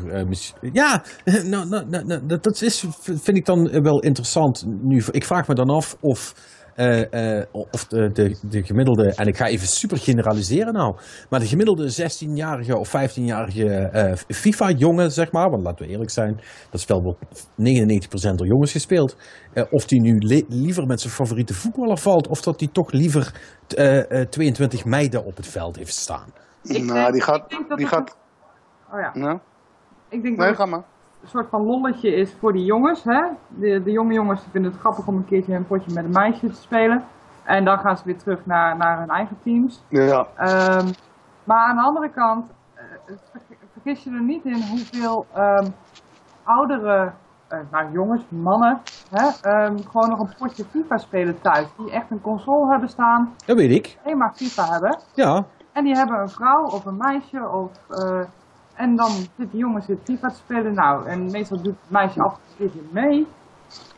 eh, 0.61 0.74
ja, 0.74 1.03
nou, 1.26 1.67
nou, 1.67 1.86
nou, 1.89 2.05
nou, 2.05 2.26
dat, 2.26 2.43
dat 2.43 2.61
is, 2.61 2.86
vind 3.01 3.38
ik 3.38 3.45
dan 3.45 3.82
wel 3.82 3.99
interessant. 3.99 4.65
Nu, 4.67 5.03
ik 5.11 5.26
vraag 5.26 5.47
me 5.47 5.55
dan 5.55 5.69
af 5.69 5.97
of. 5.99 6.51
Eh, 6.76 7.38
eh, 7.39 7.45
of 7.51 7.86
de, 7.88 8.09
de, 8.11 8.38
de 8.49 8.63
gemiddelde, 8.63 9.13
en 9.15 9.28
ik 9.28 9.38
ga 9.38 9.45
even 9.47 9.67
super 9.67 9.97
generaliseren 9.97 10.74
nou, 10.74 10.95
maar 11.30 11.39
de 11.39 11.45
gemiddelde 11.47 11.91
16-jarige 11.91 12.78
of 12.78 12.88
15-jarige 12.88 13.65
eh, 13.69 14.15
FIFA-jongen, 14.28 15.11
zeg 15.11 15.32
maar, 15.32 15.49
want 15.49 15.63
laten 15.63 15.86
we 15.86 15.91
eerlijk 15.91 16.09
zijn, 16.09 16.41
dat 16.69 16.80
spel 16.82 17.01
wordt 17.01 17.19
99% 18.32 18.36
door 18.36 18.47
jongens 18.47 18.71
gespeeld, 18.71 19.17
eh, 19.53 19.63
of 19.69 19.86
die 19.86 20.01
nu 20.01 20.17
li- 20.17 20.45
liever 20.47 20.86
met 20.86 21.01
zijn 21.01 21.13
favoriete 21.13 21.53
voetballer 21.53 21.97
valt, 21.97 22.28
of 22.28 22.41
dat 22.41 22.59
die 22.59 22.71
toch 22.71 22.91
liever 22.91 23.34
eh, 23.67 24.21
eh, 24.21 24.28
22 24.30 24.86
meiden 24.86 25.26
op 25.26 25.36
het 25.38 25.47
veld 25.47 25.76
heeft 25.76 25.93
staan. 25.93 26.34
Ik 26.63 26.84
nou, 26.84 26.93
denk- 26.99 27.11
die 27.13 27.21
gaat... 27.21 27.49
Die 27.49 27.59
het- 27.67 27.88
gaat 27.88 28.17
Oh 28.93 28.99
ja. 28.99 29.11
ja? 29.13 29.41
Ik 30.09 30.24
denk 30.24 30.38
Nee, 30.38 30.55
ga 30.55 30.65
maar. 30.65 30.84
Een 31.24 31.30
soort 31.30 31.49
van 31.49 31.65
lolletje 31.65 32.15
is 32.15 32.34
voor 32.39 32.53
die 32.53 32.65
jongens. 32.65 33.03
Hè? 33.03 33.21
De, 33.47 33.84
de 33.84 33.91
jonge 33.91 34.13
jongens 34.13 34.41
vinden 34.51 34.71
het 34.71 34.80
grappig 34.80 35.07
om 35.07 35.15
een 35.15 35.26
keertje 35.26 35.55
een 35.55 35.67
potje 35.67 35.93
met 35.93 36.03
een 36.03 36.11
meisje 36.11 36.47
te 36.47 36.61
spelen. 36.61 37.03
En 37.43 37.65
dan 37.65 37.78
gaan 37.80 37.97
ze 37.97 38.03
weer 38.05 38.17
terug 38.17 38.45
naar, 38.45 38.78
naar 38.78 38.99
hun 38.99 39.09
eigen 39.09 39.38
teams. 39.43 39.84
Ja. 39.89 40.28
Ehm, 40.36 40.88
maar 41.43 41.67
aan 41.67 41.76
de 41.76 41.82
andere 41.82 42.09
kant, 42.09 42.51
eh, 42.74 42.84
ver- 43.32 43.41
vergis 43.71 44.03
je 44.03 44.09
er 44.11 44.21
niet 44.24 44.45
in 44.45 44.61
hoeveel 44.69 45.26
ehm, 45.34 45.67
oudere, 46.43 47.11
eh, 47.47 47.59
nou 47.71 47.91
jongens, 47.91 48.24
mannen, 48.30 48.82
hè, 49.09 49.28
ehm, 49.41 49.78
gewoon 49.78 50.09
nog 50.09 50.19
een 50.19 50.34
potje 50.38 50.65
FIFA 50.65 50.97
spelen 50.97 51.41
thuis. 51.41 51.67
Die 51.78 51.91
echt 51.91 52.11
een 52.11 52.21
console 52.21 52.71
hebben 52.71 52.89
staan, 52.89 53.34
Dat 53.45 53.57
weet 53.57 53.71
ik. 53.71 53.97
alleen 54.03 54.17
maar 54.17 54.34
FIFA 54.36 54.71
hebben. 54.71 54.99
Ja, 55.13 55.43
En 55.71 55.84
die 55.84 55.95
hebben 55.95 56.19
een 56.19 56.30
vrouw 56.30 56.63
of 56.63 56.86
een 56.86 56.97
meisje 56.97 57.49
of... 57.49 57.71
eh, 57.89 58.19
en 58.76 58.95
dan 58.95 59.11
zit 59.11 59.51
die 59.51 59.59
jongen 59.59 59.82
zit 59.82 59.97
FIFA 60.03 60.30
te 60.30 60.36
spelen. 60.36 60.74
Nou, 60.74 61.07
en 61.07 61.32
meestal 61.32 61.61
doet 61.61 61.76
het 61.82 61.89
meisje 61.91 62.21
af 62.24 62.34
en 62.34 62.39
keertje 62.57 62.80
mee. 62.91 63.28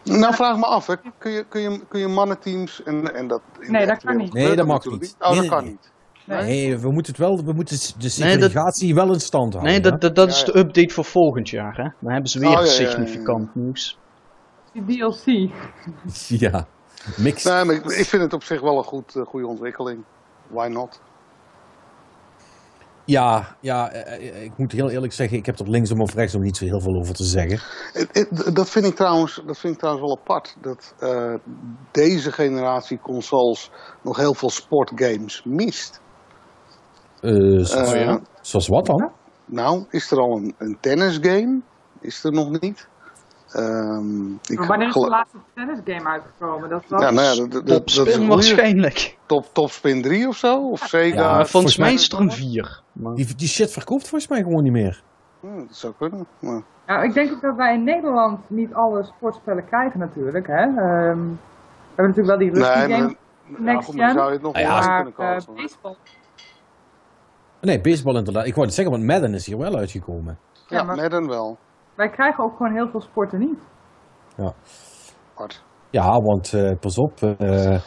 Nou, 0.04 0.34
vraag 0.34 0.58
me 0.58 0.66
af, 0.66 0.88
hè. 0.88 0.96
Kun, 1.18 1.32
je, 1.32 1.46
kun, 1.50 1.62
je, 1.62 1.80
kun 1.88 2.00
je 2.00 2.08
mannenteams 2.08 2.84
en, 2.84 3.14
en 3.16 3.28
dat... 3.28 3.42
in 3.60 3.72
Nee, 3.72 3.86
dat 3.86 4.04
kan 4.04 4.18
niet. 4.18 4.34
Nee, 4.34 4.56
dat 4.56 4.68
mag 4.68 4.86
niet. 4.86 5.16
Oh, 5.20 5.30
dat 5.30 5.40
nee, 5.40 5.50
kan 5.50 5.64
niet. 5.64 5.92
Nee. 6.26 6.44
Nee, 6.44 6.78
we 6.78 6.92
moeten 6.92 7.12
het 7.12 7.22
wel, 7.22 7.44
we 7.46 7.54
moeten 7.54 7.78
de 7.78 8.16
Nee, 8.18 8.38
dat- 8.38 8.50
segregatie 8.52 8.96
wel 8.96 9.14
in 9.14 9.20
stand 9.20 9.54
houden. 9.54 9.74
Nee, 9.74 9.82
dat, 9.82 10.02
dat, 10.02 10.16
dat 10.16 10.30
is 10.30 10.44
de 10.44 10.58
update 10.58 10.94
voor 10.94 11.06
volgend 11.06 11.50
jaar, 11.50 11.76
hè? 11.76 11.90
Dan 12.00 12.12
hebben 12.12 12.30
ze 12.30 12.40
weer 12.40 12.50
Oh, 12.50 12.54
ja, 12.54 12.60
ja, 12.62 12.72
ja, 12.74 12.82
ja. 12.82 12.90
significant 12.90 13.56
nieuws. 13.56 13.98
Die 14.74 14.98
DLC. 14.98 15.26
Ja, 16.40 16.68
mix. 17.18 17.44
Nee, 17.44 17.64
maar 17.66 17.76
ik, 17.76 17.86
ik 17.86 18.06
vind 18.06 18.22
het 18.22 18.34
op 18.34 18.44
zich 18.44 18.62
wel 18.62 18.78
een 18.78 18.84
goed, 18.84 19.16
eh, 19.16 19.26
goede 19.26 19.48
ontwikkeling. 19.48 20.04
Why 20.48 20.68
not? 20.68 21.02
Ja, 23.06 23.56
ja 23.62 23.92
eh, 23.92 24.30
eh, 24.30 24.44
ik 24.44 24.58
moet 24.58 24.72
heel 24.72 24.90
eerlijk 24.90 25.14
zeggen, 25.14 25.38
ik 25.38 25.46
heb 25.46 25.60
er 25.60 25.70
linksom 25.70 26.02
of 26.02 26.14
rechtsom 26.14 26.42
niet 26.42 26.58
zo 26.58 26.66
heel 26.66 26.82
veel 26.82 26.96
over 26.96 27.14
te 27.14 27.24
zeggen. 27.24 27.60
Dat, 28.54 28.70
vind 28.70 28.86
ik 28.86 28.96
trouwens, 28.96 29.42
dat 29.46 29.58
vind 29.58 29.74
ik 29.74 29.80
trouwens 29.80 30.08
wel 30.08 30.20
apart. 30.20 30.56
Dat 30.62 30.94
eh, 31.00 31.34
deze 31.92 32.32
generatie 32.32 33.00
consoles 33.00 33.72
nog 34.04 34.18
heel 34.18 34.34
veel 34.34 34.50
sportgames 34.50 35.44
mist. 35.44 36.02
Eh, 37.22 37.32
zoals, 37.64 37.92
ja? 37.92 38.20
zoals 38.42 38.68
wat 38.68 38.86
dan? 38.86 39.12
Nou, 39.46 39.86
is 39.90 40.12
er 40.12 40.18
al 40.18 40.38
een, 40.38 40.56
een 40.58 40.78
tennisgame? 40.80 41.62
Is 42.02 42.24
er 42.24 42.32
nog 42.32 42.60
niet? 42.60 42.88
Ehm, 43.56 44.32
ik 44.32 44.58
Maar 44.58 44.68
wanneer 44.68 44.88
is 44.88 44.94
de 44.94 45.08
laatste 45.08 45.38
tennisgame 45.54 46.10
uitgekomen? 46.10 46.70
Dat 46.70 46.84
was... 46.88 47.02
Ja, 47.02 47.12
nou 47.12 47.50
ja, 47.52 47.62
dat, 47.64 48.26
waarschijnlijk. 48.28 49.18
Top, 49.26 49.46
Topspin 49.54 50.02
3 50.02 50.28
of 50.28 50.36
zo? 50.38 50.70
Of 50.70 50.80
Sega? 50.80 51.22
Ja, 51.22 51.30
volgens 51.32 51.52
volgens 51.52 51.78
mij 51.78 51.94
is 51.94 52.12
er 52.12 52.20
een 52.20 52.32
4. 52.32 52.82
Maar... 52.92 53.16
Die, 53.16 53.36
die 53.36 53.48
shit 53.48 53.72
verkoopt 53.72 54.08
volgens 54.08 54.30
mij 54.30 54.44
gewoon 54.44 54.64
niet 54.64 54.72
meer. 54.72 55.04
Hm, 55.40 55.58
dat 55.58 55.76
zou 55.76 55.94
kunnen. 55.98 56.28
Maar, 56.40 56.62
Nou, 56.88 57.04
ik 57.04 57.14
denk 57.14 57.32
ook 57.32 57.42
dat 57.42 57.56
wij 57.56 57.74
in 57.74 57.84
Nederland 57.84 58.40
niet 58.50 58.74
alle 58.74 59.04
sportspellen 59.04 59.66
krijgen 59.66 60.00
natuurlijk. 60.00 60.48
Hè? 60.48 60.62
Ehm, 60.64 60.76
we 60.76 61.96
hebben 61.96 62.16
natuurlijk 62.16 62.28
wel 62.28 62.38
die 62.38 62.52
nee, 62.52 62.64
game. 62.64 62.88
maar, 62.88 63.62
Next 63.62 63.80
ja, 63.80 63.82
goed, 63.82 63.96
maar 63.96 64.06
gen. 64.08 64.16
zou 64.18 64.28
je 64.28 64.34
het 64.34 64.42
nog 64.42 64.54
Ah, 64.54 64.62
ja, 64.62 64.80
maar 64.80 65.12
kunnen 65.12 65.38
eh, 65.38 65.56
baseball, 65.56 65.96
Nee, 67.62 67.82
baseball 67.82 68.16
inderdaad. 68.16 68.46
Ik 68.46 68.54
wou 68.54 68.66
het 68.66 68.76
zeggen, 68.76 68.94
want 68.94 69.06
Madden 69.06 69.34
is 69.34 69.46
hier 69.46 69.58
wel 69.58 69.76
uitgekomen. 69.76 70.38
ja, 70.68 70.78
ja, 70.78 70.84
maar- 70.84 70.96
Madden 70.96 71.28
wel. 71.28 71.58
Wij 71.96 72.10
krijgen 72.10 72.44
ook 72.44 72.56
gewoon 72.58 72.74
heel 72.74 72.90
veel 72.90 73.02
sporten 73.02 73.40
niet. 73.40 73.58
Hard. 75.34 75.64
Ja, 75.90 76.20
want 76.22 76.54
eh, 76.54 76.72
pas 76.80 76.98
op, 76.98 77.22
eh, 77.22 77.80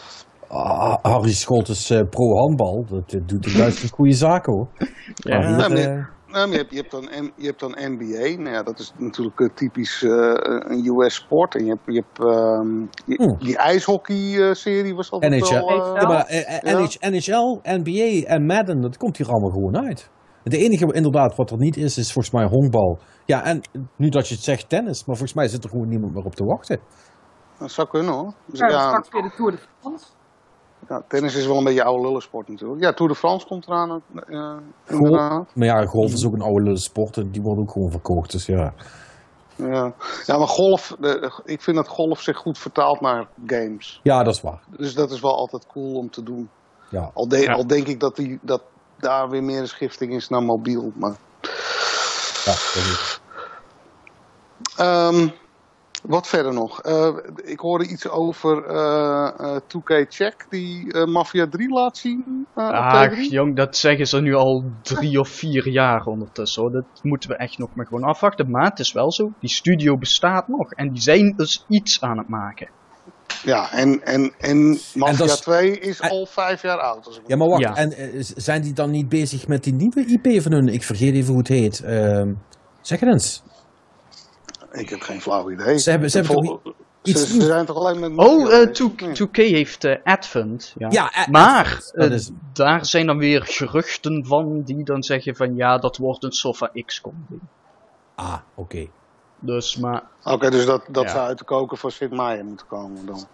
ah, 0.49 0.95
Harry 1.03 1.33
Scholtes 1.33 1.91
eh, 1.91 2.01
pro-handbal, 2.11 2.85
dat 2.89 3.11
doet 3.29 3.47
in 3.47 3.59
Duitsland 3.59 3.91
goede 3.95 4.13
zaken 4.15 4.53
hoor. 4.53 4.67
Ja. 5.15 5.39
Maar 5.39 5.49
hier, 5.49 5.59
Ja, 5.59 5.69
maar- 5.69 5.77
eh, 5.99 6.05
Nou, 6.33 6.47
maar 6.49 6.57
je, 6.57 6.63
hebt, 6.63 6.71
je, 6.71 6.77
hebt 6.77 6.91
dan, 6.91 7.03
M- 7.25 7.31
je 7.37 7.47
hebt 7.47 7.61
dan 7.61 7.71
NBA. 7.81 8.43
Nou 8.43 8.51
ja, 8.55 8.63
dat 8.63 8.79
is 8.79 8.93
natuurlijk 8.99 9.51
typisch 9.55 10.03
eh, 10.03 10.11
een 10.69 10.87
US 10.87 11.15
sport. 11.15 11.55
En 11.55 11.65
je 11.65 11.71
hebt, 11.71 11.83
je 11.87 12.05
hebt 12.05 12.19
ehm, 12.19 12.81
je- 13.07 13.37
die 13.39 13.57
ijshockey-serie 13.57 14.95
was 14.95 15.11
altijd 15.11 15.33
NHL. 15.33 15.55
wel... 15.55 15.69
NHL. 15.69 15.95
Ja, 16.01 16.09
maar 16.09 16.35
Ja. 16.35 16.79
NH 16.79 16.95
NHL, 17.01 17.61
NBA 17.63 18.27
en 18.27 18.47
Madden, 18.47 18.81
dat 18.81 18.97
komt 18.97 19.17
hier 19.17 19.29
allemaal 19.29 19.51
gewoon 19.51 19.77
uit. 19.87 20.11
Het 20.45 20.53
enige 20.53 20.93
inderdaad 20.93 21.37
wat 21.37 21.51
er 21.51 21.59
niet 21.59 21.77
is, 21.77 21.99
is 21.99 22.13
volgens 22.13 22.35
mij 22.35 22.45
honkbal. 22.47 22.99
Ja, 23.29 23.45
en 23.45 23.61
nu 23.97 24.09
dat 24.09 24.29
je 24.29 24.35
het 24.35 24.45
zegt, 24.45 24.69
tennis. 24.69 25.05
Maar 25.05 25.17
volgens 25.17 25.33
mij 25.37 25.49
zit 25.49 25.65
er 25.65 25.71
gewoon 25.71 25.89
niemand 25.89 26.15
meer 26.15 26.25
op 26.25 26.35
te 26.35 26.45
wachten. 26.45 26.81
Dat 27.59 27.71
zou 27.71 27.89
kunnen 27.89 28.15
hoor. 28.15 28.33
Dus, 28.47 28.59
Ja, 28.59 28.69
ja, 28.69 28.87
straks 28.89 29.09
weer 29.11 29.23
de 29.23 29.31
Tour 29.37 29.51
de 29.51 29.59
France. 29.81 30.05
ja, 30.89 31.03
tennis 31.09 31.35
is 31.35 31.47
wel 31.47 31.57
een 31.57 31.65
beetje 31.65 31.85
oude 31.85 32.03
lullensport 32.05 32.49
natuurlijk. 32.49 32.83
Ja, 32.83 32.93
Tour 32.93 33.13
de 33.13 33.19
France 33.19 33.47
komt 33.47 33.67
eraan. 33.67 34.03
eh, 34.27 34.57
Golf, 34.97 35.45
maar 35.55 35.67
ja, 35.67 35.85
golf 35.87 36.13
is 36.13 36.27
ook 36.27 36.33
een 36.33 36.43
oude 36.43 36.77
sport 36.77 37.17
en 37.17 37.31
die 37.31 37.43
wordt 37.43 37.61
ook 37.61 37.71
gewoon 37.71 37.91
verkocht. 37.91 38.31
Dus 38.33 38.47
ja, 38.47 38.75
Ja, 39.57 39.93
ja 40.27 40.39
maar 40.39 40.49
golf, 40.49 40.97
de- 41.01 41.41
ik 41.45 41.63
vind 41.63 41.77
dat 41.77 41.89
golf 41.89 42.21
zich 42.21 42.37
goed 42.37 42.59
vertaalt 42.59 43.01
naar 43.01 43.27
games. 43.47 44.01
Ja, 44.03 44.23
dat 44.23 44.35
is 44.35 44.41
waar. 44.41 44.61
Dus 44.77 44.95
dat 44.95 45.11
is 45.11 45.21
wel 45.21 45.37
altijd 45.37 45.67
cool 45.67 45.95
om 45.97 46.11
te 46.11 46.23
doen. 46.23 46.51
Ja. 46.91 47.11
Al, 47.15 47.29
de- 47.29 47.39
Ja. 47.39 47.53
al 47.53 47.67
denk 47.67 47.87
ik 47.87 48.01
dat, 48.01 48.17
die, 48.17 48.39
dat 48.43 48.63
daar 48.97 49.29
weer 49.29 49.43
meer 49.45 49.61
een 49.61 49.69
schifting 49.69 50.13
is 50.13 50.29
naar 50.29 50.43
mobiel. 50.43 50.93
Maar, 50.95 51.17
Ehm, 54.77 55.29
wat 56.03 56.27
verder 56.29 56.53
nog? 56.53 56.83
Eh, 56.83 57.17
ik 57.45 57.61
hoorde 57.61 57.87
iets 57.89 58.09
over 58.09 58.65
eh 58.65 59.29
eh 59.39 59.57
2K 59.67 60.05
Check 60.09 60.47
die 60.49 60.93
eh, 60.93 61.05
Mafia 61.05 61.49
3 61.49 61.69
laat 61.69 61.97
zien. 61.97 62.47
eh, 62.55 62.69
Ah, 62.69 63.11
T3. 63.13 63.17
jong, 63.31 63.57
dat 63.57 63.77
zeggen 63.77 64.07
ze 64.07 64.21
nu 64.21 64.35
al 64.35 64.65
drie 64.83 65.21
of 65.21 65.29
vier 65.29 65.69
jaar 65.69 66.05
ondertussen 66.05 66.63
hoor. 66.63 66.73
Dat 66.73 66.85
moeten 67.03 67.31
we 67.31 67.37
echt 67.37 67.59
nog 67.59 67.75
maar 67.75 67.87
gewoon 67.87 68.05
afwachten. 68.05 68.51
Maar 68.51 68.65
het 68.65 68.79
is 68.79 68.93
wel 68.93 69.13
zo, 69.13 69.33
die 69.41 69.51
studio 69.51 69.97
bestaat 69.99 70.49
nog. 70.49 70.73
En 70.73 70.89
die 70.93 71.01
zijn 71.03 71.33
dus 71.37 71.65
iets 71.69 72.01
aan 72.03 72.19
het 72.19 72.29
maken. 72.29 72.71
Ja, 73.45 73.73
en, 73.73 74.05
en, 74.05 74.33
en 74.39 74.79
Mafia 74.95 75.17
dat 75.17 75.29
is- 75.29 75.41
2 75.41 75.79
is 75.79 76.01
al 76.01 76.27
vijf 76.27 76.63
jaar 76.63 76.79
oud. 76.79 77.07
Als 77.07 77.17
ik 77.19 77.23
Ja, 77.27 77.37
maar 77.37 77.49
wacht. 77.49 77.63
Ja. 77.63 77.75
En 77.77 77.93
eh, 77.93 78.09
zijn 78.37 78.63
die 78.63 78.73
dan 78.73 78.91
niet 78.91 79.09
bezig 79.09 79.47
met 79.49 79.65
die 79.65 79.75
nieuwe 79.75 80.05
IP 80.07 80.43
van 80.43 80.53
hun? 80.53 80.69
Ik 80.69 80.83
vergeet 80.83 81.15
even 81.15 81.29
hoe 81.29 81.39
het 81.39 81.49
heet. 81.49 81.81
Ehm, 81.81 82.33
zeg 82.81 83.01
het 83.01 83.09
eens. 83.09 83.43
Ik 84.73 84.89
heb 84.89 85.01
geen 85.01 85.21
flauw 85.21 85.51
idee. 85.51 85.79
Ze 85.79 85.91
hebben- 85.91 86.11
ze 86.11 86.17
hebben 86.19 86.35
Vol- 86.45 86.61
toch 86.63 86.75
iets 87.03 87.27
ze 87.29 87.43
zijn 87.45 87.67
toch 87.67 87.77
alleen 87.77 88.01
met 88.01 88.11
Oh, 88.11 88.17
Mafia 88.17 88.59
eh, 88.61 88.67
bezig? 88.67 88.73
2, 88.95 89.09
Nee. 89.09 89.15
2K 89.15 89.37
heeft 89.37 89.85
eh, 89.85 89.97
Advent. 90.05 90.75
Ja, 90.79 90.89
Ja, 90.91 91.11
Ad- 91.15 91.27
maar 91.27 91.65
Advent, 91.65 91.93
dat 91.95 92.09
eh, 92.09 92.15
is- 92.15 92.31
daar 92.53 92.87
zijn 92.87 93.07
dan 93.07 93.19
weer 93.19 93.43
geruchten 93.43 94.25
van 94.27 94.63
die 94.65 94.85
dan 94.85 95.03
zeggen 95.03 95.37
van 95.37 95.57
ja, 95.57 95.79
dat 95.79 95.97
wordt 95.97 96.25
een 96.25 96.33
soort 96.33 96.57
van 96.57 96.69
XCOM 96.87 97.27
ding. 97.29 97.41
Ah, 98.15 98.39
oké. 98.55 98.87
Dus, 99.41 99.77
maar 99.77 100.03
Oké, 100.25 100.51
dus 100.51 100.67
dat, 100.67 100.83
dat 100.89 101.05
Ja. 101.05 101.11
zou 101.11 101.27
uit 101.27 101.39
de 101.39 101.45
koken 101.45 101.77
van 101.79 101.91
Sid 101.91 102.11
Meijer 102.11 102.45
moeten 102.45 102.67
komen 102.67 103.07
dan. 103.07 103.27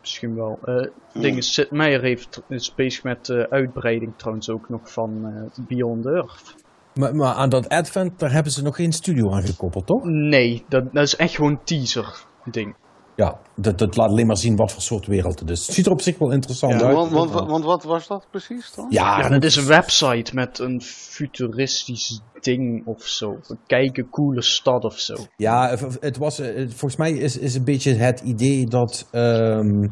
misschien 0.00 0.34
wel. 0.34 0.58
Eh 0.64 0.86
ding 1.22 1.36
is, 1.36 1.52
Sid 1.54 1.70
Meier 1.70 2.00
heeft, 2.00 2.42
is 2.48 2.74
bezig 2.74 3.02
met 3.02 3.28
eh, 3.28 3.42
uitbreiding 3.42 4.12
trouwens 4.16 4.48
ook 4.50 4.68
nog 4.68 4.80
van 4.92 5.20
eh, 5.24 5.64
Beyond 5.66 6.06
Earth. 6.06 6.54
Maar, 6.94 7.14
maar 7.16 7.34
aan 7.34 7.48
dat 7.48 7.68
Advent, 7.68 8.18
daar 8.18 8.32
hebben 8.32 8.52
ze 8.52 8.62
nog 8.62 8.76
geen 8.76 8.92
studio 8.92 9.32
aan 9.32 9.42
gekoppeld, 9.42 9.86
toch? 9.86 10.04
Nee, 10.04 10.64
dat, 10.68 10.92
dat 10.92 11.02
is 11.02 11.16
echt 11.16 11.34
gewoon 11.34 11.50
een 11.50 11.64
teaser 11.64 12.24
ding. 12.44 12.74
Ja, 13.16 13.38
dat, 13.56 13.78
dat 13.78 13.96
laat 13.96 14.08
alleen 14.08 14.26
maar 14.26 14.36
zien 14.36 14.56
wat 14.56 14.72
voor 14.72 14.82
soort 14.82 15.06
wereld 15.06 15.40
het 15.40 15.50
is. 15.50 15.66
Het 15.66 15.74
ziet 15.74 15.86
er 15.86 15.92
op 15.92 16.00
zich 16.00 16.18
wel 16.18 16.30
interessant 16.30 16.80
Ja, 16.80 16.86
uit. 16.86 16.94
Want, 16.96 17.10
want, 17.12 17.30
want 17.50 17.64
wat 17.64 17.84
was 17.84 18.06
dat 18.06 18.26
precies 18.30 18.72
dan? 18.74 18.86
ja, 18.90 19.28
dat 19.28 19.44
is 19.44 19.56
een 19.56 19.66
website 19.66 20.34
met 20.34 20.58
een 20.58 20.80
futuristisch 20.82 22.20
ding 22.40 22.86
of 22.86 23.02
zo. 23.02 23.36
Kijk, 23.66 23.96
een 23.96 24.10
coole 24.10 24.42
stad 24.42 24.84
of 24.84 24.98
zo. 24.98 25.14
Ja, 25.36 25.76
het 26.00 26.16
was, 26.16 26.38
eh, 26.38 26.46
het- 26.56 26.68
volgens 26.74 26.96
mij 26.96 27.12
is, 27.12 27.38
is 27.38 27.54
een 27.54 27.64
beetje 27.64 27.94
het 27.94 28.20
idee 28.20 28.66
dat, 28.66 29.08
ehm, 29.10 29.82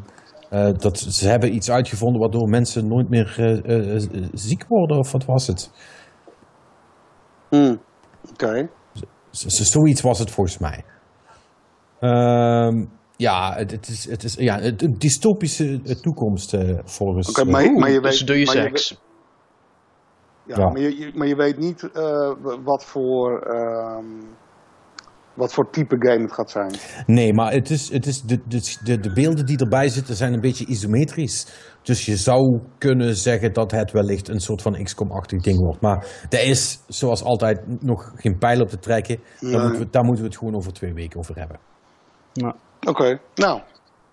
eh, 0.49 0.69
dat 0.77 0.99
ze 0.99 1.27
hebben 1.27 1.55
iets 1.55 1.71
uitgevonden 1.71 2.21
waardoor 2.21 2.49
mensen 2.49 2.87
nooit 2.87 3.09
meer 3.09 3.35
eh, 3.63 4.27
ziek 4.33 4.65
worden, 4.67 4.97
of 4.97 5.11
wat 5.11 5.25
was 5.25 5.47
het? 5.47 5.71
Hmm, 7.49 7.81
Oké. 8.31 8.69
Z- 9.31 9.45
zoiets 9.45 10.01
was 10.01 10.19
het 10.19 10.31
volgens 10.31 10.57
mij. 10.57 10.83
Ehm, 11.99 12.85
ja, 13.19 13.53
het, 13.55 13.71
het 13.71 13.87
is, 13.87 14.09
het 14.09 14.23
is 14.23 14.33
ja, 14.33 14.59
het, 14.59 14.81
een 14.81 14.95
dystopische 14.97 15.79
eh, 15.85 15.95
toekomst 15.95 16.53
eh, 16.53 16.77
volgens... 16.83 17.29
Oké, 17.29 17.41
eh, 17.41 17.47
maar, 17.47 17.71
maar 17.71 17.91
je 17.91 18.01
dus 18.01 18.17
weet... 18.19 18.27
doe 18.27 18.39
je 18.39 18.45
maar 18.45 18.55
je 18.55 18.61
seks. 18.61 18.89
weet- 18.89 18.99
ja, 20.45 20.57
Ja. 20.57 20.69
Maar, 20.69 20.79
je, 20.81 21.11
maar 21.15 21.27
je 21.27 21.35
weet 21.35 21.57
niet 21.57 21.91
eh, 21.91 22.31
wat 22.63 22.85
voor... 22.85 23.41
ehm, 23.41 24.05
wat 25.33 25.53
voor 25.53 25.71
type 25.71 25.95
game 25.99 26.21
het 26.21 26.33
gaat 26.33 26.49
zijn. 26.51 26.71
Nee, 27.05 27.33
maar 27.33 27.51
het 27.51 27.69
is, 27.69 27.91
het 27.91 28.05
is 28.05 28.21
de, 28.21 28.39
de, 28.47 28.77
de, 28.83 28.99
de 28.99 29.13
beelden 29.13 29.45
die 29.45 29.57
erbij 29.57 29.89
zitten 29.89 30.15
zijn 30.15 30.33
een 30.33 30.41
beetje 30.41 30.65
isometrisch. 30.65 31.47
Dus 31.81 32.05
je 32.05 32.17
zou 32.17 32.59
kunnen 32.77 33.15
zeggen 33.15 33.53
dat 33.53 33.71
het 33.71 33.91
wellicht 33.91 34.27
een 34.27 34.39
soort 34.39 34.61
van 34.61 34.83
XCOM-achtig 34.83 35.41
ding 35.41 35.59
wordt. 35.59 35.81
Maar 35.81 36.25
er 36.29 36.43
is, 36.43 36.79
zoals 36.87 37.23
altijd, 37.23 37.81
nog 37.83 38.11
geen 38.15 38.37
pijl 38.37 38.61
op 38.61 38.67
te 38.69 38.77
trekken. 38.79 39.15
Daar, 39.39 39.51
Nee. 39.51 39.61
moeten 39.61 39.81
we, 39.81 39.87
daar 39.89 40.03
moeten 40.03 40.23
we 40.23 40.29
het 40.29 40.37
gewoon 40.37 40.55
over 40.55 40.73
twee 40.73 40.93
weken 40.93 41.19
over 41.19 41.35
hebben. 41.35 41.59
Oké, 42.87 43.19
nou. 43.35 43.61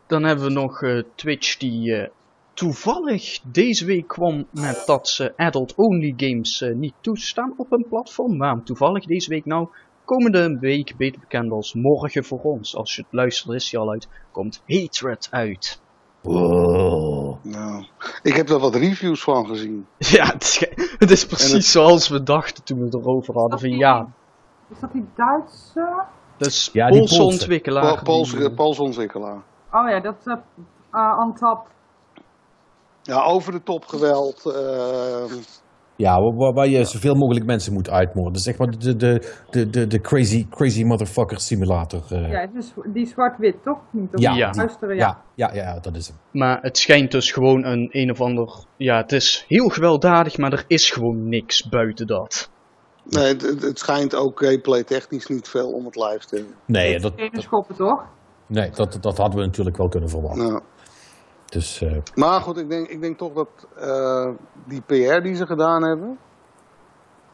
dan 0.07 0.22
hebben 0.22 0.45
we 0.45 0.51
nog 0.53 0.83
eh, 0.83 1.03
Twitch 1.14 1.57
die 1.57 1.95
eh, 1.97 2.09
toevallig 2.55 3.39
deze 3.43 3.85
week 3.85 4.07
kwam 4.09 4.47
met 4.51 4.83
dat 4.87 5.09
ze 5.09 5.33
adult-only 5.37 6.14
games 6.16 6.61
eh, 6.62 6.74
niet 6.74 6.95
toestaan 7.01 7.55
op 7.57 7.72
een 7.72 7.87
platform. 7.89 8.39
Waarom 8.39 8.64
toevallig 8.64 9.05
deze 9.05 9.29
week 9.29 9.45
nou? 9.45 9.68
Komende 10.05 10.59
week, 10.61 10.97
beter 10.97 11.20
bekend 11.20 11.53
als 11.53 11.74
morgen 11.74 12.24
voor 12.24 12.41
ons. 12.43 12.77
Als 12.77 12.97
je 12.97 13.03
het 13.03 13.12
luistert 13.12 13.55
is 13.55 13.70
hij 13.70 13.81
al 13.81 13.91
uit. 13.91 14.09
Komt 14.31 14.62
Hatred 14.66 15.29
uit. 15.31 15.81
Wow. 16.20 17.37
nou. 17.45 17.85
Ik 18.22 18.35
heb 18.37 18.47
daar 18.47 18.59
wat 18.59 18.74
reviews 18.74 19.22
van 19.22 19.47
gezien. 19.47 19.87
Ja, 19.99 20.24
het 20.27 20.43
is, 20.43 20.57
ge- 20.57 20.95
het 20.99 21.11
is 21.11 21.27
precies 21.27 21.53
het- 21.53 21.64
zoals 21.64 22.09
we 22.09 22.22
dachten 22.22 22.64
toen 22.64 22.79
we 22.79 22.85
het 22.85 22.95
erover 22.95 23.35
hadden. 23.35 23.59
Van 23.59 23.70
ja, 23.70 24.09
Is 24.70 24.81
dat 24.81 24.93
die 24.93 25.05
Duitse? 25.16 26.03
Dat 26.37 26.49
is 26.49 26.70
Ja, 26.72 26.87
die 26.89 26.99
Poolse 26.99 27.16
Poolse. 27.16 27.32
ontwikkelaar. 27.41 27.95
Pa- 27.95 28.03
Pools, 28.03 28.30
die, 28.34 28.45
eh, 28.49 28.55
Pools 28.55 28.78
ontwikkelaar. 28.78 29.43
Oh 29.72 29.89
ja, 29.89 30.01
dat 30.01 30.14
is 30.24 30.26
uh, 30.93 31.22
Untapped. 31.26 31.72
Ja, 33.03 33.22
over 33.22 33.53
de 33.53 33.62
top 33.62 33.84
geweld. 33.84 34.43
ehm, 34.47 35.34
Ja, 35.99 36.22
waar, 36.22 36.53
waar- 36.53 36.68
je 36.68 36.84
zoveel 36.84 37.14
mogelijk 37.14 37.47
mensen 37.47 37.72
moet 37.72 37.91
uitmoorden. 37.91 38.41
Zeg 38.41 38.59
maar 38.59 38.70
de, 38.70 38.97
de, 38.97 39.34
de, 39.51 39.70
de, 39.70 39.87
de 39.87 40.01
crazy, 40.01 40.47
crazy 40.51 40.84
motherfucker 40.84 41.41
simulator. 41.41 42.03
eh. 42.11 42.30
Ja, 42.30 42.41
het 42.41 42.51
is 42.55 42.72
die 42.87 43.07
zwart-wit 43.07 43.62
toch? 43.62 43.78
Niet 43.91 44.09
Ja, 44.14 44.34
Ja. 44.34 44.51
luisteren, 44.55 44.97
ja. 44.97 45.22
ja, 45.34 45.51
ja, 45.55 45.62
ja, 45.62 45.78
dat 45.80 45.97
is 45.97 46.07
hem. 46.09 46.16
Maar 46.30 46.59
het 46.62 46.78
schijnt 46.78 47.11
dus 47.11 47.32
gewoon 47.32 47.64
een 47.64 47.89
een 47.93 48.11
of 48.11 48.20
ander. 48.20 48.64
Ja, 48.76 48.97
het 48.97 49.12
is 49.12 49.45
heel 49.49 49.68
gewelddadig, 49.68 50.39
maar 50.39 50.53
er 50.53 50.64
is 50.66 50.91
gewoon 50.91 51.28
niks 51.28 51.68
buiten 51.68 52.07
dat. 52.07 52.51
Nee, 53.09 53.36
het, 53.36 53.78
schijnt 53.78 54.14
ook 54.14 54.38
gameplay 54.40 54.84
technisch 54.84 55.26
niet 55.26 55.48
veel 55.48 55.72
om 55.72 55.84
het 55.84 55.96
lijf 55.96 56.24
te 56.24 56.36
hebben. 56.36 56.54
Nee, 56.64 57.00
dat, 57.00 57.12
Geen 57.16 57.30
dat, 57.32 57.42
schoppen 57.42 57.74
toch? 57.76 58.02
nee 58.46 58.70
dat, 58.70 58.98
dat 59.00 59.16
hadden 59.16 59.38
we 59.40 59.46
natuurlijk 59.46 59.76
wel 59.76 59.88
kunnen 59.88 60.09
verwachten. 60.09 60.46
Nou. 60.46 60.61
Dus 61.46 61.80
eh, 61.80 61.96
Maar 62.14 62.40
goed, 62.40 62.57
ik 62.59 62.68
denk, 62.70 62.88
ik 62.88 63.00
denk 63.00 63.18
toch 63.18 63.32
dat 63.32 63.48
eh, 63.76 64.30
die 64.66 64.80
PR 64.80 65.20
die 65.22 65.34
ze 65.34 65.46
gedaan 65.46 65.82
hebben. 65.84 66.18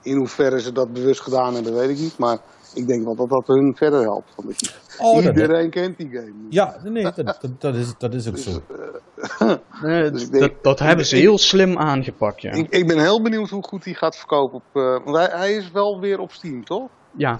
In 0.03 0.17
hoeverre 0.17 0.61
ze 0.61 0.73
dat 0.73 0.93
bewust 0.93 1.21
gedaan 1.21 1.55
hebben, 1.55 1.75
weet 1.75 1.91
ik 1.91 1.99
niet. 1.99 2.19
Maar 2.19 2.39
ik 2.75 2.87
denk 2.87 3.05
wel 3.05 3.15
dat 3.15 3.29
dat 3.29 3.47
hun 3.47 3.77
verder 3.77 4.01
helpt. 4.01 4.33
Want 4.37 4.51
ik- 4.51 4.81
Oh, 4.99 5.15
dat- 5.15 5.25
iedereen 5.25 5.71
kent 5.71 5.97
die 5.97 6.11
game. 6.11 6.33
Ja, 6.51 6.77
nee, 6.85 7.03
dat, 7.03 7.17
dat, 7.17 7.41
dat, 7.59 7.75
is, 7.75 7.95
dat 7.99 8.15
is 8.15 8.29
ook 8.29 8.39
zo. 8.39 8.51
Eh, 8.69 9.53
Dus 10.13 10.23
ik 10.23 10.31
denk- 10.33 10.41
dat, 10.43 10.63
dat 10.63 10.79
hebben 10.79 11.07
ze 11.07 11.17
ik- 11.17 11.23
heel 11.23 11.39
slim 11.39 11.79
aangepakt, 11.79 12.43
ja. 12.43 12.53
Ik, 12.53 12.67
ik 12.71 12.87
ben 12.87 12.99
heel 12.99 13.23
benieuwd 13.23 13.51
hoe 13.51 13.63
goed 13.65 13.85
hij 13.85 13.95
gaat 13.95 14.17
verkopen. 14.17 14.55
Op, 14.57 14.63
eh, 14.83 14.83
want 15.05 15.17
hij, 15.17 15.29
hij 15.39 15.53
is 15.53 15.71
wel 15.71 16.01
weer 16.01 16.19
op 16.19 16.33
Steam, 16.33 16.65
toch? 16.65 16.89
Ja, 17.17 17.39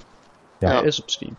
Ja. 0.59 0.69
hij 0.69 0.83
is 0.83 1.03
op 1.03 1.11
Steam. 1.11 1.37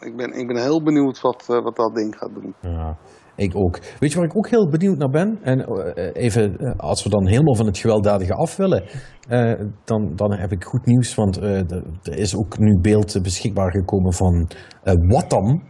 Ik 0.00 0.16
ben, 0.16 0.32
ik 0.32 0.46
ben 0.46 0.56
heel 0.56 0.82
benieuwd 0.82 1.20
wat, 1.20 1.44
eh, 1.48 1.62
wat 1.62 1.76
dat 1.76 1.94
ding 1.94 2.16
gaat 2.18 2.30
doen. 2.34 2.54
Ja, 2.60 2.96
ik 3.40 3.56
ook. 3.56 3.78
Weet 3.98 4.12
je 4.12 4.18
waar 4.18 4.26
ik 4.26 4.36
ook 4.36 4.48
heel 4.48 4.68
benieuwd 4.68 4.98
naar 4.98 5.10
ben? 5.10 5.38
En 5.42 5.64
eh, 5.66 6.10
even, 6.24 6.58
eh, 6.58 6.72
als 6.76 7.02
we 7.02 7.10
dan 7.10 7.26
helemaal 7.26 7.56
van 7.56 7.66
het 7.66 7.78
gewelddadige 7.78 8.34
af 8.34 8.56
willen, 8.56 8.84
eh, 9.28 9.52
dan, 9.84 10.12
dan 10.16 10.32
heb 10.32 10.52
ik 10.52 10.64
goed 10.64 10.86
nieuws. 10.86 11.14
Want 11.14 11.38
eh, 11.38 11.58
er 12.02 12.16
is 12.18 12.36
ook 12.36 12.58
nu 12.58 12.80
beeld 12.80 13.14
eh, 13.14 13.22
beschikbaar 13.22 13.70
gekomen 13.70 14.12
van 14.14 14.48
eh 14.82 14.94
Watam. 15.08 15.62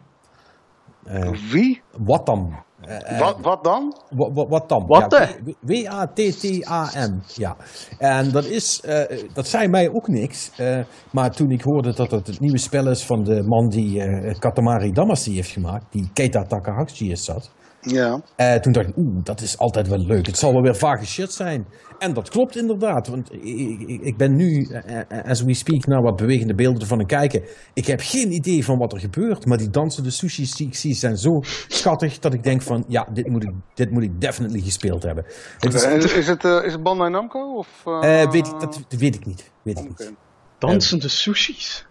Eh, 1.05 1.31
Wie? 1.53 1.83
Watam. 1.99 2.63
Eh, 2.81 3.13
eh, 3.13 3.19
wat, 3.19 3.37
wat 3.41 3.65
dan? 3.65 3.95
Wat, 4.09 5.13
Ja, 5.13 5.19
hè? 5.19 5.27
W- 5.45 5.71
W-A-T-T-A-M. 5.71 7.21
Ja. 7.35 7.57
En 7.99 8.31
dat 8.31 8.45
is, 8.45 8.81
eh, 8.81 9.19
dat 9.33 9.47
zei 9.47 9.69
mij 9.69 9.89
ook 9.93 10.09
niks. 10.09 10.51
eh, 10.57 10.79
maar 11.13 11.31
toen 11.31 11.51
ik 11.51 11.63
hoorde 11.63 11.95
dat 11.95 12.11
het 12.11 12.27
het 12.27 12.41
nieuwe 12.41 12.59
spel 12.59 12.89
is 12.89 13.05
van 13.07 13.25
de 13.25 13.43
man 13.43 13.69
die 13.69 14.03
eh 14.03 14.39
Katamari 14.39 14.93
Damacy 14.93 15.35
heeft 15.35 15.51
gemaakt, 15.51 15.85
die 15.91 16.11
Keita 16.13 16.43
Takahashi 16.43 17.11
is 17.11 17.25
dat. 17.25 17.51
Ja. 17.81 18.23
Eh, 18.37 18.55
toen 18.55 18.73
dacht 18.73 18.89
ik, 18.89 18.97
oeh, 18.97 19.25
dat 19.25 19.41
is 19.41 19.59
altijd 19.59 19.89
wel 19.89 19.99
leuk. 19.99 20.27
Het 20.27 20.39
zal 20.39 20.53
wel 20.53 20.63
weer 20.63 20.75
vage 20.77 21.07
shit 21.07 21.33
zijn. 21.33 21.67
En 21.99 22.13
dat 22.15 22.29
klopt 22.29 22.57
inderdaad. 22.57 23.09
Want 23.09 23.33
ik, 23.33 23.81
ik, 23.81 24.01
ik 24.01 24.17
ben 24.17 24.37
nu, 24.37 24.65
eh, 24.65 25.01
eh, 25.09 25.25
as 25.25 25.43
we 25.43 25.55
speak, 25.55 25.87
naar 25.87 26.03
wat 26.03 26.17
bewegende 26.17 26.55
beelden 26.55 26.81
ervan 26.81 26.99
aan 26.99 27.05
het 27.05 27.13
kijken. 27.13 27.43
Ik 27.75 27.87
heb 27.87 28.01
geen 28.03 28.33
idee 28.33 28.65
van 28.65 28.79
wat 28.79 28.93
er 28.93 29.01
gebeurt. 29.01 29.47
Maar 29.47 29.59
die 29.59 29.71
dansende 29.71 30.11
sushis 30.11 30.55
die 30.55 30.67
ik 30.67 30.75
zie 30.75 30.95
zijn 30.95 31.17
zo 31.17 31.41
schattig 31.69 32.19
dat 32.19 32.35
ik 32.35 32.43
denk 32.43 32.63
van, 32.63 32.85
ja, 32.89 33.09
dit 33.13 33.29
moet 33.29 33.43
ik, 33.45 33.51
dit 33.75 33.91
moet 33.91 34.03
ik 34.03 34.21
definitely 34.21 34.61
gespeeld 34.61 35.03
hebben. 35.03 35.25
Het 35.59 35.75
is, 35.75 35.85
Is, 35.85 36.13
is, 36.13 36.27
het, 36.27 36.45
eh, 36.45 36.65
is 36.65 36.73
het 36.73 36.83
Bandai 36.83 37.11
Namco? 37.11 37.57
Of, 37.57 37.69
eh, 37.85 38.23
eh, 38.23 38.31
weet 38.31 38.47
ik, 38.47 38.61
dat, 38.61 38.85
dat 38.89 39.01
weet 39.01 39.15
ik 39.15 39.27
niet. 39.27 39.51
Weet 39.63 39.79
ik 39.79 39.89
niet. 39.89 40.13
Dansende 40.59 41.09
sushis. 41.09 41.87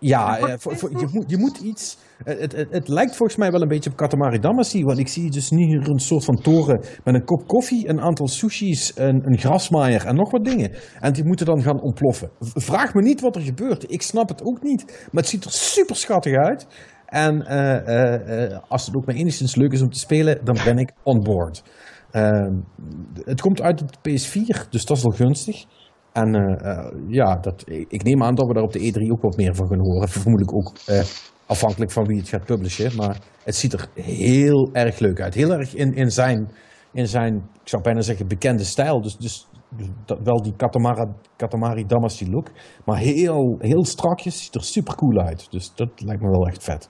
Ja, 0.00 0.58
voor- 0.58 0.76
voor- 0.76 0.90
je, 0.90 1.08
moet, 1.12 1.30
je 1.30 1.36
moet 1.36 1.58
iets. 1.58 1.98
Het, 2.24 2.56
het, 2.56 2.66
het 2.70 2.88
lijkt 2.88 3.16
volgens 3.16 3.38
mij 3.38 3.50
wel 3.50 3.62
een 3.62 3.68
beetje 3.68 3.90
op 3.90 3.96
Katamari 3.96 4.38
Damacy. 4.38 4.82
Want 4.82 4.98
ik 4.98 5.08
zie 5.08 5.30
dus 5.30 5.50
hier 5.50 5.88
een 5.88 5.98
soort 5.98 6.24
van 6.24 6.40
toren 6.40 6.80
met 7.04 7.14
een 7.14 7.24
kop 7.24 7.46
koffie, 7.46 7.88
een 7.88 8.00
aantal 8.00 8.28
sushis, 8.28 8.92
een, 8.96 9.26
een 9.26 9.38
grasmaaier 9.38 10.06
en 10.06 10.16
nog 10.16 10.30
wat 10.30 10.44
dingen. 10.44 10.70
En 11.00 11.12
die 11.12 11.24
moeten 11.24 11.46
dan 11.46 11.62
gaan 11.62 11.80
ontploffen. 11.80 12.30
Vraag 12.40 12.94
me 12.94 13.02
niet 13.02 13.20
wat 13.20 13.36
er 13.36 13.42
gebeurt. 13.42 13.92
Ik 13.92 14.02
snap 14.02 14.28
het 14.28 14.42
ook 14.44 14.62
niet. 14.62 14.84
Maar 14.84 15.22
het 15.22 15.30
ziet 15.30 15.44
er 15.44 15.50
super 15.50 15.96
schattig 15.96 16.34
uit. 16.34 16.66
En 17.08 17.46
eh, 17.46 17.76
eh, 17.76 18.44
eh, 18.44 18.58
als 18.68 18.86
het 18.86 18.96
ook 18.96 19.06
maar 19.06 19.14
enigszins 19.14 19.56
leuk 19.56 19.72
is 19.72 19.82
om 19.82 19.90
te 19.90 19.98
spelen, 19.98 20.44
dan 20.44 20.56
ben 20.64 20.78
ik 20.78 20.92
on 21.02 21.22
board. 21.22 21.62
Ehm, 22.10 22.54
het 23.24 23.40
komt 23.40 23.62
uit 23.62 23.82
op 23.82 23.92
de 23.92 24.10
PS4, 24.10 24.68
dus 24.70 24.84
dat 24.84 24.96
is 24.96 25.02
wel 25.02 25.16
gunstig. 25.16 25.64
En 26.12 26.58
ja, 27.08 27.36
dat, 27.36 27.64
ik 27.66 28.02
neem 28.02 28.22
aan 28.22 28.34
dat 28.34 28.46
we 28.46 28.54
daar 28.54 28.62
op 28.62 28.72
de 28.72 28.92
E3 28.92 29.10
ook 29.12 29.22
wat 29.22 29.36
meer 29.36 29.54
van 29.54 29.66
gaan 29.68 29.80
horen. 29.80 30.08
Vermoedelijk 30.08 30.54
ook 30.54 30.72
afhankelijk 31.48 31.90
van 31.90 32.04
wie 32.06 32.18
het 32.18 32.28
gaat 32.28 32.44
publishen. 32.44 32.96
Maar 32.96 33.18
het 33.44 33.54
ziet 33.54 33.72
er 33.72 33.88
heel 33.94 34.68
erg 34.72 34.98
leuk 34.98 35.20
uit. 35.20 35.34
Heel 35.34 35.52
erg 35.52 35.74
in, 35.74 35.94
in, 35.94 36.10
zijn, 36.10 36.50
in 36.92 37.06
zijn, 37.06 37.34
ik 37.34 37.68
zou 37.68 37.82
bijna 37.82 38.00
zeggen, 38.00 38.28
bekende 38.28 38.64
stijl. 38.64 39.00
Dus, 39.00 39.16
dus 39.16 39.48
dat, 40.04 40.18
wel 40.22 40.42
die 40.42 40.54
Katamari 41.36 41.86
Damacy 41.86 42.26
look. 42.30 42.50
Maar 42.84 42.98
heel, 42.98 43.56
heel 43.58 43.84
strakjes, 43.84 44.44
ziet 44.44 44.54
er 44.54 44.64
super 44.64 44.94
cool 44.94 45.18
uit. 45.18 45.46
Dus 45.50 45.74
dat 45.74 45.88
lijkt 45.96 46.22
me 46.22 46.30
wel 46.30 46.46
echt 46.46 46.64
vet. 46.64 46.88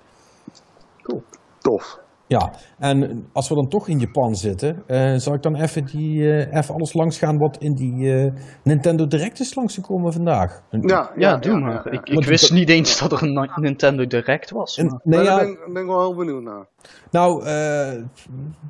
Tof. 1.59 1.99
Ja, 2.29 2.53
en 2.79 3.27
als 3.33 3.49
we 3.49 3.55
dan 3.55 3.69
toch 3.69 3.89
in 3.89 3.99
Japan 3.99 4.37
zitten, 4.37 4.83
eh, 4.87 5.15
zal 5.17 5.35
ik 5.35 5.43
dan 5.43 5.55
even, 5.55 5.85
die, 5.85 6.33
eh, 6.33 6.57
even 6.59 6.75
alles 6.75 6.93
langs 6.93 7.19
gaan 7.19 7.39
wat 7.39 7.57
in 7.59 7.75
die 7.75 8.15
eh, 8.25 8.33
Nintendo 8.63 9.07
Direct 9.07 9.41
is 9.41 9.55
langsgekomen 9.55 10.13
vandaag. 10.13 10.63
Ja, 10.71 11.11
Ja, 11.17 11.37
doe 11.37 11.59
maar. 11.59 11.73
ja, 11.73 11.83
ja. 11.85 11.91
Ik, 11.91 12.09
ik 12.09 12.25
wist 12.25 12.53
niet 12.53 12.69
eens 12.69 12.99
dat 12.99 13.13
er 13.13 13.23
een 13.23 13.33
Ni- 13.33 13.51
Nintendo 13.55 14.07
Direct 14.07 14.51
was. 14.51 14.77
En- 14.79 14.87
maar- 14.87 15.01
nee, 15.05 15.17
Maar 15.19 15.29
ja, 15.29 15.37
daar 15.37 15.47
ben, 15.47 15.73
ben 15.73 15.83
ik 15.83 15.89
wel 15.89 16.01
heel 16.01 16.15
benieuwd 16.15 16.43
naar. 16.43 16.67
nou, 17.11 17.45
eh, 17.45 17.93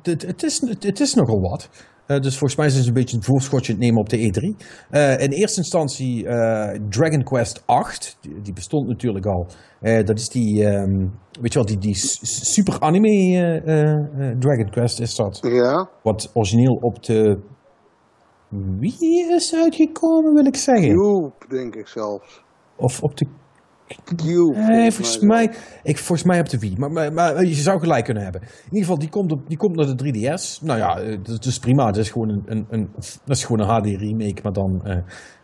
het, 0.03 0.43
is, 0.43 0.61
het 0.79 0.99
is 0.99 1.13
nogal 1.13 1.41
wat. 1.41 1.69
Eh, 2.09 2.19
dus 2.19 2.37
volgens 2.37 2.59
mij 2.59 2.69
zijn 2.69 2.81
ze 2.81 2.87
een 2.87 2.93
beetje 2.93 3.17
een 3.17 3.23
voorschotje 3.23 3.71
het 3.71 3.81
nemen 3.81 3.99
op 3.99 4.09
de 4.09 4.17
E3. 4.17 4.65
Eh, 4.89 5.19
in 5.19 5.31
eerste 5.31 5.59
instantie 5.59 6.27
eh, 6.27 6.79
Dragon 6.89 7.23
Quest 7.23 7.63
8. 7.65 8.17
Die, 8.21 8.41
die 8.41 8.53
bestond 8.53 8.87
natuurlijk 8.87 9.25
al. 9.25 9.47
Dat 9.81 10.19
is 10.19 10.29
die, 10.29 10.65
ehm, 10.65 11.07
weet 11.41 11.53
je 11.53 11.59
wel, 11.59 11.65
die, 11.65 11.77
die 11.77 11.95
super 11.95 12.79
anime 12.79 13.61
Dragon 14.39 14.69
Quest 14.69 14.99
is 14.99 15.15
dat. 15.15 15.39
Ja, 15.41 15.89
Wat 16.03 16.31
origineel 16.33 16.73
op 16.81 17.03
de 17.03 17.39
Wii 18.49 19.33
is 19.35 19.55
uitgekomen, 19.55 20.33
wil 20.33 20.45
ik 20.45 20.55
zeggen. 20.55 20.95
Cube 20.95 21.31
denk 21.49 21.75
ik 21.75 21.87
zelfs. 21.87 22.43
Of 22.75 23.01
op 23.01 23.17
de 23.17 23.27
Cube. 24.15 24.57
Nee, 24.57 24.91
volgens 24.91 25.19
mij, 25.19 25.53
ik, 25.83 25.97
volgens 25.97 26.27
mij 26.27 26.39
op 26.39 26.49
de 26.49 26.59
Wii. 26.59 26.77
Maar, 26.77 26.91
maar, 26.91 27.13
maar 27.13 27.45
je 27.45 27.53
zou 27.53 27.79
gelijk 27.79 28.05
kunnen 28.05 28.23
hebben. 28.23 28.41
In 28.41 28.47
ieder 28.63 28.79
geval, 28.79 28.99
die 28.99 29.09
komt, 29.09 29.31
op, 29.31 29.47
die 29.47 29.57
komt 29.57 29.75
naar 29.75 29.95
de 29.95 30.13
3DS. 30.13 30.63
Nou 30.63 30.79
ja, 30.79 30.99
eh, 30.99 31.17
dat 31.23 31.45
is 31.45 31.59
prima. 31.59 31.85
Het 31.85 31.97
is 31.97 32.09
gewoon 32.09 32.29
een, 32.29 32.43
een, 32.45 32.67
een, 32.69 32.91
dat 33.25 33.37
is 33.37 33.43
gewoon 33.45 33.59
een 33.59 33.75
HD 33.75 33.85
remake, 34.01 34.39
maar 34.43 34.53
dan 34.53 34.81
eh, 34.83 34.97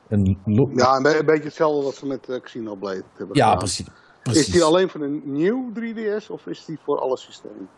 een... 0.10 0.38
Ja, 0.76 0.96
een, 0.96 1.04
be- 1.04 1.20
een 1.20 1.26
beetje 1.26 1.44
hetzelfde 1.44 1.84
wat 1.84 1.96
ze 1.96 2.06
met 2.06 2.30
uh, 2.30 2.42
Xenoblade 2.42 3.04
hebben 3.18 3.36
ja, 3.36 3.44
gedaan. 3.44 3.58
precies. 3.58 3.88
precies. 4.24 4.48
Is 4.48 4.54
die 4.54 4.64
alleen 4.64 4.90
voor 4.90 5.02
een 5.02 5.22
nieuw 5.26 5.72
3DS 5.80 6.28
of 6.30 6.46
is 6.48 6.66
die 6.66 6.78
voor 6.84 7.00
alle 7.00 7.18
systemen? 7.18 7.70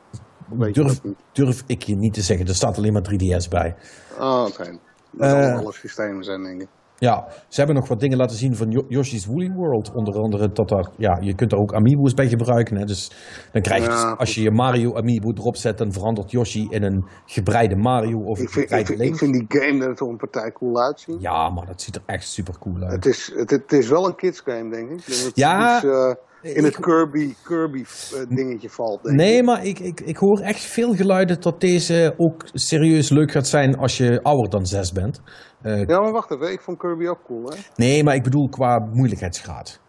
Durf, 0.72 1.00
dat 1.02 1.14
durf 1.32 1.64
ik 1.66 1.84
je 1.84 1.96
niet 1.96 2.14
te 2.14 2.22
zeggen. 2.22 2.48
Er 2.48 2.56
staat 2.56 2.78
alleen 2.78 2.94
maar 2.94 3.10
3DS 3.14 3.50
bij. 3.50 3.76
Ah, 4.18 4.46
oké. 4.48 4.80
Dat 5.12 5.32
alle 5.60 5.74
systemen 5.74 6.24
zijn, 6.24 6.44
denk 6.44 6.62
ik. 6.62 6.68
Ja, 7.00 7.28
ze 7.48 7.58
hebben 7.60 7.76
nog 7.76 7.88
wat 7.88 8.00
dingen 8.00 8.18
laten 8.18 8.38
zien 8.38 8.56
van 8.56 8.84
Yoshi's 8.88 9.26
Woolly 9.26 9.52
World. 9.52 9.92
Onder 9.94 10.16
andere 10.16 10.52
dat 10.52 10.70
daar, 10.70 10.90
ja, 10.98 11.18
je 11.22 11.36
kunt 11.36 11.52
er 11.52 11.58
ook 11.58 11.74
amiibo's 11.74 12.14
bij 12.14 12.28
gebruiken. 12.28 12.78
Hè. 12.78 12.86
Dus 12.86 13.12
dan 13.52 13.62
krijg 13.62 13.84
je, 13.84 13.90
Ja, 13.90 14.10
dus- 14.10 14.20
als 14.20 14.36
je 14.36 14.42
je 14.42 14.52
Mario 14.52 14.96
amiibo 14.96 15.32
erop 15.34 15.56
zet, 15.56 15.78
dan 15.78 15.92
verandert 15.92 16.32
Yoshi 16.32 16.68
in 16.70 16.84
een 16.84 17.06
gebreide 17.26 17.76
Mario 17.76 18.18
of 18.20 18.38
een 18.38 18.44
Ik 18.44 18.50
vind, 18.50 18.72
ik, 18.72 18.78
gebreide 18.78 18.96
Link. 18.98 19.12
ik 19.14 19.18
vind 19.20 19.34
die 19.34 19.46
game 19.62 19.86
er 19.86 19.96
toch 19.96 20.10
een 20.10 20.18
partij 20.18 20.52
cool 20.52 20.82
uitzien. 20.82 21.18
Ja, 21.20 21.50
maar 21.50 21.66
dat 21.66 21.82
ziet 21.82 21.96
er 21.96 22.02
echt 22.06 22.28
super 22.28 22.58
cool 22.60 22.82
uit. 22.82 22.92
Het, 22.92 23.06
is, 23.06 23.32
het, 23.36 23.50
het 23.50 23.72
is 23.72 23.90
wel 23.90 24.06
een 24.08 24.16
kids 24.16 24.40
game, 24.46 24.70
denk 24.70 24.90
ik. 24.92 25.06
Dus 25.06 25.24
het 25.24 25.36
Ja, 25.36 25.76
iets, 25.76 25.86
eh, 25.86 26.14
in 26.56 26.64
het 26.64 26.74
ik- 26.76 26.82
Kirby, 26.82 27.34
Kirby 27.44 27.80
eh, 27.82 28.36
dingetje 28.36 28.70
valt, 28.70 29.04
denk 29.04 29.16
Nee, 29.16 29.38
ik. 29.38 29.44
maar 29.46 29.66
ik, 29.66 29.80
ik, 29.80 30.00
ik 30.02 30.18
hoor 30.18 30.40
echt 30.40 30.60
veel 30.62 30.96
geluiden 30.96 31.42
dat 31.42 31.62
deze 31.62 32.14
ook 32.18 32.46
serieus 32.54 33.10
leuk 33.10 33.32
gaat 33.32 33.48
zijn 33.48 33.78
als 33.78 33.98
je 33.98 34.20
ouder 34.24 34.50
dan 34.50 34.66
zes 34.66 34.92
bent. 34.92 35.22
Eh, 35.62 35.86
Ja, 35.88 36.00
maar 36.00 36.12
wacht 36.12 36.32
even. 36.32 36.52
Ik 36.52 36.62
vond 36.62 36.78
Kirby 36.78 37.08
ook 37.08 37.24
cool, 37.26 37.44
hè? 37.50 37.58
nee, 37.76 38.04
maar 38.04 38.16
ik 38.16 38.24
bedoel 38.24 38.50
qua 38.50 38.80
moeilijkheidsgraad. 38.94 39.80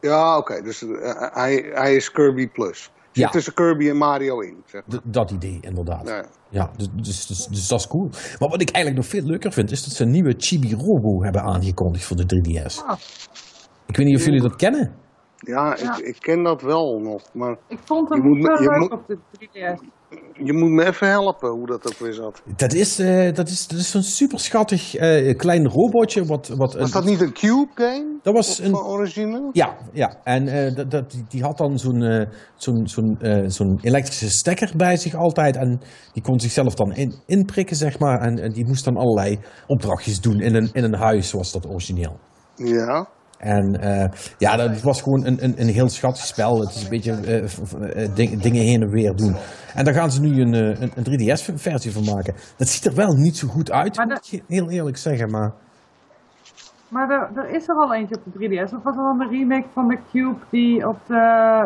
Ja, 0.00 0.36
oké. 0.38 0.62
dus 0.62 0.82
eh, 0.82 1.12
hij, 1.34 1.70
hij 1.72 1.94
is 1.94 2.10
Kirby 2.12 2.48
Plus. 2.48 2.82
Zit 3.12 3.24
Ja. 3.24 3.28
tussen 3.30 3.54
Kirby 3.54 3.88
en 3.88 3.96
Mario 3.96 4.40
in, 4.40 4.62
zeg 4.66 4.82
maar. 4.86 5.00
Dat 5.04 5.30
idee, 5.30 5.58
inderdaad. 5.60 6.08
Ja. 6.08 6.24
Ja, 6.50 6.70
dus, 6.76 6.88
dus, 6.94 7.26
dus, 7.26 7.46
dus 7.46 7.68
dat 7.68 7.78
is 7.78 7.86
cool. 7.86 8.08
Maar 8.38 8.48
wat 8.48 8.60
ik 8.60 8.70
eigenlijk 8.70 9.04
nog 9.04 9.12
veel 9.14 9.30
leuker 9.30 9.52
vind, 9.52 9.70
is 9.70 9.84
dat 9.84 9.92
ze 9.92 10.02
een 10.02 10.10
nieuwe 10.10 10.34
Chibi 10.36 10.74
Robo 10.74 11.22
hebben 11.22 11.42
aangekondigd 11.42 12.04
voor 12.04 12.16
de 12.16 12.24
3DS. 12.26 12.84
Ah. 12.86 12.98
Ik 13.86 13.96
weet 13.96 14.06
niet 14.06 14.16
of 14.16 14.24
jullie 14.24 14.40
dat 14.42 14.56
kennen. 14.56 14.94
Ja, 15.36 15.76
Ja. 15.78 15.96
Ik, 15.96 16.04
ik 16.06 16.16
ken 16.20 16.42
dat 16.42 16.62
wel 16.62 16.98
nog. 17.00 17.34
Maar 17.34 17.56
Ik 17.68 17.78
vond 17.84 18.08
Je 18.08 18.14
hem 18.14 18.24
moet 18.28 18.36
je 18.58 18.68
leuk 18.70 18.78
moet- 18.78 18.92
op 18.92 19.06
de 19.06 19.18
3DS. 19.38 19.80
Je 20.44 20.52
moet 20.52 20.70
me 20.70 20.84
even 20.86 21.08
helpen 21.08 21.50
hoe 21.50 21.66
dat 21.66 21.86
ook 21.86 21.98
weer 21.98 22.12
zat. 22.12 22.42
Dat 22.56 22.72
is, 22.72 22.98
eh, 22.98 23.34
dat 23.34 23.48
is, 23.48 23.66
dat 23.66 23.78
is 23.78 23.90
zo'n 23.90 24.02
super 24.02 24.40
schattig 24.40 24.94
eh, 24.94 25.36
klein 25.36 25.68
robotje. 25.68 26.24
Wat, 26.24 26.48
wat 26.48 26.74
Was 26.74 26.90
dat 26.90 27.04
niet 27.04 27.20
een 27.20 27.32
Cube 27.32 27.68
game? 27.74 28.18
Dat 28.22 28.34
was 28.34 28.58
een- 28.58 28.70
van 28.70 28.84
origine? 28.84 29.48
Ja, 29.52 29.76
ja. 29.92 30.16
en 30.24 30.48
eh, 30.48 30.74
dat, 30.74 30.90
dat, 30.90 31.14
die, 31.28 31.42
had 31.42 31.58
dan 31.58 31.78
zo'n 31.78 32.26
zo'n 32.56 32.86
zo'n 32.86 33.18
zo'n 33.46 33.78
elektrische 33.82 34.30
stekker 34.30 34.72
bij 34.76 34.96
zich 34.96 35.14
altijd. 35.14 35.56
En 35.56 35.80
die 36.12 36.22
kon 36.22 36.40
zichzelf 36.40 36.74
dan 36.74 36.92
in, 36.94 37.14
inprikken, 37.26 37.76
zeg 37.76 37.98
maar. 37.98 38.20
En, 38.20 38.38
en 38.38 38.52
die 38.52 38.66
moest 38.66 38.84
dan 38.84 38.96
allerlei 38.96 39.38
opdrachtjes 39.66 40.20
doen 40.20 40.40
in 40.40 40.54
een, 40.54 40.70
in 40.72 40.84
een 40.84 40.94
huis, 40.94 41.28
zoals 41.28 41.52
dat 41.52 41.66
origineel. 41.68 42.16
Ja. 42.54 43.08
En 43.38 43.80
eh, 43.80 44.10
ja, 44.38 44.56
dat 44.56 44.80
was 44.80 45.02
gewoon 45.02 45.26
een, 45.26 45.44
een, 45.44 45.60
een 45.60 45.68
heel 45.68 45.88
schattig 45.88 46.24
spel. 46.24 46.60
Het 46.60 46.74
is 46.74 46.82
een 46.82 46.88
beetje 46.88 47.12
eh, 47.12 47.44
eh, 47.44 48.14
ding- 48.14 48.42
dingen 48.42 48.62
heen 48.62 48.82
en 48.82 48.90
weer 48.90 49.16
doen. 49.16 49.36
En 49.74 49.84
daar 49.84 49.94
gaan 49.94 50.12
ze 50.12 50.20
nu 50.20 50.40
een, 50.40 50.52
een, 50.52 50.92
een 50.94 51.36
3DS-versie 51.38 51.92
van 51.92 52.04
maken. 52.04 52.34
Dat 52.56 52.68
ziet 52.68 52.84
er 52.84 52.94
wel 52.94 53.12
niet 53.12 53.36
zo 53.36 53.48
goed 53.48 53.70
uit, 53.70 53.96
Maar 53.96 54.06
moet 54.06 54.28
je 54.28 54.42
heel 54.48 54.70
eerlijk 54.70 54.96
zeggen. 54.96 55.30
Maar 55.30 55.52
Maar 56.90 57.10
er, 57.10 57.30
er 57.44 57.50
is 57.50 57.68
er 57.68 57.74
al 57.74 57.94
eentje 57.94 58.16
op 58.16 58.32
de 58.32 58.48
3DS. 58.48 58.74
Of 58.76 58.82
was 58.82 58.96
er 58.96 59.02
al 59.02 59.20
een 59.20 59.30
remake 59.30 59.66
van 59.72 59.88
de 59.88 59.98
Cube 60.12 60.38
die 60.50 60.88
op 60.88 60.98
de 61.06 61.14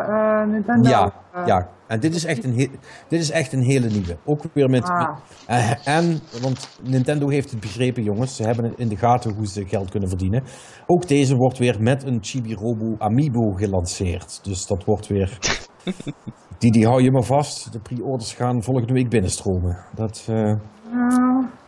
eh, 0.08 0.46
Nintendo... 0.52 0.88
ja, 0.88 1.12
eh, 1.32 1.46
ja. 1.46 1.68
En 1.86 2.00
dit 2.00 2.14
is, 2.14 2.24
echt 2.24 2.44
een 2.44 2.54
he- 2.58 2.70
dit 3.08 3.20
is 3.20 3.30
echt 3.30 3.52
een 3.52 3.62
hele 3.62 3.86
nieuwe. 3.88 4.16
Ook 4.24 4.42
weer 4.52 4.70
met... 4.70 4.88
Ah. 4.90 5.16
Eh, 5.46 5.86
en, 5.88 6.20
want 6.42 6.78
Nintendo 6.82 7.28
heeft 7.28 7.50
het 7.50 7.60
begrepen, 7.60 8.02
jongens. 8.02 8.36
Ze 8.36 8.42
hebben 8.42 8.64
het 8.64 8.78
in 8.78 8.88
de 8.88 8.96
gaten 8.96 9.34
hoe 9.34 9.46
ze 9.46 9.66
geld 9.66 9.90
kunnen 9.90 10.08
verdienen. 10.08 10.42
Ook 10.86 11.08
deze 11.08 11.36
wordt 11.36 11.58
weer 11.58 11.82
met 11.82 12.04
een 12.04 12.18
Chibi 12.20 12.54
Robo 12.54 12.94
Amiibo 12.98 13.50
gelanceerd. 13.50 14.44
Dus 14.44 14.66
dat 14.66 14.84
wordt 14.84 15.06
weer... 15.06 15.38
Die, 16.58 16.72
die 16.72 16.86
hou 16.86 17.02
je 17.02 17.10
maar 17.12 17.22
vast. 17.22 17.72
De 17.72 17.80
pre-orders 17.80 18.34
gaan 18.34 18.62
volgende 18.62 18.92
week 18.92 19.08
binnenstromen. 19.08 19.78
Dat, 19.94 20.26
eh, 20.28 20.50
eh, 20.50 20.58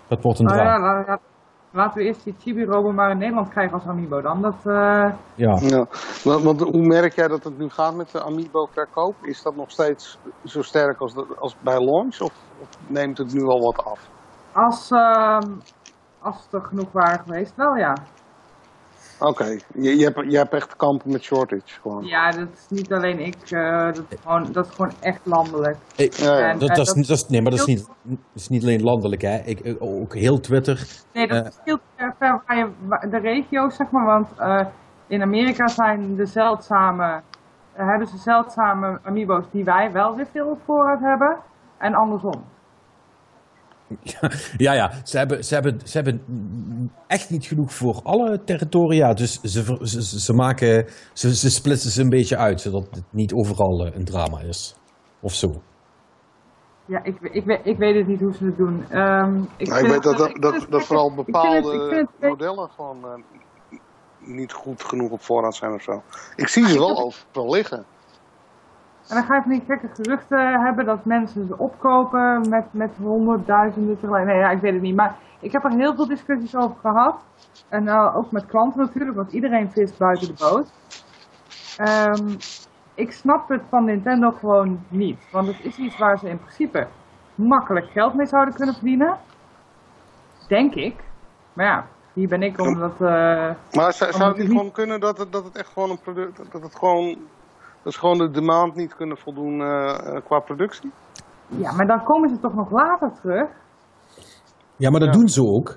dat 0.09 0.23
wordt 0.23 0.39
een 0.39 0.45
nou 0.45 0.59
ja, 0.59 0.65
drama. 0.65 0.95
la- 0.95 1.05
la- 1.07 1.19
laten 1.75 1.99
we 1.99 2.05
eerst 2.07 2.25
die 2.25 2.35
Chibi-Robo 2.39 2.93
maar 2.93 3.11
in 3.11 3.19
Nederland 3.19 3.49
krijgen 3.49 3.75
als 3.75 3.87
Amiibo 3.87 4.21
dan. 4.21 4.43
Dat, 4.43 4.67
eh, 4.67 5.13
Ja. 5.35 5.59
ja. 5.61 5.87
Want, 6.25 6.43
want 6.43 6.61
hoe 6.61 6.87
merk 6.87 7.15
jij 7.15 7.29
dat 7.29 7.45
het 7.45 7.59
nu 7.59 7.69
gaat 7.69 7.95
met 7.95 8.11
de 8.11 8.23
Amiibo-verkoop? 8.23 9.15
Is 9.23 9.43
dat 9.43 9.57
nog 9.57 9.71
steeds 9.71 10.19
zo 10.45 10.63
sterk 10.63 11.01
als, 11.01 11.15
als 11.39 11.57
bij 11.61 11.79
launch? 11.79 12.21
Of, 12.21 12.33
of 12.61 12.69
neemt 12.87 13.19
het 13.19 13.33
nu 13.35 13.43
al 13.45 13.61
wat 13.61 13.85
af? 13.85 14.09
als, 14.53 14.91
ehm, 14.91 15.51
als 16.21 16.43
het 16.45 16.53
er 16.53 16.65
genoeg 16.65 16.93
waren 16.93 17.25
geweest, 17.25 17.57
wel 17.57 17.77
ja. 17.77 17.95
Oké, 19.19 19.45
je, 19.75 19.97
je, 19.97 20.05
hebt, 20.05 20.31
je 20.31 20.37
hebt 20.37 20.53
echt 20.53 20.77
kampen 20.77 21.11
met 21.13 21.23
shortage 21.23 21.63
gewoon. 21.81 22.05
Ja, 22.05 22.31
dat 22.31 22.49
is 22.53 22.67
niet 22.69 22.93
alleen 22.93 23.19
ik. 23.19 23.37
eh, 23.51 23.85
dat, 23.85 24.03
is 24.09 24.19
gewoon, 24.23 24.53
dat 24.53 24.67
is 24.67 24.73
gewoon 24.75 24.93
echt 25.01 25.21
landelijk. 25.25 25.77
Ik- 25.97 26.13
Ja, 26.13 26.39
ja. 26.39 26.49
En, 26.51 26.59
dat, 26.59 26.69
eh, 26.71 26.77
dat, 26.77 26.87
is, 26.87 26.93
niet- 26.95 27.09
dat 27.09 27.17
is, 27.17 27.27
nee, 27.29 27.43
maar 27.43 27.51
dat 27.51 27.61
is, 27.61 27.67
niet, 27.67 27.87
dat 28.03 28.19
is 28.35 28.49
niet 28.49 28.63
alleen 28.63 28.83
landelijk. 28.83 29.23
Hè. 29.23 29.37
Ik, 29.39 29.61
ik- 29.61 29.77
ook 29.83 30.15
heel 30.15 30.41
Twitter. 30.41 30.87
Nee, 31.13 31.27
dat 31.27 31.37
Eh. 31.37 31.45
verschilt 31.53 31.81
per 32.19 32.43
waar 32.47 32.57
je, 32.57 32.69
de 33.11 33.19
regio's, 33.19 33.77
zeg 33.77 33.91
maar. 33.91 34.05
Want 34.05 34.29
eh, 34.39 34.67
in 35.07 35.23
Amerika 35.23 35.67
zijn 35.69 36.17
de 36.17 36.27
zeldzame, 36.27 37.21
eh, 37.73 37.87
hebben 37.89 38.07
ze 38.09 38.19
zeldzame 38.19 38.99
amiibo's 39.03 39.45
die 39.51 39.65
wij 39.65 39.93
wel 39.93 40.17
weer 40.17 40.27
veel 40.33 40.47
op 40.47 40.59
voorraad 40.65 41.01
hebben. 41.01 41.37
En 41.79 41.95
andersom. 41.95 42.45
Ja, 44.57 44.73
ja. 44.73 44.93
Ze 45.05 45.19
hebben, 45.19 45.45
ze, 45.45 45.55
hebben, 45.55 45.81
ze 45.85 45.97
hebben 45.97 46.23
echt 47.07 47.31
niet 47.31 47.47
genoeg 47.47 47.73
voor 47.75 48.01
alle 48.03 48.45
territoria. 48.45 49.13
Dus 49.15 49.41
ze, 49.41 49.77
ze, 49.83 50.19
ze, 50.21 50.33
maken, 50.33 50.89
ze, 51.13 51.35
ze 51.37 51.51
splitsen 51.51 51.91
ze 51.91 52.03
een 52.03 52.09
beetje 52.09 52.37
uit, 52.37 52.61
zodat 52.61 52.87
het 52.91 53.05
niet 53.11 53.33
overal 53.33 53.87
eh, 53.87 53.95
een 53.95 54.05
drama 54.05 54.41
is. 54.41 54.77
Of 55.21 55.33
zo. 55.35 55.63
Ja, 56.87 57.05
ik, 57.05 57.21
ik, 57.21 57.45
weet- 57.45 57.61
ik 57.67 57.77
weet 57.77 57.95
het 57.95 58.07
niet 58.07 58.21
hoe 58.21 58.35
ze 58.35 58.45
het 58.45 58.57
doen. 58.57 58.85
Ehm, 58.91 59.43
ik 59.57 59.69
Maar 59.69 59.81
ik 59.81 59.91
weet 59.91 60.03
dat, 60.03 60.19
dat, 60.41 60.67
dat, 60.71 60.83
vooral 60.85 61.07
ik 61.09 61.15
vind 61.15 61.17
het- 61.17 61.27
bepaalde 61.27 61.95
het 62.21 62.31
modellen 62.31 62.71
gewoon 62.71 63.05
eh, 63.05 63.79
niet 64.19 64.53
goed 64.53 64.83
genoeg 64.83 65.11
op 65.11 65.23
voorraad 65.23 65.55
zijn 65.55 65.73
of 65.73 65.83
zo. 65.83 66.03
Ik 66.37 66.49
zie 66.49 66.67
ze 66.69 66.79
wel 66.79 67.03
overal 67.03 67.51
liggen. 67.51 67.85
En 69.09 69.15
dan 69.15 69.25
ga 69.25 69.35
je 69.35 69.43
van 69.43 69.51
die 69.51 69.65
gekke 69.67 69.89
geruchten 69.95 70.61
hebben 70.61 70.85
dat 70.85 71.05
mensen 71.05 71.47
ze 71.47 71.59
opkopen 71.59 72.49
met, 72.49 72.65
met 72.71 72.91
honderdduizenden 72.97 74.01
tegelijk. 74.01 74.27
Nee, 74.27 74.39
ja, 74.39 74.51
ik 74.51 74.61
weet 74.61 74.73
het 74.73 74.83
niet. 74.83 74.97
Maar 74.97 75.17
ik 75.41 75.53
heb 75.53 75.65
er 75.65 75.71
heel 75.71 75.95
veel 75.95 76.07
discussies 76.07 76.57
over 76.57 76.77
gehad. 76.81 77.17
En 77.69 77.85
uh, 77.85 78.17
ook 78.17 78.31
met 78.31 78.47
klanten 78.47 78.81
natuurlijk, 78.81 79.17
want 79.17 79.33
iedereen 79.33 79.71
vist 79.71 79.99
buiten 79.99 80.27
de 80.27 80.35
boot. 80.39 80.73
Um, 81.81 82.37
ik 82.95 83.13
snap 83.13 83.49
het 83.49 83.63
van 83.69 83.85
Nintendo 83.85 84.31
gewoon 84.31 84.85
niet. 84.89 85.19
Want 85.31 85.47
het 85.47 85.65
is 85.65 85.77
iets 85.77 85.99
waar 85.99 86.19
ze 86.19 86.29
in 86.29 86.39
principe 86.39 86.87
makkelijk 87.35 87.91
geld 87.91 88.15
mee 88.15 88.27
zouden 88.27 88.55
kunnen 88.55 88.75
verdienen. 88.75 89.17
Denk 90.49 90.75
ik. 90.75 91.05
Maar 91.53 91.67
ja, 91.67 91.87
hier 92.13 92.29
ben 92.29 92.43
ik 92.43 92.61
omdat... 92.61 92.93
Uh, 92.93 93.09
maar 93.73 93.93
zou, 93.93 94.13
zou 94.13 94.29
het 94.29 94.39
niet 94.39 94.49
gewoon 94.49 94.73
kunnen 94.73 95.01
dat 95.01 95.19
het, 95.19 95.33
dat 95.33 95.45
het 95.45 95.57
echt 95.57 95.73
gewoon 95.73 95.91
een 95.91 96.01
product... 96.01 96.53
Dat 96.53 96.63
het 96.63 96.77
gewoon... 96.77 97.17
Dat 97.85 97.93
ze 97.93 97.99
gewoon 97.99 98.19
de 98.19 98.31
demand 98.31 98.75
niet 98.75 98.95
kunnen 98.95 99.17
voldoen 99.17 99.61
uh, 99.61 100.17
qua 100.25 100.39
productie? 100.39 100.91
Ja, 101.47 101.73
maar 101.73 101.87
dan 101.87 102.05
komen 102.05 102.29
ze 102.29 102.39
toch 102.39 102.55
nog 102.55 102.71
later 102.71 103.13
terug? 103.21 103.49
Ja, 104.77 104.91
maar 104.91 105.01
dat 105.01 105.13
doen 105.13 105.29
ze 105.29 105.43
ook. 105.43 105.77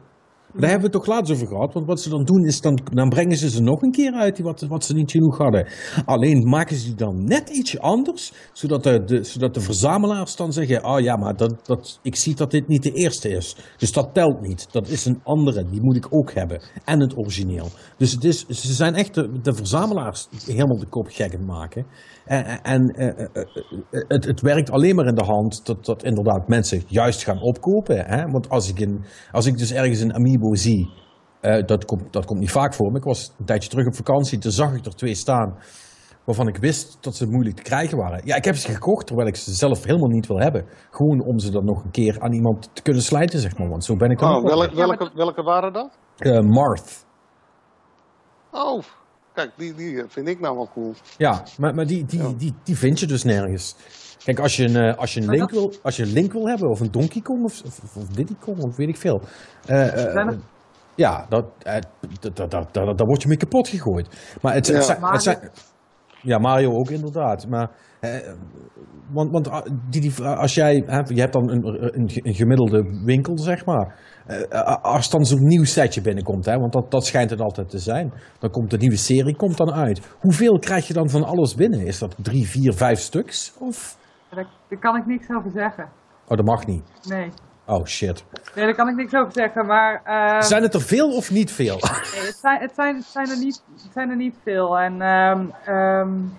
Daar 0.59 0.69
hebben 0.69 0.89
we 0.89 0.97
het 0.97 1.05
toch 1.05 1.15
laatst 1.15 1.33
over 1.33 1.47
gehad. 1.47 1.73
Want 1.73 1.85
wat 1.85 2.01
ze 2.01 2.09
dan 2.09 2.23
doen 2.23 2.45
is, 2.45 2.61
dan, 2.61 2.79
dan 2.93 3.09
brengen 3.09 3.37
ze 3.37 3.49
ze 3.49 3.61
nog 3.61 3.81
een 3.81 3.91
keer 3.91 4.13
uit 4.13 4.39
wat, 4.39 4.61
wat 4.61 4.83
ze 4.83 4.93
niet 4.93 5.11
genoeg 5.11 5.37
hadden. 5.37 5.67
Alleen 6.05 6.49
maken 6.49 6.75
ze 6.75 6.85
die 6.85 6.95
dan 6.95 7.23
net 7.23 7.49
ietsje 7.49 7.79
anders. 7.79 8.33
Zodat 8.53 8.83
de, 8.83 9.03
de, 9.03 9.23
zodat 9.23 9.53
de 9.53 9.59
verzamelaars 9.59 10.35
dan 10.35 10.53
zeggen, 10.53 10.85
oh 10.85 10.99
ja, 10.99 11.15
maar 11.15 11.35
dat, 11.35 11.65
dat, 11.65 11.99
ik 12.01 12.15
zie 12.15 12.35
dat 12.35 12.51
dit 12.51 12.67
niet 12.67 12.83
de 12.83 12.91
eerste 12.91 13.29
is. 13.29 13.55
Dus 13.77 13.91
dat 13.91 14.13
telt 14.13 14.41
niet. 14.41 14.67
Dat 14.71 14.87
is 14.87 15.05
een 15.05 15.19
andere, 15.23 15.65
die 15.65 15.81
moet 15.81 15.95
ik 15.95 16.07
ook 16.09 16.33
hebben. 16.33 16.61
En 16.85 16.99
het 16.99 17.17
origineel. 17.17 17.67
Dus 17.97 18.11
het 18.11 18.23
is, 18.23 18.47
ze 18.47 18.73
zijn 18.73 18.95
echt 18.95 19.13
de, 19.13 19.53
verzamelaars 19.53 20.27
helemaal 20.45 20.79
de 20.79 20.89
kop 20.89 21.07
gek 21.09 21.39
maken. 21.39 21.85
En, 22.27 22.61
en 22.61 23.01
uh, 23.01 23.27
het, 24.07 24.25
het, 24.25 24.41
werkt 24.41 24.71
alleen 24.71 24.95
maar 24.95 25.05
in 25.05 25.15
de 25.15 25.23
hand 25.23 25.65
dat, 25.65 25.85
dat 25.85 26.03
inderdaad 26.03 26.47
mensen 26.47 26.83
juist 26.87 27.23
gaan 27.23 27.41
opkopen. 27.41 28.05
Hè? 28.05 28.25
Want 28.25 28.49
als 28.49 28.69
ik, 28.69 28.79
in, 28.79 29.05
als 29.31 29.45
ik 29.45 29.57
dus 29.57 29.71
ergens 29.71 29.99
een 29.99 30.13
Amiibo 30.13 30.55
zie, 30.55 30.89
dat, 31.65 31.85
komt, 31.85 32.13
dat 32.13 32.25
komt 32.25 32.39
niet 32.39 32.51
vaak 32.51 32.73
voor. 32.73 32.87
Maar 32.87 32.97
ik 32.97 33.03
was 33.03 33.33
een 33.39 33.45
tijdje 33.45 33.69
terug 33.69 33.85
op 33.85 33.95
vakantie, 33.95 34.37
toen 34.37 34.51
zag 34.51 34.73
ik 34.73 34.85
er 34.85 34.95
twee 34.95 35.15
staan 35.15 35.55
waarvan 36.27 36.47
ik 36.47 36.57
wist 36.57 36.97
dat 37.01 37.15
ze 37.15 37.27
moeilijk 37.27 37.55
te 37.55 37.61
krijgen 37.61 37.97
waren. 37.97 38.21
Ja, 38.23 38.35
ik 38.35 38.45
heb 38.45 38.55
ze 38.55 38.71
gekocht 38.71 39.07
terwijl 39.07 39.27
ik 39.27 39.35
ze 39.35 39.51
zelf 39.51 39.83
helemaal 39.83 40.09
niet 40.09 40.27
wil 40.27 40.39
hebben. 40.39 40.65
Gewoon 40.91 41.21
om 41.25 41.39
ze 41.39 41.51
dan 41.51 41.65
nog 41.65 41.83
een 41.83 41.91
keer 41.91 42.19
aan 42.19 42.33
iemand 42.33 42.69
te 42.73 42.81
kunnen 42.81 43.01
slijten, 43.01 43.39
zeg 43.39 43.57
maar. 43.57 43.69
Want 43.69 43.83
zo 43.83 43.95
ben 43.95 44.11
ik 44.11 44.21
oh, 44.21 44.43
welke, 44.43 44.75
welke, 44.75 45.11
welke 45.13 45.41
waren 45.41 45.73
dat? 45.73 45.97
Uh, 46.19 46.39
Marth. 46.39 47.05
Oh, 48.51 48.83
Kijk, 49.37 49.51
die, 49.55 49.73
die 49.73 50.03
vind 50.07 50.27
ik 50.27 50.39
nou 50.39 50.55
wel 50.55 50.69
cool. 50.73 50.93
Ja, 51.17 51.43
maar, 51.57 51.75
maar 51.75 51.85
die, 51.85 52.05
die, 52.05 52.35
die, 52.35 52.53
die 52.63 52.77
vind 52.77 52.99
je 52.99 53.05
dus 53.05 53.23
nergens. 53.23 53.75
Kijk, 54.23 54.39
als 54.39 54.55
je 54.55 54.63
een, 54.63 54.75
eh, 54.75 54.97
als 54.97 55.13
je 55.13 55.21
een, 55.21 55.29
link, 55.29 55.49
wil, 55.49 55.73
als 55.81 55.95
je 55.95 56.03
een 56.03 56.11
link 56.11 56.31
wil 56.31 56.47
hebben, 56.47 56.69
of 56.69 56.79
een 56.79 56.91
Donkey 56.91 57.21
Kong, 57.21 57.43
of, 57.43 57.61
of, 57.65 57.95
of 57.95 58.07
Diddy 58.07 58.35
Kong, 58.39 58.63
of 58.63 58.75
weet 58.75 58.87
ik 58.87 58.97
veel. 58.97 59.21
Uh, 59.69 60.13
uh, 60.13 60.37
ja, 60.95 61.25
dat, 61.29 61.45
dat, 62.19 62.35
dat, 62.35 62.51
dat, 62.51 62.73
daar 62.73 63.07
word 63.07 63.21
je 63.21 63.27
mee 63.27 63.37
kapot 63.37 63.67
gegooid. 63.67 64.37
Maar 64.41 64.53
het, 64.53 64.67
het, 64.67 64.97
het 65.01 65.23
zijn, 65.23 65.51
ja, 66.21 66.37
Mario 66.37 66.71
ook 66.71 66.89
inderdaad. 66.89 67.47
Maar, 67.47 67.69
want, 69.11 69.31
want 69.31 69.71
die, 69.89 70.01
die, 70.01 70.23
als 70.25 70.53
jij, 70.53 70.75
je 71.05 71.21
hebt 71.21 71.33
dan 71.33 71.49
een, 71.49 71.65
een, 71.97 72.09
een 72.13 72.33
gemiddelde 72.33 73.01
winkel, 73.05 73.37
zeg 73.37 73.65
maar. 73.65 74.05
Uh, 74.27 74.75
als 74.81 75.09
dan 75.09 75.25
zo'n 75.25 75.47
nieuw 75.47 75.63
setje 75.63 76.01
binnenkomt, 76.01 76.45
hè, 76.45 76.57
want 76.57 76.73
dat, 76.73 76.91
dat 76.91 77.05
schijnt 77.05 77.29
het 77.29 77.41
altijd 77.41 77.69
te 77.69 77.79
zijn. 77.79 78.13
Dan 78.39 78.49
komt 78.49 78.69
de 78.69 78.77
nieuwe 78.77 78.97
serie 78.97 79.35
komt 79.35 79.57
dan 79.57 79.71
uit. 79.71 80.15
Hoeveel 80.19 80.59
krijg 80.59 80.87
je 80.87 80.93
dan 80.93 81.09
van 81.09 81.23
alles 81.23 81.55
binnen? 81.55 81.85
Is 81.85 81.99
dat 81.99 82.15
drie, 82.21 82.47
vier, 82.47 82.73
vijf 82.73 82.99
stuks? 82.99 83.53
Of? 83.59 83.97
Daar, 84.29 84.47
daar 84.69 84.79
kan 84.79 84.95
ik 84.95 85.05
niks 85.05 85.29
over 85.29 85.51
zeggen. 85.51 85.89
Oh, 86.27 86.37
dat 86.37 86.45
mag 86.45 86.65
niet? 86.65 86.83
Nee. 87.09 87.29
Oh, 87.65 87.85
shit. 87.85 88.25
Nee, 88.55 88.65
daar 88.65 88.75
kan 88.75 88.89
ik 88.89 88.95
niks 88.95 89.13
over 89.13 89.31
zeggen, 89.31 89.65
maar... 89.65 90.01
Uh... 90.05 90.41
Zijn 90.41 90.63
het 90.63 90.73
er 90.73 90.81
veel 90.81 91.15
of 91.15 91.31
niet 91.31 91.51
veel? 91.51 91.75
Nee, 91.75 92.25
het 92.25 92.37
zijn, 92.41 92.61
het 92.61 92.71
zijn, 92.75 92.95
het 92.95 93.05
zijn, 93.05 93.29
er, 93.29 93.37
niet, 93.37 93.63
het 93.83 93.93
zijn 93.93 94.09
er 94.09 94.15
niet 94.15 94.35
veel. 94.43 94.79
En, 94.79 95.01
um, 95.01 95.53
um... 95.67 96.31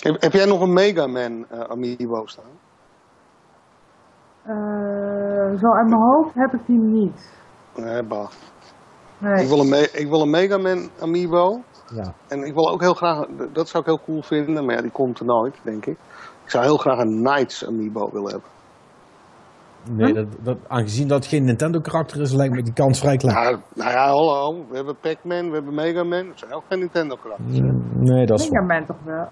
Heb, 0.00 0.20
heb, 0.20 0.32
jij 0.32 0.46
nog 0.46 0.60
een 0.60 0.72
Mega 0.72 1.06
Man 1.06 1.46
uh, 1.52 1.60
Amiibo 1.60 2.26
staan? 2.26 2.44
Uh, 4.46 5.58
zo 5.58 5.72
uit 5.72 5.88
mijn 5.88 6.00
hoofd 6.00 6.34
heb 6.34 6.52
ik 6.52 6.66
die 6.66 6.78
niet. 6.78 7.30
Nee, 7.76 8.02
bah. 8.02 8.30
Nee. 9.18 9.42
Ik, 9.42 9.48
wil 9.48 9.60
een 9.60 10.00
ik 10.00 10.08
wil 10.08 10.20
een 10.20 10.30
Mega 10.30 10.58
Man 10.58 10.90
Amiibo. 11.00 11.60
Ja. 11.94 12.12
En 12.28 12.42
ik 12.42 12.54
wil 12.54 12.70
ook 12.70 12.80
heel 12.80 12.94
graag, 12.94 13.26
dat 13.52 13.68
zou 13.68 13.82
ik 13.82 13.88
heel 13.88 14.00
cool 14.04 14.22
vinden, 14.22 14.64
maar 14.64 14.74
ja, 14.74 14.82
die 14.82 14.90
komt 14.90 15.18
er 15.18 15.24
nooit, 15.24 15.60
denk 15.62 15.86
ik. 15.86 15.96
Ik 16.44 16.50
zou 16.50 16.64
heel 16.64 16.76
graag 16.76 16.98
een 16.98 17.22
Knights 17.22 17.66
Amiibo 17.66 18.10
willen 18.12 18.30
hebben. 18.30 18.50
Nee, 19.90 20.12
dat, 20.12 20.26
dat, 20.40 20.56
aangezien 20.68 21.08
dat 21.08 21.26
geen 21.26 21.44
Nintendo-karakter 21.44 22.20
is, 22.20 22.32
lijkt 22.32 22.54
me 22.54 22.62
die 22.62 22.72
kans 22.72 23.00
vrij 23.00 23.16
klein. 23.16 23.36
Nou, 23.36 23.56
nou 23.74 23.90
ja, 23.90 24.06
hallo. 24.06 24.64
We 24.68 24.76
hebben 24.76 24.96
Pac-Man, 25.00 25.48
we 25.48 25.54
hebben 25.54 25.74
Mega 25.74 26.04
Man. 26.04 26.26
Dat 26.26 26.38
zijn 26.38 26.52
ook 26.52 26.64
geen 26.68 26.78
Nintendo-karakters. 26.78 27.58
Nee, 27.94 28.26
dat 28.26 28.40
is 28.40 28.50
Mega 28.50 28.64
Man 28.64 28.86
toch 28.86 29.02
wel? 29.04 29.28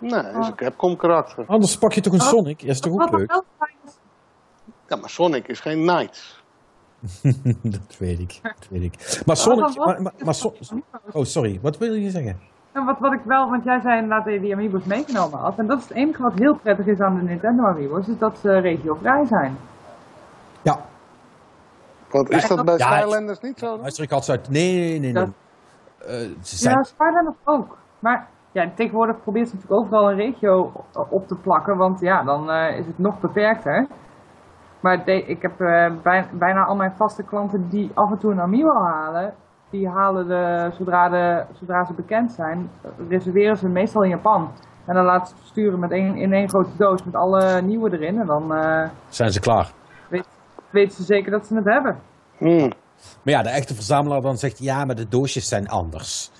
Nee, 0.00 0.10
dat 0.10 0.36
is 0.42 0.46
een 0.46 0.54
Capcom-karakter. 0.54 1.44
Anders 1.46 1.78
pak 1.78 1.92
je 1.92 2.00
toch 2.00 2.12
een 2.12 2.20
Sonic? 2.20 2.62
Is 2.62 2.80
toch 2.80 2.92
ook 2.92 3.10
leuk? 3.10 3.42
Ja, 4.88 4.96
maar 4.96 5.10
Sonic 5.10 5.48
is 5.48 5.60
geen 5.60 5.86
Knights. 5.86 6.42
dat 7.62 7.96
weet 7.98 8.18
ik, 8.18 8.38
dat 8.42 8.68
weet 8.70 8.82
ik. 8.82 9.22
Maar 9.26 9.36
Sonic... 9.36 9.76
Maar, 9.76 10.02
maar, 10.02 10.12
maar 10.24 10.34
so 10.34 10.54
oh, 11.12 11.24
sorry. 11.24 11.58
Wat 11.62 11.78
wil 11.78 11.94
je 11.94 12.10
zeggen? 12.10 12.40
En 12.72 12.84
wat, 12.84 12.98
wat 12.98 13.12
ik 13.12 13.20
wel, 13.24 13.50
want 13.50 13.64
jij 13.64 13.80
zei 13.80 13.94
inderdaad 13.94 14.24
dat 14.24 14.34
je 14.34 14.40
die 14.40 14.52
Amiibo's 14.52 14.84
meegenomen 14.84 15.38
had. 15.38 15.58
En 15.58 15.66
dat 15.66 15.78
is 15.78 15.88
het 15.88 15.96
enige 15.96 16.22
wat 16.22 16.32
heel 16.34 16.54
prettig 16.54 16.86
is 16.86 17.00
aan 17.00 17.16
de 17.16 17.22
Nintendo 17.22 17.64
Amiibo's, 17.64 18.08
is 18.08 18.18
dat 18.18 18.38
ze 18.38 18.58
regiovrij 18.58 19.26
zijn. 19.26 19.58
Ja. 20.62 20.80
Wat, 22.10 22.30
is 22.30 22.48
dat 22.48 22.64
bij 22.64 22.76
ja, 22.76 22.98
Skylanders 22.98 23.40
niet 23.40 23.58
zo? 23.58 23.78
Luister, 23.78 24.04
ik 24.04 24.10
had 24.10 24.24
ze 24.24 24.30
uit... 24.30 24.48
Nee, 24.48 24.74
nee, 24.74 24.98
nee. 24.98 25.12
nee. 25.12 25.24
Uh, 26.02 26.36
ze 26.42 26.56
zijn... 26.56 26.76
Ja, 26.76 26.82
Skylanders 26.82 27.36
ook. 27.44 27.78
Maar 27.98 28.28
ja, 28.52 28.70
tegenwoordig 28.74 29.22
probeert 29.22 29.48
ze 29.48 29.54
natuurlijk 29.54 29.82
overal 29.82 30.10
een 30.10 30.16
regio 30.16 30.72
op 31.10 31.26
te 31.26 31.36
plakken, 31.36 31.76
want 31.76 32.00
ja, 32.00 32.22
dan 32.22 32.50
uh, 32.50 32.78
is 32.78 32.86
het 32.86 32.98
nog 32.98 33.20
beperkter. 33.20 33.86
Maar 34.80 35.08
ik 35.08 35.42
heb 35.42 35.60
uh, 35.60 35.92
bijna 36.38 36.64
al 36.64 36.76
mijn 36.76 36.96
vaste 36.96 37.24
klanten 37.24 37.68
die 37.68 37.90
af 37.94 38.10
en 38.10 38.18
toe 38.18 38.32
een 38.32 38.40
Amiibo 38.40 38.74
halen, 38.74 39.34
die 39.70 39.88
halen 39.88 40.28
de, 40.28 40.70
zodra, 40.72 41.08
de, 41.08 41.44
zodra 41.52 41.84
ze 41.84 41.94
bekend 41.94 42.32
zijn, 42.32 42.70
reserveren 43.08 43.56
ze 43.56 43.68
meestal 43.68 44.02
in 44.02 44.10
Japan. 44.10 44.50
En 44.86 44.94
dan 44.94 45.04
laten 45.04 45.36
ze 45.36 45.46
sturen 45.46 45.80
met 45.80 45.90
een, 45.90 46.16
in 46.16 46.32
één 46.32 46.48
grote 46.48 46.76
doos 46.76 47.04
met 47.04 47.14
alle 47.14 47.62
nieuwe 47.62 47.92
erin. 47.92 48.20
En 48.20 48.26
dan 48.26 48.56
uh, 48.56 48.88
zijn 49.08 49.30
ze 49.30 49.40
klaar. 49.40 49.72
Weet, 50.08 50.28
weten 50.70 50.92
ze 50.96 51.02
zeker 51.02 51.30
dat 51.30 51.46
ze 51.46 51.54
het 51.54 51.64
hebben. 51.64 51.98
Mm. 52.38 52.72
Maar 53.24 53.34
ja, 53.34 53.42
de 53.42 53.48
echte 53.48 53.74
verzamelaar 53.74 54.20
dan 54.20 54.36
zegt 54.36 54.58
ja, 54.58 54.84
maar 54.84 54.94
de 54.94 55.08
doosjes 55.08 55.48
zijn 55.48 55.68
anders. 55.68 56.30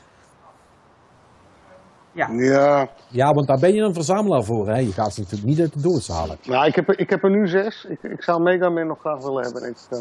Ja. 2.13 2.29
ja. 2.31 2.89
Ja, 3.09 3.33
want 3.33 3.47
daar 3.47 3.59
ben 3.59 3.75
je 3.75 3.83
een 3.83 3.95
verzamelaar 3.95 4.45
voor. 4.45 4.69
Hè? 4.69 4.79
Je 4.79 4.93
gaat 4.93 5.15
ze 5.15 5.21
natuurlijk 5.21 5.49
niet 5.49 5.61
uit 5.61 5.73
de 5.73 5.81
doos 5.81 6.09
halen. 6.09 6.37
Nou, 6.43 6.67
ik 6.67 6.75
heb, 6.75 6.89
er, 6.89 6.99
ik 6.99 7.11
heb 7.11 7.25
er 7.25 7.31
nu 7.31 7.49
zes. 7.49 7.85
Ik, 7.89 8.03
ik 8.03 8.23
zou 8.23 8.43
Mega 8.43 8.69
Man 8.69 8.87
nog 8.87 8.99
graag 8.99 9.23
willen 9.23 9.43
hebben. 9.43 9.63
Ik, 9.63 9.77
uh, 9.91 10.01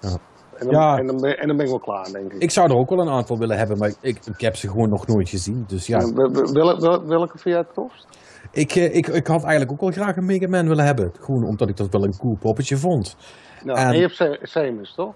ja. 0.00 0.18
En 0.58 0.66
dan, 0.66 0.80
ja. 0.80 0.98
en, 0.98 1.06
dan 1.06 1.20
ben, 1.20 1.38
en 1.38 1.46
dan 1.46 1.56
ben 1.56 1.64
ik 1.66 1.72
wel 1.72 1.80
klaar, 1.80 2.12
denk 2.12 2.32
ik. 2.32 2.42
Ik 2.42 2.50
zou 2.50 2.70
er 2.70 2.76
ook 2.76 2.88
wel 2.88 3.00
een 3.00 3.12
aantal 3.12 3.38
willen 3.38 3.58
hebben, 3.58 3.78
maar 3.78 3.92
ik, 4.00 4.18
ik 4.26 4.40
heb 4.40 4.56
ze 4.56 4.68
gewoon 4.68 4.88
nog 4.88 5.06
nooit 5.06 5.28
gezien. 5.28 5.64
Dus 5.66 5.86
ja. 5.86 6.12
Wel, 6.12 6.80
wel, 6.80 7.06
welke 7.06 7.38
vind 7.38 7.54
jij 7.54 7.56
het 7.56 7.74
tofst? 7.74 8.06
Ik, 8.50 8.74
eh, 8.74 8.94
ik, 8.94 9.06
ik 9.06 9.26
had 9.26 9.42
eigenlijk 9.42 9.72
ook 9.72 9.80
wel 9.80 9.90
graag 9.90 10.16
een 10.16 10.24
Mega 10.24 10.48
Man 10.48 10.68
willen 10.68 10.84
hebben. 10.84 11.12
Gewoon 11.20 11.44
omdat 11.44 11.68
ik 11.68 11.76
dat 11.76 11.92
wel 11.92 12.04
een 12.04 12.16
cool 12.18 12.36
poppetje 12.40 12.76
vond. 12.76 13.16
Nou, 13.64 13.78
en, 13.78 13.86
en 13.86 13.96
je 13.96 14.00
hebt 14.00 14.48
Samus, 14.48 14.94
toch? 14.94 15.14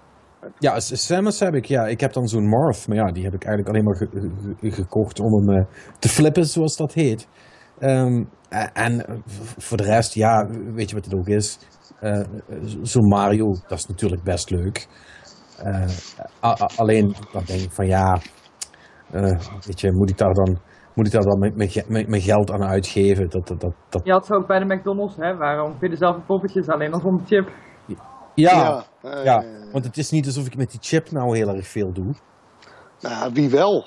Ja, 0.59 0.81
Samus 0.81 1.41
heb 1.41 1.55
ik. 1.55 1.65
Ja, 1.65 1.87
ik 1.87 2.01
heb 2.01 2.13
dan 2.13 2.27
zo'n 2.27 2.49
Marth. 2.49 2.89
Maar 2.89 2.97
ja, 2.97 3.13
die 3.13 3.25
heb 3.25 3.35
ik 3.35 3.45
eigenlijk 3.45 3.69
alleen 3.69 3.85
maar 3.85 3.97
ge 3.97 4.71
gekocht 4.71 5.21
om 5.21 5.33
hem 5.33 5.59
uh, 5.59 5.65
te 5.99 6.09
flippen, 6.09 6.47
zoals 6.47 6.77
dat 6.77 6.93
heet. 6.93 7.29
Um, 7.81 8.29
en 8.73 9.23
voor 9.57 9.77
de 9.77 9.85
rest, 9.85 10.15
ja, 10.15 10.47
weet 10.75 10.89
je 10.89 10.97
wat 10.97 11.05
het 11.05 11.15
ook 11.15 11.27
is? 11.27 11.59
Uh, 12.01 12.25
zo'n 12.83 13.09
Mario, 13.09 13.53
dat 13.67 13.79
is 13.79 13.87
natuurlijk 13.87 14.23
best 14.23 14.51
leuk. 14.51 14.89
Uh, 15.65 15.87
alleen, 16.77 17.15
dan 17.33 17.43
denk 17.47 17.61
ik 17.61 17.73
van 17.73 17.87
ja, 17.87 18.21
weet 19.67 19.81
je, 19.81 19.93
moet 19.93 20.11
ik 20.11 20.19
daar 20.19 20.35
dan 20.35 20.59
moet 20.97 21.07
ik 21.07 21.13
daar 21.13 21.23
dan 21.23 21.53
mijn 21.87 22.21
geld 22.21 22.51
aan 22.51 22.65
uitgeven? 22.65 23.31
Dat, 23.31 23.47
dat, 23.47 23.73
dat. 23.89 24.01
Je 24.05 24.13
had 24.13 24.33
ook 24.33 24.47
bij 24.47 24.59
de 24.59 24.75
McDonald's, 24.75 25.17
hè? 25.17 25.37
Waarom 25.37 25.71
vind 25.71 25.81
je 25.81 25.89
dezelfde 25.89 26.23
poppetjes 26.23 26.69
alleen 26.69 26.91
nog 26.91 27.01
zonder 27.01 27.27
chip? 27.27 27.51
Ja, 28.37 28.85
ja, 29.03 29.23
ja, 29.23 29.45
want 29.73 29.85
het 29.85 29.97
is 29.97 30.11
niet 30.11 30.27
alsof 30.27 30.47
ik 30.47 30.57
met 30.57 30.71
die 30.71 30.81
chip 30.83 31.11
nou 31.11 31.37
heel 31.37 31.49
erg 31.49 31.69
veel 31.69 31.93
doe. 31.93 32.15
Nou, 33.01 33.33
wie 33.33 33.51
wel? 33.51 33.85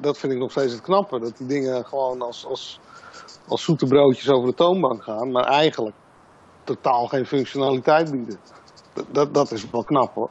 Dat 0.00 0.18
vind 0.18 0.32
ik 0.32 0.38
nog 0.38 0.50
steeds 0.50 0.72
het 0.72 0.82
knappe. 0.82 1.20
Dat 1.20 1.36
die 1.36 1.46
dingen 1.46 1.84
gewoon 1.84 2.22
als, 2.22 2.46
als, 2.46 2.80
als 3.48 3.64
zoete 3.64 3.86
broodjes 3.86 4.30
over 4.30 4.48
de 4.48 4.54
toonbank 4.54 5.02
gaan, 5.02 5.30
maar 5.30 5.44
eigenlijk 5.44 5.96
totaal 6.64 7.06
geen 7.06 7.26
functionaliteit 7.26 8.10
bieden. 8.10 8.38
Dat, 8.94 9.06
dat, 9.12 9.34
dat 9.34 9.52
is 9.52 9.70
wel 9.70 9.84
knap 9.84 10.14
hoor. 10.14 10.30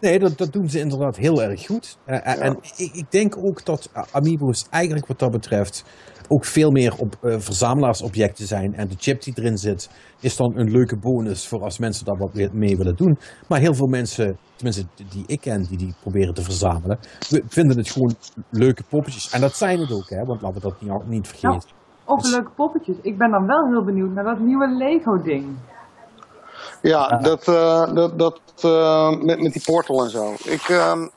Nee, 0.00 0.18
dat, 0.18 0.38
dat 0.38 0.52
doen 0.52 0.68
ze 0.68 0.78
inderdaad 0.78 1.16
heel 1.16 1.42
erg 1.42 1.66
goed. 1.66 1.96
Eh, 2.04 2.16
eh, 2.16 2.46
En 2.46 2.58
ik, 2.76 2.92
ik 2.92 3.10
denk 3.10 3.36
ook 3.36 3.64
dat 3.64 3.90
Amiibo's 4.10 4.66
eigenlijk 4.70 5.06
wat 5.06 5.18
dat 5.18 5.30
betreft 5.30 5.84
ook 6.28 6.44
veel 6.44 6.70
meer 6.70 6.94
op 6.98 7.16
uh, 7.22 7.38
verzamelaarsobjecten 7.38 8.46
zijn. 8.46 8.74
En 8.74 8.88
de 8.88 8.94
chip 8.98 9.22
die 9.22 9.34
erin 9.36 9.56
zit, 9.56 9.90
is 10.20 10.36
dan 10.36 10.52
een 10.58 10.70
leuke 10.70 10.98
bonus 10.98 11.48
voor 11.48 11.62
als 11.62 11.78
mensen 11.78 12.04
daar 12.04 12.18
wat 12.18 12.52
mee 12.52 12.76
willen 12.76 12.96
doen. 12.96 13.18
Maar 13.48 13.60
heel 13.60 13.74
veel 13.74 13.86
mensen, 13.86 14.38
tenminste 14.56 14.86
die 15.10 15.24
ik 15.26 15.40
ken, 15.40 15.62
die 15.62 15.78
die 15.78 15.94
proberen 16.00 16.34
te 16.34 16.42
verzamelen, 16.42 16.98
vinden 17.46 17.76
het 17.76 17.90
gewoon 17.90 18.14
leuke 18.50 18.82
poppetjes. 18.88 19.30
En 19.30 19.40
dat 19.40 19.56
zijn 19.56 19.78
het 19.78 19.92
ook, 19.92 20.08
hè, 20.08 20.24
want 20.24 20.42
laten 20.42 20.62
we 20.62 20.68
dat 20.68 20.80
niet, 20.80 21.08
niet 21.08 21.28
vergeten. 21.28 21.50
Nou, 21.50 21.62
over 22.04 22.30
leuke 22.30 22.50
poppetjes. 22.56 22.96
Ik 23.02 23.18
ben 23.18 23.30
dan 23.30 23.46
wel 23.46 23.66
heel 23.66 23.84
benieuwd 23.84 24.10
naar 24.10 24.24
dat 24.24 24.38
nieuwe 24.38 24.68
Lego-ding. 24.68 25.56
Ja, 26.82 27.08
dat, 27.08 27.48
uh, 27.48 27.94
dat, 27.94 28.18
dat 28.18 28.40
uh, 28.64 29.10
met, 29.10 29.40
met 29.40 29.52
die 29.52 29.62
portal 29.64 30.04
en 30.04 30.10
zo. 30.10 30.32
Ik, 30.32 30.68
um, 30.68 31.10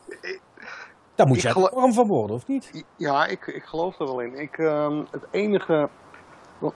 daar 1.17 1.27
moet 1.27 1.41
je 1.41 1.51
vorm 1.51 1.93
van 1.93 2.07
worden, 2.07 2.35
of 2.35 2.47
niet? 2.47 2.85
Ja, 2.95 3.25
ik, 3.25 3.47
ik 3.47 3.63
geloof 3.63 3.99
er 3.99 4.05
wel 4.05 4.19
in. 4.19 4.39
Ik, 4.39 4.57
um, 4.57 5.05
het 5.11 5.23
enige. 5.31 5.89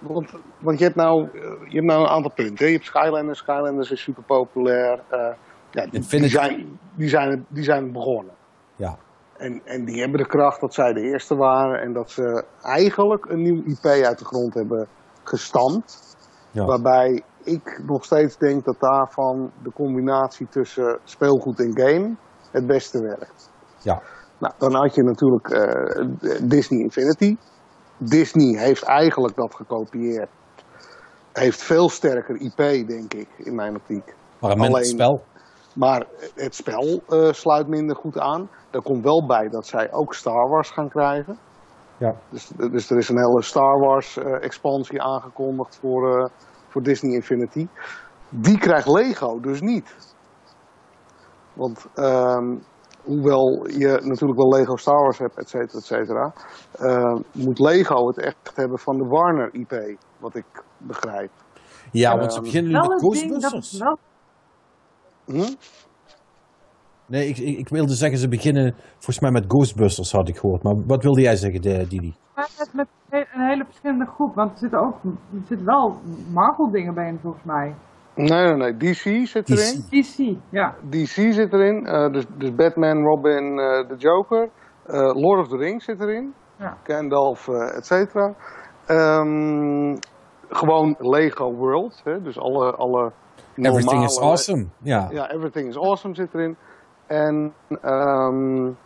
Want, 0.02 0.32
want 0.60 0.78
je, 0.78 0.84
hebt 0.84 0.96
nou, 0.96 1.30
je 1.68 1.76
hebt 1.76 1.86
nou 1.86 2.02
een 2.02 2.10
aantal 2.10 2.32
punten. 2.32 2.66
Je 2.66 2.74
hebt 2.74 2.86
Skylanders. 2.86 3.40
Skylanders 3.40 3.92
is 3.92 4.02
super 4.02 4.24
populair. 4.24 5.04
ja, 5.72 5.86
die, 5.86 6.08
die, 6.08 6.28
zijn, 6.28 6.80
die, 6.96 7.10
zijn, 7.10 7.46
die 7.48 7.64
zijn 7.64 7.92
begonnen. 7.92 8.34
Ja. 8.76 8.98
En, 9.38 9.62
en 9.66 9.86
die 9.86 10.00
hebben 10.00 10.20
de 10.20 10.28
kracht 10.28 10.62
dat 10.62 10.74
zij 10.74 10.94
de 10.94 11.02
eerste 11.02 11.36
waren. 11.36 11.82
En 11.82 11.94
dat 11.94 12.12
ze 12.12 12.46
eigenlijk 12.62 13.26
een 13.26 13.42
nieuw 13.42 13.64
IP 13.66 13.86
uit 13.86 14.20
de 14.20 14.26
grond 14.26 14.54
hebben 14.54 14.88
gestampt. 15.24 16.18
Ja. 16.52 16.66
Waarbij 16.66 17.24
ik 17.44 17.82
nog 17.86 18.06
steeds 18.06 18.38
denk 18.38 18.66
dat 18.66 18.80
daarvan 18.80 19.52
de 19.64 19.72
combinatie 19.74 20.48
tussen 20.50 21.00
speelgoed 21.04 21.60
en 21.60 21.80
game 21.80 22.16
het 22.52 22.68
beste 22.68 23.02
werkt. 23.02 23.52
Ja. 23.80 24.02
Nou, 24.42 24.54
dan 24.58 24.76
had 24.76 24.96
je 24.96 25.04
natuurlijk 25.04 25.50
uh, 25.50 26.50
Disney 26.50 26.80
Infinity. 26.80 27.38
Disney 27.98 28.60
heeft 28.60 28.84
eigenlijk 28.84 29.36
dat 29.36 29.56
gekopieerd. 29.56 30.30
Heeft 31.34 31.64
veel 31.64 31.90
sterker 31.90 32.36
IP, 32.36 32.88
denk 32.88 33.14
ik, 33.14 33.28
in 33.38 33.56
mijn 33.56 33.76
optiek. 33.76 34.16
Maar 34.40 34.52
een 34.52 34.60
Alleen, 34.60 34.86
spel. 34.86 35.24
Maar 35.76 36.06
het 36.36 36.56
spel 36.56 37.04
uh, 37.10 37.32
sluit 37.32 37.68
minder 37.68 37.96
goed 37.96 38.20
aan. 38.20 38.50
Daar 38.70 38.82
komt 38.82 39.04
wel 39.04 39.26
bij 39.26 39.48
dat 39.50 39.68
zij 39.68 39.92
ook 39.92 40.14
Star 40.14 40.50
Wars 40.50 40.70
gaan 40.70 40.90
krijgen. 40.90 41.38
Ja. 41.98 42.16
Dus, 42.30 42.52
dus 42.72 42.90
er 42.90 42.98
is 42.98 43.10
een 43.10 43.18
hele 43.18 43.42
Star 43.42 43.80
Wars 43.80 44.18
uh, 44.18 44.44
expansie 44.44 45.02
aangekondigd 45.02 45.80
voor, 45.82 46.32
voor 46.68 46.82
Disney 46.82 47.14
Infinity. 47.14 47.68
Die 48.30 48.58
krijgt 48.58 48.88
Lego 48.88 49.40
dus 49.40 49.62
niet. 49.62 50.16
Want 51.54 51.86
um, 51.96 52.64
hoewel 53.04 53.68
je 53.68 54.00
natuurlijk 54.04 54.40
wel 54.40 54.50
Lego 54.50 54.76
Star 54.76 55.02
Wars 55.02 55.18
hebt, 55.18 55.38
et 55.38 55.50
cetera, 55.50 55.78
et 55.78 55.86
cetera, 55.86 56.34
uh, 56.82 57.20
moet 57.32 57.60
Lego 57.60 58.08
het 58.08 58.18
echt 58.18 58.52
hebben 58.56 58.80
van 58.80 58.98
de 58.98 59.06
Warner 59.06 59.50
IP, 59.54 59.98
wat 60.20 60.36
ik 60.36 60.64
begrijp. 60.78 61.32
Ja, 61.92 62.18
want 62.18 62.34
ze 62.34 62.42
beginnen 62.42 62.72
nu 62.72 62.88
met 62.88 63.00
Ghostbusters. 63.00 63.78
Wel... 63.78 63.98
Hm? 65.26 65.54
Nee, 67.06 67.28
ik, 67.28 67.38
ik, 67.38 67.58
ik, 67.58 67.70
wilde 67.70 67.94
zeggen, 67.94 68.20
ze 68.20 68.28
beginnen 68.28 68.76
volgens 68.92 69.20
mij 69.20 69.32
met 69.32 69.46
Ghostbusters, 69.48 70.12
had 70.12 70.30
ik 70.30 70.38
gehoord. 70.38 70.64
Maar 70.64 70.76
wat 70.86 71.04
wilde 71.04 71.22
jij 71.22 71.36
zeggen, 71.36 71.62
Didi? 71.62 72.16
Met, 72.36 72.70
met 72.74 72.88
een 73.10 73.48
hele 73.48 73.66
verschillende 73.66 74.06
groep, 74.06 74.36
want 74.36 74.52
er 74.52 74.58
zitten 74.58 74.80
ook 74.80 75.04
er 75.04 75.42
zitten 75.48 75.66
wel 75.66 75.96
Marvel-dingen 76.34 76.94
bij 76.94 77.08
in, 77.08 77.20
volgens 77.22 77.44
mij. 77.44 77.76
Nee, 78.16 78.44
nee, 78.44 78.56
nee. 78.56 78.78
DC 78.78 79.28
zit 79.28 79.50
erin. 79.50 79.86
DC, 79.90 80.38
ja. 80.50 80.76
DC 80.90 81.34
zit 81.34 81.54
erin. 81.54 81.88
Uh, 81.88 82.12
dus, 82.12 82.26
dus 82.38 82.56
Batman, 82.56 83.04
Robin, 83.04 83.44
uh, 83.44 83.88
de 83.88 83.96
Joker. 83.98 84.50
Uh, 84.88 85.14
Lord 85.14 85.40
of 85.40 85.48
the 85.48 85.58
Rings 85.58 85.86
zit 85.86 86.00
erin. 86.02 86.34
Ja. 86.58 86.78
Gandalf, 86.84 87.48
et 87.48 87.86
cetera. 87.86 88.36
Um, 88.88 89.98
gewoon 90.50 90.96
Lego 91.00 91.54
World. 91.54 92.02
Hè? 92.04 92.22
Dus 92.22 92.40
alle, 92.40 92.76
alle 92.76 93.12
normale... 93.56 93.80
Everything 93.80 94.04
is 94.04 94.20
awesome. 94.20 94.68
Ja. 94.78 95.08
ja, 95.12 95.32
Everything 95.32 95.68
is 95.68 95.78
awesome 95.78 96.16
zit 96.16 96.34
erin. 96.34 96.58
En, 97.08 97.54
um, 97.84 98.78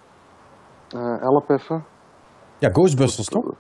help 1.20 1.50
even. 1.50 1.86
Ja, 2.58 2.70
Ghostbusters 2.70 3.28
toch? 3.28 3.54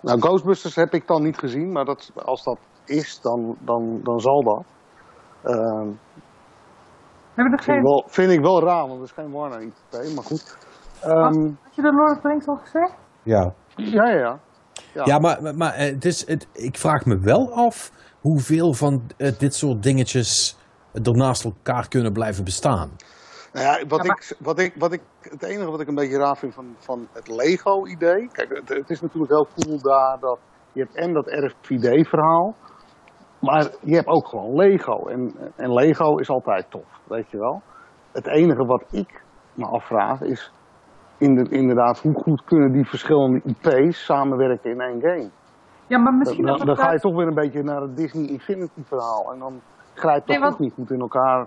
Nou, 0.00 0.20
Ghostbusters 0.20 0.74
heb 0.74 0.94
ik 0.94 1.06
dan 1.06 1.22
niet 1.22 1.38
gezien. 1.38 1.72
Maar 1.72 1.84
dat, 1.84 2.12
als 2.14 2.44
dat 2.44 2.58
is, 2.84 3.20
dan, 3.20 3.56
dan, 3.60 4.00
dan 4.02 4.20
zal 4.20 4.42
dat. 4.42 4.64
Hebben 7.34 7.52
er 7.52 7.62
vind, 7.62 7.76
ik 7.76 7.82
wel, 7.82 8.04
vind 8.06 8.32
ik 8.32 8.40
wel 8.40 8.62
raar, 8.64 8.86
want 8.86 8.98
er 8.98 9.04
is 9.04 9.12
geen 9.12 9.30
Warner 9.30 9.60
IP, 9.60 9.72
maar 10.14 10.24
goed. 10.24 10.56
Um, 11.04 11.58
Had 11.62 11.74
je 11.74 11.82
de 11.82 11.92
Lord 11.92 12.10
of 12.10 12.20
the 12.20 12.28
Rings 12.28 12.46
al 12.46 12.56
gezegd? 12.56 12.94
Ja. 13.22 13.52
Ja, 13.76 14.10
ja, 14.10 14.18
ja. 14.18 14.38
Ja, 14.94 15.04
ja 15.04 15.18
maar, 15.18 15.42
maar, 15.42 15.54
maar 15.54 15.76
het 15.76 16.04
is, 16.04 16.26
het, 16.26 16.48
ik 16.52 16.76
vraag 16.76 17.04
me 17.04 17.18
wel 17.18 17.52
af 17.54 17.92
hoeveel 18.20 18.72
van 18.72 19.02
uh, 19.16 19.38
dit 19.38 19.54
soort 19.54 19.82
dingetjes 19.82 20.58
er 20.92 21.16
naast 21.16 21.44
elkaar 21.44 21.88
kunnen 21.88 22.12
blijven 22.12 22.44
bestaan. 22.44 22.90
Nou 23.52 23.66
ja, 23.66 23.86
wat, 23.86 24.00
ja, 24.00 24.06
maar... 24.06 24.16
ik, 24.16 24.36
wat, 24.38 24.58
ik, 24.58 24.74
wat 24.78 24.92
ik, 24.92 25.00
het 25.20 25.42
enige 25.42 25.70
wat 25.70 25.80
ik 25.80 25.88
een 25.88 25.94
beetje 25.94 26.18
raar 26.18 26.36
vind 26.36 26.54
van, 26.54 26.74
van 26.78 27.08
het 27.12 27.28
Lego-idee. 27.28 28.28
Kijk, 28.32 28.48
het, 28.48 28.68
het, 28.68 28.90
is 28.90 29.00
natuurlijk 29.00 29.32
heel 29.32 29.48
cool 29.54 29.82
daar 29.82 30.18
dat 30.20 30.38
je 30.72 30.80
hebt 30.80 30.96
en 30.96 31.12
dat 31.12 31.26
RFID-verhaal. 31.26 32.54
Maar 33.40 33.70
je 33.80 33.94
hebt 33.94 34.06
ook 34.06 34.26
gewoon 34.26 34.54
Lego. 34.54 35.06
En, 35.06 35.34
en 35.56 35.72
Lego 35.72 36.16
is 36.16 36.30
altijd 36.30 36.70
tof, 36.70 37.00
weet 37.04 37.30
je 37.30 37.38
wel. 37.38 37.62
Het 38.12 38.26
enige 38.26 38.64
wat 38.64 38.84
ik 38.90 39.22
me 39.54 39.66
afvraag 39.66 40.20
is 40.20 40.52
inderdaad 41.50 42.02
hoe 42.02 42.14
goed 42.14 42.44
kunnen 42.44 42.72
die 42.72 42.86
verschillende 42.86 43.40
IP's 43.44 44.04
samenwerken 44.04 44.70
in 44.70 44.80
één 44.80 45.00
game. 45.00 45.30
Ja, 45.86 45.98
maar 45.98 46.14
misschien 46.14 46.46
dan, 46.46 46.56
dan, 46.56 46.66
dan 46.66 46.76
ga 46.76 46.92
je 46.92 46.98
toch 46.98 47.16
weer 47.16 47.26
een 47.26 47.34
beetje 47.34 47.62
naar 47.62 47.80
het 47.80 47.96
Disney 47.96 48.26
Infinity 48.28 48.82
verhaal. 48.82 49.32
En 49.32 49.38
dan 49.38 49.60
grijpt 49.94 50.26
dat 50.26 50.28
nee, 50.28 50.38
want... 50.38 50.50
toch 50.50 50.60
niet 50.60 50.72
goed 50.74 50.90
in 50.90 51.00
elkaar. 51.00 51.46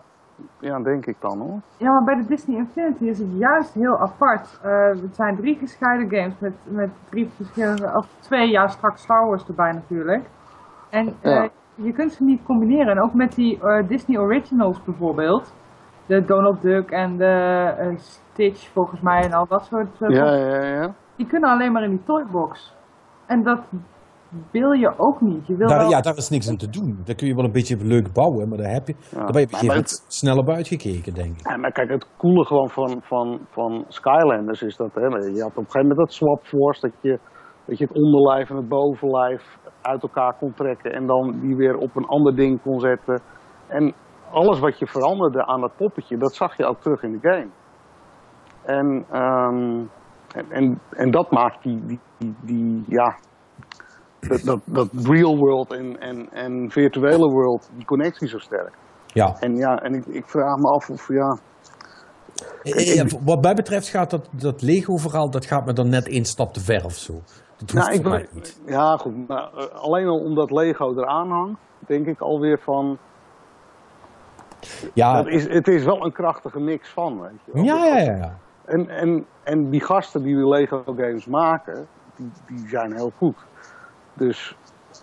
Ja, 0.60 0.80
denk 0.80 1.06
ik 1.06 1.16
dan 1.20 1.40
hoor. 1.40 1.62
Ja, 1.78 1.92
maar 1.92 2.04
bij 2.04 2.16
de 2.16 2.26
Disney 2.28 2.58
Infinity 2.58 3.04
is 3.04 3.20
het 3.20 3.38
juist 3.38 3.74
heel 3.74 3.98
apart. 4.00 4.60
Uh, 4.66 4.88
het 4.88 5.16
zijn 5.16 5.36
drie 5.36 5.58
gescheiden 5.58 6.10
games 6.10 6.40
met, 6.40 6.54
met 6.64 6.90
drie 7.10 7.30
verschillende, 7.30 7.92
of 7.96 8.08
twee 8.20 8.50
jaar 8.50 8.70
straks 8.70 9.02
Star 9.02 9.28
Wars 9.28 9.48
erbij 9.48 9.72
natuurlijk. 9.72 10.30
En 10.90 11.16
ja. 11.22 11.50
Je 11.76 11.94
kunt 11.94 12.12
ze 12.12 12.24
niet 12.24 12.44
combineren. 12.44 12.88
En 12.88 13.02
ook 13.02 13.14
met 13.14 13.36
die 13.36 13.60
uh, 13.64 13.88
Disney 13.88 14.20
Originals 14.20 14.84
bijvoorbeeld. 14.84 15.54
De 16.06 16.26
Donald 16.26 16.62
Duck 16.62 16.92
en 16.92 17.18
de 17.18 17.76
uh, 17.80 17.98
Stitch 17.98 18.70
volgens 18.72 19.02
mij 19.02 19.22
en 19.24 19.34
al 19.34 19.48
dat 19.48 19.66
soort. 19.66 20.02
Uh, 20.02 20.10
ja, 20.10 20.36
ja, 20.36 20.64
ja. 20.66 20.94
Die 21.16 21.28
kunnen 21.28 21.50
alleen 21.50 21.72
maar 21.72 21.84
in 21.84 21.90
die 21.90 22.04
toybox. 22.04 22.76
En 23.26 23.44
dat 23.44 23.60
wil 24.52 24.72
je 24.72 24.94
ook 24.98 25.22
niet. 25.22 25.48
Je 25.48 25.56
wil 25.56 25.68
daar, 25.68 25.78
wel... 25.78 25.90
Ja, 25.90 26.02
daar 26.02 26.18
is 26.18 26.30
niks 26.30 26.50
aan 26.50 26.58
te 26.58 26.70
doen. 26.70 27.02
Daar 27.06 27.16
kun 27.16 27.28
je 27.28 27.36
wel 27.36 27.46
een 27.46 27.52
beetje 27.52 27.78
leuk 27.78 28.14
bouwen, 28.14 28.50
maar 28.50 28.58
daar 28.58 28.72
heb 28.72 28.88
je, 28.88 28.96
ja, 29.12 29.18
daar 29.18 29.32
ben 29.32 29.42
je 29.42 29.48
op 29.48 29.54
een 29.54 29.60
gegeven 29.60 29.68
moment 29.68 30.06
sneller 30.08 30.44
buiten 30.44 30.80
gekeken, 30.80 31.14
denk 31.14 31.40
ik. 31.40 31.48
Ja, 31.50 31.58
maar 31.58 31.72
kijk, 31.72 31.90
het 31.90 32.08
coole 32.18 32.46
gewoon 32.46 32.70
van, 32.70 33.02
van, 33.02 33.40
van 33.50 33.86
Skylanders 33.88 34.62
is 34.62 34.76
dat, 34.76 34.94
hè, 34.94 35.02
je 35.02 35.42
had 35.42 35.52
op 35.52 35.58
een 35.58 35.72
gegeven 35.72 35.82
moment 35.82 35.98
dat 35.98 36.14
Swap 36.14 36.44
Force, 36.44 36.82
dat 36.82 36.92
je, 37.02 37.20
dat 37.66 37.78
je 37.78 37.86
het 37.86 37.96
onderlijf 37.96 38.50
en 38.50 38.56
het 38.56 38.68
bovenlijf 38.68 39.58
uit 39.84 40.02
elkaar 40.02 40.34
kon 40.34 40.54
trekken 40.54 40.94
en 40.94 41.08
dan 41.08 41.40
die 41.42 41.56
weer 41.56 41.78
op 41.78 41.96
een 41.96 42.06
ander 42.06 42.36
ding 42.36 42.62
kon 42.62 42.80
zetten. 42.80 43.22
En 43.68 43.94
alles 44.32 44.60
wat 44.60 44.80
je 44.80 44.88
veranderde 44.88 45.46
aan 45.46 45.62
dat 45.62 45.76
poppetje, 45.76 46.18
dat 46.18 46.36
zag 46.36 46.58
je 46.58 46.66
ook 46.66 46.82
terug 46.82 47.04
in 47.04 47.12
de 47.12 47.30
game. 47.30 47.50
En, 48.66 49.06
um, 49.22 49.90
en, 50.36 50.52
en, 50.52 50.80
en, 50.90 51.12
dat 51.12 51.32
maakt 51.32 51.64
die, 51.64 51.86
die, 51.86 52.00
die, 52.18 52.36
die 52.42 52.84
ja, 52.88 53.16
dat, 54.20 54.42
dat, 54.44 54.60
dat, 54.66 54.90
real 54.94 55.38
world 55.38 55.74
en, 55.74 56.00
en, 56.00 56.32
en 56.32 56.72
virtuele 56.72 57.30
world, 57.30 57.70
die 57.76 57.86
connectie 57.86 58.28
zo 58.28 58.38
sterk. 58.38 58.74
Ja. 59.06 59.36
En 59.40 59.56
ja, 59.56 59.82
en 59.82 59.94
ik, 59.94 60.06
ik 60.06 60.26
vraag 60.26 60.58
me 60.58 60.70
af 60.70 60.90
of 60.90 61.08
ja, 61.08 61.38
ja, 62.64 63.06
wat 63.24 63.42
mij 63.42 63.54
betreft 63.54 63.88
gaat 63.88 64.10
dat, 64.10 64.30
dat 64.32 64.62
Lego-verhaal, 64.62 65.30
dat 65.30 65.46
gaat 65.46 65.66
me 65.66 65.74
dan 65.74 65.90
net 65.90 66.08
één 66.08 66.26
stap 66.26 66.54
te 66.54 66.60
ver 66.60 66.86
of 66.86 66.94
zo. 66.94 67.14
Dat 67.66 67.74
nou, 67.74 68.20
ik 68.20 68.34
niet. 68.34 68.62
Ja, 68.66 68.98
goed. 68.98 69.28
Maar 69.28 69.50
uh, 69.56 69.64
alleen 69.64 70.08
al 70.08 70.20
omdat 70.20 70.52
Lego 70.52 70.94
eraan 70.98 71.30
hangt, 71.30 71.60
denk 71.80 72.08
ik 72.08 72.20
alweer 72.20 72.60
van... 72.60 72.98
Ja. 74.94 75.14
Dat 75.14 75.28
is, 75.28 75.48
het 75.48 75.68
is 75.68 75.84
wel 75.84 76.06
een 76.06 76.12
krachtige 76.12 76.60
mix 76.60 76.90
van, 76.90 77.22
weet 77.22 77.40
je 77.46 77.52
wel. 77.54 77.64
Ja, 77.64 77.86
ja, 77.86 78.16
ja. 78.16 78.38
En, 78.66 78.90
en, 78.90 79.26
en 79.44 79.70
die 79.70 79.82
gasten 79.82 80.24
die 80.24 80.36
de 80.36 80.48
Lego-games 80.48 81.26
maken, 81.26 81.88
die, 82.16 82.32
die 82.48 82.68
zijn 82.68 82.94
heel 82.94 83.12
goed. 83.18 83.38
Dus 84.14 84.56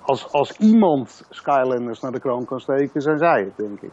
als, 0.03 0.32
als 0.32 0.59
iemand 0.59 1.27
Skylanders 1.31 2.01
naar 2.01 2.12
de 2.12 2.20
kroon 2.20 2.45
kan 2.45 2.61
steken, 2.61 3.01
zijn 3.01 3.19
zij 3.19 3.41
het, 3.41 3.57
denk 3.57 3.81
ik. 3.81 3.93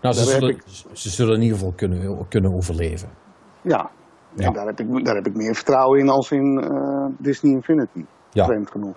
Nou, 0.00 0.14
ze 0.14 0.24
zullen, 0.24 0.50
ik... 0.50 0.62
ze 0.92 1.08
zullen 1.08 1.34
in 1.34 1.42
ieder 1.42 1.58
geval 1.58 1.72
kunnen, 1.76 2.28
kunnen 2.28 2.54
overleven. 2.54 3.08
Ja, 3.62 3.90
ja. 4.34 4.50
Daar, 4.50 4.66
heb 4.66 4.80
ik, 4.80 5.04
daar 5.04 5.14
heb 5.14 5.26
ik 5.26 5.34
meer 5.34 5.54
vertrouwen 5.54 5.98
in 5.98 6.08
als 6.08 6.30
in 6.30 6.64
uh, 6.64 7.06
Disney 7.18 7.52
Infinity. 7.52 8.04
Ja. 8.30 8.44
Vreemd 8.44 8.70
genoeg. 8.70 8.96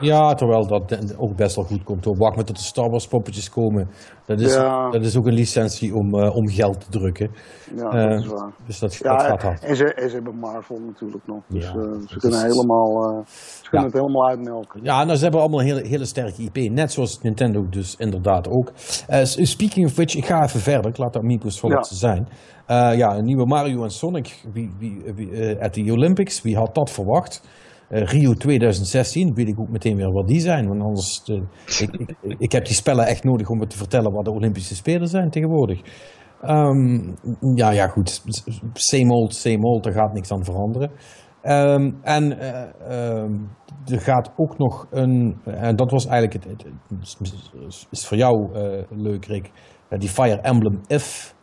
Ja, 0.00 0.34
terwijl 0.34 0.66
dat 0.66 1.14
ook 1.18 1.36
best 1.36 1.56
wel 1.56 1.64
goed 1.64 1.82
komt. 1.84 2.04
Hoor. 2.04 2.16
Wacht 2.16 2.36
maar 2.36 2.44
tot 2.44 2.56
de 2.56 2.62
Star 2.62 2.90
Wars 2.90 3.06
poppetjes 3.06 3.50
komen. 3.50 3.88
Dat 4.26 4.40
is, 4.40 4.54
Ja. 4.54 4.90
dat 4.90 5.04
is 5.04 5.16
ook 5.16 5.26
een 5.26 5.32
licentie 5.34 5.94
om, 5.94 6.14
eh, 6.14 6.36
om 6.36 6.48
geld 6.48 6.80
te 6.80 6.98
drukken. 6.98 7.30
Ja, 7.76 7.82
Eh, 7.90 8.10
dat 8.10 8.20
is 8.20 8.26
waar. 8.26 8.52
Dus 8.66 8.78
dat, 8.78 8.94
Ja, 8.94 9.16
dat 9.16 9.26
gaat 9.26 9.42
hard. 9.42 9.64
en 9.64 9.76
ze, 9.76 9.94
en 9.94 10.08
ze 10.08 10.14
hebben 10.14 10.34
Marvel 10.38 10.78
natuurlijk 10.86 11.26
nog. 11.26 11.42
Dus 11.48 11.64
Ja, 11.64 11.68
eh, 11.70 11.74
ze 11.74 12.06
dat 12.08 12.16
kunnen, 12.18 12.38
is- 12.46 12.54
helemaal, 12.54 13.10
eh, 13.10 13.24
ze 13.62 13.68
kunnen 13.70 13.86
het 13.88 13.96
helemaal 13.96 14.28
uitmelken. 14.28 14.80
Ja, 14.82 15.04
nou, 15.04 15.16
ze 15.16 15.22
hebben 15.22 15.40
allemaal 15.40 15.60
een 15.60 15.66
hele, 15.66 15.86
hele 15.86 16.04
sterke 16.04 16.42
IP. 16.42 16.70
Net 16.70 16.92
zoals 16.92 17.20
Nintendo 17.22 17.68
dus 17.68 17.94
inderdaad 17.98 18.48
ook. 18.48 18.72
Eh, 19.06 19.24
speaking 19.24 19.86
of 19.86 19.94
which, 19.96 20.14
ik 20.16 20.24
ga 20.26 20.42
even 20.42 20.60
verder. 20.60 20.90
Ik 20.90 20.98
laat 20.98 21.12
de 21.12 21.18
amigos 21.18 21.60
voor 21.60 21.70
wat 21.72 21.86
ze 21.88 21.94
zijn. 21.96 22.28
Eh, 22.66 22.96
ja, 22.96 23.16
een 23.16 23.24
nieuwe 23.24 23.46
Mario 23.46 23.82
en 23.82 23.90
Sonic 23.90 24.44
wie, 24.52 24.72
wie, 24.78 25.02
wie, 25.14 25.30
eh, 25.30 25.62
at 25.64 25.74
de 25.74 25.92
Olympics. 25.92 26.42
Wie 26.42 26.56
had 26.56 26.74
dat 26.74 26.90
verwacht? 26.90 27.42
Eh, 27.88 28.02
Rio 28.02 28.32
2016, 28.32 29.34
weet 29.34 29.48
ik 29.48 29.60
ook 29.60 29.68
meteen 29.68 29.96
weer 29.96 30.12
wat 30.12 30.26
die 30.28 30.40
zijn. 30.40 30.68
Want 30.68 30.82
anders, 30.82 31.22
eh, 31.24 31.36
ik, 31.80 31.94
ik, 32.22 32.36
ik 32.38 32.52
heb 32.52 32.64
die 32.64 32.74
spellen 32.74 33.06
echt 33.06 33.24
nodig 33.24 33.48
om 33.48 33.58
me 33.58 33.66
te 33.66 33.76
vertellen 33.76 34.12
wat 34.12 34.24
de 34.24 34.30
Olympische 34.32 34.74
Spelen 34.74 35.08
zijn 35.08 35.30
tegenwoordig. 35.30 35.80
Ehm, 36.42 37.14
ja, 37.54 37.70
ja, 37.70 37.86
goed. 37.88 38.22
Same 38.72 39.12
old, 39.12 39.34
same 39.34 39.62
old. 39.62 39.84
Daar 39.84 39.92
gaat 39.92 40.12
niks 40.12 40.32
aan 40.32 40.44
veranderen. 40.44 40.90
Ehm, 41.42 41.90
en 42.02 42.38
eh, 42.38 42.62
ehm, 42.88 43.32
er 43.86 44.00
gaat 44.00 44.32
ook 44.36 44.58
nog 44.58 44.86
een, 44.90 45.36
en 45.44 45.76
dat 45.76 45.90
was 45.90 46.06
eigenlijk 46.06 46.44
het, 46.44 46.64
het, 46.88 47.16
is- 47.68 47.86
is 47.90 48.06
voor 48.06 48.16
jou 48.16 48.48
leuk, 48.90 49.24
Rick, 49.24 49.50
die 49.88 50.08
Fire 50.08 50.40
Emblem 50.40 50.80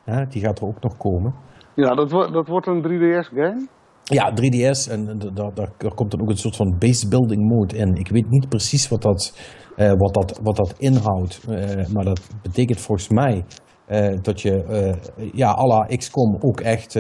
hè, 0.06 0.26
die 0.26 0.41
gaat 0.41 0.60
er 0.60 0.68
ook 0.68 0.82
nog 0.82 0.98
komen. 0.98 1.34
Ja, 1.76 1.95
dat, 1.95 2.11
wordt 2.11 2.34
dat 2.34 2.48
wordt 2.48 2.68
een 2.68 2.82
3DS-game. 2.82 3.68
Ja, 4.04 4.34
3DS 4.36 4.90
en 4.92 5.20
daar, 5.54 5.94
komt 5.96 6.12
dan 6.12 6.22
ook 6.22 6.30
een 6.30 6.38
soort 6.38 6.56
van 6.56 6.76
base 6.80 7.08
building 7.08 7.50
mode 7.50 7.78
in. 7.78 7.96
Ik 7.96 8.08
weet 8.10 8.30
niet 8.30 8.50
precies 8.50 8.88
wat 8.88 9.02
dat, 9.02 9.34
eh, 9.76 9.94
wat 9.98 10.14
dat, 10.14 10.40
wat 10.44 10.56
dat 10.56 10.74
inhoudt, 10.78 11.40
eh, 11.50 11.88
maar 11.88 12.04
dat 12.04 12.22
betekent 12.42 12.80
volgens 12.82 13.10
mij 13.10 13.46
eh, 13.86 14.18
dat 14.22 14.42
je, 14.42 14.64
eh, 14.64 15.30
ja, 15.34 15.50
à 15.58 15.66
la 15.66 15.86
XCOM 15.98 16.38
ook 16.40 16.60
echt 16.60 17.00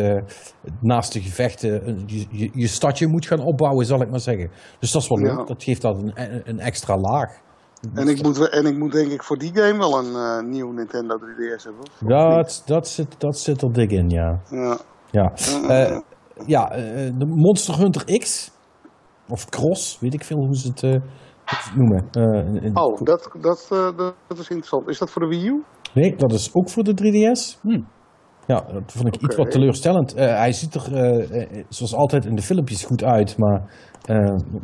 naast 0.79 1.13
de 1.13 1.21
gevechten 1.21 2.03
je, 2.05 2.25
je, 2.29 2.49
je 2.53 2.67
stadje 2.67 3.07
moet 3.07 3.25
gaan 3.25 3.39
opbouwen, 3.39 3.85
zal 3.85 4.01
ik 4.01 4.09
maar 4.09 4.19
zeggen. 4.19 4.49
Dus 4.79 4.91
dat 4.91 5.01
is 5.01 5.07
wel 5.07 5.19
Ja. 5.19 5.35
leuk, 5.35 5.47
dat 5.47 5.63
geeft 5.63 5.81
dat 5.81 5.97
een, 5.97 6.13
een 6.49 6.59
extra 6.59 6.97
laag. 6.97 7.41
En 7.93 8.07
ik, 8.07 8.23
moet, 8.23 8.49
en 8.49 8.65
ik 8.65 8.77
moet 8.77 8.91
denk 8.91 9.11
ik 9.11 9.23
voor 9.23 9.37
die 9.37 9.51
game 9.53 9.77
wel 9.77 9.97
een 9.97 10.49
nieuw 10.49 10.71
Nintendo 10.71 11.17
3DS 11.17 11.63
hebben. 11.63 11.83
Dat, 11.99 12.63
dat, 12.65 12.87
zit, 12.87 13.15
dat 13.17 13.37
zit 13.37 13.61
er 13.61 13.73
dik 13.73 13.91
in, 13.91 14.09
ja. 14.09 14.39
Ja. 14.49 14.77
Ja, 15.11 15.31
ja 16.45 16.71
eh, 16.71 17.11
de 17.17 17.25
Monster 17.25 17.77
Hunter 17.77 18.19
X, 18.19 18.51
of 19.29 19.49
Cross, 19.49 19.99
weet 19.99 20.13
ik 20.13 20.23
veel 20.23 20.37
hoe 20.37 20.55
ze 20.55 20.67
het, 20.67 20.83
eh, 20.83 20.89
hoe 20.91 20.99
ze 21.45 21.69
het 21.69 21.75
noemen. 21.75 22.07
Eh, 22.11 22.53
in- 22.55 22.61
in- 22.63 22.77
Oh, 22.77 23.01
dat, 23.03 23.29
dat, 23.41 23.67
eh, 23.71 23.97
dat, 24.27 24.37
is 24.37 24.49
interessant. 24.49 24.87
Is 24.89 24.97
dat 24.99 25.09
voor 25.09 25.21
de 25.21 25.27
Wii 25.27 25.47
U? 25.47 25.63
Nee, 25.93 26.15
dat 26.15 26.31
is 26.31 26.49
ook 26.53 26.69
voor 26.69 26.83
de 26.83 26.93
3DS. 26.93 27.59
Hm. 27.61 27.81
Ja, 28.47 28.59
dat 28.71 28.91
vond 28.91 29.07
ik 29.15 29.21
iets 29.21 29.35
wat 29.35 29.51
teleurstellend. 29.51 30.13
Eh, 30.13 30.37
hij 30.37 30.51
ziet 30.51 30.75
er 30.75 30.93
eh, 30.95 31.41
eh, 31.41 31.65
zoals 31.69 31.95
altijd 31.95 32.25
in 32.25 32.35
de 32.35 32.41
filmpjes 32.41 32.83
goed 32.83 33.03
uit, 33.03 33.37
maar 33.37 33.73
eh, 34.05 34.15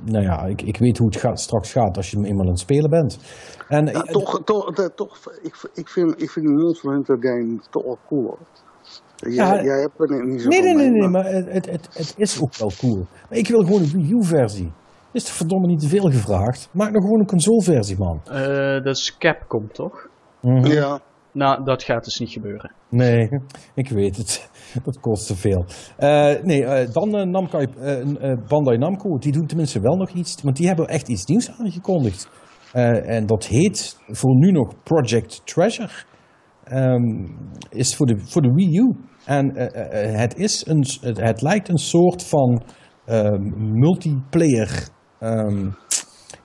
nou 0.05 0.23
ja, 0.23 0.45
ik, 0.45 0.61
ik 0.61 0.77
weet 0.77 0.97
hoe 0.97 1.07
het 1.07 1.17
gaat, 1.17 1.39
straks 1.39 1.71
gaat 1.71 1.97
als 1.97 2.09
je 2.11 2.15
hem 2.17 2.25
eenmaal 2.25 2.43
aan 2.45 2.51
het 2.51 2.59
spelen 2.59 2.89
bent. 2.89 3.19
En, 3.67 3.85
Ja, 3.85 3.91
eh, 3.91 4.01
toch, 4.11 4.41
toch, 4.43 4.71
eh, 4.75 4.85
toch 4.85 5.17
ik, 5.41 5.69
ik, 5.73 5.87
vind, 5.87 6.21
ik 6.21 6.29
vind 6.29 6.45
die 6.45 6.55
Monster 6.55 6.91
Hunter 6.91 7.17
game 7.19 7.59
toch 7.69 7.83
wel 7.83 7.97
cool 8.07 8.23
hoor. 8.23 8.37
Jij, 9.19 9.33
Ja, 9.33 9.63
jij 9.63 9.79
hebt 9.79 9.99
er 9.99 10.25
niet 10.25 10.41
zo 10.41 10.47
Nee, 10.47 10.61
nee, 10.61 10.73
nee, 10.73 10.89
nee, 10.89 11.07
maar 11.07 11.25
het, 11.25 11.51
het, 11.51 11.65
het, 11.65 11.89
het 11.93 12.13
is 12.17 12.41
ook 12.41 12.55
wel 12.57 12.71
cool. 12.77 13.05
Maar 13.29 13.37
ik 13.37 13.47
wil 13.47 13.63
gewoon 13.63 13.81
een 13.81 13.91
Wii 13.91 14.11
U-versie. 14.11 14.71
Is 15.11 15.23
toch 15.23 15.33
verdomme 15.33 15.67
niet 15.67 15.79
te 15.79 15.87
veel 15.87 16.11
gevraagd? 16.11 16.69
Maak 16.73 16.91
nou 16.91 17.03
gewoon 17.03 17.19
een 17.19 17.25
console-versie, 17.25 17.97
man. 17.97 18.21
Eh, 18.25 18.83
dat 18.83 18.95
is 18.97 19.17
Capcom, 19.17 19.71
toch? 19.71 20.07
Mhm. 20.41 20.65
Ja, 20.65 20.99
Nou, 21.31 21.63
dat 21.63 21.83
gaat 21.83 22.03
dus 22.03 22.19
niet 22.19 22.29
gebeuren. 22.29 22.71
Nee, 22.89 23.29
ik 23.73 23.89
weet 23.89 24.17
het. 24.17 24.49
Dat 24.83 24.99
kost 24.99 25.27
te 25.27 25.35
veel. 25.35 25.65
Eh, 25.97 26.43
nee, 26.43 26.65
eh, 26.65 26.91
dan 26.93 27.29
Namco, 27.31 27.57
eh, 27.59 27.99
eh, 28.01 28.37
Bandai 28.47 28.77
Namco, 28.77 29.17
die 29.17 29.31
doen 29.31 29.45
tenminste 29.47 29.79
wel 29.79 29.95
nog 29.95 30.09
iets. 30.09 30.41
Want 30.41 30.55
die 30.57 30.67
hebben 30.67 30.87
echt 30.87 31.07
iets 31.07 31.25
nieuws 31.25 31.51
aangekondigd. 31.59 32.29
Eh, 32.73 33.15
en 33.15 33.25
dat 33.25 33.45
heet 33.45 33.97
voor 34.07 34.35
nu 34.35 34.51
nog 34.51 34.83
Project 34.83 35.41
Treasure. 35.45 35.89
Ehm, 36.69 37.25
is 37.69 37.95
voor 37.95 38.05
de, 38.05 38.19
voor 38.19 38.41
de 38.41 38.51
Wii 38.53 38.77
U. 38.77 38.95
En 39.25 39.55
eh, 39.55 40.11
eh, 40.11 40.19
het, 40.19 40.37
is 40.37 40.65
een, 40.67 40.85
het, 41.01 41.41
lijkt 41.41 41.69
een 41.69 41.77
soort 41.77 42.23
van 42.23 42.63
ehm, 43.05 43.41
multiplayer 43.79 44.87
ehm, 45.19 45.69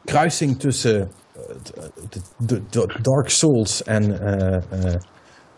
kruising 0.04 0.58
tussen 0.58 1.00
eh, 1.00 1.86
de, 2.46 2.62
Dark 3.02 3.28
Souls 3.28 3.82
en, 3.82 4.20
eh, 4.20 4.54
eh, 4.54 4.94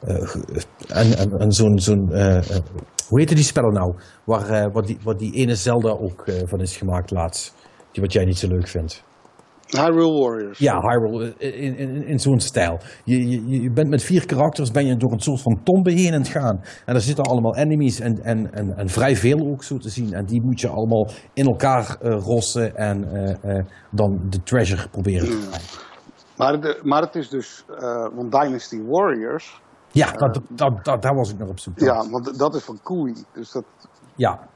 eh, 0.01 0.63
en, 0.89 1.39
en, 1.39 1.53
zo'n, 1.53 1.79
zo'n 1.79 2.13
eh, 2.13 2.37
eh, 2.37 2.63
hoe 3.09 3.19
heette 3.19 3.35
die 3.35 3.45
spellen 3.45 3.73
nou? 3.73 3.95
Waar, 4.25 4.49
eh, 4.49 4.73
wat, 4.73 4.87
die, 4.87 4.99
wat 5.03 5.19
die 5.19 5.35
ene 5.35 5.55
Zelda 5.55 5.89
ook 5.89 6.27
eh, 6.27 6.35
van 6.45 6.61
is 6.61 6.77
gemaakt 6.77 7.11
laatst. 7.11 7.55
Die 7.93 8.03
wat 8.03 8.13
jij 8.13 8.25
niet 8.25 8.39
zo 8.39 8.49
leuk 8.49 8.69
vindt. 8.69 9.05
Hyrule 9.67 10.21
Warriors. 10.21 10.59
Ja, 10.59 10.81
Hyrule, 10.81 11.35
eh, 11.39 11.63
in, 11.63 11.77
in, 11.77 12.07
in 12.07 12.19
zo'n 12.19 12.41
stijl. 12.41 12.79
Je, 13.05 13.29
je, 13.29 13.63
je 13.63 13.71
bent 13.71 13.89
met 13.89 14.03
vier 14.03 14.27
karakters 14.27 14.71
ben 14.71 14.87
je 14.87 14.97
door 14.97 15.13
een 15.13 15.21
soort 15.21 15.43
van 15.43 15.61
tombe 15.65 15.93
heen 15.93 16.13
aan 16.13 16.21
het 16.21 16.29
gaan. 16.29 16.61
En 16.85 16.93
daar 16.93 17.01
zitten 17.01 17.25
allemaal 17.25 17.57
enemies 17.57 18.01
en, 18.01 18.23
en, 18.23 18.53
en, 18.53 18.77
en 18.77 18.89
vrij 18.89 19.17
veel 19.17 19.39
ook 19.39 19.63
zo 19.65 19.77
te 19.79 19.89
zien. 19.89 20.13
En 20.13 20.25
die 20.27 20.43
moet 20.43 20.61
je 20.61 20.69
allemaal 20.69 21.11
in 21.33 21.47
elkaar 21.47 21.97
eh, 22.01 22.19
rossen 22.21 22.77
en 22.77 23.13
eh, 23.13 23.57
eh, 23.59 23.65
dan 23.91 24.21
de 24.31 24.43
treasure 24.43 24.89
proberen 24.89 25.29
te 25.29 25.47
krijgen. 25.49 25.85
Maar, 26.37 26.61
de, 26.61 26.81
maar 26.83 27.03
het 27.03 27.15
is 27.15 27.29
dus, 27.29 27.65
eh, 27.79 28.07
want 28.15 28.33
Dynasty 28.33 28.83
Warriors, 28.89 29.61
Ja, 29.91 30.13
dat, 30.13 30.41
dat, 30.49 30.85
dat, 30.85 31.03
daar 31.03 31.15
was 31.15 31.31
ik 31.31 31.39
naar 31.39 31.49
op 31.49 31.59
zoek. 31.59 31.79
ja, 31.79 32.09
want 32.11 32.39
dat 32.39 32.55
is 32.55 32.65
van 32.65 32.79
Koei. 32.83 33.15
Dus 33.33 33.53
dat, 33.53 33.65
ja. 34.17 34.49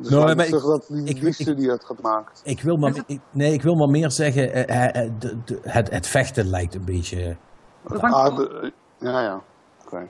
Dus 0.00 0.08
Nou, 0.10 0.34
maar 0.34 0.46
ik- 0.46 0.52
dat 0.52 0.84
die, 0.88 1.04
ik- 1.04 1.20
die 1.20 1.32
studie 1.32 1.70
het 1.70 1.84
gaat 1.84 2.00
maken. 2.02 2.32
Ik 2.44 2.60
wil 2.62 2.76
maar, 2.76 3.02
ik- 3.06 3.20
nee, 3.30 3.52
ik 3.52 3.62
wil 3.62 3.74
maar 3.74 3.88
meer 3.88 4.10
zeggen, 4.10 4.52
eh, 4.52 4.68
eh, 4.94 5.04
eh, 5.04 5.12
de, 5.18 5.38
de, 5.44 5.58
het, 5.62 5.90
het 5.90 6.06
vechten 6.06 6.46
lijkt 6.50 6.74
een 6.74 6.84
beetje... 6.84 7.18
Is 7.20 7.36
dat 7.82 8.00
dan, 8.00 8.12
Ah, 8.12 8.36
de- 8.36 8.72
ja, 8.98 9.20
ja. 9.20 9.40
Oké. 9.84 10.08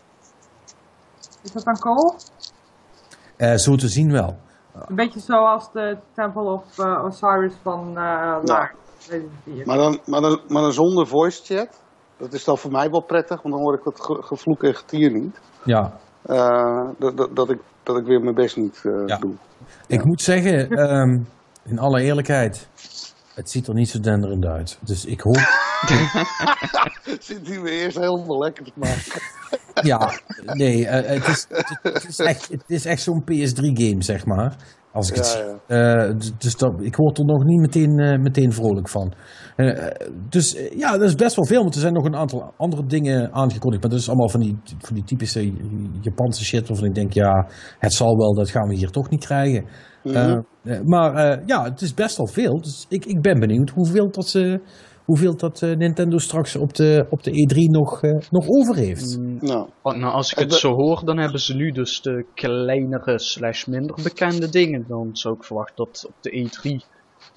is 1.43 1.53
dat 1.53 1.65
dan 1.65 1.79
cool? 1.79 2.15
eh, 3.37 3.55
zo 3.55 3.75
te 3.75 3.89
zien 3.89 4.11
wel. 4.13 4.37
Een 4.89 4.97
beetje 4.97 5.21
zoals 5.21 5.73
de 5.73 5.99
Temple 6.15 6.43
of 6.53 6.79
eh, 6.79 7.05
Osiris 7.05 7.55
van 7.63 7.89
uh, 7.89 8.37
Laar. 8.43 8.75
2004. 8.99 9.67
Maar, 9.67 9.77
dan, 9.77 9.99
maar, 10.07 10.21
dan, 10.21 10.41
maar 10.49 10.63
dan 10.63 10.73
zonder 10.73 11.07
voice 11.07 11.43
chat. 11.55 11.81
Dat 12.17 12.33
is 12.33 12.45
dan 12.45 12.59
voor 12.59 12.71
mij 12.71 12.91
wel 12.91 13.01
prettig, 13.03 13.43
want 13.43 13.55
dan 13.55 13.63
hoor 13.65 13.75
ik 13.75 13.85
dat 13.85 14.01
ge- 14.01 14.23
gevloek 14.23 14.63
en 14.63 14.75
getier 14.75 15.11
niet. 15.13 15.41
Ja. 15.65 15.93
Eh, 16.23 16.85
dat, 16.99 17.17
dat, 17.17 17.37
dat, 17.37 17.51
ik, 17.51 17.59
dat 17.83 17.97
ik 17.99 18.05
weer 18.05 18.21
mijn 18.21 18.35
best 18.35 18.57
niet 18.57 18.81
eh, 18.85 18.93
Ja. 19.07 19.17
doe. 19.17 19.33
Ik 19.87 20.05
moet 20.05 20.23
zeggen, 20.23 20.71
ehm, 20.71 21.19
in 21.65 21.79
alle 21.79 22.03
eerlijkheid, 22.03 22.69
het 23.35 23.51
ziet 23.51 23.67
er 23.67 23.75
niet 23.75 23.89
zo 23.89 24.01
denderend 24.01 24.45
uit. 24.45 24.79
Dus 24.81 25.05
ik 25.05 25.21
hoop, 25.21 25.37
Zit 27.21 27.47
hij 27.49 27.61
weer 27.61 27.83
eerst 27.83 27.99
helemaal 27.99 28.39
lekker 28.39 28.65
te 28.65 28.73
maken. 28.75 29.23
Ja, 29.75 30.11
nee, 30.45 30.87
eh, 30.87 31.15
het, 31.15 31.29
is, 31.29 31.47
het, 31.83 32.07
is 32.09 32.19
echt, 32.19 32.49
het 32.49 32.65
is 32.67 32.85
echt 32.85 33.03
zo'n 33.03 33.23
PS3-game, 33.23 34.03
zeg 34.03 34.27
maar. 34.27 34.57
Als 34.93 35.09
ik 35.09 35.17
het 35.17 35.27
Ja, 35.27 35.33
zie. 35.33 35.77
Eh, 35.77 36.33
dus 36.39 36.57
dat, 36.57 36.73
ik 36.81 36.97
word 36.97 37.19
er 37.19 37.25
nog 37.25 37.45
niet 37.45 37.61
meteen, 37.61 37.99
eh, 37.99 38.19
meteen 38.19 38.53
vrolijk 38.53 38.89
van. 38.89 39.13
Dus 40.29 40.57
ja, 40.77 40.93
dat 40.93 41.09
is 41.09 41.15
best 41.15 41.37
wel 41.37 41.47
veel, 41.47 41.63
want 41.63 41.75
er 41.75 41.81
zijn 41.81 41.93
nog 41.93 42.05
een 42.05 42.17
aantal 42.17 42.53
andere 42.57 42.87
dingen 42.87 43.33
aangekondigd. 43.33 43.83
Maar 43.83 43.91
dat 43.91 44.01
is 44.01 44.09
allemaal 44.09 44.29
van 44.29 44.41
die, 44.41 44.59
van 44.79 44.95
die 44.95 45.05
typische 45.05 45.53
Japanse 46.01 46.45
shit 46.45 46.69
waarvan 46.69 46.87
ik 46.87 46.95
denk, 46.95 47.13
ja, 47.13 47.49
het 47.79 47.93
zal 47.93 48.17
wel, 48.17 48.35
dat 48.35 48.51
gaan 48.51 48.69
we 48.69 48.75
hier 48.75 48.91
toch 48.91 49.11
niet 49.11 49.25
krijgen. 49.25 49.65
Eh, 50.03 50.39
maar 50.85 51.43
ja, 51.47 51.65
het 51.65 51.81
is 51.81 51.95
best 51.95 52.17
wel 52.17 52.27
veel. 52.27 52.61
Dus 52.61 52.87
ik, 52.89 53.05
ik 53.05 53.21
ben 53.21 53.41
benieuwd 53.41 53.71
hoeveel 53.71 54.11
dat, 54.11 54.29
ze, 54.29 54.61
hoeveel 55.13 55.37
dat 55.37 55.63
eh, 55.63 55.77
Nintendo 55.77 56.19
straks 56.19 56.57
op 56.57 56.75
de, 56.75 57.07
op 57.11 57.23
de 57.23 57.31
E3 57.31 57.57
nog, 57.71 58.03
eh, 58.03 58.11
nog 58.31 58.45
over 58.49 58.77
heeft. 58.77 59.19
Nou, 59.41 59.69
Oh, 59.83 59.95
nou, 59.95 60.13
als 60.13 60.33
ik 60.33 60.39
het 60.39 60.53
zo 60.55 60.73
hoor, 60.73 61.05
dan 61.05 61.19
hebben 61.19 61.41
ze 61.41 61.55
nu 61.55 61.71
dus 61.71 62.01
de 62.01 62.25
kleinere 62.35 63.19
slash 63.19 63.65
minder 63.65 63.97
bekende 64.03 64.49
dingen. 64.49 64.85
Dan 64.89 65.11
zou 65.13 65.35
ik 65.35 65.45
verwachten 65.45 65.77
dat 65.77 66.05
op 66.09 66.15
de 66.21 66.31
E3 66.31 66.85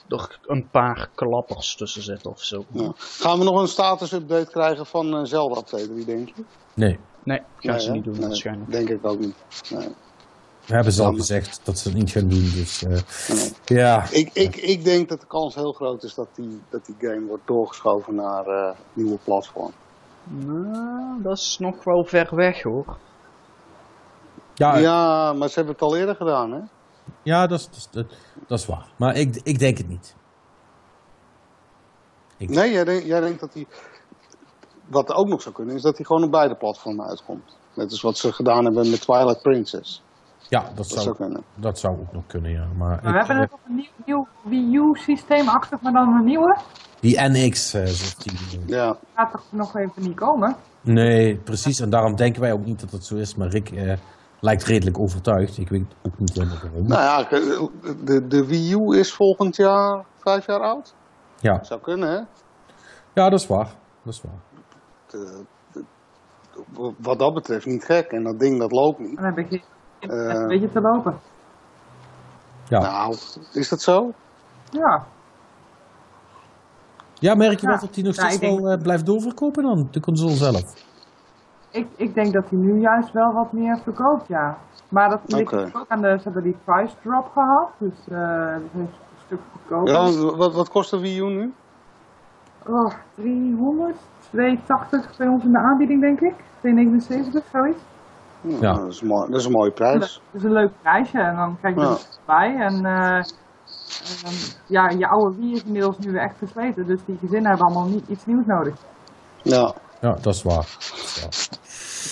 er 0.08 0.40
een 0.46 0.68
paar 0.72 1.10
klappers 1.16 1.76
tussen 1.76 2.02
zitten 2.02 2.32
of 2.32 2.44
zo. 2.44 2.66
nou. 2.68 2.92
Gaan 2.96 3.38
we 3.40 3.44
nog 3.44 3.62
een 3.62 3.68
status-update 3.68 4.52
krijgen 4.52 4.86
van 4.86 5.16
eh, 5.16 5.24
Zelda 5.24 5.56
op 5.56 5.66
T3, 5.68 6.06
denk 6.06 6.28
je? 6.36 6.44
Nee, 6.74 7.00
Nee, 7.24 7.38
gaan 7.40 7.72
Nee, 7.72 7.80
ze 7.80 7.88
hè? 7.88 7.94
niet 7.96 8.04
doen 8.04 8.14
Nee, 8.14 8.28
waarschijnlijk. 8.28 8.72
Denk 8.72 8.90
ik 8.90 9.06
ook 9.08 9.20
niet. 9.20 9.36
Nee. 9.70 9.88
We 10.68 10.74
hebben 10.74 10.94
ze 10.94 11.04
al 11.04 11.14
gezegd 11.14 11.60
dat 11.64 11.78
ze 11.80 11.90
het 11.90 11.98
niet 11.98 12.12
gaan 12.12 12.28
doen. 12.28 12.52
Dus 12.54 12.84
eh, 12.84 12.90
Nee. 13.36 13.52
ja, 13.80 14.08
Ik, 14.12 14.30
ik, 14.34 14.56
ik 14.56 14.84
denk 14.84 15.10
dat 15.10 15.20
de 15.22 15.28
kans 15.28 15.56
heel 15.56 15.72
groot 15.74 16.04
is 16.04 16.14
dat 16.16 16.28
die, 16.36 16.62
dat 16.70 16.86
die 16.86 16.96
game 17.00 17.26
wordt 17.28 17.48
doorgeschoven 17.48 18.16
naar 18.16 18.46
eh 18.48 18.76
nieuwe 18.94 19.18
platform. 19.24 19.72
Nou, 20.24 21.22
dat 21.22 21.38
is 21.38 21.58
nog 21.60 21.84
wel 21.84 22.04
ver 22.06 22.36
weg 22.36 22.62
hoor. 22.64 22.98
ja, 24.54 24.78
ja. 24.78 24.80
Ja, 24.80 25.34
maar 25.34 25.48
ze 25.48 25.56
hebben 25.56 25.74
het 25.74 25.84
al 25.84 25.96
eerder 25.98 26.16
gedaan, 26.16 26.52
hè? 26.52 26.60
dat, 27.48 27.60
is, 27.60 27.66
dat, 27.66 27.76
is- 27.76 27.88
dat, 27.92 28.06
dat 28.48 28.60
is 28.60 28.66
waar. 28.66 28.88
Maar 28.98 29.16
ik, 29.16 29.40
ik 29.44 29.60
denk 29.60 29.78
het 29.78 29.88
niet. 29.88 30.16
Ik- 32.38 32.50
Nee, 32.50 32.72
jij, 32.72 32.84
denkt- 32.84 33.06
jij 33.06 33.20
denkt 33.20 33.40
dat 33.40 33.54
hij... 33.54 33.68
Wat 34.88 35.12
ook 35.14 35.28
nog 35.28 35.42
zou 35.42 35.56
kunnen, 35.56 35.76
is 35.76 35.82
dat 35.82 35.96
hij 35.98 36.06
gewoon 36.06 36.24
op 36.24 36.32
beide 36.32 36.56
platformen 36.56 37.06
uitkomt. 37.08 37.58
Net 37.74 37.92
als 37.92 38.02
wat 38.02 38.18
ze 38.18 38.34
gedaan 38.34 38.66
hebben 38.66 38.90
met 38.90 39.02
Twilight 39.02 39.42
Princess. 39.42 40.02
Ja, 40.50 40.60
dat 40.62 40.76
Dat 40.78 40.88
zou, 40.88 41.02
zou 41.02 41.16
kunnen. 41.16 41.44
dat 41.56 41.80
zou 41.80 42.00
ook 42.00 42.14
nog 42.14 42.24
kunnen, 42.28 42.52
ja. 42.52 42.66
Maar 42.78 43.00
Maar 43.04 43.12
we 43.14 43.18
hebben 43.18 43.36
eh, 43.36 43.42
het 43.42 43.54
op 43.54 43.60
een 43.68 43.76
nieuw, 43.76 43.88
nieuw 44.06 44.28
Wii 44.44 44.76
U 44.76 44.96
systeem 44.96 45.48
achter, 45.48 45.78
maar 45.82 45.92
dan 45.92 46.08
een 46.14 46.24
nieuwe. 46.26 46.58
die 47.00 47.22
NX, 47.22 47.74
eh, 47.74 47.86
zoals 47.86 48.16
die... 48.16 48.62
Ja, 48.66 48.98
Gaat 49.14 49.32
toch 49.32 49.44
nog 49.52 49.76
even 49.76 50.02
niet 50.02 50.16
komen? 50.16 50.56
Nee, 50.82 51.38
precies. 51.38 51.80
En 51.80 51.90
daarom 51.90 52.16
denken 52.16 52.42
wij 52.42 52.52
ook 52.54 52.66
niet 52.66 52.80
dat 52.80 52.92
het 52.92 53.06
zo 53.06 53.16
is. 53.16 53.36
Maar 53.36 53.48
Rick 53.48 53.72
eh, 53.72 53.98
lijkt 54.40 54.64
redelijk 54.64 55.00
overtuigd. 55.00 55.58
Ik 55.58 55.70
weet 55.70 55.86
ook 56.02 56.20
niet 56.20 56.34
helemaal 56.34 56.58
waarom. 56.62 56.88
nou 56.88 57.02
ja, 57.02 57.40
de, 58.06 58.28
de 58.28 58.46
Wii 58.46 58.74
U 58.74 58.98
is 59.00 59.14
volgend 59.14 59.56
jaar 59.56 60.06
vijf 60.18 60.46
jaar 60.46 60.60
oud. 60.62 60.96
Ja. 61.40 61.64
Zou 61.64 61.82
kunnen, 61.82 62.10
hè? 62.10 62.20
ja, 63.14 63.30
dat 63.30 63.40
is 63.40 63.48
waar. 63.48 63.70
Dat 64.04 64.14
is 64.14 64.22
waar. 64.22 64.40
De- 65.08 65.44
de- 65.74 65.84
wat 66.98 67.20
dat 67.20 67.34
betreft 67.34 67.66
niet 67.66 67.84
gek. 67.86 68.06
En 68.12 68.24
dat 68.24 68.40
ding 68.40 68.60
dat 68.60 68.72
loopt 68.72 69.00
niet. 69.00 69.16
Dan 69.16 69.26
heb 69.26 69.38
ik 69.38 69.64
Eh. 70.12 70.34
een 70.42 70.48
beetje 70.48 70.72
te 70.72 70.82
lopen. 70.82 71.20
Ja, 72.68 72.80
Nou, 72.80 73.16
is 73.52 73.70
dat 73.70 73.82
zo? 73.82 74.12
Ja, 74.72 75.04
ja 77.14 77.36
merk 77.36 77.60
je 77.60 77.66
Ja. 77.68 77.72
wel 77.72 77.80
dat 77.82 77.96
hij 77.96 78.04
nog 78.04 78.16
Ja, 78.16 78.28
steeds 78.30 78.42
wel 78.42 78.70
eh, 78.72 78.82
blijft 78.82 79.06
doorverkopen 79.06 79.64
dan, 79.64 79.88
de 79.92 80.00
console 80.00 80.34
zelf? 80.36 80.74
ik, 81.70 81.88
ik 81.96 82.14
denk 82.14 82.34
dat 82.34 82.50
hij 82.50 82.58
nu 82.60 82.80
juist 82.80 83.12
wel 83.12 83.34
wat 83.34 83.52
meer 83.52 83.78
verkoopt, 83.84 84.28
ja. 84.28 84.58
Maar 84.90 85.10
dat 85.10 85.20
ligt 85.26 85.54
Oké. 85.54 85.70
ook 85.74 85.86
aan 85.88 86.02
de, 86.02 86.16
ze 86.18 86.24
hebben 86.24 86.44
die 86.44 86.58
price 86.64 86.96
drop 87.04 87.32
gehad, 87.34 87.70
dus 87.78 87.94
eh 88.10 88.18
dat 88.52 88.62
heeft 88.72 88.92
een 88.92 89.18
stuk 89.26 89.40
goedkoper. 89.52 89.94
Ja, 89.94 90.36
wat, 90.36 90.54
wat 90.54 90.70
kost 90.70 90.90
de 90.90 91.00
Wii 91.00 91.20
U 91.20 91.30
nu? 91.30 91.54
Oh, 92.68 92.92
300, 93.16 93.98
280 94.30 95.18
bij 95.18 95.28
ons 95.28 95.44
in 95.44 95.52
de 95.52 95.58
aanbieding, 95.58 96.02
denk 96.02 96.20
ik. 96.20 96.34
279, 96.60 97.44
zoiets. 97.52 97.80
Ja. 98.62 98.74
dat, 98.74 98.88
is 98.92 99.02
een 99.02 99.08
mooi, 99.08 99.30
dat 99.32 99.40
is 99.40 99.46
een 99.46 99.52
mooie 99.52 99.72
prijs. 99.72 100.00
Dat 100.32 100.42
is 100.42 100.44
een 100.44 100.52
leuk 100.54 100.72
prijsje 100.82 101.20
en 101.20 101.36
dan 101.36 101.58
krijg 101.60 101.76
je 101.76 101.82
Ja. 101.82 101.88
er 101.88 101.94
iets 101.96 102.20
bij. 102.26 102.56
En 102.60 102.86
eh, 102.86 103.18
ehm, 103.18 104.36
ja, 104.68 104.90
je 104.90 105.08
oude 105.08 105.38
Wii 105.38 105.52
is 105.54 105.64
inmiddels 105.64 105.98
nu 106.00 106.12
weer 106.12 106.22
echt 106.22 106.38
versleten, 106.38 106.86
dus 106.86 107.00
die 107.06 107.18
gezinnen 107.18 107.50
hebben 107.50 107.68
allemaal 107.68 107.90
niet 107.90 108.08
iets 108.08 108.26
nieuws 108.26 108.46
nodig. 108.46 108.76
Ja, 109.42 109.74
Ja, 110.02 110.14
dat 110.22 110.34
is 110.34 110.44
waar. 110.44 110.56
Dat 110.56 111.04
is 111.04 111.20
waar. 111.22 111.30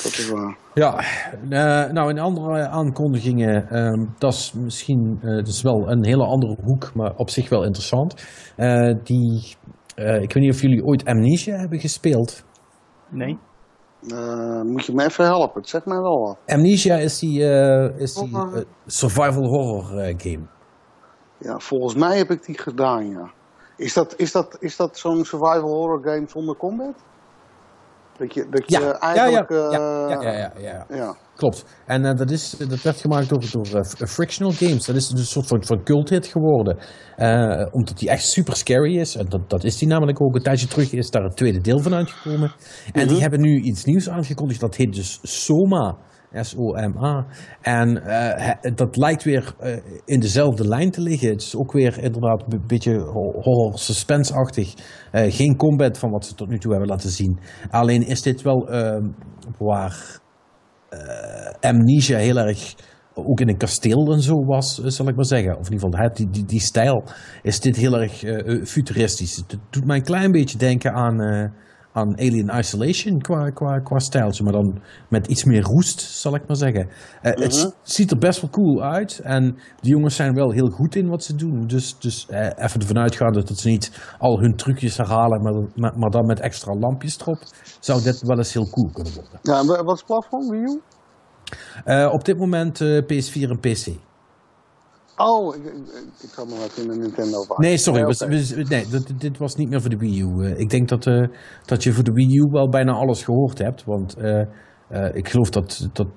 dat 0.04 0.12
is 0.18 0.30
waar. 0.30 0.58
Ja, 0.74 0.98
eh, 1.50 1.92
nou 1.92 2.10
in 2.10 2.20
andere 2.20 2.68
aankondigingen, 2.68 3.68
ehm, 3.70 4.06
dat 4.18 4.34
is 4.34 4.54
misschien 4.54 5.18
eh, 5.22 5.36
dat 5.36 5.48
is 5.48 5.62
wel 5.62 5.90
een 5.92 6.06
hele 6.06 6.26
andere 6.26 6.58
hoek, 6.64 6.92
maar 6.94 7.14
op 7.16 7.30
zich 7.30 7.50
wel 7.50 7.64
interessant. 7.64 8.28
Eh, 8.56 8.94
die, 9.04 9.56
eh, 9.96 10.22
ik 10.22 10.34
weet 10.34 10.44
niet 10.44 10.54
of 10.54 10.62
jullie 10.62 10.84
ooit 10.84 11.06
Amnesia 11.06 11.56
hebben 11.58 11.80
gespeeld. 11.80 12.44
Nee? 13.10 13.38
Eh, 14.08 14.62
moet 14.62 14.86
je 14.86 14.94
me 14.94 15.04
even 15.04 15.26
helpen? 15.26 15.62
Het 15.62 15.70
zegt 15.70 15.86
mij 15.86 16.00
wel 16.00 16.20
wat. 16.20 16.38
Amnesia 16.46 16.96
is 16.96 17.20
die, 17.20 17.50
eh, 17.50 18.00
is 18.00 18.14
die 18.14 18.36
eh, 18.36 18.62
survival 18.86 19.46
horror 19.46 20.14
game. 20.18 20.46
Ja, 21.38 21.60
volgens 21.60 21.96
mij 21.96 22.18
heb 22.18 22.32
ik 22.32 22.46
die 22.46 22.58
gedaan, 22.58 23.10
ja. 23.10 23.32
Is 23.78 23.94
dat, 23.94 24.14
is 24.18 24.32
dat, 24.32 24.58
is 24.60 24.76
dat 24.76 24.98
zo'n 24.98 25.26
survival 25.26 25.70
horror 25.70 26.04
game 26.04 26.24
zonder 26.28 26.56
combat? 26.56 26.94
Dat 28.18 28.34
je, 28.34 28.48
dat 28.50 28.64
je 28.66 28.80
Ja, 28.80 28.80
ja, 28.80 28.88
ja, 28.88 29.00
eigenlijk... 29.00 29.50
ja, 29.50 29.72
eh, 29.72 30.10
ja, 30.10 30.22
ja, 30.22 30.32
ja, 30.32 30.52
ja. 30.60 30.86
ja. 30.96 31.16
Klopt. 31.36 31.66
En 31.86 32.06
eh, 32.06 32.16
dat, 32.16 32.32
is, 32.32 32.50
dat 32.50 32.82
werd 32.82 32.98
gemaakt 33.02 33.30
door, 33.30 33.44
door 33.52 33.68
eh, 33.74 34.08
Frictional 34.08 34.52
Games. 34.52 34.86
Dat 34.86 34.96
is 34.96 35.08
dus 35.08 35.20
een 35.20 35.26
soort 35.26 35.48
van, 35.48 35.66
van 35.66 35.84
culthit 35.84 36.28
geworden. 36.28 36.78
Eh, 37.16 37.68
omdat 37.72 37.98
die 37.98 38.10
echt 38.10 38.26
super 38.26 38.56
scary 38.56 38.98
is. 38.98 39.16
En 39.16 39.26
dat, 39.30 39.50
dat 39.50 39.64
is 39.64 39.78
die 39.78 39.88
namelijk 39.88 40.22
ook. 40.22 40.36
Een 40.36 40.42
tijdje 40.44 40.68
terug 40.68 40.92
is 40.92 41.10
daar 41.10 41.24
het 41.24 41.36
tweede 41.36 41.62
deel 41.62 41.80
van 41.80 41.94
uitgekomen. 41.94 42.52
En 42.92 43.02
die 43.02 43.12
Mhm. 43.12 43.22
hebben 43.22 43.42
nu 43.42 43.62
iets 43.62 43.84
nieuws 43.84 44.10
aangekondigd. 44.10 44.60
Dat 44.60 44.76
heet 44.76 44.94
dus 44.94 45.20
Soma. 45.22 45.98
S-O-M-A. 46.42 47.26
En 47.62 48.06
eh, 48.06 48.76
dat 48.76 48.98
lijkt 48.98 49.24
weer 49.24 49.56
eh, 49.60 49.78
in 50.06 50.20
dezelfde 50.20 50.68
lijn 50.68 50.92
te 50.92 51.02
liggen. 51.02 51.30
Het 51.30 51.42
is 51.42 51.56
ook 51.56 51.72
weer 51.72 52.00
inderdaad 52.00 52.44
een 52.50 52.64
beetje 52.68 53.00
ho- 53.00 53.42
horror 53.42 53.80
suspense-achtig. 53.80 54.74
Eh, 55.12 55.34
geen 55.34 55.56
combat 55.56 55.98
van 55.98 56.12
wat 56.12 56.26
ze 56.26 56.36
tot 56.36 56.50
nu 56.50 56.58
toe 56.58 56.72
hebben 56.72 56.90
laten 56.90 57.10
zien. 57.10 57.40
Alleen 57.70 58.08
is 58.08 58.22
dit 58.22 58.42
wel 58.42 58.70
ehm, 58.70 59.08
waar 59.58 60.22
Amnesia 61.60 62.18
heel 62.18 62.38
erg 62.38 62.76
ook 63.14 63.40
in 63.40 63.50
een 63.50 63.58
kasteel 63.58 64.14
en 64.14 64.22
zo 64.22 64.46
was, 64.46 64.76
zal 64.78 65.08
ik 65.08 65.16
maar 65.16 65.26
zeggen. 65.26 65.58
Of 65.58 65.68
in 65.68 65.74
ieder 65.74 65.90
geval, 65.90 66.10
die, 66.14 66.30
die, 66.30 66.46
die 66.46 66.60
stijl 66.60 67.04
is 67.42 67.60
dit 67.60 67.76
heel 67.76 68.00
erg 68.00 68.24
futuristisch. 68.68 69.36
Het 69.36 69.58
doet 69.70 69.86
mij 69.86 69.98
een 69.98 70.04
klein 70.04 70.32
beetje 70.32 70.58
denken 70.58 70.94
aan, 70.94 71.52
aan 71.94 72.18
Alien 72.18 72.50
Isolation 72.60 73.20
qua, 73.22 73.50
qua, 73.50 73.80
qua 73.80 74.00
stijltje. 74.00 74.44
Maar 74.44 74.54
dan 74.54 74.82
met 75.10 75.28
iets 75.28 75.44
meer 75.44 75.62
roest, 75.62 76.02
zal 76.02 76.36
ik 76.36 76.48
maar 76.48 76.56
zeggen. 76.56 76.90
Eh, 77.22 77.32
Het 77.44 77.56
s- 77.56 77.72
ziet 77.82 78.12
er 78.12 78.18
best 78.18 78.42
wel 78.42 78.50
cool 78.50 78.84
uit. 78.84 79.20
En 79.24 79.44
die 79.82 79.92
jongens 79.92 80.16
zijn 80.16 80.34
wel 80.34 80.52
heel 80.52 80.70
goed 80.70 80.96
in 80.96 81.08
wat 81.10 81.24
ze 81.24 81.36
doen. 81.36 81.68
Dus, 81.68 82.00
dus 82.00 82.26
eh, 82.30 82.40
even 82.46 82.80
ervan 82.80 82.98
uitgaande 83.00 83.44
dat 83.44 83.58
ze 83.58 83.70
niet 83.70 84.16
al 84.20 84.40
hun 84.40 84.56
trucjes 84.56 84.98
herhalen, 84.98 85.42
maar, 85.42 85.54
maar, 85.76 85.98
maar 86.00 86.10
dan 86.10 86.26
met 86.26 86.40
extra 86.40 86.74
lampjes 86.74 87.20
erop, 87.20 87.38
zou 87.80 88.02
dit 88.04 88.22
wel 88.22 88.38
eens 88.38 88.54
heel 88.54 88.70
cool 88.70 88.90
kunnen 88.94 89.14
worden. 89.14 89.40
ja 89.42 89.60
en 89.60 89.66
wat 89.86 89.94
is 89.94 90.00
het 90.00 90.06
platform, 90.06 90.50
Wii 90.50 90.62
U? 90.62 90.82
Eh, 91.84 92.10
op 92.12 92.26
dit 92.26 92.38
moment 92.38 92.82
eh, 92.82 92.98
PS4 93.02 93.50
en 93.50 93.60
PC. 93.60 93.88
Oh, 95.18 95.56
ik, 95.56 95.64
ik, 96.22 96.36
nog 96.38 96.64
even 96.64 96.84
in 96.84 96.90
de 96.90 96.96
Nintendo. 96.98 97.46
Nee, 97.58 97.78
sorry. 97.78 98.04
Was- 98.04 98.20
nee, 98.70 98.88
dit, 98.88 99.20
dit 99.20 99.38
was 99.38 99.56
niet 99.56 99.70
meer 99.70 99.82
voor 99.82 99.90
de 99.90 99.98
Wii 99.98 100.22
U. 100.22 100.46
Eh, 100.46 100.60
ik 100.60 100.70
denk 100.70 100.90
dat, 100.90 101.08
eh, 101.08 101.28
dat 101.66 101.84
je 101.84 101.92
voor 101.94 102.04
de 102.04 102.12
Wii 102.12 102.38
U 102.38 102.48
wel 102.52 102.70
bijna 102.70 102.92
alles 102.92 103.24
gehoord 103.24 103.58
hebt. 103.58 103.84
Want 103.84 104.16
eh, 104.18 104.46
ik 105.14 105.28
geloof 105.30 105.50
dat, 105.50 105.90
dat 105.94 106.08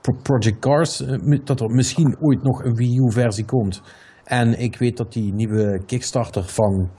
Pro- 0.00 0.16
Project 0.22 0.58
Cars, 0.58 1.02
dat 1.44 1.60
er 1.60 1.70
misschien 1.70 2.16
ooit 2.20 2.42
nog 2.42 2.64
een 2.64 2.74
Wii 2.74 2.96
U-versie 2.98 3.44
komt. 3.44 3.82
En 4.24 4.58
ik 4.60 4.76
weet 4.76 4.96
dat 4.96 5.12
die 5.12 5.32
nieuwe 5.34 5.82
Kickstarter 5.86 6.44
van, 6.44 6.90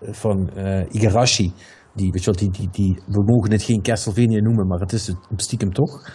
van 0.00 0.50
Igarashi, 0.88 1.52
die, 1.94 2.10
weet 2.10 2.24
je 2.24 2.30
wat, 2.30 2.38
die, 2.38 2.50
die, 2.50 2.68
die, 2.72 3.02
we 3.06 3.22
mogen 3.24 3.50
het 3.52 3.62
geen 3.62 3.82
Castlevania 3.82 4.40
noemen, 4.40 4.66
maar 4.66 4.80
het 4.80 4.92
is 4.92 5.06
het 5.06 5.16
stiekem 5.36 5.72
toch. 5.72 6.10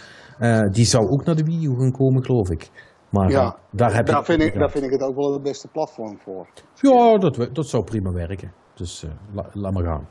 Die 0.70 0.84
zou 0.84 1.08
ook 1.08 1.24
naar 1.24 1.36
de 1.36 1.44
Wii 1.44 1.66
U 1.66 1.74
gaan 1.78 1.92
komen, 1.92 2.24
geloof 2.24 2.50
ik. 2.50 2.70
Maar 3.10 3.30
Ja, 3.30 3.56
daar 3.70 3.94
heb 3.94 4.06
daar, 4.06 4.24
vind 4.24 4.42
ik, 4.42 4.58
daar 4.58 4.70
vind 4.70 4.84
ik 4.84 4.90
het 4.90 5.02
ook 5.02 5.16
wel 5.16 5.32
het 5.32 5.42
beste 5.42 5.68
platform 5.68 6.18
voor. 6.18 6.46
ja, 6.74 7.18
dat, 7.18 7.48
dat 7.52 7.66
zou 7.66 7.84
prima 7.84 8.12
werken. 8.12 8.52
Dus 8.74 9.02
eh, 9.02 9.10
la- 9.32 9.50
laat 9.52 9.72
maar 9.72 9.84
gaan. 9.84 10.08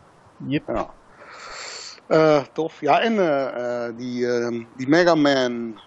Yep. 0.47 0.63
Ja. 0.67 0.89
Eh, 2.07 2.43
tof. 2.53 2.81
Ja, 2.81 2.99
en 3.01 3.19
eh, 3.19 3.97
die, 3.97 4.27
ehm, 4.27 4.63
die 4.77 4.87
Mega 4.87 5.15
Man 5.15 5.79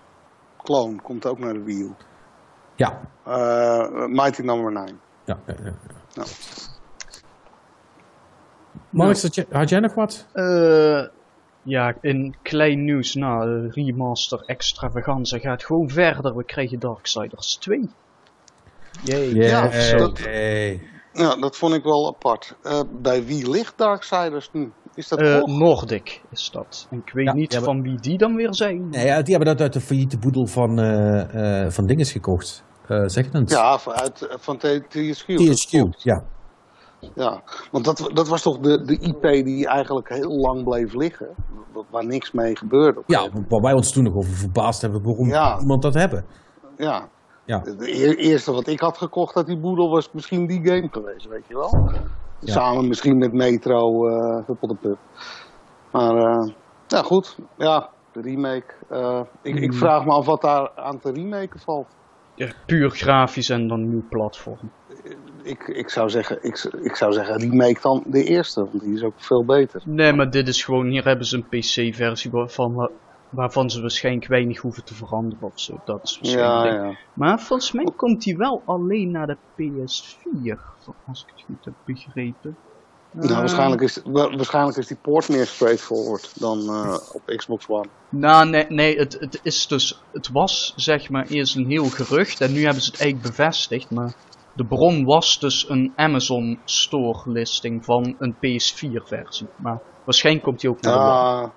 clone 0.63 1.01
komt 1.03 1.27
ook 1.27 1.39
naar 1.39 1.53
de 1.53 1.63
Wii 1.63 1.81
U. 1.83 1.95
Ja. 2.75 3.01
Eh, 3.25 4.07
Mighty 4.07 4.43
Number 4.43 4.73
9. 4.73 5.01
ja, 5.25 5.39
ja, 5.47 5.55
ja. 5.65 5.73
Ja. 6.13 6.23
Mark, 8.91 9.21
had 9.23 9.35
jij, 9.35 9.47
had 9.51 9.69
jij 9.69 9.81
nog 9.81 9.95
wat? 9.95 10.27
Ja, 11.69 11.95
in 12.01 12.35
klein 12.43 12.85
nieuws 12.85 13.15
na 13.15 13.45
de 13.45 13.69
remaster 13.71 14.43
extravaganza 14.47 15.39
gaat 15.39 15.65
gewoon 15.65 15.89
verder. 15.91 16.37
We 16.37 16.45
krijgen 16.45 16.79
Darksiders 16.79 17.55
2. 17.57 17.89
Yay. 19.05 19.35
Ja, 19.35 19.63
dat- 19.97 20.19
Ja, 21.13 21.37
dat 21.37 21.57
vond 21.57 21.75
ik 21.75 21.83
wel 21.83 22.07
apart. 22.09 22.57
Eh, 22.63 22.81
bij 23.01 23.25
wie 23.25 23.51
ligt 23.51 23.79
Darksiders 23.79 24.49
nu? 24.53 24.73
Is 24.95 25.09
dat 25.09 25.19
Eh, 25.21 25.39
Koch? 25.39 25.59
Nordic 25.59 26.21
is 26.31 26.51
dat. 26.51 26.87
En 26.91 27.03
ik 27.07 27.13
weet 27.13 27.27
Ja, 27.27 27.33
niet 27.33 27.53
ja, 27.53 27.61
van 27.61 27.83
wie 27.83 28.01
die 28.01 28.19
dan 28.19 28.35
weer 28.35 28.55
zijn. 28.55 28.89
nee, 28.89 29.07
ja, 29.07 29.23
die 29.23 29.35
hebben 29.35 29.55
dat 29.57 29.61
uit 29.61 29.73
de 29.73 29.81
failliete 29.81 30.19
boedel 30.19 30.47
van, 30.47 30.79
eh 30.79 31.65
eh 31.65 31.71
van 31.71 31.87
dinges 31.87 32.13
gekocht. 32.13 32.65
Eh 32.89 33.03
zeg 33.07 33.25
je 33.25 33.31
dat? 33.31 33.51
Ja, 33.51 33.79
van- 33.79 33.93
uit, 33.93 34.29
van 34.39 34.57
THQ. 34.59 35.35
THQ, 35.37 36.03
ja. 36.03 36.25
Ja, 37.15 37.43
want 37.71 37.85
dat, 37.85 38.11
dat 38.15 38.29
was 38.29 38.43
toch 38.43 38.59
de, 38.59 38.85
de 38.85 38.99
IP 38.99 39.45
die 39.45 39.67
eigenlijk 39.67 40.09
heel 40.09 40.37
lang 40.39 40.65
bleef 40.65 40.95
liggen. 40.95 41.29
wa- 41.73 41.83
Waar 41.91 42.07
niks 42.07 42.33
mee 42.33 42.57
gebeurde. 42.57 43.03
Ja, 43.07 43.29
waar 43.49 43.61
wij 43.61 43.73
ons 43.73 43.93
toen 43.93 44.05
nog 44.05 44.15
over 44.15 44.33
verbaasd 44.33 44.83
hebben 44.83 45.03
waarom 45.03 45.29
Ja. 45.29 45.59
iemand 45.61 45.83
dat 45.83 45.95
hebben. 45.95 46.25
Ja. 46.77 47.09
Ja. 47.45 47.59
De 47.59 48.17
eerste 48.17 48.53
wat 48.53 48.67
ik 48.67 48.81
had 48.81 48.99
gekocht 48.99 49.37
uit 49.37 49.47
die 49.47 49.61
boedel 49.61 49.91
was 49.91 50.13
misschien 50.13 50.47
die 50.47 50.67
game 50.69 50.89
geweest, 50.91 51.29
weet 51.29 51.45
je 51.49 51.55
wel. 51.55 51.91
Ja. 52.41 52.53
Samen 52.53 52.89
misschien 52.89 53.19
met 53.19 53.33
Metro, 53.33 54.09
eh 54.09 54.47
Huppel 54.47 54.69
de 54.69 54.75
Pup. 54.81 54.99
Maar, 55.93 56.17
eh 56.17 56.49
ja 56.87 57.03
goed. 57.03 57.39
Ja, 57.57 57.89
de 58.13 58.21
remake. 58.21 58.75
Eh, 58.89 59.21
ik, 59.43 59.55
ik 59.55 59.71
Hmm. 59.71 59.79
vraag 59.79 60.05
me 60.05 60.13
af 60.13 60.27
wat 60.27 60.41
daar 60.41 60.71
aan 60.75 60.99
te 60.99 61.13
remaken 61.13 61.61
valt. 61.61 61.87
Ja, 62.35 62.49
puur 62.67 62.91
grafisch 62.91 63.49
en 63.51 63.69
dan 63.69 63.89
nieuw 63.89 64.03
platform. 64.09 64.71
Ik, 65.43 65.63
ik, 65.69 65.91
zou 65.91 66.11
zeggen, 66.11 66.43
ik, 66.43 66.65
ik 66.83 66.97
zou 66.97 67.13
zeggen, 67.13 67.39
remake 67.39 67.81
dan 67.81 68.05
de 68.07 68.25
eerste, 68.25 68.61
want 68.65 68.81
die 68.81 68.95
is 68.95 69.03
ook 69.03 69.21
veel 69.21 69.45
beter. 69.45 69.83
Nee, 69.85 70.13
maar 70.13 70.31
dit 70.31 70.49
is 70.49 70.65
gewoon, 70.65 70.87
hier 70.87 71.05
hebben 71.05 71.27
ze 71.27 71.37
een 71.37 71.49
PC-versie 71.49 72.31
waarvan, 72.31 72.75
wa- 72.75 72.91
waarvan 73.29 73.71
ze 73.71 73.81
waarschijnlijk 73.81 74.27
weinig 74.27 74.61
hoeven 74.61 74.85
te 74.85 74.95
veranderen 74.95 75.45
of 75.49 75.61
zo. 75.61 75.81
Dat 75.85 76.03
is 76.03 76.31
Ja, 76.31 76.37
waarschijnlijk. 76.41 76.93
ja. 76.95 77.01
Maar 77.15 77.41
volgens 77.41 77.73
mij 77.73 77.85
komt 77.97 78.23
die 78.23 78.37
wel 78.37 78.63
alleen 78.67 79.11
naar 79.11 79.27
de 79.27 79.37
PS4, 79.37 80.59
als 81.05 81.23
ik 81.27 81.33
het 81.35 81.43
goed 81.47 81.65
heb 81.65 81.75
begrepen. 81.85 82.57
Nou, 83.11 83.35
waarschijnlijk, 83.35 83.81
is, 83.83 84.01
wa- 84.05 84.37
waarschijnlijk 84.37 84.77
is 84.77 84.87
die 84.87 84.97
poort 84.97 85.29
meer 85.29 85.47
straightforward 85.47 86.41
dan 86.41 86.59
eh, 86.69 86.99
op 87.13 87.23
Xbox 87.37 87.69
One. 87.69 87.89
Nou, 88.11 88.49
nee, 88.49 88.65
nee 88.69 88.99
het, 88.99 89.13
het 89.21 89.41
is 89.43 89.67
dus. 89.67 90.03
Het 90.13 90.29
was 90.33 90.73
zeg 90.77 91.09
maar 91.09 91.27
eerst 91.27 91.57
een 91.57 91.69
heel 91.69 91.85
gerucht 91.85 92.41
en 92.41 92.53
nu 92.53 92.65
hebben 92.65 92.83
ze 92.83 92.91
het 92.91 93.01
eigenlijk 93.01 93.31
bevestigd. 93.37 93.91
Maar 93.91 94.15
de 94.59 94.65
bron 94.67 95.05
was 95.05 95.39
dus 95.39 95.69
een 95.69 95.93
Amazon 95.97 96.59
Store 96.65 97.31
listing 97.31 97.85
van 97.85 98.15
een 98.19 98.35
PS4 98.35 99.03
versie. 99.05 99.49
Maar 99.57 99.79
waarschijnlijk 100.05 100.45
komt 100.45 100.61
die 100.61 100.71
ook 100.71 100.81
naar 100.81 100.93
de 100.95 101.01
One. 101.43 101.51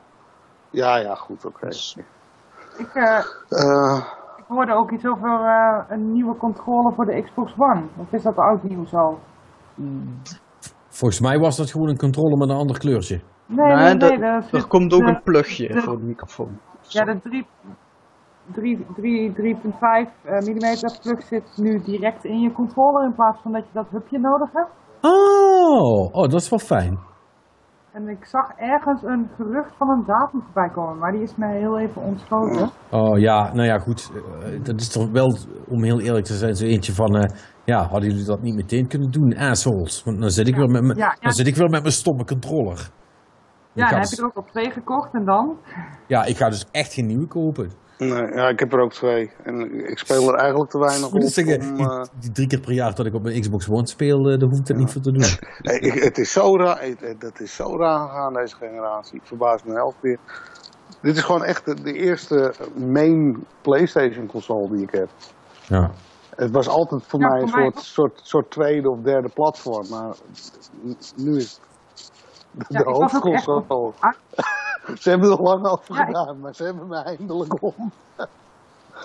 Ja, 0.70 0.96
ja, 0.98 1.16
goed, 1.16 1.46
oké. 1.46 1.68
Dus- 1.68 1.98
Ik, 2.78 2.94
eh, 2.94 3.18
Eh, 3.50 4.04
ik 4.38 4.44
hoorde 4.48 4.74
ook 4.74 4.92
iets 4.92 5.06
over 5.06 5.30
eh, 5.30 5.84
een 5.90 6.12
nieuwe 6.14 6.36
controller 6.38 6.94
voor 6.94 7.06
de 7.06 7.22
Xbox 7.22 7.54
One. 7.58 7.84
Of 7.98 8.12
is 8.12 8.24
dat 8.24 8.36
oud 8.38 8.64
nieuws 8.64 8.94
al? 8.94 9.20
Volgens 10.90 11.20
mij 11.20 11.40
was 11.40 11.58
dat 11.58 11.72
gewoon 11.72 11.90
een 11.90 11.98
controller 11.98 12.38
met 12.38 12.50
een 12.50 12.56
ander 12.56 12.78
kleurtje. 12.80 13.22
Nee, 13.46 13.66
Nee, 13.76 13.94
nee, 13.96 14.18
nee. 14.18 14.20
dat- 14.42 14.52
Er 14.52 14.68
komt 14.68 14.94
ook 14.94 15.00
de- 15.00 15.08
een 15.08 15.22
plugje 15.24 15.68
de- 15.68 15.82
voor 15.82 15.98
de 15.98 16.04
microfoon. 16.06 16.60
Ja, 16.82 17.04
de 17.06 17.20
3 17.20 17.22
3 17.22 17.32
3 17.32 17.48
3.5 18.48 18.54
mm 20.46 20.76
plug 21.02 21.22
zit 21.22 21.44
nu 21.58 21.82
direct 21.84 22.26
in 22.26 22.40
je 22.40 22.52
controller 22.52 23.06
in 23.06 23.14
plaats 23.16 23.42
van 23.42 23.52
dat 23.52 23.64
je 23.64 23.70
dat 23.74 23.90
hubje 23.90 24.20
nodig 24.20 24.50
hebt. 24.54 24.70
Oh, 25.02 26.14
oh, 26.16 26.30
dat 26.30 26.42
is 26.42 26.50
wel 26.50 26.60
fijn. 26.60 27.00
En 27.92 28.08
ik 28.08 28.26
zag 28.26 28.52
ergens 28.58 29.04
een 29.04 29.30
gerucht 29.36 29.74
van 29.78 29.90
een 29.90 30.04
datum 30.06 30.42
voorbij 30.42 30.70
komen, 30.70 30.98
maar 30.98 31.12
die 31.12 31.22
is 31.22 31.36
mij 31.36 31.58
heel 31.58 31.80
even 31.80 32.02
ontschoten. 32.02 32.70
Oh 32.92 33.20
ja, 33.20 33.54
nou 33.54 33.68
ja, 33.68 33.78
goed. 33.80 34.12
eh, 34.44 34.64
dat 34.64 34.80
is 34.80 34.90
toch 34.90 35.10
wel, 35.12 35.38
om 35.68 35.84
heel 35.84 36.00
eerlijk 36.02 36.26
te 36.26 36.34
zijn, 36.34 36.56
zo 36.56 36.66
eentje 36.66 36.94
van... 36.94 37.16
eh, 37.16 37.36
ja, 37.64 37.82
hadden 37.88 38.10
jullie 38.10 38.26
dat 38.26 38.42
niet 38.42 38.56
meteen 38.56 38.88
kunnen 38.88 39.12
doen, 39.12 39.38
assholes? 39.38 40.04
Want 40.04 40.20
dan 40.20 40.30
zit 40.30 40.48
ik, 40.48 40.54
Ja. 40.54 40.60
weer, 40.60 40.70
met 40.70 40.82
mijn, 40.84 40.98
Ja, 40.98 41.06
ja. 41.06 41.16
Dan 41.22 41.32
zit 41.32 41.48
ik 41.48 41.56
weer 41.56 41.70
met 41.70 41.82
mijn 41.82 41.94
stomme 41.94 42.26
controller. 42.26 42.90
Ja, 43.74 43.84
ik 43.84 43.90
dan 43.90 44.00
heb 44.00 44.02
dus- 44.02 44.12
je 44.18 44.18
er 44.22 44.28
ook 44.28 44.38
op 44.38 44.48
twee 44.50 44.72
gekocht 44.72 45.14
en 45.14 45.26
dan? 45.26 45.58
Ja, 46.08 46.24
ik 46.26 46.38
ga 46.38 46.50
dus 46.50 46.66
echt 46.72 46.94
geen 46.94 47.06
nieuwe 47.06 47.28
kopen. 47.28 47.72
Nee, 48.10 48.34
ja, 48.34 48.48
ik 48.50 48.60
heb 48.60 48.74
er 48.74 48.80
ook 48.80 48.94
twee. 48.94 49.32
En 49.44 49.86
ik 49.90 49.98
speel 49.98 50.28
er 50.34 50.36
eigenlijk 50.40 50.72
te 50.72 50.80
weinig 50.80 51.12
op. 51.14 51.22
zeggen, 51.22 51.62
om, 51.62 51.76
die, 51.76 51.86
eh, 51.86 52.04
die 52.20 52.32
drie 52.32 52.48
keer 52.48 52.60
per 52.60 52.72
jaar 52.74 52.96
dat 52.96 53.06
ik 53.06 53.14
op 53.14 53.24
mijn 53.24 53.42
Xbox 53.42 53.70
One 53.70 53.88
speel, 53.88 54.30
eh, 54.30 54.40
daar 54.40 54.50
hoef 54.50 54.60
ik 54.60 54.66
dat 54.66 54.78
niet 54.78 54.92
voor 54.92 55.02
te 55.02 55.12
doen. 55.12 55.24
nee, 55.62 55.80
ik- 55.80 56.04
het 56.04 56.18
is 56.18 56.32
zo 56.32 56.58
raar, 56.58 56.82
het- 56.82 57.22
dat 57.22 57.40
is 57.40 57.56
zo 57.56 57.78
raar 57.78 58.08
gegaan 58.08 58.34
deze 58.34 58.56
generatie. 58.56 59.16
Ik 59.16 59.22
verbaas 59.28 59.64
me 59.64 59.76
elke 59.76 59.96
keer. 60.02 60.20
Dit 61.02 61.16
is 61.18 61.24
gewoon 61.24 61.44
echt 61.44 61.66
de, 61.66 61.82
de 61.82 61.94
eerste 61.94 62.54
main 62.76 63.46
PlayStation 63.62 64.26
console 64.28 64.70
die 64.72 64.82
ik 64.82 64.92
heb. 64.92 65.10
Ja. 65.68 65.92
Het 66.36 66.52
was 66.52 66.68
altijd 66.68 67.02
voor 67.08 67.20
Ja, 67.20 67.28
mij 67.30 67.42
een 67.42 67.50
voor 67.50 67.60
mij 67.60 67.72
soort, 67.72 67.86
soort, 67.86 68.20
soort 68.24 68.52
tweede 68.52 68.90
of 68.90 69.00
derde 69.02 69.30
platform. 69.30 69.90
Maar 69.90 70.16
nu 71.16 71.36
is 71.38 71.52
het 71.52 71.60
de, 72.52 72.66
Ja, 72.68 72.80
de 72.84 73.92
echt. 74.02 74.20
Ze 75.02 75.10
hebben 75.10 75.32
er 75.32 75.42
lang 75.42 75.66
over 75.68 75.96
Ja, 75.96 76.02
ik- 76.02 76.06
gedaan, 76.08 76.40
maar 76.40 76.56
ze 76.56 76.64
hebben 76.64 76.88
me 76.88 76.96
eindelijk 76.96 77.62
om. 77.64 77.92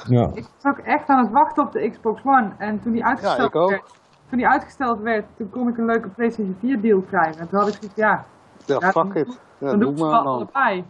ja. 0.07 0.31
Ik 0.35 0.47
was 0.61 0.73
ook 0.73 0.79
echt 0.79 1.09
aan 1.09 1.19
het 1.25 1.33
wachten 1.33 1.63
op 1.67 1.73
de 1.73 1.91
Xbox 1.91 2.21
One 2.25 2.51
en 2.59 2.83
toen 2.83 2.93
die 2.93 3.05
uitgesteld, 3.05 3.49
ik 3.49 3.57
ook. 3.57 3.71
werd, 3.71 3.83
toen 4.29 4.39
die 4.39 4.49
uitgesteld 4.49 5.01
werd, 5.01 5.25
toen 5.37 5.51
kon 5.51 5.69
ik 5.69 5.79
een 5.79 5.85
leuke 5.85 6.09
PlayStation 6.09 6.57
4 6.61 6.81
deal 6.81 7.01
krijgen. 7.01 7.41
En 7.41 7.49
toen 7.49 7.59
had 7.59 7.69
ik 7.69 7.75
zoiets, 7.75 7.97
ja, 7.97 8.25
Ja, 8.65 8.75
Ja, 8.81 8.81
fuck 8.81 8.93
dan- 8.95 9.15
it. 9.15 9.39
Ja, 9.59 9.71
dan 9.71 9.79
doe 9.79 9.91
maar 9.93 10.11
wel 10.11 10.23
dan. 10.23 10.33
allebei. 10.35 10.85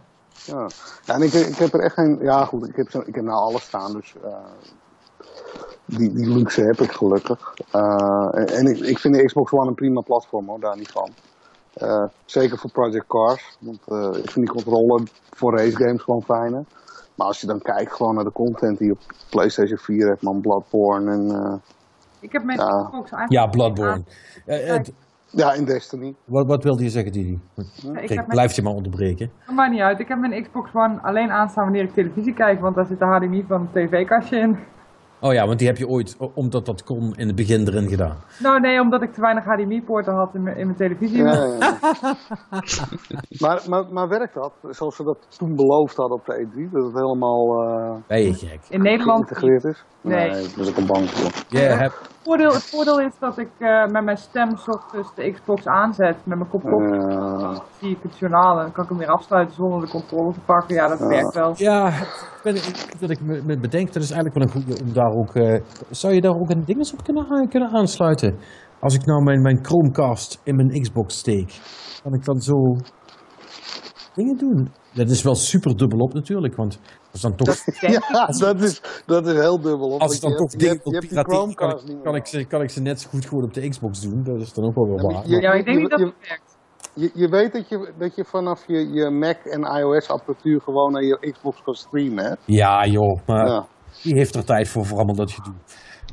Ja, 0.45 0.67
ja 1.05 1.13
en 1.13 1.21
ik, 1.21 1.33
ik 1.33 1.55
heb 1.57 1.73
er 1.73 1.79
echt 1.79 1.93
geen... 1.93 2.17
Ja 2.21 2.45
goed, 2.45 2.67
ik 2.69 2.75
heb, 2.75 2.89
zo, 2.89 3.01
ik 3.05 3.15
heb 3.15 3.23
nou 3.23 3.37
alles 3.37 3.63
staan, 3.63 3.91
dus... 3.91 4.15
eh, 4.23 4.29
die, 5.85 6.13
die 6.13 6.27
luxe 6.29 6.61
heb 6.61 6.79
ik 6.79 6.91
gelukkig. 6.91 7.53
Eh, 7.71 8.29
en 8.33 8.47
en 8.47 8.65
ik, 8.67 8.77
ik 8.79 8.99
vind 8.99 9.15
de 9.15 9.25
Xbox 9.25 9.51
One 9.51 9.67
een 9.67 9.73
prima 9.75 10.01
platform 10.01 10.47
hoor, 10.47 10.59
daar 10.59 10.77
niet 10.77 10.91
van. 10.91 11.09
Eh, 11.77 12.03
zeker 12.25 12.57
voor 12.57 12.71
Project 12.71 13.07
Cars. 13.07 13.57
Want 13.59 13.79
eh, 13.87 14.19
ik 14.23 14.31
vind 14.31 14.45
die 14.45 14.63
controller 14.63 15.01
voor 15.31 15.57
race 15.57 15.75
games 15.75 16.01
gewoon 16.01 16.23
fijner. 16.23 16.63
Maar 17.15 17.27
als 17.27 17.41
je 17.41 17.47
dan 17.47 17.61
kijkt 17.61 17.93
gewoon 17.93 18.15
naar 18.15 18.23
de 18.23 18.31
content 18.31 18.77
die 18.77 18.87
je 18.87 18.93
op 18.93 18.99
PlayStation 19.29 19.77
4 19.77 20.07
hebt, 20.07 20.21
man, 20.21 20.41
Bloodborne 20.41 21.11
en... 21.11 21.29
eh, 21.31 21.53
Ik 22.19 22.31
heb 22.31 22.43
mijn 22.43 22.59
Ja. 22.59 22.65
Xbox 22.83 23.11
eigenlijk... 23.11 23.31
ja, 23.31 23.47
Bloodborne. 23.47 24.03
Ja, 25.29 25.53
in 25.53 25.65
Destiny. 25.65 26.15
wat, 26.25 26.45
wat 26.47 26.63
wilde 26.63 26.83
je 26.83 26.89
zeggen, 26.89 27.11
Didi? 27.11 27.39
Ik 27.55 27.65
Kijk, 27.93 27.99
heb 28.07 28.15
mijn, 28.17 28.27
blijf 28.27 28.51
je 28.55 28.61
maar 28.61 28.73
onderbreken. 28.73 29.31
maakt 29.55 29.71
niet 29.71 29.81
uit. 29.81 29.99
Ik 29.99 30.07
heb 30.07 30.19
mijn 30.19 30.43
Xbox 30.43 30.69
One 30.73 30.99
alleen 31.01 31.31
aanstaan 31.31 31.63
wanneer 31.63 31.83
ik 31.83 31.93
televisie 31.93 32.33
kijk, 32.33 32.61
want 32.61 32.75
daar 32.75 32.85
zit 32.85 32.99
de 32.99 33.05
HDMI 33.05 33.45
van 33.47 33.61
het 33.61 33.73
tv-kastje 33.89 34.37
in. 34.37 34.57
Oh 35.19 35.33
ja, 35.33 35.45
want 35.45 35.59
die 35.59 35.67
heb 35.67 35.77
je 35.77 35.87
ooit, 35.87 36.17
omdat 36.33 36.65
dat 36.65 36.83
kon, 36.83 37.13
in 37.15 37.27
het 37.27 37.35
begin 37.35 37.67
erin 37.67 37.87
gedaan. 37.89 38.17
Nou 38.39 38.59
nee, 38.59 38.79
omdat 38.79 39.01
ik 39.01 39.13
te 39.13 39.21
weinig 39.21 39.43
HDMI-poorten 39.43 40.13
had 40.13 40.35
in 40.35 40.43
mijn, 40.43 40.57
in 40.57 40.65
mijn 40.65 40.77
televisie. 40.77 41.23
Ja, 41.23 41.33
ja, 41.33 41.57
ja. 41.59 41.77
maar, 43.43 43.61
maar, 43.69 43.85
maar 43.91 44.07
werkt 44.07 44.33
dat? 44.33 44.53
Zoals 44.69 44.95
ze 44.95 45.03
dat 45.03 45.37
toen 45.37 45.55
beloofd 45.55 45.95
hadden 45.95 46.17
op 46.17 46.25
de 46.25 46.45
E3? 46.45 46.71
Dat 46.71 46.83
het 46.83 46.93
helemaal 46.93 47.63
eh 47.63 47.95
Ben 48.07 48.21
je 48.23 48.33
gek? 48.33 48.59
In 48.69 48.81
Nederland 48.81 49.27
geïntegreerd 49.27 49.63
is? 49.63 49.83
Nee. 50.01 50.29
daar 50.29 50.41
ben 50.57 50.67
ik 50.67 50.77
al 50.77 50.85
bang 50.85 51.09
voor. 51.09 51.31
Je 51.49 51.59
hebt, 51.59 51.95
Het 51.97 52.16
voordeel, 52.27 52.53
het 52.53 52.69
voordeel 52.69 52.99
is 52.99 53.15
dat 53.19 53.37
ik 53.37 53.51
eh, 53.57 53.85
met 53.85 54.03
mijn 54.03 54.17
stem 54.17 54.49
ochtends 54.65 55.15
de 55.15 55.31
Xbox 55.31 55.65
aanzet. 55.65 56.15
Met 56.25 56.37
mijn 56.37 56.49
kop 56.49 56.63
op 56.63 56.81
Ja. 56.81 57.61
zie 57.79 57.91
ik 57.91 58.01
het 58.01 58.17
journaal 58.17 58.57
en 58.57 58.63
dan 58.63 58.71
kan 58.71 58.83
ik 58.83 58.89
hem 58.89 58.99
weer 58.99 59.07
afsluiten 59.17 59.55
zonder 59.55 59.81
de 59.81 59.87
controle 59.87 60.33
te 60.33 60.39
pakken. 60.39 60.75
Ja, 60.75 60.87
dat 60.87 60.99
werkt 60.99 61.33
wel. 61.33 61.53
ja, 61.55 61.91
ben, 62.43 62.55
ik, 62.55 62.95
dat 62.99 63.09
ik 63.09 63.21
me, 63.21 63.41
me 63.45 63.59
bedenk, 63.59 63.93
dat 63.93 64.03
is 64.03 64.11
eigenlijk 64.11 64.37
wel 64.37 64.43
een 64.47 64.63
goede 64.63 64.83
om 64.83 64.93
daar 64.93 65.11
ook... 65.11 65.35
eh, 65.35 65.61
zou 65.89 66.13
je 66.13 66.21
daar 66.21 66.35
ook 66.41 66.49
een 66.49 66.65
ding 66.65 66.77
eens 66.77 66.93
op 66.93 67.03
kunnen, 67.03 67.49
kunnen 67.49 67.69
aansluiten? 67.69 68.37
Als 68.79 68.95
ik 68.95 69.05
nou 69.05 69.23
mijn, 69.23 69.41
mijn 69.41 69.65
Chromecast 69.65 70.41
in 70.43 70.55
mijn 70.55 70.81
Xbox 70.81 71.17
steek, 71.17 71.59
kan 72.03 72.13
ik 72.13 72.25
dan 72.25 72.39
zo 72.39 72.75
dingen 74.15 74.37
doen? 74.37 74.71
Dat 74.93 75.09
is 75.09 75.23
wel 75.23 75.35
super 75.35 75.77
dubbelop 75.77 76.13
natuurlijk, 76.13 76.55
want 76.55 76.79
als 77.11 77.21
dan 77.21 77.35
toch... 77.35 77.55
Ja, 77.81 78.25
dat 78.39 78.61
is, 78.61 78.81
dat 79.05 79.27
is 79.27 79.33
heel 79.33 79.59
dubbel. 79.61 79.89
op, 79.89 80.01
Als 80.01 80.15
ik 80.15 80.21
dan 80.21 80.35
toch 80.35 80.51
je 80.51 80.57
dingen 80.57 80.73
je 80.75 80.81
wil 80.83 80.93
je 80.93 80.99
die 80.99 81.09
pirateren, 81.09 81.53
kan, 81.55 81.69
ik, 81.89 82.03
kan, 82.03 82.15
ik 82.15 82.25
ze, 82.25 82.45
kan 82.45 82.61
ik 82.61 82.69
ze 82.69 82.81
net 82.81 83.01
zo 83.01 83.09
goed 83.09 83.25
gewoon 83.25 83.43
op 83.43 83.53
de 83.53 83.69
Xbox 83.69 84.01
doen. 84.01 84.23
Dat 84.23 84.41
is 84.41 84.53
dan 84.53 84.65
ook 84.65 84.75
wel 84.75 84.85
weer 84.85 84.95
Ja, 84.95 85.03
maar 85.03 85.13
waar. 85.13 85.27
je- 85.27 85.41
Ja, 85.41 85.51
ik 85.53 85.65
denk 85.65 85.79
niet 85.79 85.89
dat 85.89 85.99
je- 85.99 86.05
het 86.05 86.27
werkt. 86.27 86.55
Je, 86.93 87.11
je 87.13 87.29
weet 87.29 87.53
dat 87.53 87.69
je, 87.69 87.93
dat 87.97 88.15
je 88.15 88.25
vanaf 88.25 88.67
je, 88.67 88.91
je 88.91 89.09
Mac 89.09 89.37
en 89.37 89.61
iOS 89.61 90.09
apparatuur 90.09 90.61
gewoon 90.61 90.91
naar 90.91 91.03
je 91.03 91.31
Xbox 91.31 91.61
kan 91.63 91.73
streamen, 91.75 92.23
hè? 92.25 92.33
Ja 92.45 92.85
joh, 92.85 93.19
maar 93.25 93.47
Ja. 93.47 93.67
wie 94.03 94.13
heeft 94.15 94.35
er 94.35 94.45
tijd 94.45 94.67
voor, 94.67 94.85
voor 94.85 94.97
allemaal 94.97 95.15
dat 95.15 95.31
gedoe? 95.31 95.53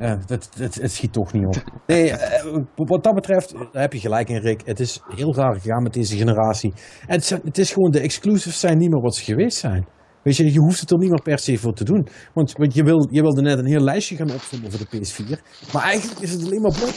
Eh, 0.00 0.14
dat, 0.26 0.48
dat, 0.58 0.74
het 0.74 0.92
schiet 0.92 1.12
toch 1.12 1.32
niet 1.32 1.46
op. 1.46 1.54
Nee, 1.86 2.10
eh, 2.10 2.56
wat 2.74 3.04
dat 3.04 3.14
betreft, 3.14 3.52
daar 3.72 3.82
heb 3.82 3.92
je 3.92 3.98
gelijk 4.00 4.28
in 4.28 4.40
Rick. 4.40 4.62
Het 4.66 4.80
is 4.80 5.02
heel 5.08 5.34
raar 5.34 5.54
gegaan 5.60 5.82
met 5.82 5.92
deze 5.92 6.16
generatie. 6.16 6.72
En 7.06 7.14
het, 7.16 7.28
het 7.44 7.58
is 7.58 7.72
gewoon, 7.72 7.90
de 7.90 8.00
exclusives 8.00 8.60
zijn 8.60 8.78
niet 8.78 8.90
meer 8.90 9.00
wat 9.02 9.14
ze 9.14 9.24
geweest 9.24 9.58
zijn. 9.58 9.86
Weet 10.24 10.36
je, 10.36 10.52
je 10.52 10.58
hoeft 10.58 10.80
het 10.80 10.90
er 10.90 10.98
niet 10.98 11.10
meer 11.10 11.22
per 11.22 11.38
se 11.38 11.58
voor 11.58 11.72
te 11.72 11.84
doen. 11.84 12.08
Want, 12.32 12.52
want 12.52 12.74
je, 12.74 12.82
wil, 12.84 13.06
je 13.10 13.20
wilde 13.22 13.42
net 13.42 13.58
een 13.58 13.66
heel 13.66 13.80
lijstje 13.80 14.16
gaan 14.16 14.30
opzommen 14.30 14.70
voor 14.70 14.80
de 14.80 14.86
PS4. 14.98 15.40
Maar 15.72 15.82
eigenlijk 15.82 16.20
is 16.20 16.32
het 16.32 16.44
alleen 16.44 16.60
maar 16.62 16.72
blok. 16.78 16.88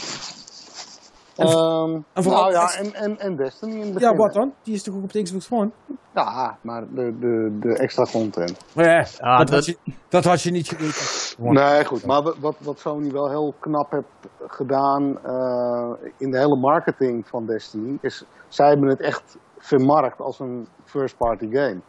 En- 1.36 1.46
Ehm, 1.46 2.00
en 2.12 2.22
vooral 2.22 2.40
nou 2.42 2.52
ja, 2.52 2.74
en, 2.74 2.94
en, 2.94 3.18
en 3.18 3.36
Destiny 3.36 3.72
in 3.72 3.80
het 3.80 3.92
begin. 3.92 4.08
Ja, 4.08 4.14
wat 4.16 4.32
dan? 4.34 4.52
Die 4.62 4.74
is 4.74 4.82
toch 4.82 4.94
ook 4.94 5.02
op 5.02 5.12
de 5.12 5.22
Xbox 5.22 5.50
One? 5.50 5.70
Ja, 6.14 6.58
maar 6.62 6.84
de, 6.94 7.16
de, 7.20 7.56
de 7.60 7.76
extra 7.78 8.04
content. 8.12 8.56
Nee, 8.74 8.86
Ja, 8.86 9.02
dat, 9.02 9.10
Had 9.18 9.48
dat- 9.48 9.64
je, 9.66 9.76
dat 10.08 10.24
had 10.24 10.42
je 10.42 10.50
niet 10.50 10.68
geweten. 10.68 11.52
Nee, 11.54 11.84
goed. 11.84 12.04
Maar 12.06 12.22
wat- 12.22 12.38
wat, 12.38 12.56
wat 12.60 12.78
Sony 12.78 13.10
wel 13.10 13.28
heel 13.28 13.54
knap 13.60 13.90
heeft 13.90 14.06
gedaan 14.52 15.18
eh, 15.24 16.10
in 16.16 16.30
de 16.30 16.38
hele 16.38 16.56
marketing 16.56 17.26
van 17.28 17.46
Destiny, 17.46 17.98
is 18.00 18.24
zij 18.48 18.68
hebben 18.68 18.88
het 18.88 19.00
echt 19.00 19.36
vermarkt 19.58 20.20
als 20.20 20.38
een 20.40 20.68
first-party 20.84 21.46
game. 21.50 21.80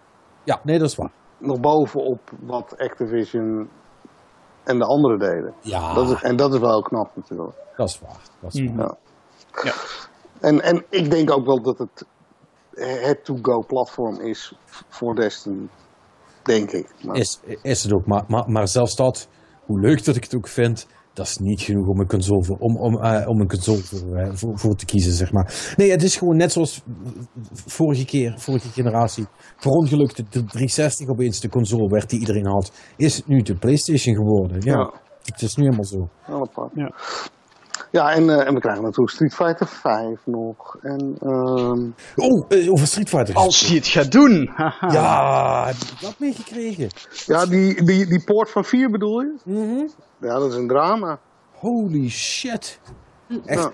Ja, 0.43 0.59
nee, 0.63 0.79
dat 0.79 0.87
is 0.89 0.95
waar. 0.95 1.11
Nog 1.39 1.59
bovenop 1.59 2.31
wat 2.39 2.75
Activision 2.77 3.69
en 4.63 4.77
de 4.77 4.85
andere 4.85 5.17
deden. 5.17 5.53
Ja, 5.61 5.93
Dat 5.93 6.09
is, 6.09 6.21
en 6.21 6.35
dat 6.35 6.53
is 6.53 6.59
wel 6.59 6.69
heel 6.69 6.81
knap 6.81 7.15
natuurlijk. 7.15 7.57
dat 7.77 7.89
is 7.89 7.99
waar. 7.99 8.21
Dat 8.39 8.53
is 8.53 8.61
waar. 8.61 8.71
Mhm. 8.73 8.79
Ja. 8.79 8.97
Ja. 9.63 9.73
En, 10.39 10.61
en 10.61 10.85
ik 10.89 11.11
denk 11.11 11.31
ook 11.31 11.45
wel 11.45 11.61
dat 11.61 11.77
het 11.77 12.05
het 12.79 13.25
to-go 13.25 13.63
platform 13.67 14.21
is 14.21 14.53
voor 14.87 15.15
Destiny. 15.15 15.67
Denk 16.43 16.71
ik. 16.71 16.87
Maar, 17.03 17.15
Is, 17.15 17.39
is 17.61 17.83
het 17.83 17.93
ook, 17.93 18.05
maar, 18.05 18.23
maar, 18.27 18.49
maar 18.51 18.67
zelfs 18.67 18.95
dat, 18.95 19.27
hoe 19.65 19.79
leuk 19.79 20.05
dat 20.05 20.15
ik 20.15 20.23
het 20.23 20.35
ook 20.35 20.47
vind, 20.47 20.87
dat 21.19 21.27
is 21.27 21.37
niet 21.37 21.61
genoeg 21.61 21.87
om 21.87 21.99
een 21.99 22.07
console 22.07 22.43
voor, 22.43 22.57
om, 22.57 22.77
om, 22.77 23.01
eh, 23.01 23.27
om 23.27 23.39
een 23.39 23.47
console 23.47 23.77
voor, 23.83 24.15
eh, 24.15 24.29
voor, 24.33 24.59
voor 24.59 24.75
te 24.75 24.85
kiezen, 24.85 25.11
zeg 25.11 25.31
maar. 25.31 25.73
Nee, 25.75 25.91
het 25.91 26.03
is 26.03 26.17
gewoon 26.17 26.37
net 26.37 26.51
zoals 26.51 26.81
vorige 27.51 28.05
keer, 28.05 28.33
vorige 28.37 28.69
generatie, 28.69 29.25
verongelukt 29.57 30.15
de 30.17 30.23
360 30.45 31.07
opeens 31.07 31.39
de 31.39 31.49
console 31.49 31.87
werd 31.87 32.09
die 32.09 32.19
iedereen 32.19 32.45
had, 32.47 32.71
is 32.97 33.15
het 33.17 33.27
nu 33.27 33.41
de 33.41 33.55
Playstation 33.55 34.15
geworden. 34.15 34.61
Ja, 34.61 34.73
Ja. 34.73 34.93
het 35.23 35.41
is 35.41 35.55
nu 35.55 35.63
helemaal 35.63 35.85
zo. 35.85 36.09
Ja. 36.75 36.93
Ja, 37.91 38.11
en, 38.11 38.29
eh, 38.29 38.47
en 38.47 38.53
we 38.53 38.59
krijgen 38.59 38.83
natuurlijk 38.83 39.09
Street 39.11 39.33
Fighter 39.33 39.67
5 39.67 40.19
nog. 40.25 40.77
En, 40.81 41.15
ehm, 41.21 41.85
Oh, 42.15 42.45
eh, 42.49 42.71
over 42.71 42.87
Street 42.87 43.09
Fighter. 43.09 43.35
Als 43.35 43.59
hij 43.67 43.75
het 43.75 43.87
gaat 43.87 44.11
doen! 44.11 44.49
haha. 44.55 44.91
Ja, 44.91 45.65
heb 45.67 45.75
je 45.75 45.95
dat 46.05 46.15
meegekregen? 46.19 46.89
ja, 47.25 47.45
die, 47.45 47.83
die, 47.83 48.05
die 48.05 48.23
poort 48.23 48.49
van 48.51 48.65
4 48.65 48.89
bedoel 48.89 49.19
je? 49.21 49.35
Mhm. 49.43 49.87
Ja, 50.27 50.39
dat 50.39 50.49
is 50.51 50.55
een 50.55 50.67
drama. 50.67 51.19
Holy 51.53 52.09
shit. 52.09 52.79
Echt. 53.45 53.61
Ja. 53.63 53.71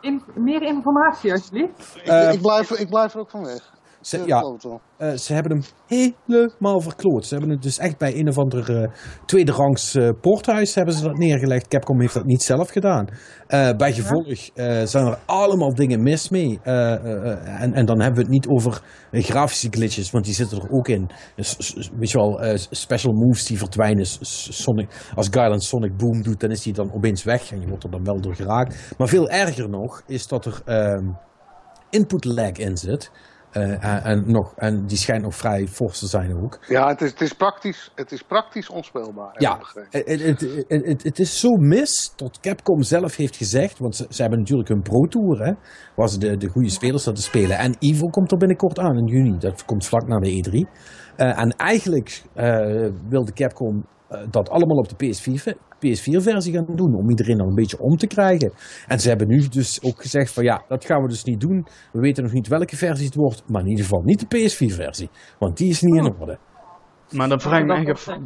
in- 0.00 0.22
meer 0.34 0.62
informatie 0.62 1.32
alsjeblieft. 1.32 1.96
Ik, 1.96 2.02
Eh, 2.06 2.32
ik, 2.32 2.40
blijf, 2.40 2.70
ik 2.70 2.88
blijf 2.88 3.14
er 3.14 3.20
ook 3.20 3.30
van 3.30 3.44
weg. 3.44 3.72
Ze, 4.00 4.22
ja, 4.26 4.56
eh, 4.96 5.12
ze 5.12 5.32
hebben 5.34 5.52
hem 5.52 5.62
helemaal 5.86 6.80
verkloot. 6.80 7.26
Ze 7.26 7.34
hebben 7.34 7.52
het 7.52 7.62
dus 7.62 7.78
echt 7.78 7.98
bij 7.98 8.16
een 8.16 8.28
of 8.28 8.38
ander 8.38 8.82
eh, 8.82 8.90
tweederangs 9.26 9.94
eh, 9.94 10.08
porthuis 10.20 10.74
hebben 10.74 10.94
ze 10.94 11.02
dat 11.02 11.18
neergelegd. 11.18 11.68
Capcom 11.68 12.00
heeft 12.00 12.14
dat 12.14 12.24
niet 12.24 12.42
zelf 12.42 12.70
gedaan. 12.70 13.08
Bij 13.76 13.92
gevolg 13.92 14.38
zijn 14.84 15.06
er 15.06 15.18
allemaal 15.26 15.74
dingen 15.74 16.02
mis 16.02 16.28
mee. 16.28 16.60
En, 16.62 17.72
en 17.74 17.86
dan 17.86 18.00
hebben 18.00 18.14
we 18.14 18.20
het 18.20 18.30
niet 18.30 18.48
over 18.48 18.82
grafische 19.12 19.68
glitches, 19.70 20.10
want 20.10 20.24
die 20.24 20.34
zitten 20.34 20.58
er 20.58 20.70
ook 20.70 20.88
in. 20.88 21.10
Dus, 21.36 21.74
weet 21.98 22.10
je 22.10 22.18
wel, 22.18 22.58
special 22.70 23.12
moves 23.12 23.46
die 23.46 23.58
verdwijnen. 23.58 24.06
Sonic, 24.06 25.10
als 25.14 25.28
Guyland 25.30 25.62
Sonic 25.62 25.96
Boom 25.96 26.22
doet, 26.22 26.40
dan 26.40 26.50
is 26.50 26.62
die 26.62 26.72
dan 26.72 26.92
opeens 26.92 27.24
weg. 27.24 27.52
En 27.52 27.60
je 27.60 27.68
wordt 27.68 27.84
er 27.84 27.90
dan 27.90 28.04
wel 28.04 28.20
door 28.20 28.34
geraakt. 28.34 28.94
Maar 28.98 29.08
veel 29.08 29.28
erger 29.28 29.68
nog 29.68 30.02
is 30.06 30.26
dat 30.26 30.44
er 30.44 30.62
ehm, 30.64 31.08
input 31.90 32.24
lag 32.24 32.52
in 32.52 32.76
zit. 32.76 33.10
Eh, 33.50 33.84
en, 33.84 34.02
en 34.02 34.24
nog, 34.26 34.54
en 34.56 34.86
die 34.86 34.96
schijnt 34.96 35.22
nog 35.22 35.34
vrij 35.34 35.66
fors 35.66 35.98
te 35.98 36.06
zijn 36.06 36.42
ook. 36.42 36.58
Ja, 36.68 36.88
het 36.88 37.00
is, 37.00 37.10
het, 37.10 37.20
is 37.20 37.32
praktisch, 37.32 37.92
het 37.94 38.12
is 38.12 38.22
praktisch 38.22 38.68
onspeelbaar. 38.68 39.34
Ja, 39.38 39.60
het, 39.90 40.06
het, 40.06 40.40
het, 40.68 41.02
het, 41.02 41.18
is 41.18 41.40
zo 41.40 41.48
mis 41.56 42.12
dat 42.16 42.40
Capcom 42.40 42.82
zelf 42.82 43.16
heeft 43.16 43.36
gezegd, 43.36 43.78
want 43.78 43.96
ze, 43.96 44.06
ze 44.08 44.20
hebben 44.20 44.38
natuurlijk 44.38 44.68
hun 44.68 44.82
Pro 44.82 45.00
Tour, 45.06 45.44
hè, 45.44 45.52
waar 45.96 46.08
ze 46.08 46.18
de, 46.18 46.36
de 46.36 46.48
goede 46.48 46.70
spelers 46.70 47.02
zaten 47.02 47.22
spelen. 47.22 47.58
En 47.58 47.76
Evo 47.78 48.06
komt 48.06 48.32
er 48.32 48.38
binnenkort 48.38 48.78
aan 48.78 48.98
in 48.98 49.06
juni, 49.06 49.38
dat 49.38 49.64
komt 49.64 49.86
vlak 49.86 50.06
na 50.06 50.18
de 50.18 50.44
E3. 50.44 50.70
Eh, 51.16 51.38
en 51.38 51.50
eigenlijk 51.50 52.22
eh, 52.34 52.90
wilde 53.08 53.32
Capcom 53.32 53.86
dat 54.30 54.48
allemaal 54.48 54.76
op 54.76 54.88
de 54.88 55.06
PS4, 55.06 55.69
PS4-versie 55.86 56.52
gaan 56.54 56.76
doen, 56.76 56.94
om 56.94 57.10
iedereen 57.10 57.36
dan 57.36 57.48
een 57.48 57.54
beetje 57.54 57.78
om 57.78 57.96
te 57.96 58.06
krijgen. 58.06 58.52
En 58.86 59.00
ze 59.00 59.08
hebben 59.08 59.28
nu 59.28 59.48
dus 59.48 59.82
ook 59.82 60.00
gezegd 60.02 60.32
van 60.32 60.44
ja, 60.44 60.64
dat 60.68 60.84
gaan 60.84 61.02
we 61.02 61.08
dus 61.08 61.24
niet 61.24 61.40
doen. 61.40 61.66
We 61.92 62.00
weten 62.00 62.22
nog 62.22 62.32
niet 62.32 62.48
welke 62.48 62.76
versie 62.76 63.06
het 63.06 63.14
wordt, 63.14 63.42
maar 63.48 63.60
in 63.62 63.68
ieder 63.68 63.84
geval 63.84 64.02
niet 64.02 64.30
de 64.30 64.36
PS4-versie, 64.36 65.10
want 65.38 65.56
die 65.56 65.70
is 65.70 65.80
niet 65.80 65.94
in 65.96 66.14
orde. 66.20 66.38
Maar 67.10 67.28
dan 67.28 67.40
vraag 67.40 67.60
ik 67.60 67.66
me 67.66 67.74
echt 67.74 68.08
af, 68.08 68.16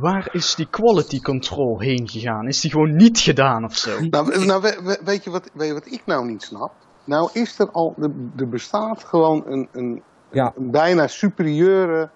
waar 0.00 0.28
is 0.32 0.54
die 0.54 0.68
quality 0.70 1.20
control 1.20 1.80
heen 1.80 2.08
gegaan? 2.08 2.46
Is 2.46 2.60
die 2.60 2.70
gewoon 2.70 2.96
niet 2.96 3.18
gedaan 3.18 3.64
of 3.64 3.76
zo? 3.76 4.00
Nou, 4.00 4.44
nou 4.46 4.62
we- 4.62 4.80
we- 4.84 5.00
weet, 5.04 5.24
je 5.24 5.30
wat, 5.30 5.50
weet 5.54 5.68
je 5.68 5.74
wat 5.74 5.86
ik 5.92 6.02
nou 6.06 6.26
niet 6.26 6.42
snap? 6.42 6.72
Nou 7.04 7.30
is 7.32 7.58
er 7.58 7.70
al, 7.70 7.94
er, 7.98 8.10
er 8.36 8.48
bestaat 8.48 9.04
gewoon 9.04 9.42
een, 9.46 9.68
een, 9.72 10.02
Ja. 10.30 10.52
een 10.56 10.70
bijna 10.70 11.06
superieure 11.06 12.10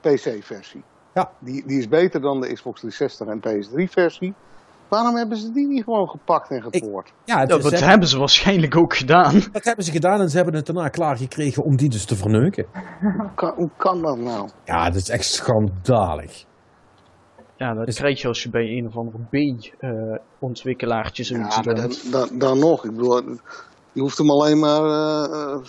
PC-versie. 0.00 0.82
Ja. 1.14 1.30
Die, 1.38 1.66
die 1.66 1.78
is 1.78 1.88
beter 1.88 2.20
dan 2.20 2.40
de 2.40 2.52
Xbox 2.52 2.80
360 2.80 3.26
en 3.26 3.40
PS3-versie. 3.40 4.34
Waarom 4.88 5.16
hebben 5.16 5.36
ze 5.38 5.52
die 5.52 5.66
niet 5.66 5.84
gewoon 5.84 6.08
gepakt 6.08 6.50
en 6.50 6.62
gepoord? 6.62 7.12
Ja, 7.24 7.44
dat 7.46 7.70
hebben 7.80 8.08
ze 8.08 8.18
waarschijnlijk 8.18 8.76
ook 8.76 8.96
gedaan. 8.96 9.32
Dat 9.52 9.64
hebben 9.64 9.84
ze 9.84 9.90
gedaan 9.90 10.20
en 10.20 10.28
ze 10.30 10.36
hebben 10.36 10.54
het 10.54 10.66
daarna 10.66 10.88
klaargekregen 10.88 11.64
om 11.64 11.76
die 11.76 11.88
dus 11.88 12.04
te 12.04 12.16
verneuken. 12.16 12.66
Hoe 13.00 13.30
kan, 13.34 13.52
hoe 13.56 13.70
kan 13.76 14.02
dat 14.02 14.18
nou? 14.18 14.48
Ja, 14.64 14.84
dat 14.84 14.94
is 14.94 15.08
echt 15.08 15.24
schandalig. 15.24 16.44
Ja, 17.56 17.74
dat 17.74 17.88
Is- 17.88 17.96
krijg 17.96 18.20
je 18.20 18.28
als 18.28 18.42
je 18.42 18.50
bij 18.50 18.62
een 18.68 18.86
of 18.86 18.96
andere 18.96 19.18
B-ontwikkelaartje 20.38 21.24
zoiets 21.24 21.56
Ja, 21.56 21.62
doet. 21.62 21.76
dan, 21.76 22.28
dan, 22.28 22.38
dan 22.38 22.58
nog. 22.58 22.84
Ik 22.84 22.90
bedoel, 22.96 23.22
je 23.92 24.00
hoeft 24.00 24.18
hem 24.18 24.30
alleen 24.30 24.58
maar... 24.58 24.82
eh, 24.84 25.52
eh, 25.54 25.60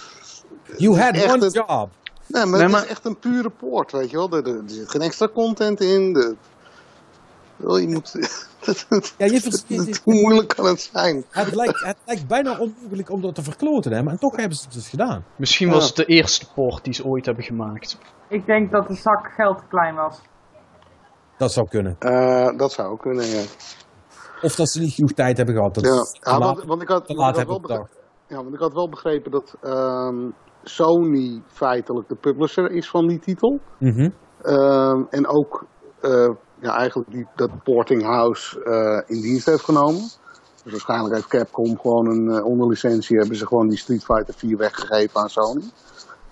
You 0.78 1.00
had 1.00 1.24
one 1.34 1.44
het- 1.46 1.54
job. 1.54 1.90
Nee, 2.28 2.46
maar 2.46 2.52
Nee, 2.52 2.62
het 2.62 2.72
maar- 2.72 2.84
is 2.84 2.90
echt 2.90 3.06
een 3.06 3.20
pure 3.20 3.50
poort, 3.50 3.92
weet 3.92 4.10
je 4.10 4.18
wel. 4.18 4.32
Er, 4.32 4.48
er, 4.48 4.56
er 4.56 4.62
zit 4.70 4.90
geen 4.90 5.02
extra 5.02 5.28
content 5.34 5.82
in. 5.82 6.14
De, 6.14 6.36
wel, 7.56 7.78
je 7.78 7.88
moet... 7.88 8.12
Ja, 9.18 9.26
je 9.26 9.42
vers- 9.42 9.64
je- 9.68 9.86
je- 9.86 10.00
Hoe 10.04 10.14
moeilijk 10.14 10.48
kan 10.56 10.66
het 10.66 10.90
zijn? 10.94 11.26
het, 11.30 11.56
lijkt, 11.56 11.80
het 11.86 11.98
lijkt 12.06 12.28
bijna 12.28 12.58
onmogelijk 12.60 13.10
om 13.10 13.22
dat 13.22 13.36
te 13.36 13.44
verkloten, 13.44 13.92
hè? 13.92 14.04
maar 14.04 14.18
toch 14.18 14.36
hebben 14.36 14.58
ze 14.58 14.64
het 14.64 14.74
dus 14.74 14.88
gedaan. 14.90 15.26
Misschien 15.36 15.70
was 15.70 15.86
het 15.88 15.96
de 15.96 16.06
eerste 16.06 16.46
port 16.54 16.84
die 16.84 16.94
ze 16.94 17.06
ooit 17.06 17.26
hebben 17.26 17.44
gemaakt. 17.44 17.98
Ik 18.30 18.46
denk 18.46 18.72
dat 18.72 18.88
de 18.88 18.94
zak 18.96 19.32
geld 19.36 19.58
te 19.58 19.64
klein 19.70 19.96
was. 19.96 20.20
Dat 21.38 21.52
zou 21.52 21.68
kunnen. 21.68 21.96
Eh, 22.00 22.58
dat 22.58 22.72
zou 22.72 22.92
ook 22.92 23.02
kunnen, 23.02 23.26
ja. 23.26 23.42
Of 24.42 24.56
dat 24.56 24.70
ze 24.70 24.80
niet 24.80 24.94
genoeg 24.94 25.12
tijd 25.12 25.38
hebben 25.38 25.56
gehad. 25.56 25.74
Dat 25.76 25.84
Ja, 25.86 26.02
is 26.02 26.12
te 26.12 26.30
ja, 26.30 26.38
laat, 26.40 26.56
want, 26.56 26.68
want 26.68 26.82
ik 26.82 26.88
had, 26.88 27.06
te 27.06 27.14
want 27.14 27.20
laat 27.20 27.30
ik 27.30 27.48
had 27.48 27.48
hebben 27.50 27.70
wel 27.70 27.78
begrepen, 27.86 28.04
ja, 28.28 28.36
want 28.44 28.54
ik 28.54 28.60
had 28.60 28.74
wel 28.74 28.90
begrepen 28.90 29.32
dat 29.32 29.56
ehm, 29.64 30.16
Sony 30.70 31.42
feitelijk 31.48 32.10
de 32.10 32.16
publisher 32.16 32.72
is 32.72 32.90
van 32.90 33.08
die 33.08 33.20
titel. 33.20 33.60
Mhm. 33.80 34.10
Ehm, 34.42 35.02
en 35.10 35.28
ook 35.28 35.66
eh, 36.02 36.30
ja, 36.60 36.76
eigenlijk 36.76 37.12
die, 37.12 37.28
dat 37.36 37.64
porting 37.64 38.04
house 38.04 38.64
eh, 38.64 39.16
in 39.16 39.22
dienst 39.22 39.46
heeft 39.46 39.64
genomen. 39.64 40.02
Dus 40.64 40.72
waarschijnlijk 40.72 41.14
heeft 41.14 41.28
Capcom 41.28 41.80
gewoon 41.80 42.08
een 42.08 42.30
eh, 42.30 42.46
onderlicentie, 42.46 43.18
hebben 43.18 43.38
ze 43.38 43.48
gewoon 43.48 43.68
die 43.68 43.78
Street 43.78 44.04
Fighter 44.04 44.34
4 44.34 44.58
weggegeven 44.58 45.22
aan 45.22 45.30
Sony. 45.30 45.64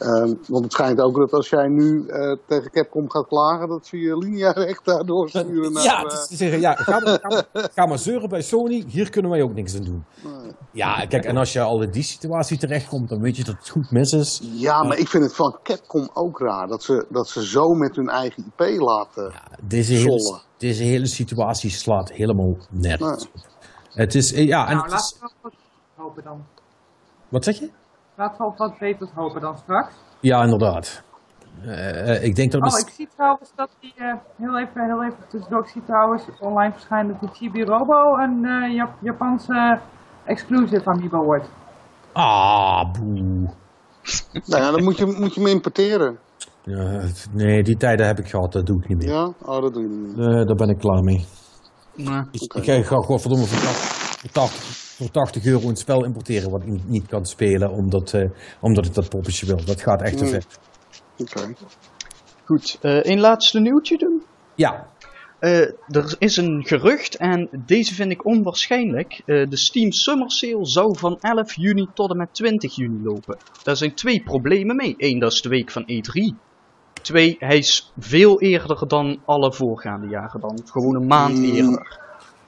Ehm, 0.03 0.33
want 0.47 0.63
het 0.63 0.73
schijnt 0.73 0.99
ook 0.99 1.15
dat 1.15 1.31
als 1.31 1.49
jij 1.49 1.67
nu 1.67 2.07
eh, 2.07 2.37
tegen 2.47 2.71
Capcom 2.71 3.09
gaat 3.09 3.27
klagen, 3.27 3.67
dat 3.67 3.85
ze 3.85 3.97
je 3.97 4.17
linea-recht 4.17 4.85
daardoor 4.85 5.29
sturen 5.29 5.71
naar... 5.73 5.83
Ja, 5.83 6.03
eh, 6.03 6.09
te 6.09 6.35
zeggen, 6.35 6.59
ja 6.59 6.73
ga, 6.73 6.99
maar, 6.99 7.19
ga, 7.21 7.27
maar, 7.27 7.69
ga 7.75 7.85
maar 7.85 7.99
zeuren 7.99 8.29
bij 8.29 8.41
Sony, 8.41 8.83
hier 8.87 9.09
kunnen 9.09 9.31
wij 9.31 9.41
ook 9.41 9.53
niks 9.53 9.75
aan 9.75 9.83
doen. 9.83 10.05
Ja, 10.71 11.05
kijk, 11.05 11.25
en 11.25 11.37
als 11.37 11.53
je 11.53 11.61
al 11.61 11.81
in 11.81 11.91
die 11.91 12.03
situatie 12.03 12.57
terechtkomt, 12.57 13.09
dan 13.09 13.21
weet 13.21 13.37
je 13.37 13.43
dat 13.43 13.55
het 13.57 13.69
goed 13.69 13.91
mis 13.91 14.11
is. 14.11 14.41
Ja, 14.43 14.83
maar 14.83 14.97
ik 14.97 15.07
vind 15.07 15.23
het 15.23 15.35
van 15.35 15.59
Capcom 15.63 16.09
ook 16.13 16.39
raar 16.39 16.67
dat 16.67 16.83
ze, 16.83 17.05
dat 17.09 17.27
ze 17.29 17.45
zo 17.45 17.73
met 17.73 17.95
hun 17.95 18.09
eigen 18.09 18.53
IP 18.57 18.79
laten. 18.79 19.33
Deze 19.61 19.93
hele, 19.93 20.39
deze 20.57 20.83
hele 20.83 21.07
situatie 21.07 21.69
slaat 21.69 22.11
helemaal 22.11 22.57
nergens 22.69 23.27
Nee. 23.33 23.43
Het 23.93 24.15
is, 24.15 24.33
eh, 24.33 24.47
ja, 24.47 24.67
en 24.67 24.75
nou, 24.75 24.89
het 24.89 24.99
is, 24.99 25.17
laten 25.21 25.37
we 25.41 26.01
hopen 26.01 26.23
dan. 26.23 26.45
wat 27.29 27.43
zeg 27.43 27.59
je? 27.59 27.69
Laten 28.17 28.37
we 28.37 28.43
op 28.51 28.57
wat 28.57 28.77
beters 28.79 29.11
hopen 29.15 29.41
dan 29.41 29.57
straks. 29.57 29.93
Ja, 30.19 30.43
inderdaad. 30.43 31.03
Eh, 31.61 32.15
eh, 32.15 32.23
ik 32.23 32.35
denk 32.35 32.51
dat 32.51 32.61
Oh, 32.73 32.79
ik 32.79 32.89
zie 32.89 33.07
trouwens 33.15 33.51
dat 33.55 33.69
die, 33.79 33.93
eh, 33.97 34.13
heel 34.37 34.59
even, 34.59 34.85
heel 34.85 35.03
even 35.03 35.27
tussendoor, 35.29 35.61
ik 35.61 35.67
zie 35.69 35.83
trouwens 35.85 36.23
online 36.39 36.71
verschijnen 36.71 37.11
dat 37.11 37.19
die 37.19 37.29
Chibi 37.29 37.63
Robo 37.63 38.17
een 38.17 38.45
eh, 38.45 38.73
Jap- 38.75 38.97
Japanse 39.01 39.79
exclusive 40.25 40.85
amiibo 40.89 41.23
wordt. 41.23 41.49
Ah, 42.13 42.91
boe. 42.91 43.13
Nou 44.45 44.63
ja, 44.63 44.71
dan 44.71 44.83
moet 44.83 44.97
je, 44.97 45.05
moet 45.05 45.33
je 45.33 45.39
hem 45.41 45.49
importeren. 45.49 46.17
Ja, 46.63 47.01
nee, 47.31 47.63
die 47.63 47.77
tijden 47.77 48.05
heb 48.05 48.19
ik 48.19 48.27
gehad, 48.29 48.51
dat 48.51 48.65
doe 48.65 48.81
ik 48.81 48.87
niet 48.87 48.97
meer. 48.97 49.09
Ja? 49.13 49.23
Oh, 49.45 49.61
dat 49.61 49.73
doe 49.73 49.81
je 49.83 49.89
niet. 49.89 50.17
Eh, 50.17 50.25
daar 50.45 50.55
ben 50.55 50.69
ik 50.69 50.77
klaar 50.77 51.03
mee. 51.03 51.25
Ik, 52.31 52.53
ga 52.53 52.81
gewoon 52.81 53.03
godverdomme 53.03 53.45
voor 53.45 53.59
80, 54.31 54.82
voor, 55.03 55.11
80, 55.11 55.41
voor 55.41 55.41
80 55.41 55.45
euro 55.45 55.69
een 55.69 55.75
spel 55.75 56.05
importeren 56.05 56.51
wat 56.51 56.61
ik 56.63 56.87
niet, 56.87 57.07
kan 57.07 57.25
spelen 57.25 57.71
omdat, 57.71 58.13
eh, 58.13 58.29
omdat 58.59 58.85
ik 58.85 58.93
dat 58.93 59.09
poppetje 59.09 59.45
wil. 59.45 59.65
Dat 59.65 59.81
gaat 59.81 60.01
echt 60.01 60.17
te 60.17 60.23
Hmm. 60.23 60.33
ver. 60.33 60.45
Oké. 61.17 61.53
goed, 62.45 62.77
eh 62.81 63.03
een 63.03 63.19
laatste 63.19 63.59
nieuwtje 63.59 63.97
doen. 63.97 64.23
Ja, 64.55 64.91
Eh, 65.39 65.59
er 65.87 66.15
is 66.17 66.37
een 66.37 66.63
gerucht, 66.65 67.15
en 67.15 67.49
deze 67.65 67.93
vind 67.93 68.11
ik 68.11 68.25
onwaarschijnlijk. 68.25 69.21
De 69.25 69.47
Steam 69.57 69.91
Summer 69.91 70.31
Sale 70.31 70.65
zou 70.65 70.97
van 70.97 71.17
11 71.21 71.55
juni 71.55 71.87
tot 71.93 72.09
en 72.11 72.17
met 72.17 72.33
20 72.33 72.75
juni 72.75 73.03
lopen. 73.03 73.37
Daar 73.63 73.75
zijn 73.77 73.93
twee 73.93 74.23
problemen 74.23 74.75
mee. 74.75 74.95
Eén, 74.97 75.19
dat 75.19 75.31
is 75.31 75.41
de 75.41 75.49
week 75.49 75.71
van 75.71 75.83
E3. 75.87 76.35
Twee, 77.01 77.35
hij 77.39 77.57
is 77.57 77.91
veel 77.99 78.41
eerder 78.41 78.87
dan 78.87 79.19
alle 79.25 79.53
voorgaande 79.53 80.07
jaren 80.07 80.39
dan. 80.41 80.59
Gewoon 80.65 80.95
een 80.95 81.07
maand 81.07 81.37
Mm. 81.37 81.43
eerder. 81.43 81.99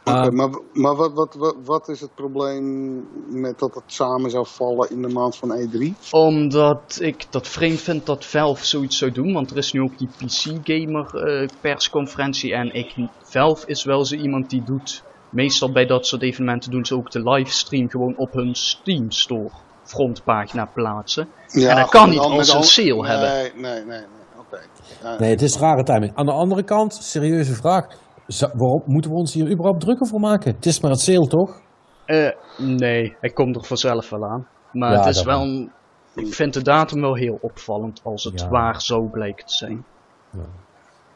Ah. 0.05 0.29
maar, 0.29 0.49
maar 0.73 0.95
wat, 0.95 1.13
wat, 1.13 1.35
wat, 1.35 1.55
wat 1.63 1.89
is 1.89 2.01
het 2.01 2.15
probleem 2.15 3.07
met 3.29 3.59
dat 3.59 3.73
het 3.75 3.83
samen 3.85 4.29
zou 4.29 4.45
vallen 4.47 4.89
in 4.89 5.01
de 5.01 5.07
maand 5.07 5.35
van 5.35 5.51
E 5.51 5.67
E3? 5.67 5.93
Omdat 6.11 6.97
ik 7.01 7.25
dat 7.29 7.47
vreemd 7.47 7.81
vind 7.81 8.05
dat 8.05 8.25
Valve 8.25 8.65
zoiets 8.65 8.97
zou 8.97 9.11
doen. 9.11 9.33
Want 9.33 9.51
er 9.51 9.57
is 9.57 9.71
nu 9.71 9.81
ook 9.81 9.97
die 9.97 10.09
PC-gamer 10.17 11.15
eh, 11.15 11.47
persconferentie. 11.61 12.53
En 12.53 12.73
ik, 12.73 12.95
Valve 13.23 13.67
is 13.67 13.83
wel 13.83 14.05
zo 14.05 14.15
iemand 14.15 14.49
die 14.49 14.63
doet. 14.63 15.03
Meestal 15.29 15.71
bij 15.71 15.85
dat 15.85 16.07
soort 16.07 16.21
evenementen 16.21 16.71
doen 16.71 16.85
ze 16.85 16.95
ook 16.95 17.11
de 17.11 17.29
livestream 17.29 17.89
gewoon 17.89 18.17
op 18.17 18.33
hun 18.33 18.55
Steam 18.55 19.11
Store 19.11 19.49
frontpagina 19.83 20.65
plaatsen. 20.65 21.27
Ja, 21.47 21.69
En 21.69 21.75
dat 21.75 21.89
kan 21.89 22.09
niet 22.09 22.19
als 22.19 22.49
een 22.49 22.55
al- 22.55 22.63
sale 22.63 23.01
nee, 23.01 23.05
hebben. 23.11 23.61
Nee, 23.61 23.71
nee, 23.71 23.85
nee. 23.85 24.05
Oké. 24.39 24.59
Ja, 25.03 25.19
nee, 25.19 25.29
het 25.29 25.41
is 25.41 25.57
rare 25.57 25.83
timing. 25.83 26.11
Aan 26.15 26.25
de 26.25 26.31
andere 26.31 26.63
kant, 26.63 26.93
serieuze 26.93 27.53
vraag. 27.53 27.87
Waarom 28.27 28.81
moeten 28.85 29.11
we 29.11 29.17
ons 29.17 29.33
hier 29.33 29.51
überhaupt 29.51 29.79
drukker 29.81 30.07
voor 30.07 30.19
maken? 30.19 30.55
Het 30.55 30.65
is 30.65 30.79
maar 30.79 30.91
het 30.91 30.99
sale, 30.99 31.27
toch? 31.27 31.61
Eh, 32.05 32.29
nee, 32.57 33.15
hij 33.19 33.29
komt 33.29 33.55
er 33.55 33.63
vanzelf 33.63 34.09
wel 34.09 34.25
aan. 34.25 34.47
Maar 34.71 34.91
Ja, 34.91 34.97
het 34.97 35.15
is 35.15 35.23
wel 35.23 35.41
een, 35.41 35.71
Ik 36.15 36.33
vind 36.33 36.53
de 36.53 36.61
datum 36.61 37.01
wel 37.01 37.15
heel 37.15 37.37
opvallend 37.41 38.01
als 38.03 38.23
het 38.23 38.41
Ja. 38.41 38.49
waar 38.49 38.81
zo 38.81 39.01
blijkt 39.11 39.47
te 39.47 39.53
zijn. 39.53 39.85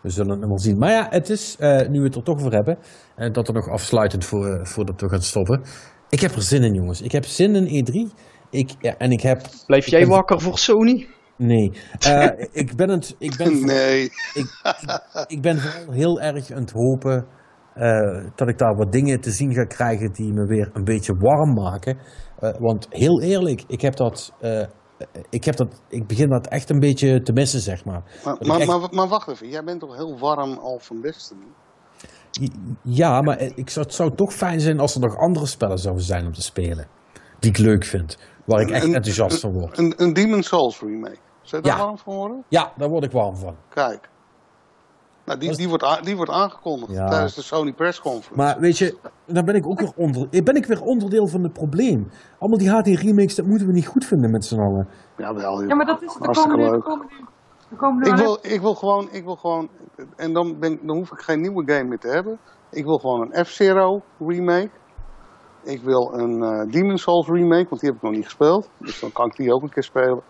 We 0.02 0.10
zullen 0.10 0.40
het 0.40 0.48
wel 0.48 0.60
zien. 0.60 0.78
Maar 0.78 0.92
ja, 0.92 1.08
het 1.10 1.30
is, 1.30 1.56
eh, 1.60 1.88
nu 1.88 2.00
we 2.00 2.06
het 2.06 2.16
er 2.16 2.24
toch 2.24 2.40
over 2.40 2.52
hebben, 2.54 2.78
en 3.16 3.32
dat 3.34 3.48
er 3.48 3.54
nog 3.54 3.70
afsluitend 3.70 4.26
voor, 4.26 4.46
eh, 4.48 4.66
voordat 4.66 5.02
we 5.02 5.10
gaan 5.10 5.22
stoppen. 5.22 5.62
Ik 6.10 6.20
heb 6.20 6.32
er 6.32 6.42
zin 6.42 6.64
in, 6.64 6.74
jongens. 6.74 7.02
Ik 7.02 7.12
heb 7.12 7.26
zin 7.26 7.56
in 7.56 7.68
E3. 7.68 8.12
Ik, 8.50 8.72
ja, 8.80 8.96
en 8.98 9.12
ik 9.12 9.22
heb. 9.22 9.42
Blijf 9.66 9.86
jij 9.88 10.06
wakker 10.08 10.42
voor 10.42 10.58
Sony? 10.58 11.08
Nee. 11.40 11.72
Eh, 12.00 12.30
ik 12.64 12.76
ben 12.76 12.90
het. 12.90 13.16
Ik 13.18 13.36
ben, 13.38 13.66
Nee. 13.66 14.04
ik, 14.34 14.62
ik 15.28 15.42
ben 15.42 15.58
vooral 15.60 15.94
heel 15.94 16.22
erg 16.22 16.52
aan 16.52 16.62
het 16.62 16.72
hopen 16.72 17.26
eh, 17.74 18.26
dat 18.36 18.48
ik 18.48 18.58
daar 18.58 18.76
wat 18.76 18.92
dingen 18.92 19.22
te 19.22 19.32
zien 19.32 19.54
ga 19.54 19.64
krijgen 19.64 20.12
die 20.14 20.34
me 20.34 20.46
weer 20.46 20.70
een 20.74 20.84
beetje 20.84 21.14
warm 21.18 21.54
maken. 21.54 21.98
Eh, 22.40 22.50
want 22.60 22.88
heel 22.90 23.22
eerlijk, 23.22 23.64
ik 23.68 23.82
heb 23.82 23.96
dat. 23.96 24.34
ik, 25.30 25.44
heb 25.44 25.56
dat, 25.56 25.82
ik 25.90 26.08
begin 26.08 26.30
dat 26.30 26.48
echt 26.48 26.70
een 26.70 26.80
beetje 26.80 27.22
te 27.22 27.34
missen, 27.34 27.60
zeg 27.60 27.86
maar. 27.86 28.04
Maar, 28.24 28.38
maar, 28.40 28.58
echt- 28.60 28.68
maar, 28.68 28.88
maar 28.92 29.08
wacht 29.08 29.28
even, 29.28 29.50
jij 29.50 29.64
bent 29.64 29.80
toch 29.80 29.96
heel 29.96 30.20
warm 30.20 30.58
al 30.58 30.80
van 30.80 31.02
Destiny? 31.02 31.46
Ja, 32.84 33.22
maar 33.22 33.42
ik 33.42 33.70
zou, 33.70 33.86
het 33.86 33.96
zou 33.96 34.16
toch 34.16 34.34
fijn 34.34 34.60
zijn 34.60 34.80
als 34.80 34.96
er 34.96 35.02
nog 35.02 35.18
andere 35.18 35.46
spellen 35.46 35.78
zouden 35.78 36.04
zijn 36.04 36.26
om 36.26 36.34
te 36.34 36.42
spelen. 36.42 36.88
Die 37.40 37.50
ik 37.50 37.58
leuk 37.58 37.84
vind. 37.86 38.18
Waar 38.46 38.62
ik 38.62 38.70
echt 38.70 38.84
Een- 38.84 38.94
enthousiast 38.94 39.40
van 39.40 39.52
word. 39.54 39.78
Een, 39.78 39.94
een 39.98 40.14
Demon 40.14 40.44
Souls 40.44 40.80
remake. 40.80 41.18
Je 41.50 41.62
daar 41.62 41.78
Ja. 41.78 41.84
warm 41.84 41.98
van 41.98 42.16
worden? 42.16 42.44
Ja, 42.48 42.72
daar 42.78 42.90
word 42.90 43.04
ik 43.04 43.12
warm 43.12 43.36
van. 43.36 43.56
Kijk. 43.70 44.10
Nou, 45.26 45.40
die, 45.42 45.56
die, 45.56 45.70
wordt 45.70 46.04
die 46.04 46.16
wordt 46.16 46.32
aangekondigd 46.32 46.92
Ja. 46.92 47.08
tijdens 47.10 47.36
de 47.36 47.42
Sony 47.42 47.74
Press 47.74 48.00
Conference. 48.02 48.36
Maar 48.36 48.60
weet 48.60 48.78
je, 48.78 48.98
dan 49.26 49.46
ben 49.46 49.56
ik 49.56 49.68
ook 49.68 49.80
weer, 49.80 49.92
onder, 49.96 50.28
ben 50.30 50.56
ik 50.56 50.66
weer 50.66 50.82
onderdeel 50.82 51.28
van 51.28 51.44
het 51.44 51.54
probleem. 51.54 52.10
Allemaal 52.40 52.58
die 52.60 52.70
HD-remakes, 52.70 53.36
dat 53.36 53.46
moeten 53.46 53.68
we 53.68 53.74
niet 53.74 53.88
goed 53.88 54.06
vinden 54.06 54.32
met 54.32 54.46
z'n 54.46 54.60
allen. 54.60 54.88
Jawel, 55.18 55.64
Ja, 55.64 55.76
maar 55.76 55.86
dat 55.86 56.02
is 56.02 56.14
de 56.14 56.20
Hartstikke 56.24 56.56
komende, 56.58 56.72
leuk. 56.76 56.84
de 56.84 56.90
komende, 56.90 57.14
de 57.70 57.76
komende 57.76 58.10
Ik 58.10 58.16
wel 58.16 58.26
wil, 58.42 58.52
ik 58.54 58.62
wil 58.62 58.74
gewoon, 58.76 59.08
ik 59.12 59.24
wil 59.24 59.36
gewoon, 59.36 59.70
en 60.16 60.34
dan, 60.34 60.60
ben, 60.60 60.72
ik- 60.72 60.88
dan 60.88 60.98
hoef 60.98 61.12
ik 61.12 61.20
geen 61.20 61.42
nieuwe 61.42 61.72
game 61.72 61.84
meer 61.88 62.00
te 62.00 62.08
hebben. 62.08 62.40
Ik 62.72 62.84
wil 62.86 62.98
gewoon 62.98 63.22
een 63.32 63.46
F-Zero 63.46 64.02
remake. 64.20 64.70
Ik 65.64 65.82
wil 65.82 66.14
een 66.14 66.44
eh 66.44 66.72
Demon 66.72 66.98
Souls 66.98 67.28
remake, 67.28 67.70
want 67.70 67.82
die 67.82 67.90
heb 67.90 67.98
ik 67.98 68.04
nog 68.04 68.12
niet 68.14 68.24
gespeeld. 68.24 68.70
Dus 68.78 69.00
dan 69.00 69.12
kan 69.12 69.26
ik 69.26 69.36
die 69.36 69.54
ook 69.54 69.62
een 69.62 69.70
keer 69.70 69.84
spelen. 69.84 70.22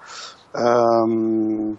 Ehm, 0.52 1.70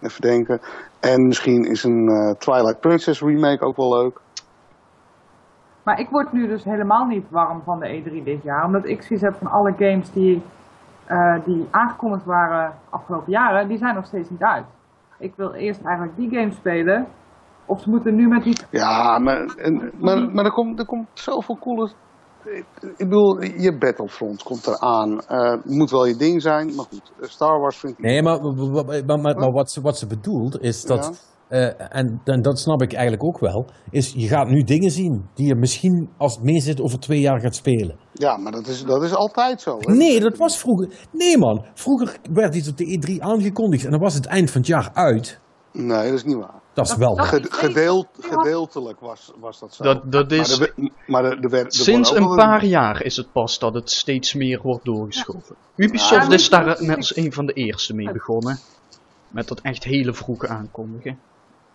even 0.00 0.20
denken. 0.20 0.60
En 1.00 1.26
misschien 1.26 1.64
is 1.64 1.84
een 1.84 2.08
eh, 2.08 2.34
Twilight 2.38 2.80
Princess 2.80 3.20
remake 3.20 3.64
ook 3.64 3.76
wel 3.76 4.02
leuk. 4.02 4.20
Maar 5.82 6.00
ik 6.00 6.08
word 6.10 6.32
nu 6.32 6.48
dus 6.48 6.64
helemaal 6.64 7.06
niet 7.06 7.30
warm 7.30 7.62
van 7.64 7.80
de 7.80 8.02
E3 8.02 8.24
dit 8.24 8.42
jaar. 8.42 8.64
Omdat 8.64 8.86
ik 8.86 9.02
zoiets 9.02 9.24
heb 9.24 9.34
van 9.34 9.50
alle 9.50 9.74
games 9.78 10.12
die, 10.12 10.42
eh, 11.06 11.44
die 11.44 11.68
aangekondigd 11.70 12.24
waren 12.24 12.74
afgelopen 12.90 13.32
jaren, 13.32 13.68
die 13.68 13.78
zijn 13.78 13.94
nog 13.94 14.06
steeds 14.06 14.30
niet 14.30 14.42
uit. 14.42 14.64
Ik 15.18 15.32
wil 15.36 15.52
eerst 15.52 15.84
eigenlijk 15.84 16.16
die 16.16 16.30
games 16.30 16.56
spelen. 16.56 17.06
Of 17.66 17.80
ze 17.80 17.90
moeten 17.90 18.14
nu 18.14 18.28
met 18.28 18.42
die... 18.42 18.56
Ja, 18.70 19.18
maar, 19.18 19.54
en, 19.56 19.90
maar, 19.98 20.30
maar 20.30 20.44
er, 20.44 20.52
komt, 20.52 20.78
er 20.78 20.86
komt 20.86 21.08
zoveel 21.12 21.58
coole... 21.58 21.90
Ik 22.96 23.08
bedoel, 23.08 23.42
je 23.42 23.76
Battlefront 23.78 24.42
komt 24.42 24.66
eraan. 24.66 25.20
Eh 25.20 25.64
moet 25.64 25.90
wel 25.90 26.06
je 26.06 26.16
ding 26.16 26.42
zijn, 26.42 26.74
maar 26.74 26.84
goed. 26.84 27.12
Star 27.20 27.60
Wars 27.60 27.76
vind 27.76 27.92
ik... 27.92 28.04
Nee, 28.04 28.22
maar, 28.22 28.40
maar, 29.06 29.18
maar, 29.18 29.52
wat, 29.52 29.70
ze, 29.70 29.80
wat 29.80 29.98
ze 29.98 30.06
bedoelt 30.06 30.60
is 30.60 30.82
dat, 30.82 31.30
eh, 31.48 31.96
en, 31.96 32.20
en 32.24 32.42
dat 32.42 32.58
snap 32.58 32.82
ik 32.82 32.92
eigenlijk 32.92 33.24
ook 33.24 33.38
wel, 33.38 33.70
is 33.90 34.12
je 34.16 34.28
gaat 34.28 34.48
nu 34.48 34.62
dingen 34.62 34.90
zien 34.90 35.28
die 35.34 35.46
je 35.46 35.54
misschien 35.54 36.10
als 36.16 36.34
het 36.34 36.44
mee 36.44 36.60
zit 36.60 36.80
over 36.80 36.98
twee 36.98 37.20
jaar 37.20 37.40
gaat 37.40 37.54
spelen. 37.54 37.98
Ja, 38.12 38.36
maar 38.36 38.52
dat 38.52 38.66
is, 38.66 38.84
dat 38.84 39.02
is 39.02 39.14
altijd 39.14 39.60
zo. 39.60 39.76
Hè? 39.80 39.94
Nee, 39.94 40.20
dat 40.20 40.36
was 40.36 40.58
vroeger. 40.58 41.08
Nee 41.12 41.38
man, 41.38 41.64
vroeger 41.74 42.18
werd 42.32 42.54
iets 42.54 42.68
op 42.68 42.76
de 42.76 42.98
E3 42.98 43.18
aangekondigd 43.18 43.84
en 43.84 43.90
dan 43.90 44.00
was 44.00 44.14
het 44.14 44.26
eind 44.26 44.50
van 44.50 44.60
het 44.60 44.70
jaar 44.70 44.90
uit. 44.92 45.40
Nee, 45.72 46.04
dat 46.04 46.12
is 46.12 46.24
niet 46.24 46.36
waar. 46.36 46.59
Dat 46.72 46.86
is 46.86 46.96
wel 46.96 47.16
waar. 47.16 47.26
Gedeeltelijk 48.20 49.00
was, 49.00 49.32
was 49.40 49.60
dat 49.60 49.74
zo. 49.74 49.84
Dat, 49.84 50.12
dat 50.12 50.32
is, 50.32 50.58
Maar, 50.58 50.90
maar 51.06 51.22
werd, 51.40 51.64
er 51.64 51.72
sinds 51.72 52.14
een 52.14 52.34
paar 52.34 52.64
jaar 52.64 53.02
is 53.02 53.16
het 53.16 53.32
pas 53.32 53.58
dat 53.58 53.74
het 53.74 53.90
steeds 53.90 54.34
meer 54.34 54.60
wordt 54.62 54.84
doorgeschoven. 54.84 55.56
Ubisoft 55.76 56.26
Ja, 56.26 56.32
is 56.32 56.48
daar 56.48 56.76
net 56.82 56.96
als 56.96 57.16
een 57.16 57.32
van 57.32 57.46
de 57.46 57.52
eerste 57.52 57.94
mee 57.94 58.12
begonnen. 58.12 58.58
Met 59.28 59.48
dat 59.48 59.60
echt 59.60 59.84
hele 59.84 60.12
vroege 60.12 60.48
aankondigen. 60.48 61.18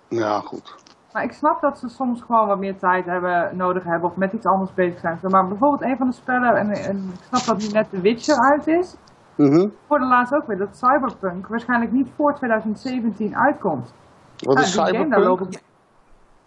Ja, 0.09 0.39
goed. 0.39 0.75
Maar 1.13 1.23
ik 1.23 1.31
snap 1.31 1.61
dat 1.61 1.79
ze 1.79 1.89
soms 1.89 2.21
gewoon 2.21 2.47
wat 2.47 2.59
meer 2.59 2.77
tijd 2.77 3.05
hebben, 3.05 3.57
nodig 3.57 3.83
hebben 3.83 4.09
of 4.09 4.15
met 4.15 4.33
iets 4.33 4.45
anders 4.45 4.73
bezig 4.73 4.99
zijn. 4.99 5.19
Maar 5.21 5.47
bijvoorbeeld 5.47 5.81
een 5.81 5.97
van 5.97 6.07
de 6.07 6.13
spellen, 6.13 6.55
en, 6.55 6.69
en 6.69 6.97
ik 7.13 7.23
snap 7.27 7.45
dat 7.45 7.57
nu 7.57 7.67
net 7.67 7.89
The 7.89 8.01
Witcher 8.01 8.39
uit 8.51 8.67
is. 8.67 8.95
Mhm. 9.35 9.59
Ik 9.59 9.71
hoorde 9.87 10.05
laatst 10.05 10.33
ook 10.33 10.47
weer 10.47 10.57
dat 10.57 10.77
Cyberpunk 10.77 11.47
waarschijnlijk 11.47 11.91
niet 11.91 12.09
voor 12.15 12.35
2017 12.35 13.35
uitkomt. 13.35 13.93
Wat 14.37 14.59
is 14.59 14.73
daar 14.75 14.87
Cyberpunk? 14.87 15.63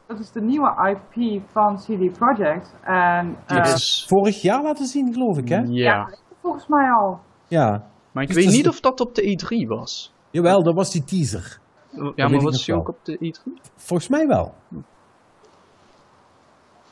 Dat 0.07 0.19
is 0.19 0.31
de 0.33 0.41
nieuwe 0.41 0.97
IP 1.15 1.43
van 1.51 1.77
CD 1.77 2.19
Projekt. 2.19 2.75
En 2.83 3.27
Die 3.27 3.37
eh, 3.47 3.55
hebben 3.55 3.79
ze 3.79 4.07
vorig 4.09 4.43
jaar 4.43 4.63
laten 4.63 4.87
zien, 4.87 5.13
geloof 5.13 5.39
ik, 5.39 5.49
hè? 5.49 5.61
Ja. 5.67 6.11
volgens 6.43 6.67
mij 6.67 6.91
al. 6.91 7.21
Ja. 7.47 7.87
Maar 8.13 8.23
ik 8.23 8.29
Dus 8.29 8.37
weet 8.39 8.47
is 8.47 8.55
niet 8.55 8.65
de- 8.65 8.71
of 8.71 8.81
dat 8.81 9.01
op 9.01 9.15
de 9.15 9.23
E3 9.23 9.67
was. 9.69 10.15
Jawel, 10.31 10.63
dat 10.63 10.75
was 10.75 10.91
die 10.91 11.05
teaser. 11.05 11.59
Ja, 12.15 12.29
maar 12.29 12.41
was 12.41 12.65
die 12.65 12.75
ook 12.75 12.89
op 12.89 12.99
de 13.05 13.17
E 13.21 13.33
E3? 13.33 13.53
Volgens 13.77 14.09
mij 14.09 14.27
wel. 14.27 14.55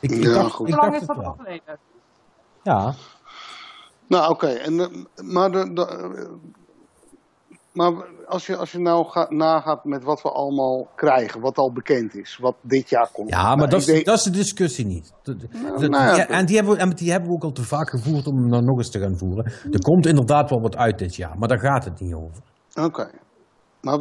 Ik, 0.01 0.11
ik 0.11 0.23
Ja, 0.25 0.33
dacht, 0.33 0.53
goed. 0.53 0.69
ik 0.69 0.75
Hoe 0.75 0.83
lang 0.83 0.93
dacht 0.93 1.03
is 1.03 1.09
het 1.09 1.17
dat 1.17 1.27
al 1.27 1.33
geleden? 1.39 1.79
Ja. 2.63 2.95
Nou, 4.09 4.31
oké. 4.31 4.47
en 4.47 4.81
eh, 4.81 5.25
Maar, 5.33 5.51
de, 5.51 5.73
de, 5.73 5.87
eh, 5.87 6.33
maar 7.77 7.93
als, 8.27 8.47
je, 8.47 8.57
als 8.57 8.73
je 8.73 8.79
nou 8.79 9.07
gaat, 9.07 9.31
nagaat 9.31 9.85
met 9.85 10.05
wat 10.05 10.23
we 10.23 10.31
allemaal 10.31 10.89
krijgen, 10.95 11.41
wat 11.41 11.57
al 11.59 11.73
bekend 11.73 12.15
is, 12.15 12.39
wat 12.41 12.55
dit 12.61 12.89
jaar 12.89 13.09
komt. 13.13 13.31
Ja, 13.31 13.43
maar 13.43 13.57
Nou, 13.57 13.69
dat 13.71 13.81
is, 13.81 13.87
denk- 13.87 14.05
dat 14.05 14.17
is 14.17 14.23
de 14.23 14.31
discussie 14.31 14.87
niet. 14.87 15.13
Nou 15.25 15.91
ja, 15.91 16.17
ja, 16.17 16.29
en, 16.29 16.47
die 16.47 16.57
hebben, 16.57 16.75
we- 16.75 16.81
en 16.81 16.91
die 16.91 17.11
hebben 17.11 17.29
we 17.29 17.35
ook 17.35 17.45
al 17.45 17.53
te 17.53 17.63
vaak 17.63 17.91
gevoerd 17.91 18.27
om 18.27 18.37
hem 18.37 18.51
dan 18.51 18.65
nog 18.65 18.77
eens 18.79 18.91
te 18.91 18.99
gaan 19.01 19.17
voeren. 19.19 19.45
Er 19.73 19.81
komt 19.83 20.07
inderdaad 20.07 20.51
wel 20.51 20.61
wat 20.61 20.77
uit 20.77 20.99
dit 20.99 21.17
jaar, 21.17 21.39
maar 21.39 21.49
daar 21.49 21.59
gaat 21.61 21.85
het 21.85 22.01
niet 22.01 22.15
over. 22.15 22.43
Oké. 22.83 23.11
Maar 23.81 23.99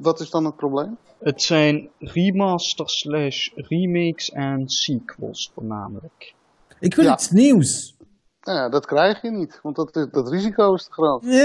wat, 0.00 0.20
is 0.20 0.30
dan 0.30 0.44
het 0.44 0.56
probleem? 0.56 0.96
Het 1.20 1.42
zijn 1.42 1.88
remasters 1.98 2.98
slash 2.98 3.48
remakes 3.54 4.30
en 4.30 4.68
sequels 4.68 5.50
voornamelijk. 5.54 6.34
Ik 6.80 6.94
wil 6.94 7.04
Ja. 7.04 7.12
iets 7.12 7.30
nieuws. 7.30 7.94
Nou 8.42 8.58
ja, 8.58 8.68
dat 8.68 8.86
krijg 8.86 9.22
je 9.22 9.30
niet, 9.30 9.58
want 9.62 9.76
dat, 9.76 9.96
is- 9.96 10.06
dat 10.10 10.30
risico 10.30 10.74
is 10.74 10.84
te 10.84 10.92
groot. 10.92 11.22
Nee, 11.22 11.38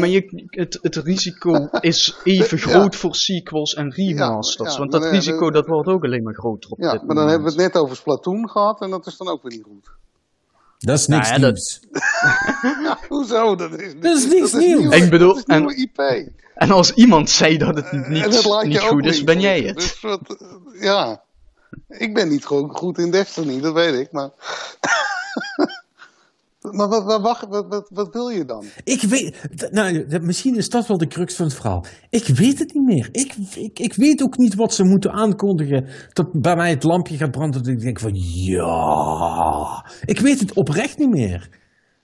maar 0.00 0.08
je, 0.08 0.46
het, 0.50 0.78
het 0.82 0.96
risico 0.96 1.68
is 1.80 2.16
even 2.24 2.58
Ja. 2.58 2.62
groot 2.64 2.96
voor 2.96 3.14
sequels 3.14 3.74
en 3.74 3.90
remasters. 3.90 4.72
ja, 4.72 4.78
want 4.78 4.92
dat 4.92 5.00
nee, 5.00 5.10
risico 5.10 5.38
dat- 5.40 5.52
dat 5.52 5.66
wordt 5.66 5.88
ook 5.88 6.04
alleen 6.04 6.22
maar 6.22 6.34
groter 6.34 6.70
op 6.70 6.80
Ja, 6.80 6.92
dit 6.92 7.02
maar 7.06 7.16
dan 7.16 7.28
hebben 7.28 7.54
we 7.54 7.62
het 7.62 7.72
net 7.72 7.82
over 7.82 7.96
Splatoon 7.96 8.50
gehad 8.50 8.80
en 8.80 8.90
dat 8.90 9.06
is 9.06 9.16
dan 9.16 9.28
ook 9.28 9.42
weer 9.42 9.52
niet 9.52 9.62
goed. 9.64 9.90
Dat 10.78 10.98
is 10.98 11.06
Nou 11.06 11.20
niks 11.20 11.40
dat- 11.40 11.40
nieuws. 11.40 11.80
Ja, 12.82 12.98
hoezo? 13.08 13.54
Dat 13.56 13.80
is, 13.80 13.94
Dat 14.00 14.16
is 14.16 14.22
niks 14.26 14.52
nieuws. 14.52 14.54
nieuwe- 14.78 14.96
Ik 14.96 15.10
bedoel, 15.10 15.34
dat 15.34 15.48
is 15.48 15.54
en- 15.54 15.78
IP. 15.78 15.98
En 16.54 16.70
als 16.70 16.92
iemand 16.92 17.30
zei 17.30 17.56
dat 17.58 17.74
het 17.76 17.92
niet, 18.08 18.42
dat 18.44 18.64
niet 18.64 18.78
goed 18.80 19.06
is, 19.06 19.24
ben 19.24 19.40
jij 19.40 19.60
het. 19.60 19.74
Dus 19.76 20.00
wat, 20.00 20.20
ja, 20.80 21.22
ik 21.88 22.14
ben 22.14 22.28
niet 22.28 22.44
goed, 22.44 22.78
goed 22.78 22.98
in 22.98 23.10
Destiny, 23.10 23.60
dat 23.60 23.74
weet 23.74 23.94
ik, 23.94 24.12
maar... 24.12 24.30
maar 26.76 26.88
wat, 26.88 27.04
wat, 27.04 27.20
wacht, 27.20 27.46
wat, 27.48 27.88
wat, 27.90 28.12
wil 28.12 28.28
je 28.28 28.44
dan? 28.44 28.64
Ik 28.84 29.02
weet, 29.02 29.36
nou, 29.70 30.06
misschien 30.20 30.56
is 30.56 30.68
dat 30.68 30.86
wel 30.86 30.98
de 30.98 31.06
crux 31.06 31.34
van 31.34 31.46
het 31.46 31.54
verhaal. 31.54 31.84
Ik 32.10 32.26
weet 32.26 32.58
het 32.58 32.74
niet 32.74 32.84
meer. 32.84 33.08
Ik, 33.12 33.34
ik, 33.54 33.78
ik 33.78 33.94
weet 33.94 34.22
ook 34.22 34.36
niet 34.36 34.54
wat 34.54 34.74
ze 34.74 34.84
moeten 34.84 35.12
aankondigen. 35.12 35.88
Dat 36.12 36.32
bij 36.32 36.56
mij 36.56 36.70
het 36.70 36.82
lampje 36.82 37.16
gaat 37.16 37.30
branden. 37.30 37.62
Dat 37.62 37.72
ik 37.72 37.80
denk 37.80 38.00
van 38.00 38.14
ja. 38.14 39.86
Ik 40.04 40.20
weet 40.20 40.40
het 40.40 40.54
oprecht 40.54 40.98
niet 40.98 41.10
meer. 41.10 41.48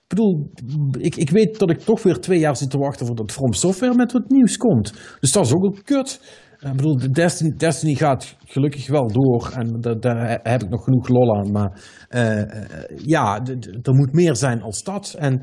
Ik 0.09 0.15
bedoel, 0.15 0.51
ik, 0.99 1.15
ik 1.15 1.29
weet 1.29 1.59
dat 1.59 1.69
ik 1.69 1.79
toch 1.79 2.03
weer 2.03 2.19
twee 2.19 2.39
jaar 2.39 2.55
zit 2.55 2.69
te 2.69 2.77
wachten 2.77 3.05
voordat 3.05 3.31
From 3.31 3.53
Software 3.53 3.95
met 3.95 4.11
wat 4.11 4.29
nieuws 4.29 4.57
komt. 4.57 4.93
Dus 5.19 5.31
dat 5.31 5.45
is 5.45 5.53
ook 5.53 5.61
wel 5.61 5.75
kut. 5.83 6.19
Ik 6.59 6.75
bedoel, 6.75 6.97
de 6.97 7.09
Destiny, 7.57 7.95
gaat 7.95 8.35
gelukkig 8.45 8.87
wel 8.87 9.07
door 9.07 9.51
en 9.55 9.81
da- 9.81 9.93
daar 9.95 10.39
heb 10.43 10.63
ik 10.63 10.69
nog 10.69 10.83
genoeg 10.83 11.07
lol 11.07 11.37
aan. 11.37 11.51
Maar 11.51 11.81
eh, 12.09 12.41
eh, 12.41 12.47
ja, 12.95 13.41
er 13.81 13.93
moet 13.95 14.13
meer 14.13 14.35
zijn 14.35 14.61
als 14.61 14.83
dat. 14.83 15.15
En 15.19 15.41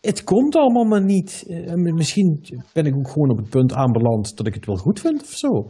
het 0.00 0.24
komt 0.24 0.56
allemaal 0.56 0.84
maar 0.84 1.04
niet. 1.04 1.44
Eh, 1.48 1.74
misschien 1.74 2.44
ben 2.72 2.86
ik 2.86 2.96
ook 2.96 3.10
gewoon 3.10 3.30
op 3.30 3.36
het 3.36 3.48
punt 3.48 3.72
aanbeland 3.72 4.36
dat 4.36 4.46
ik 4.46 4.54
het 4.54 4.66
wel 4.66 4.76
goed 4.76 5.00
vind 5.00 5.22
of 5.22 5.30
zo. 5.30 5.66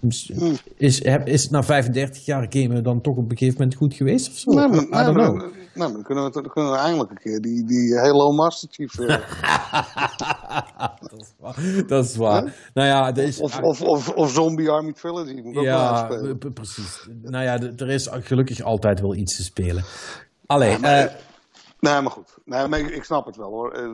Mis- 0.00 0.32
Is, 0.76 1.00
is 1.24 1.42
het 1.42 1.50
na 1.50 1.62
35 1.62 2.24
jaar 2.24 2.46
gamen 2.48 2.82
dan 2.82 3.00
toch 3.00 3.16
op 3.16 3.30
een 3.30 3.36
gegeven 3.36 3.58
moment 3.60 3.76
goed 3.78 3.94
geweest 3.94 4.28
of 4.28 4.36
zo? 4.36 4.52
Maar, 4.52 4.70
nou, 4.70 4.88
dan, 5.74 6.02
kunnen 6.02 6.24
we, 6.24 6.30
dan 6.30 6.52
kunnen 6.52 6.72
we 6.72 6.78
eindelijk 6.78 7.10
een 7.10 7.16
keer 7.16 7.40
die, 7.40 7.64
die 7.64 7.98
Halo 7.98 8.32
Master 8.32 8.68
Chief... 8.70 8.98
eh, 8.98 9.06
dat, 11.10 11.20
is 11.20 11.32
waar. 11.38 11.84
dat 11.86 12.04
is 12.04 12.16
waar. 12.16 12.70
Nou 12.74 12.88
ja, 12.88 13.08
er 13.14 13.24
is, 13.24 13.40
of, 13.40 13.60
of, 13.60 13.82
of, 13.82 14.08
of 14.08 14.30
Zombie 14.30 14.70
Army 14.70 14.92
Trilogy, 14.92 15.32
moet 15.34 15.52
ik 15.52 15.58
ook 15.58 15.64
wel 15.64 15.64
ja, 15.64 16.08
precies. 16.54 17.08
Nou 17.22 17.44
ja, 17.44 17.60
er 17.76 17.90
is 17.90 18.08
gelukkig 18.10 18.60
altijd 18.60 19.00
wel 19.00 19.14
iets 19.14 19.36
te 19.36 19.42
spelen. 19.42 19.84
Allee, 20.46 20.76
eh, 20.76 21.04
Nee, 21.80 22.00
maar 22.02 22.10
goed. 22.10 22.37
Nee, 22.48 22.68
maar 22.68 22.78
ik, 22.78 22.88
ik 22.90 23.04
snap 23.04 23.26
het 23.26 23.36
wel 23.36 23.48
hoor. 23.50 23.72
Eh, 23.72 23.82
eh, 23.84 23.92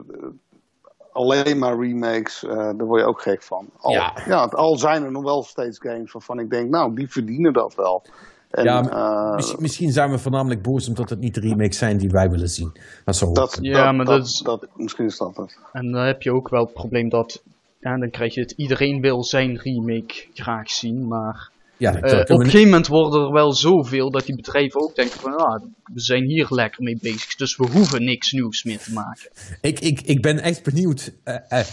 alleen 1.12 1.58
maar 1.58 1.78
remakes, 1.80 2.44
eh, 2.44 2.54
daar 2.56 2.84
word 2.84 3.00
je 3.00 3.06
ook 3.06 3.22
gek 3.22 3.42
van. 3.42 3.66
Al, 3.80 3.92
Ja. 3.92 4.12
ja. 4.26 4.44
al 4.44 4.76
zijn 4.76 5.04
er 5.04 5.10
nog 5.10 5.22
wel 5.22 5.42
steeds 5.42 5.78
games 5.78 6.12
waarvan 6.12 6.38
ik 6.38 6.50
denk, 6.50 6.70
nou, 6.70 6.94
die 6.94 7.10
verdienen 7.10 7.52
dat 7.52 7.74
wel. 7.74 8.02
En, 8.50 8.64
ja, 8.64 8.88
eh, 8.90 9.34
misschien, 9.34 9.62
misschien 9.62 9.92
zijn 9.92 10.10
we 10.10 10.18
voornamelijk 10.18 10.62
boos 10.62 10.88
omdat 10.88 11.10
het 11.10 11.18
niet 11.20 11.34
de 11.34 11.40
remakes 11.40 11.78
zijn 11.78 11.96
die 11.96 12.10
wij 12.10 12.30
willen 12.30 12.48
zien. 12.48 12.72
Dat 13.04 13.16
zou 13.16 13.30
ook 13.30 13.36
dat. 13.36 13.58
Ja, 13.60 13.84
dat, 13.84 13.94
maar 13.94 14.04
dat, 14.04 14.16
dat 14.18 14.26
is- 14.26 14.38
dat- 14.44 14.66
misschien 14.76 15.04
is 15.06 15.16
dat 15.18 15.36
het. 15.36 15.58
En 15.72 15.92
dan 15.92 16.02
heb 16.02 16.22
je 16.22 16.32
ook 16.32 16.48
wel 16.48 16.64
het 16.64 16.72
probleem 16.72 17.08
dat, 17.08 17.42
ja, 17.80 17.98
dan 17.98 18.10
krijg 18.10 18.34
je 18.34 18.40
het, 18.40 18.50
iedereen 18.50 19.00
wil 19.00 19.24
zijn 19.24 19.56
remake 19.56 20.14
graag 20.34 20.70
zien, 20.70 21.08
maar 21.08 21.50
Ja, 21.76 21.94
Eh, 21.94 22.20
op 22.20 22.30
een 22.30 22.44
gegeven 22.44 22.64
moment 22.70 22.86
worden 22.86 23.20
er 23.22 23.32
wel 23.32 23.52
zoveel 23.52 24.10
dat 24.10 24.24
die 24.26 24.36
bedrijven 24.36 24.80
ook 24.80 24.94
denken 24.94 25.20
van, 25.20 25.36
ah, 25.36 25.62
we 25.84 26.00
zijn 26.00 26.24
hier 26.24 26.46
lekker 26.48 26.82
mee 26.82 26.98
bezig, 27.00 27.34
dus 27.34 27.56
we 27.56 27.66
hoeven 27.70 28.04
niks 28.04 28.32
nieuws 28.32 28.62
meer 28.62 28.78
te 28.78 28.92
maken. 28.92 29.30
ik, 29.60 29.80
ik, 29.80 30.00
ik 30.00 30.22
ben 30.22 30.38
echt 30.40 30.62
benieuwd. 30.62 31.12
eh, 31.24 31.36
eh, 31.48 31.66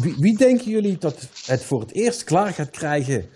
wie, 0.00 0.14
wie 0.18 0.36
denken 0.36 0.70
jullie 0.70 0.98
dat 0.98 1.28
het 1.46 1.64
voor 1.64 1.80
het 1.80 1.92
eerst 1.92 2.24
klaar 2.24 2.52
gaat 2.52 2.70
krijgen 2.70 3.28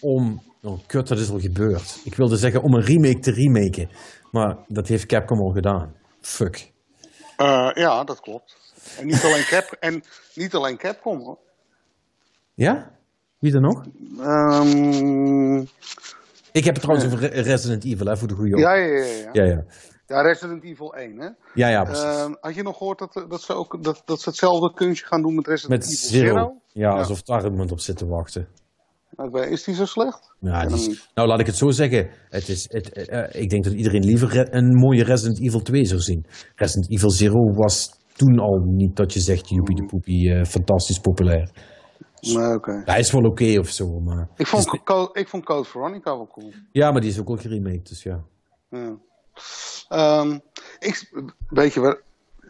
om... 0.00 0.42
Oh, 0.62 0.78
kut, 0.86 1.08
dat 1.08 1.18
is 1.18 1.30
al 1.30 1.40
gebeurd. 1.40 2.00
Ik 2.04 2.14
wilde 2.14 2.36
zeggen 2.36 2.62
om 2.62 2.74
een 2.74 2.84
remake 2.84 3.18
te 3.18 3.30
remaken. 3.30 3.88
Maar 4.30 4.56
dat 4.68 4.88
heeft 4.88 5.06
Capcom 5.06 5.40
al 5.40 5.50
gedaan. 5.52 5.94
Fuck. 6.20 6.70
Eh, 7.36 7.70
ja, 7.74 8.04
dat 8.04 8.20
klopt. 8.20 8.56
En 8.98 9.06
niet 9.06 9.22
alleen, 9.24 9.44
Cap, 9.44 9.76
en 9.80 10.02
niet 10.34 10.54
alleen 10.54 10.76
Capcom 10.76 11.18
hoor. 11.18 11.38
Ja? 12.54 12.90
Wie 13.42 13.52
dan 13.52 13.62
nog? 13.62 13.84
Ehm, 14.20 15.58
Ik 16.52 16.64
heb 16.64 16.74
het 16.74 16.82
trouwens 16.82 17.06
over 17.12 17.18
Re- 17.28 17.40
Resident 17.40 17.84
Evil, 17.84 18.06
hè, 18.06 18.16
voor 18.16 18.28
de 18.28 18.34
goede 18.34 18.56
ja, 18.58 18.74
ja, 18.74 18.86
ja, 18.86 19.04
ja. 19.04 19.28
ja, 19.32 19.44
ja. 19.44 19.64
Ja, 20.06 20.20
Resident 20.22 20.64
Evil 20.64 20.94
1, 20.94 21.20
hè? 21.20 21.28
Ja, 21.54 21.68
ja, 21.68 21.82
precies. 21.84 22.02
Ehm, 22.04 22.32
had 22.40 22.54
je 22.54 22.62
nog 22.62 22.76
gehoord 22.76 22.98
dat, 22.98 23.24
dat, 23.28 23.42
ze 23.42 23.52
ook, 23.54 23.82
dat, 23.84 24.02
dat 24.04 24.20
ze 24.20 24.28
hetzelfde 24.28 24.72
kunstje 24.74 25.06
gaan 25.06 25.22
doen 25.22 25.34
met 25.34 25.46
Resident 25.46 25.80
Met 25.80 25.92
Evil 25.92 26.08
Zero. 26.08 26.26
Zero? 26.34 26.60
Ja, 26.72 26.90
alsof 26.90 27.22
daar 27.22 27.44
iemand 27.44 27.72
op 27.72 27.80
zit 27.80 27.96
te 27.96 28.06
wachten. 28.06 28.48
Oké, 29.16 29.40
is 29.46 29.64
die 29.64 29.74
zo 29.74 29.84
slecht? 29.84 30.34
Ja, 30.40 30.50
ken 30.60 30.68
die 30.68 30.76
hem 30.76 30.78
is- 30.78 30.86
niet. 30.86 31.08
nou, 31.14 31.28
laat 31.28 31.40
ik 31.40 31.46
het 31.46 31.56
zo 31.56 31.70
zeggen. 31.70 32.10
Het 32.28 32.48
is, 32.48 32.66
het, 32.70 32.92
eh, 32.92 33.22
eh, 33.22 33.42
ik 33.42 33.50
denk 33.50 33.64
dat 33.64 33.72
iedereen 33.72 34.04
liever 34.04 34.54
een 34.54 34.74
mooie 34.74 35.04
Resident 35.04 35.40
Evil 35.40 35.60
2 35.62 35.84
zou 35.84 36.00
zien. 36.00 36.24
Resident 36.54 36.90
Evil 36.90 37.10
Zero 37.10 37.52
was 37.54 38.00
toen 38.16 38.38
al 38.38 38.58
niet 38.64 38.96
dat 38.96 39.12
je 39.12 39.20
zegt, 39.20 39.48
joepie 39.48 39.76
de 39.76 39.84
poepie, 39.86 40.32
eh, 40.34 40.44
fantastisch 40.44 40.98
populair. 40.98 41.50
Hij 42.84 42.98
is 42.98 43.10
wel 43.12 43.24
oké 43.24 43.58
of 43.58 43.68
zo, 43.68 44.00
maar... 44.00 44.28
Ik 44.36 44.46
vond, 44.46 44.70
Dus- 44.70 44.80
Co- 44.84 45.10
ik 45.12 45.28
vond 45.28 45.44
Code 45.44 45.68
Veronica 45.68 46.16
wel 46.16 46.26
cool. 46.26 46.52
ja, 46.72 46.90
maar 46.92 47.00
die 47.00 47.10
is 47.10 47.20
ook 47.20 47.28
al 47.28 47.36
geremaked, 47.36 47.88
dus 47.88 48.02
ja. 48.02 48.24
Ja. 48.68 48.96
Ehm, 49.88 50.38
ik, 50.78 51.12
weet 51.48 51.74
je 51.74 51.80
wat? 51.80 51.98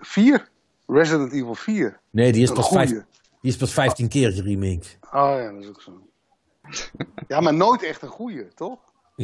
4? 0.01 0.51
Resident 0.87 1.33
Evil 1.33 1.55
4. 1.55 2.01
Nee, 2.11 2.33
die 2.33 2.43
is, 2.43 2.53
pas, 2.53 2.69
vijf, 2.69 2.89
die 2.91 3.03
is 3.41 3.57
pas 3.57 3.73
15 3.73 4.09
keer 4.09 4.31
geremaked. 4.33 4.99
Oh 5.05 5.11
ja, 5.37 5.53
dat 5.53 5.63
is 5.63 5.69
ook 5.69 5.81
zo. 5.83 5.93
ja, 7.29 7.41
maar 7.41 7.55
nooit 7.55 7.83
echt 7.83 8.03
een 8.03 8.09
goeie, 8.09 8.49
toch? 8.55 8.79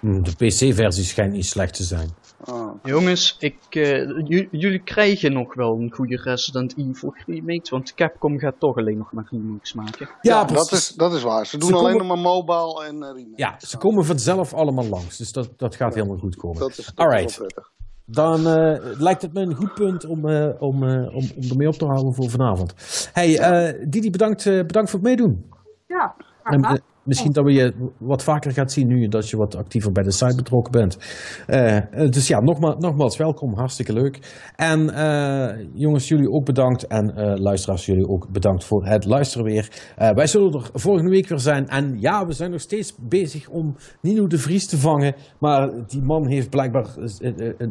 De 0.00 0.32
PC-versie 0.36 1.04
schijnt 1.04 1.32
niet 1.32 1.46
slecht 1.46 1.74
te 1.74 1.82
zijn. 1.84 2.10
Oh. 2.44 2.74
Jongens, 2.84 3.36
ik, 3.38 3.56
eh, 3.70 4.06
ju- 4.28 4.48
jullie 4.50 4.82
krijgen 4.82 5.32
nog 5.32 5.54
wel 5.54 5.76
een 5.80 5.92
goede 5.92 6.16
Resident 6.16 6.74
Evil 6.78 7.14
remake, 7.26 7.70
want 7.70 7.94
Capcom 7.94 8.38
gaat 8.38 8.54
toch 8.58 8.76
alleen 8.76 8.98
nog 8.98 9.12
maar 9.12 9.26
remakes 9.30 9.72
maken. 9.72 10.08
Ja, 10.22 10.44
precies. 10.44 10.68
dat 10.68 10.78
is, 10.78 10.88
dat 10.88 11.12
is 11.14 11.22
waar. 11.22 11.46
Ze 11.46 11.58
doen 11.58 11.68
Ze 11.68 11.74
alleen 11.74 11.92
komen- 11.98 12.06
nog 12.06 12.16
maar 12.16 12.32
mobile 12.34 12.84
en 12.84 12.94
uh, 12.96 13.00
remake. 13.06 13.32
Ja, 13.36 13.54
ze 13.58 13.78
komen 13.78 14.04
vanzelf 14.04 14.54
allemaal 14.54 14.86
langs, 14.88 15.16
dus 15.16 15.32
dat, 15.32 15.50
dat 15.56 15.76
gaat 15.76 15.94
helemaal 15.94 16.18
goed 16.18 16.36
komen. 16.36 16.58
Dat 16.60 16.70
is, 16.70 16.76
dat 16.76 16.86
is 16.86 16.94
Alright. 17.04 17.36
wel 17.38 17.46
prettig. 17.46 17.72
Dan 18.04 18.46
eh, 18.46 18.78
lijkt 18.98 19.22
het 19.22 19.32
me 19.32 19.40
een 19.40 19.54
goed 19.54 19.74
punt 19.74 20.06
om, 20.06 20.28
eh, 20.28 20.48
om, 20.62 20.82
eh, 20.88 21.14
om, 21.14 21.24
om 21.36 21.50
ermee 21.50 21.68
op 21.68 21.74
te 21.74 21.84
houden 21.86 22.14
voor 22.14 22.30
vanavond. 22.30 22.74
Hey, 23.12 23.38
eh, 23.38 23.86
Didi, 23.88 24.10
bedankt, 24.10 24.46
eh, 24.46 24.52
bedankt 24.66 24.90
voor 24.90 24.98
het 24.98 25.08
meedoen. 25.08 25.50
Ja, 25.86 26.14
En, 26.44 26.82
misschien 27.10 27.32
dat 27.32 27.44
we 27.44 27.52
je 27.52 27.90
wat 27.98 28.22
vaker 28.22 28.52
gaat 28.52 28.72
zien 28.72 28.86
nu 28.86 29.08
dat 29.08 29.28
je 29.28 29.36
wat 29.36 29.56
actiever 29.56 29.92
bij 29.92 30.02
de 30.02 30.12
site 30.12 30.36
betrokken 30.36 30.72
bent. 30.72 30.98
Eh, 31.46 31.76
eh, 31.76 32.10
dus 32.10 32.26
ja, 32.26 32.40
nogmaals, 32.40 32.76
nogmaals 32.78 33.16
welkom, 33.16 33.54
hartstikke 33.54 33.92
leuk. 33.92 34.18
En 34.56 34.90
eh, 34.94 35.66
jongens, 35.72 36.08
jullie 36.08 36.30
ook 36.30 36.44
bedankt. 36.44 36.86
En 36.86 37.16
eh, 37.16 37.40
luisteraars, 37.40 37.86
jullie 37.86 38.08
ook 38.08 38.28
bedankt 38.32 38.64
voor 38.64 38.86
het 38.86 39.04
luisteren 39.04 39.46
weer. 39.46 39.68
Wij 39.96 40.26
zullen 40.26 40.52
er 40.52 40.70
volgende 40.72 41.10
week 41.10 41.28
weer 41.28 41.38
zijn. 41.38 41.68
En 41.68 41.96
ja, 41.98 42.26
we 42.26 42.32
zijn 42.32 42.50
nog 42.50 42.60
steeds 42.60 42.94
bezig 43.08 43.48
om 43.48 43.76
Nino 44.00 44.26
de 44.26 44.38
Vries 44.38 44.66
te 44.66 44.78
vangen. 44.78 45.14
Maar 45.38 45.70
die 45.86 46.02
man 46.02 46.28
heeft 46.28 46.50
blijkbaar 46.50 46.86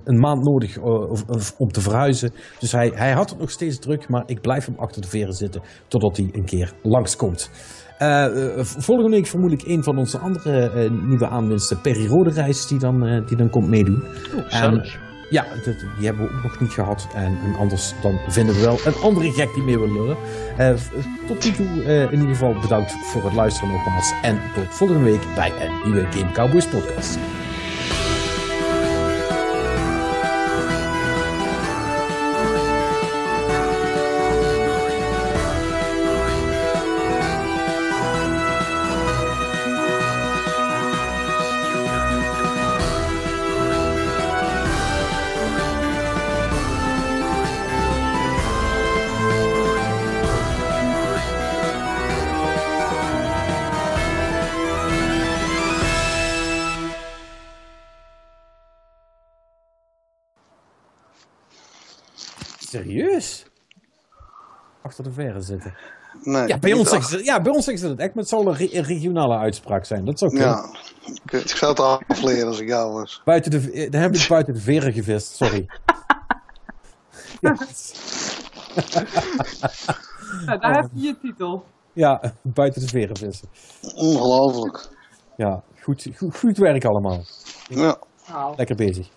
een, 0.03 0.19
maand 0.19 0.43
nodig 0.43 0.77
om 1.57 1.67
te 1.71 1.81
verhuizen. 1.81 2.31
Dus 2.59 2.71
hij, 2.71 2.91
hij 2.93 3.11
had 3.11 3.29
het 3.29 3.39
nog 3.39 3.51
steeds 3.51 3.79
druk, 3.79 4.09
maar 4.09 4.23
ik 4.25 4.41
blijf 4.41 4.65
hem 4.65 4.75
achter 4.77 5.01
de 5.01 5.07
veren 5.07 5.33
zitten 5.33 5.61
totdat 5.87 6.17
hij 6.17 6.29
een 6.31 6.45
keer 6.45 6.73
langskomt. 6.81 7.51
Eh, 7.99 8.25
eh, 8.25 8.65
volgende 8.65 9.09
week 9.09 9.27
vermoed 9.27 9.51
ik 9.51 9.61
een 9.65 9.83
van 9.83 9.97
onze 9.97 10.17
andere 10.17 10.69
eh, 10.69 10.91
nieuwe 10.91 11.27
aanwinsten, 11.27 11.81
Perry 11.81 12.07
Roderijs, 12.07 12.67
die 12.67 12.79
dan, 12.79 13.23
die 13.25 13.37
dan 13.37 13.49
komt 13.49 13.67
meedoen. 13.67 14.03
Gezellig. 14.47 14.99
Ja, 15.29 15.45
dat, 15.65 15.75
die 15.97 16.05
hebben 16.05 16.25
we 16.25 16.33
ook 16.33 16.43
nog 16.43 16.59
niet 16.59 16.71
gehad. 16.71 17.07
En, 17.13 17.37
en 17.45 17.55
anders 17.59 17.93
dan 18.01 18.19
vinden 18.27 18.55
we 18.55 18.61
wel 18.61 18.77
een 18.85 19.01
andere 19.01 19.31
gek 19.31 19.53
die 19.53 19.63
mee 19.63 19.77
wil 19.77 19.91
lullen. 19.91 20.17
Tot 21.27 21.45
nu 21.45 21.51
toe 21.51 21.83
in 21.83 22.19
ieder 22.19 22.27
geval 22.27 22.59
bedankt 22.61 22.91
voor 22.91 23.23
het 23.23 23.33
luisteren 23.33 23.71
nogmaals. 23.71 24.13
En 24.21 24.39
tot 24.55 24.65
volgende 24.67 25.03
week 25.03 25.21
bij 25.35 25.51
een 25.59 25.91
nieuwe 25.91 26.07
Game 26.11 26.31
Cowboys 26.31 26.67
podcast. 26.67 27.17
Serieus? 62.99 63.45
Achter 64.81 65.03
de 65.03 65.11
verre 65.11 65.41
zitten. 65.41 65.73
Nee, 66.23 66.47
Ja, 66.47 66.57
bij 66.59 66.73
ons, 66.73 66.89
zeggen 66.89 67.09
ze, 67.09 67.23
ja, 67.23 67.41
bij 67.41 67.51
ons 67.51 67.65
zeggen 67.65 67.83
ze 67.83 67.89
het 67.89 67.99
echt, 67.99 68.13
maar 68.13 68.23
het 68.23 68.31
zal 68.31 68.47
een, 68.47 68.53
re- 68.55 68.69
een 68.71 68.83
regionale 68.83 69.37
uitspraak 69.37 69.85
zijn. 69.85 70.05
Dat 70.05 70.19
zou 70.19 70.31
kunnen. 70.31 70.47
Ja, 70.49 70.69
ik, 71.25 71.31
ik 71.31 71.47
zou 71.55 71.71
het 71.71 71.79
afleren 72.07 72.47
als 72.47 72.59
ik 72.59 72.67
jou 72.67 72.93
was. 72.93 73.21
Buiten 73.25 73.51
de, 73.51 73.87
dan 73.89 74.01
heb 74.01 74.15
ik 74.15 74.25
buiten 74.27 74.53
de 74.53 74.59
veren 74.59 74.93
gevist, 74.93 75.35
sorry. 75.35 75.65
ja, 77.41 77.57
Nou, 80.45 80.59
daar 80.59 80.75
heb 80.75 80.89
je 80.93 81.01
je 81.07 81.17
titel. 81.21 81.65
ja, 81.93 82.33
buiten 82.41 82.81
de 82.81 82.87
veren 82.87 83.17
vissen. 83.17 83.47
Ongelooflijk. 83.95 84.89
Ja, 85.37 85.63
goed, 85.81 86.07
goed, 86.17 86.37
goed 86.37 86.57
werk 86.57 86.85
allemaal. 86.85 87.21
Ja. 87.67 87.97
Lekker 88.55 88.75
bezig. 88.75 89.09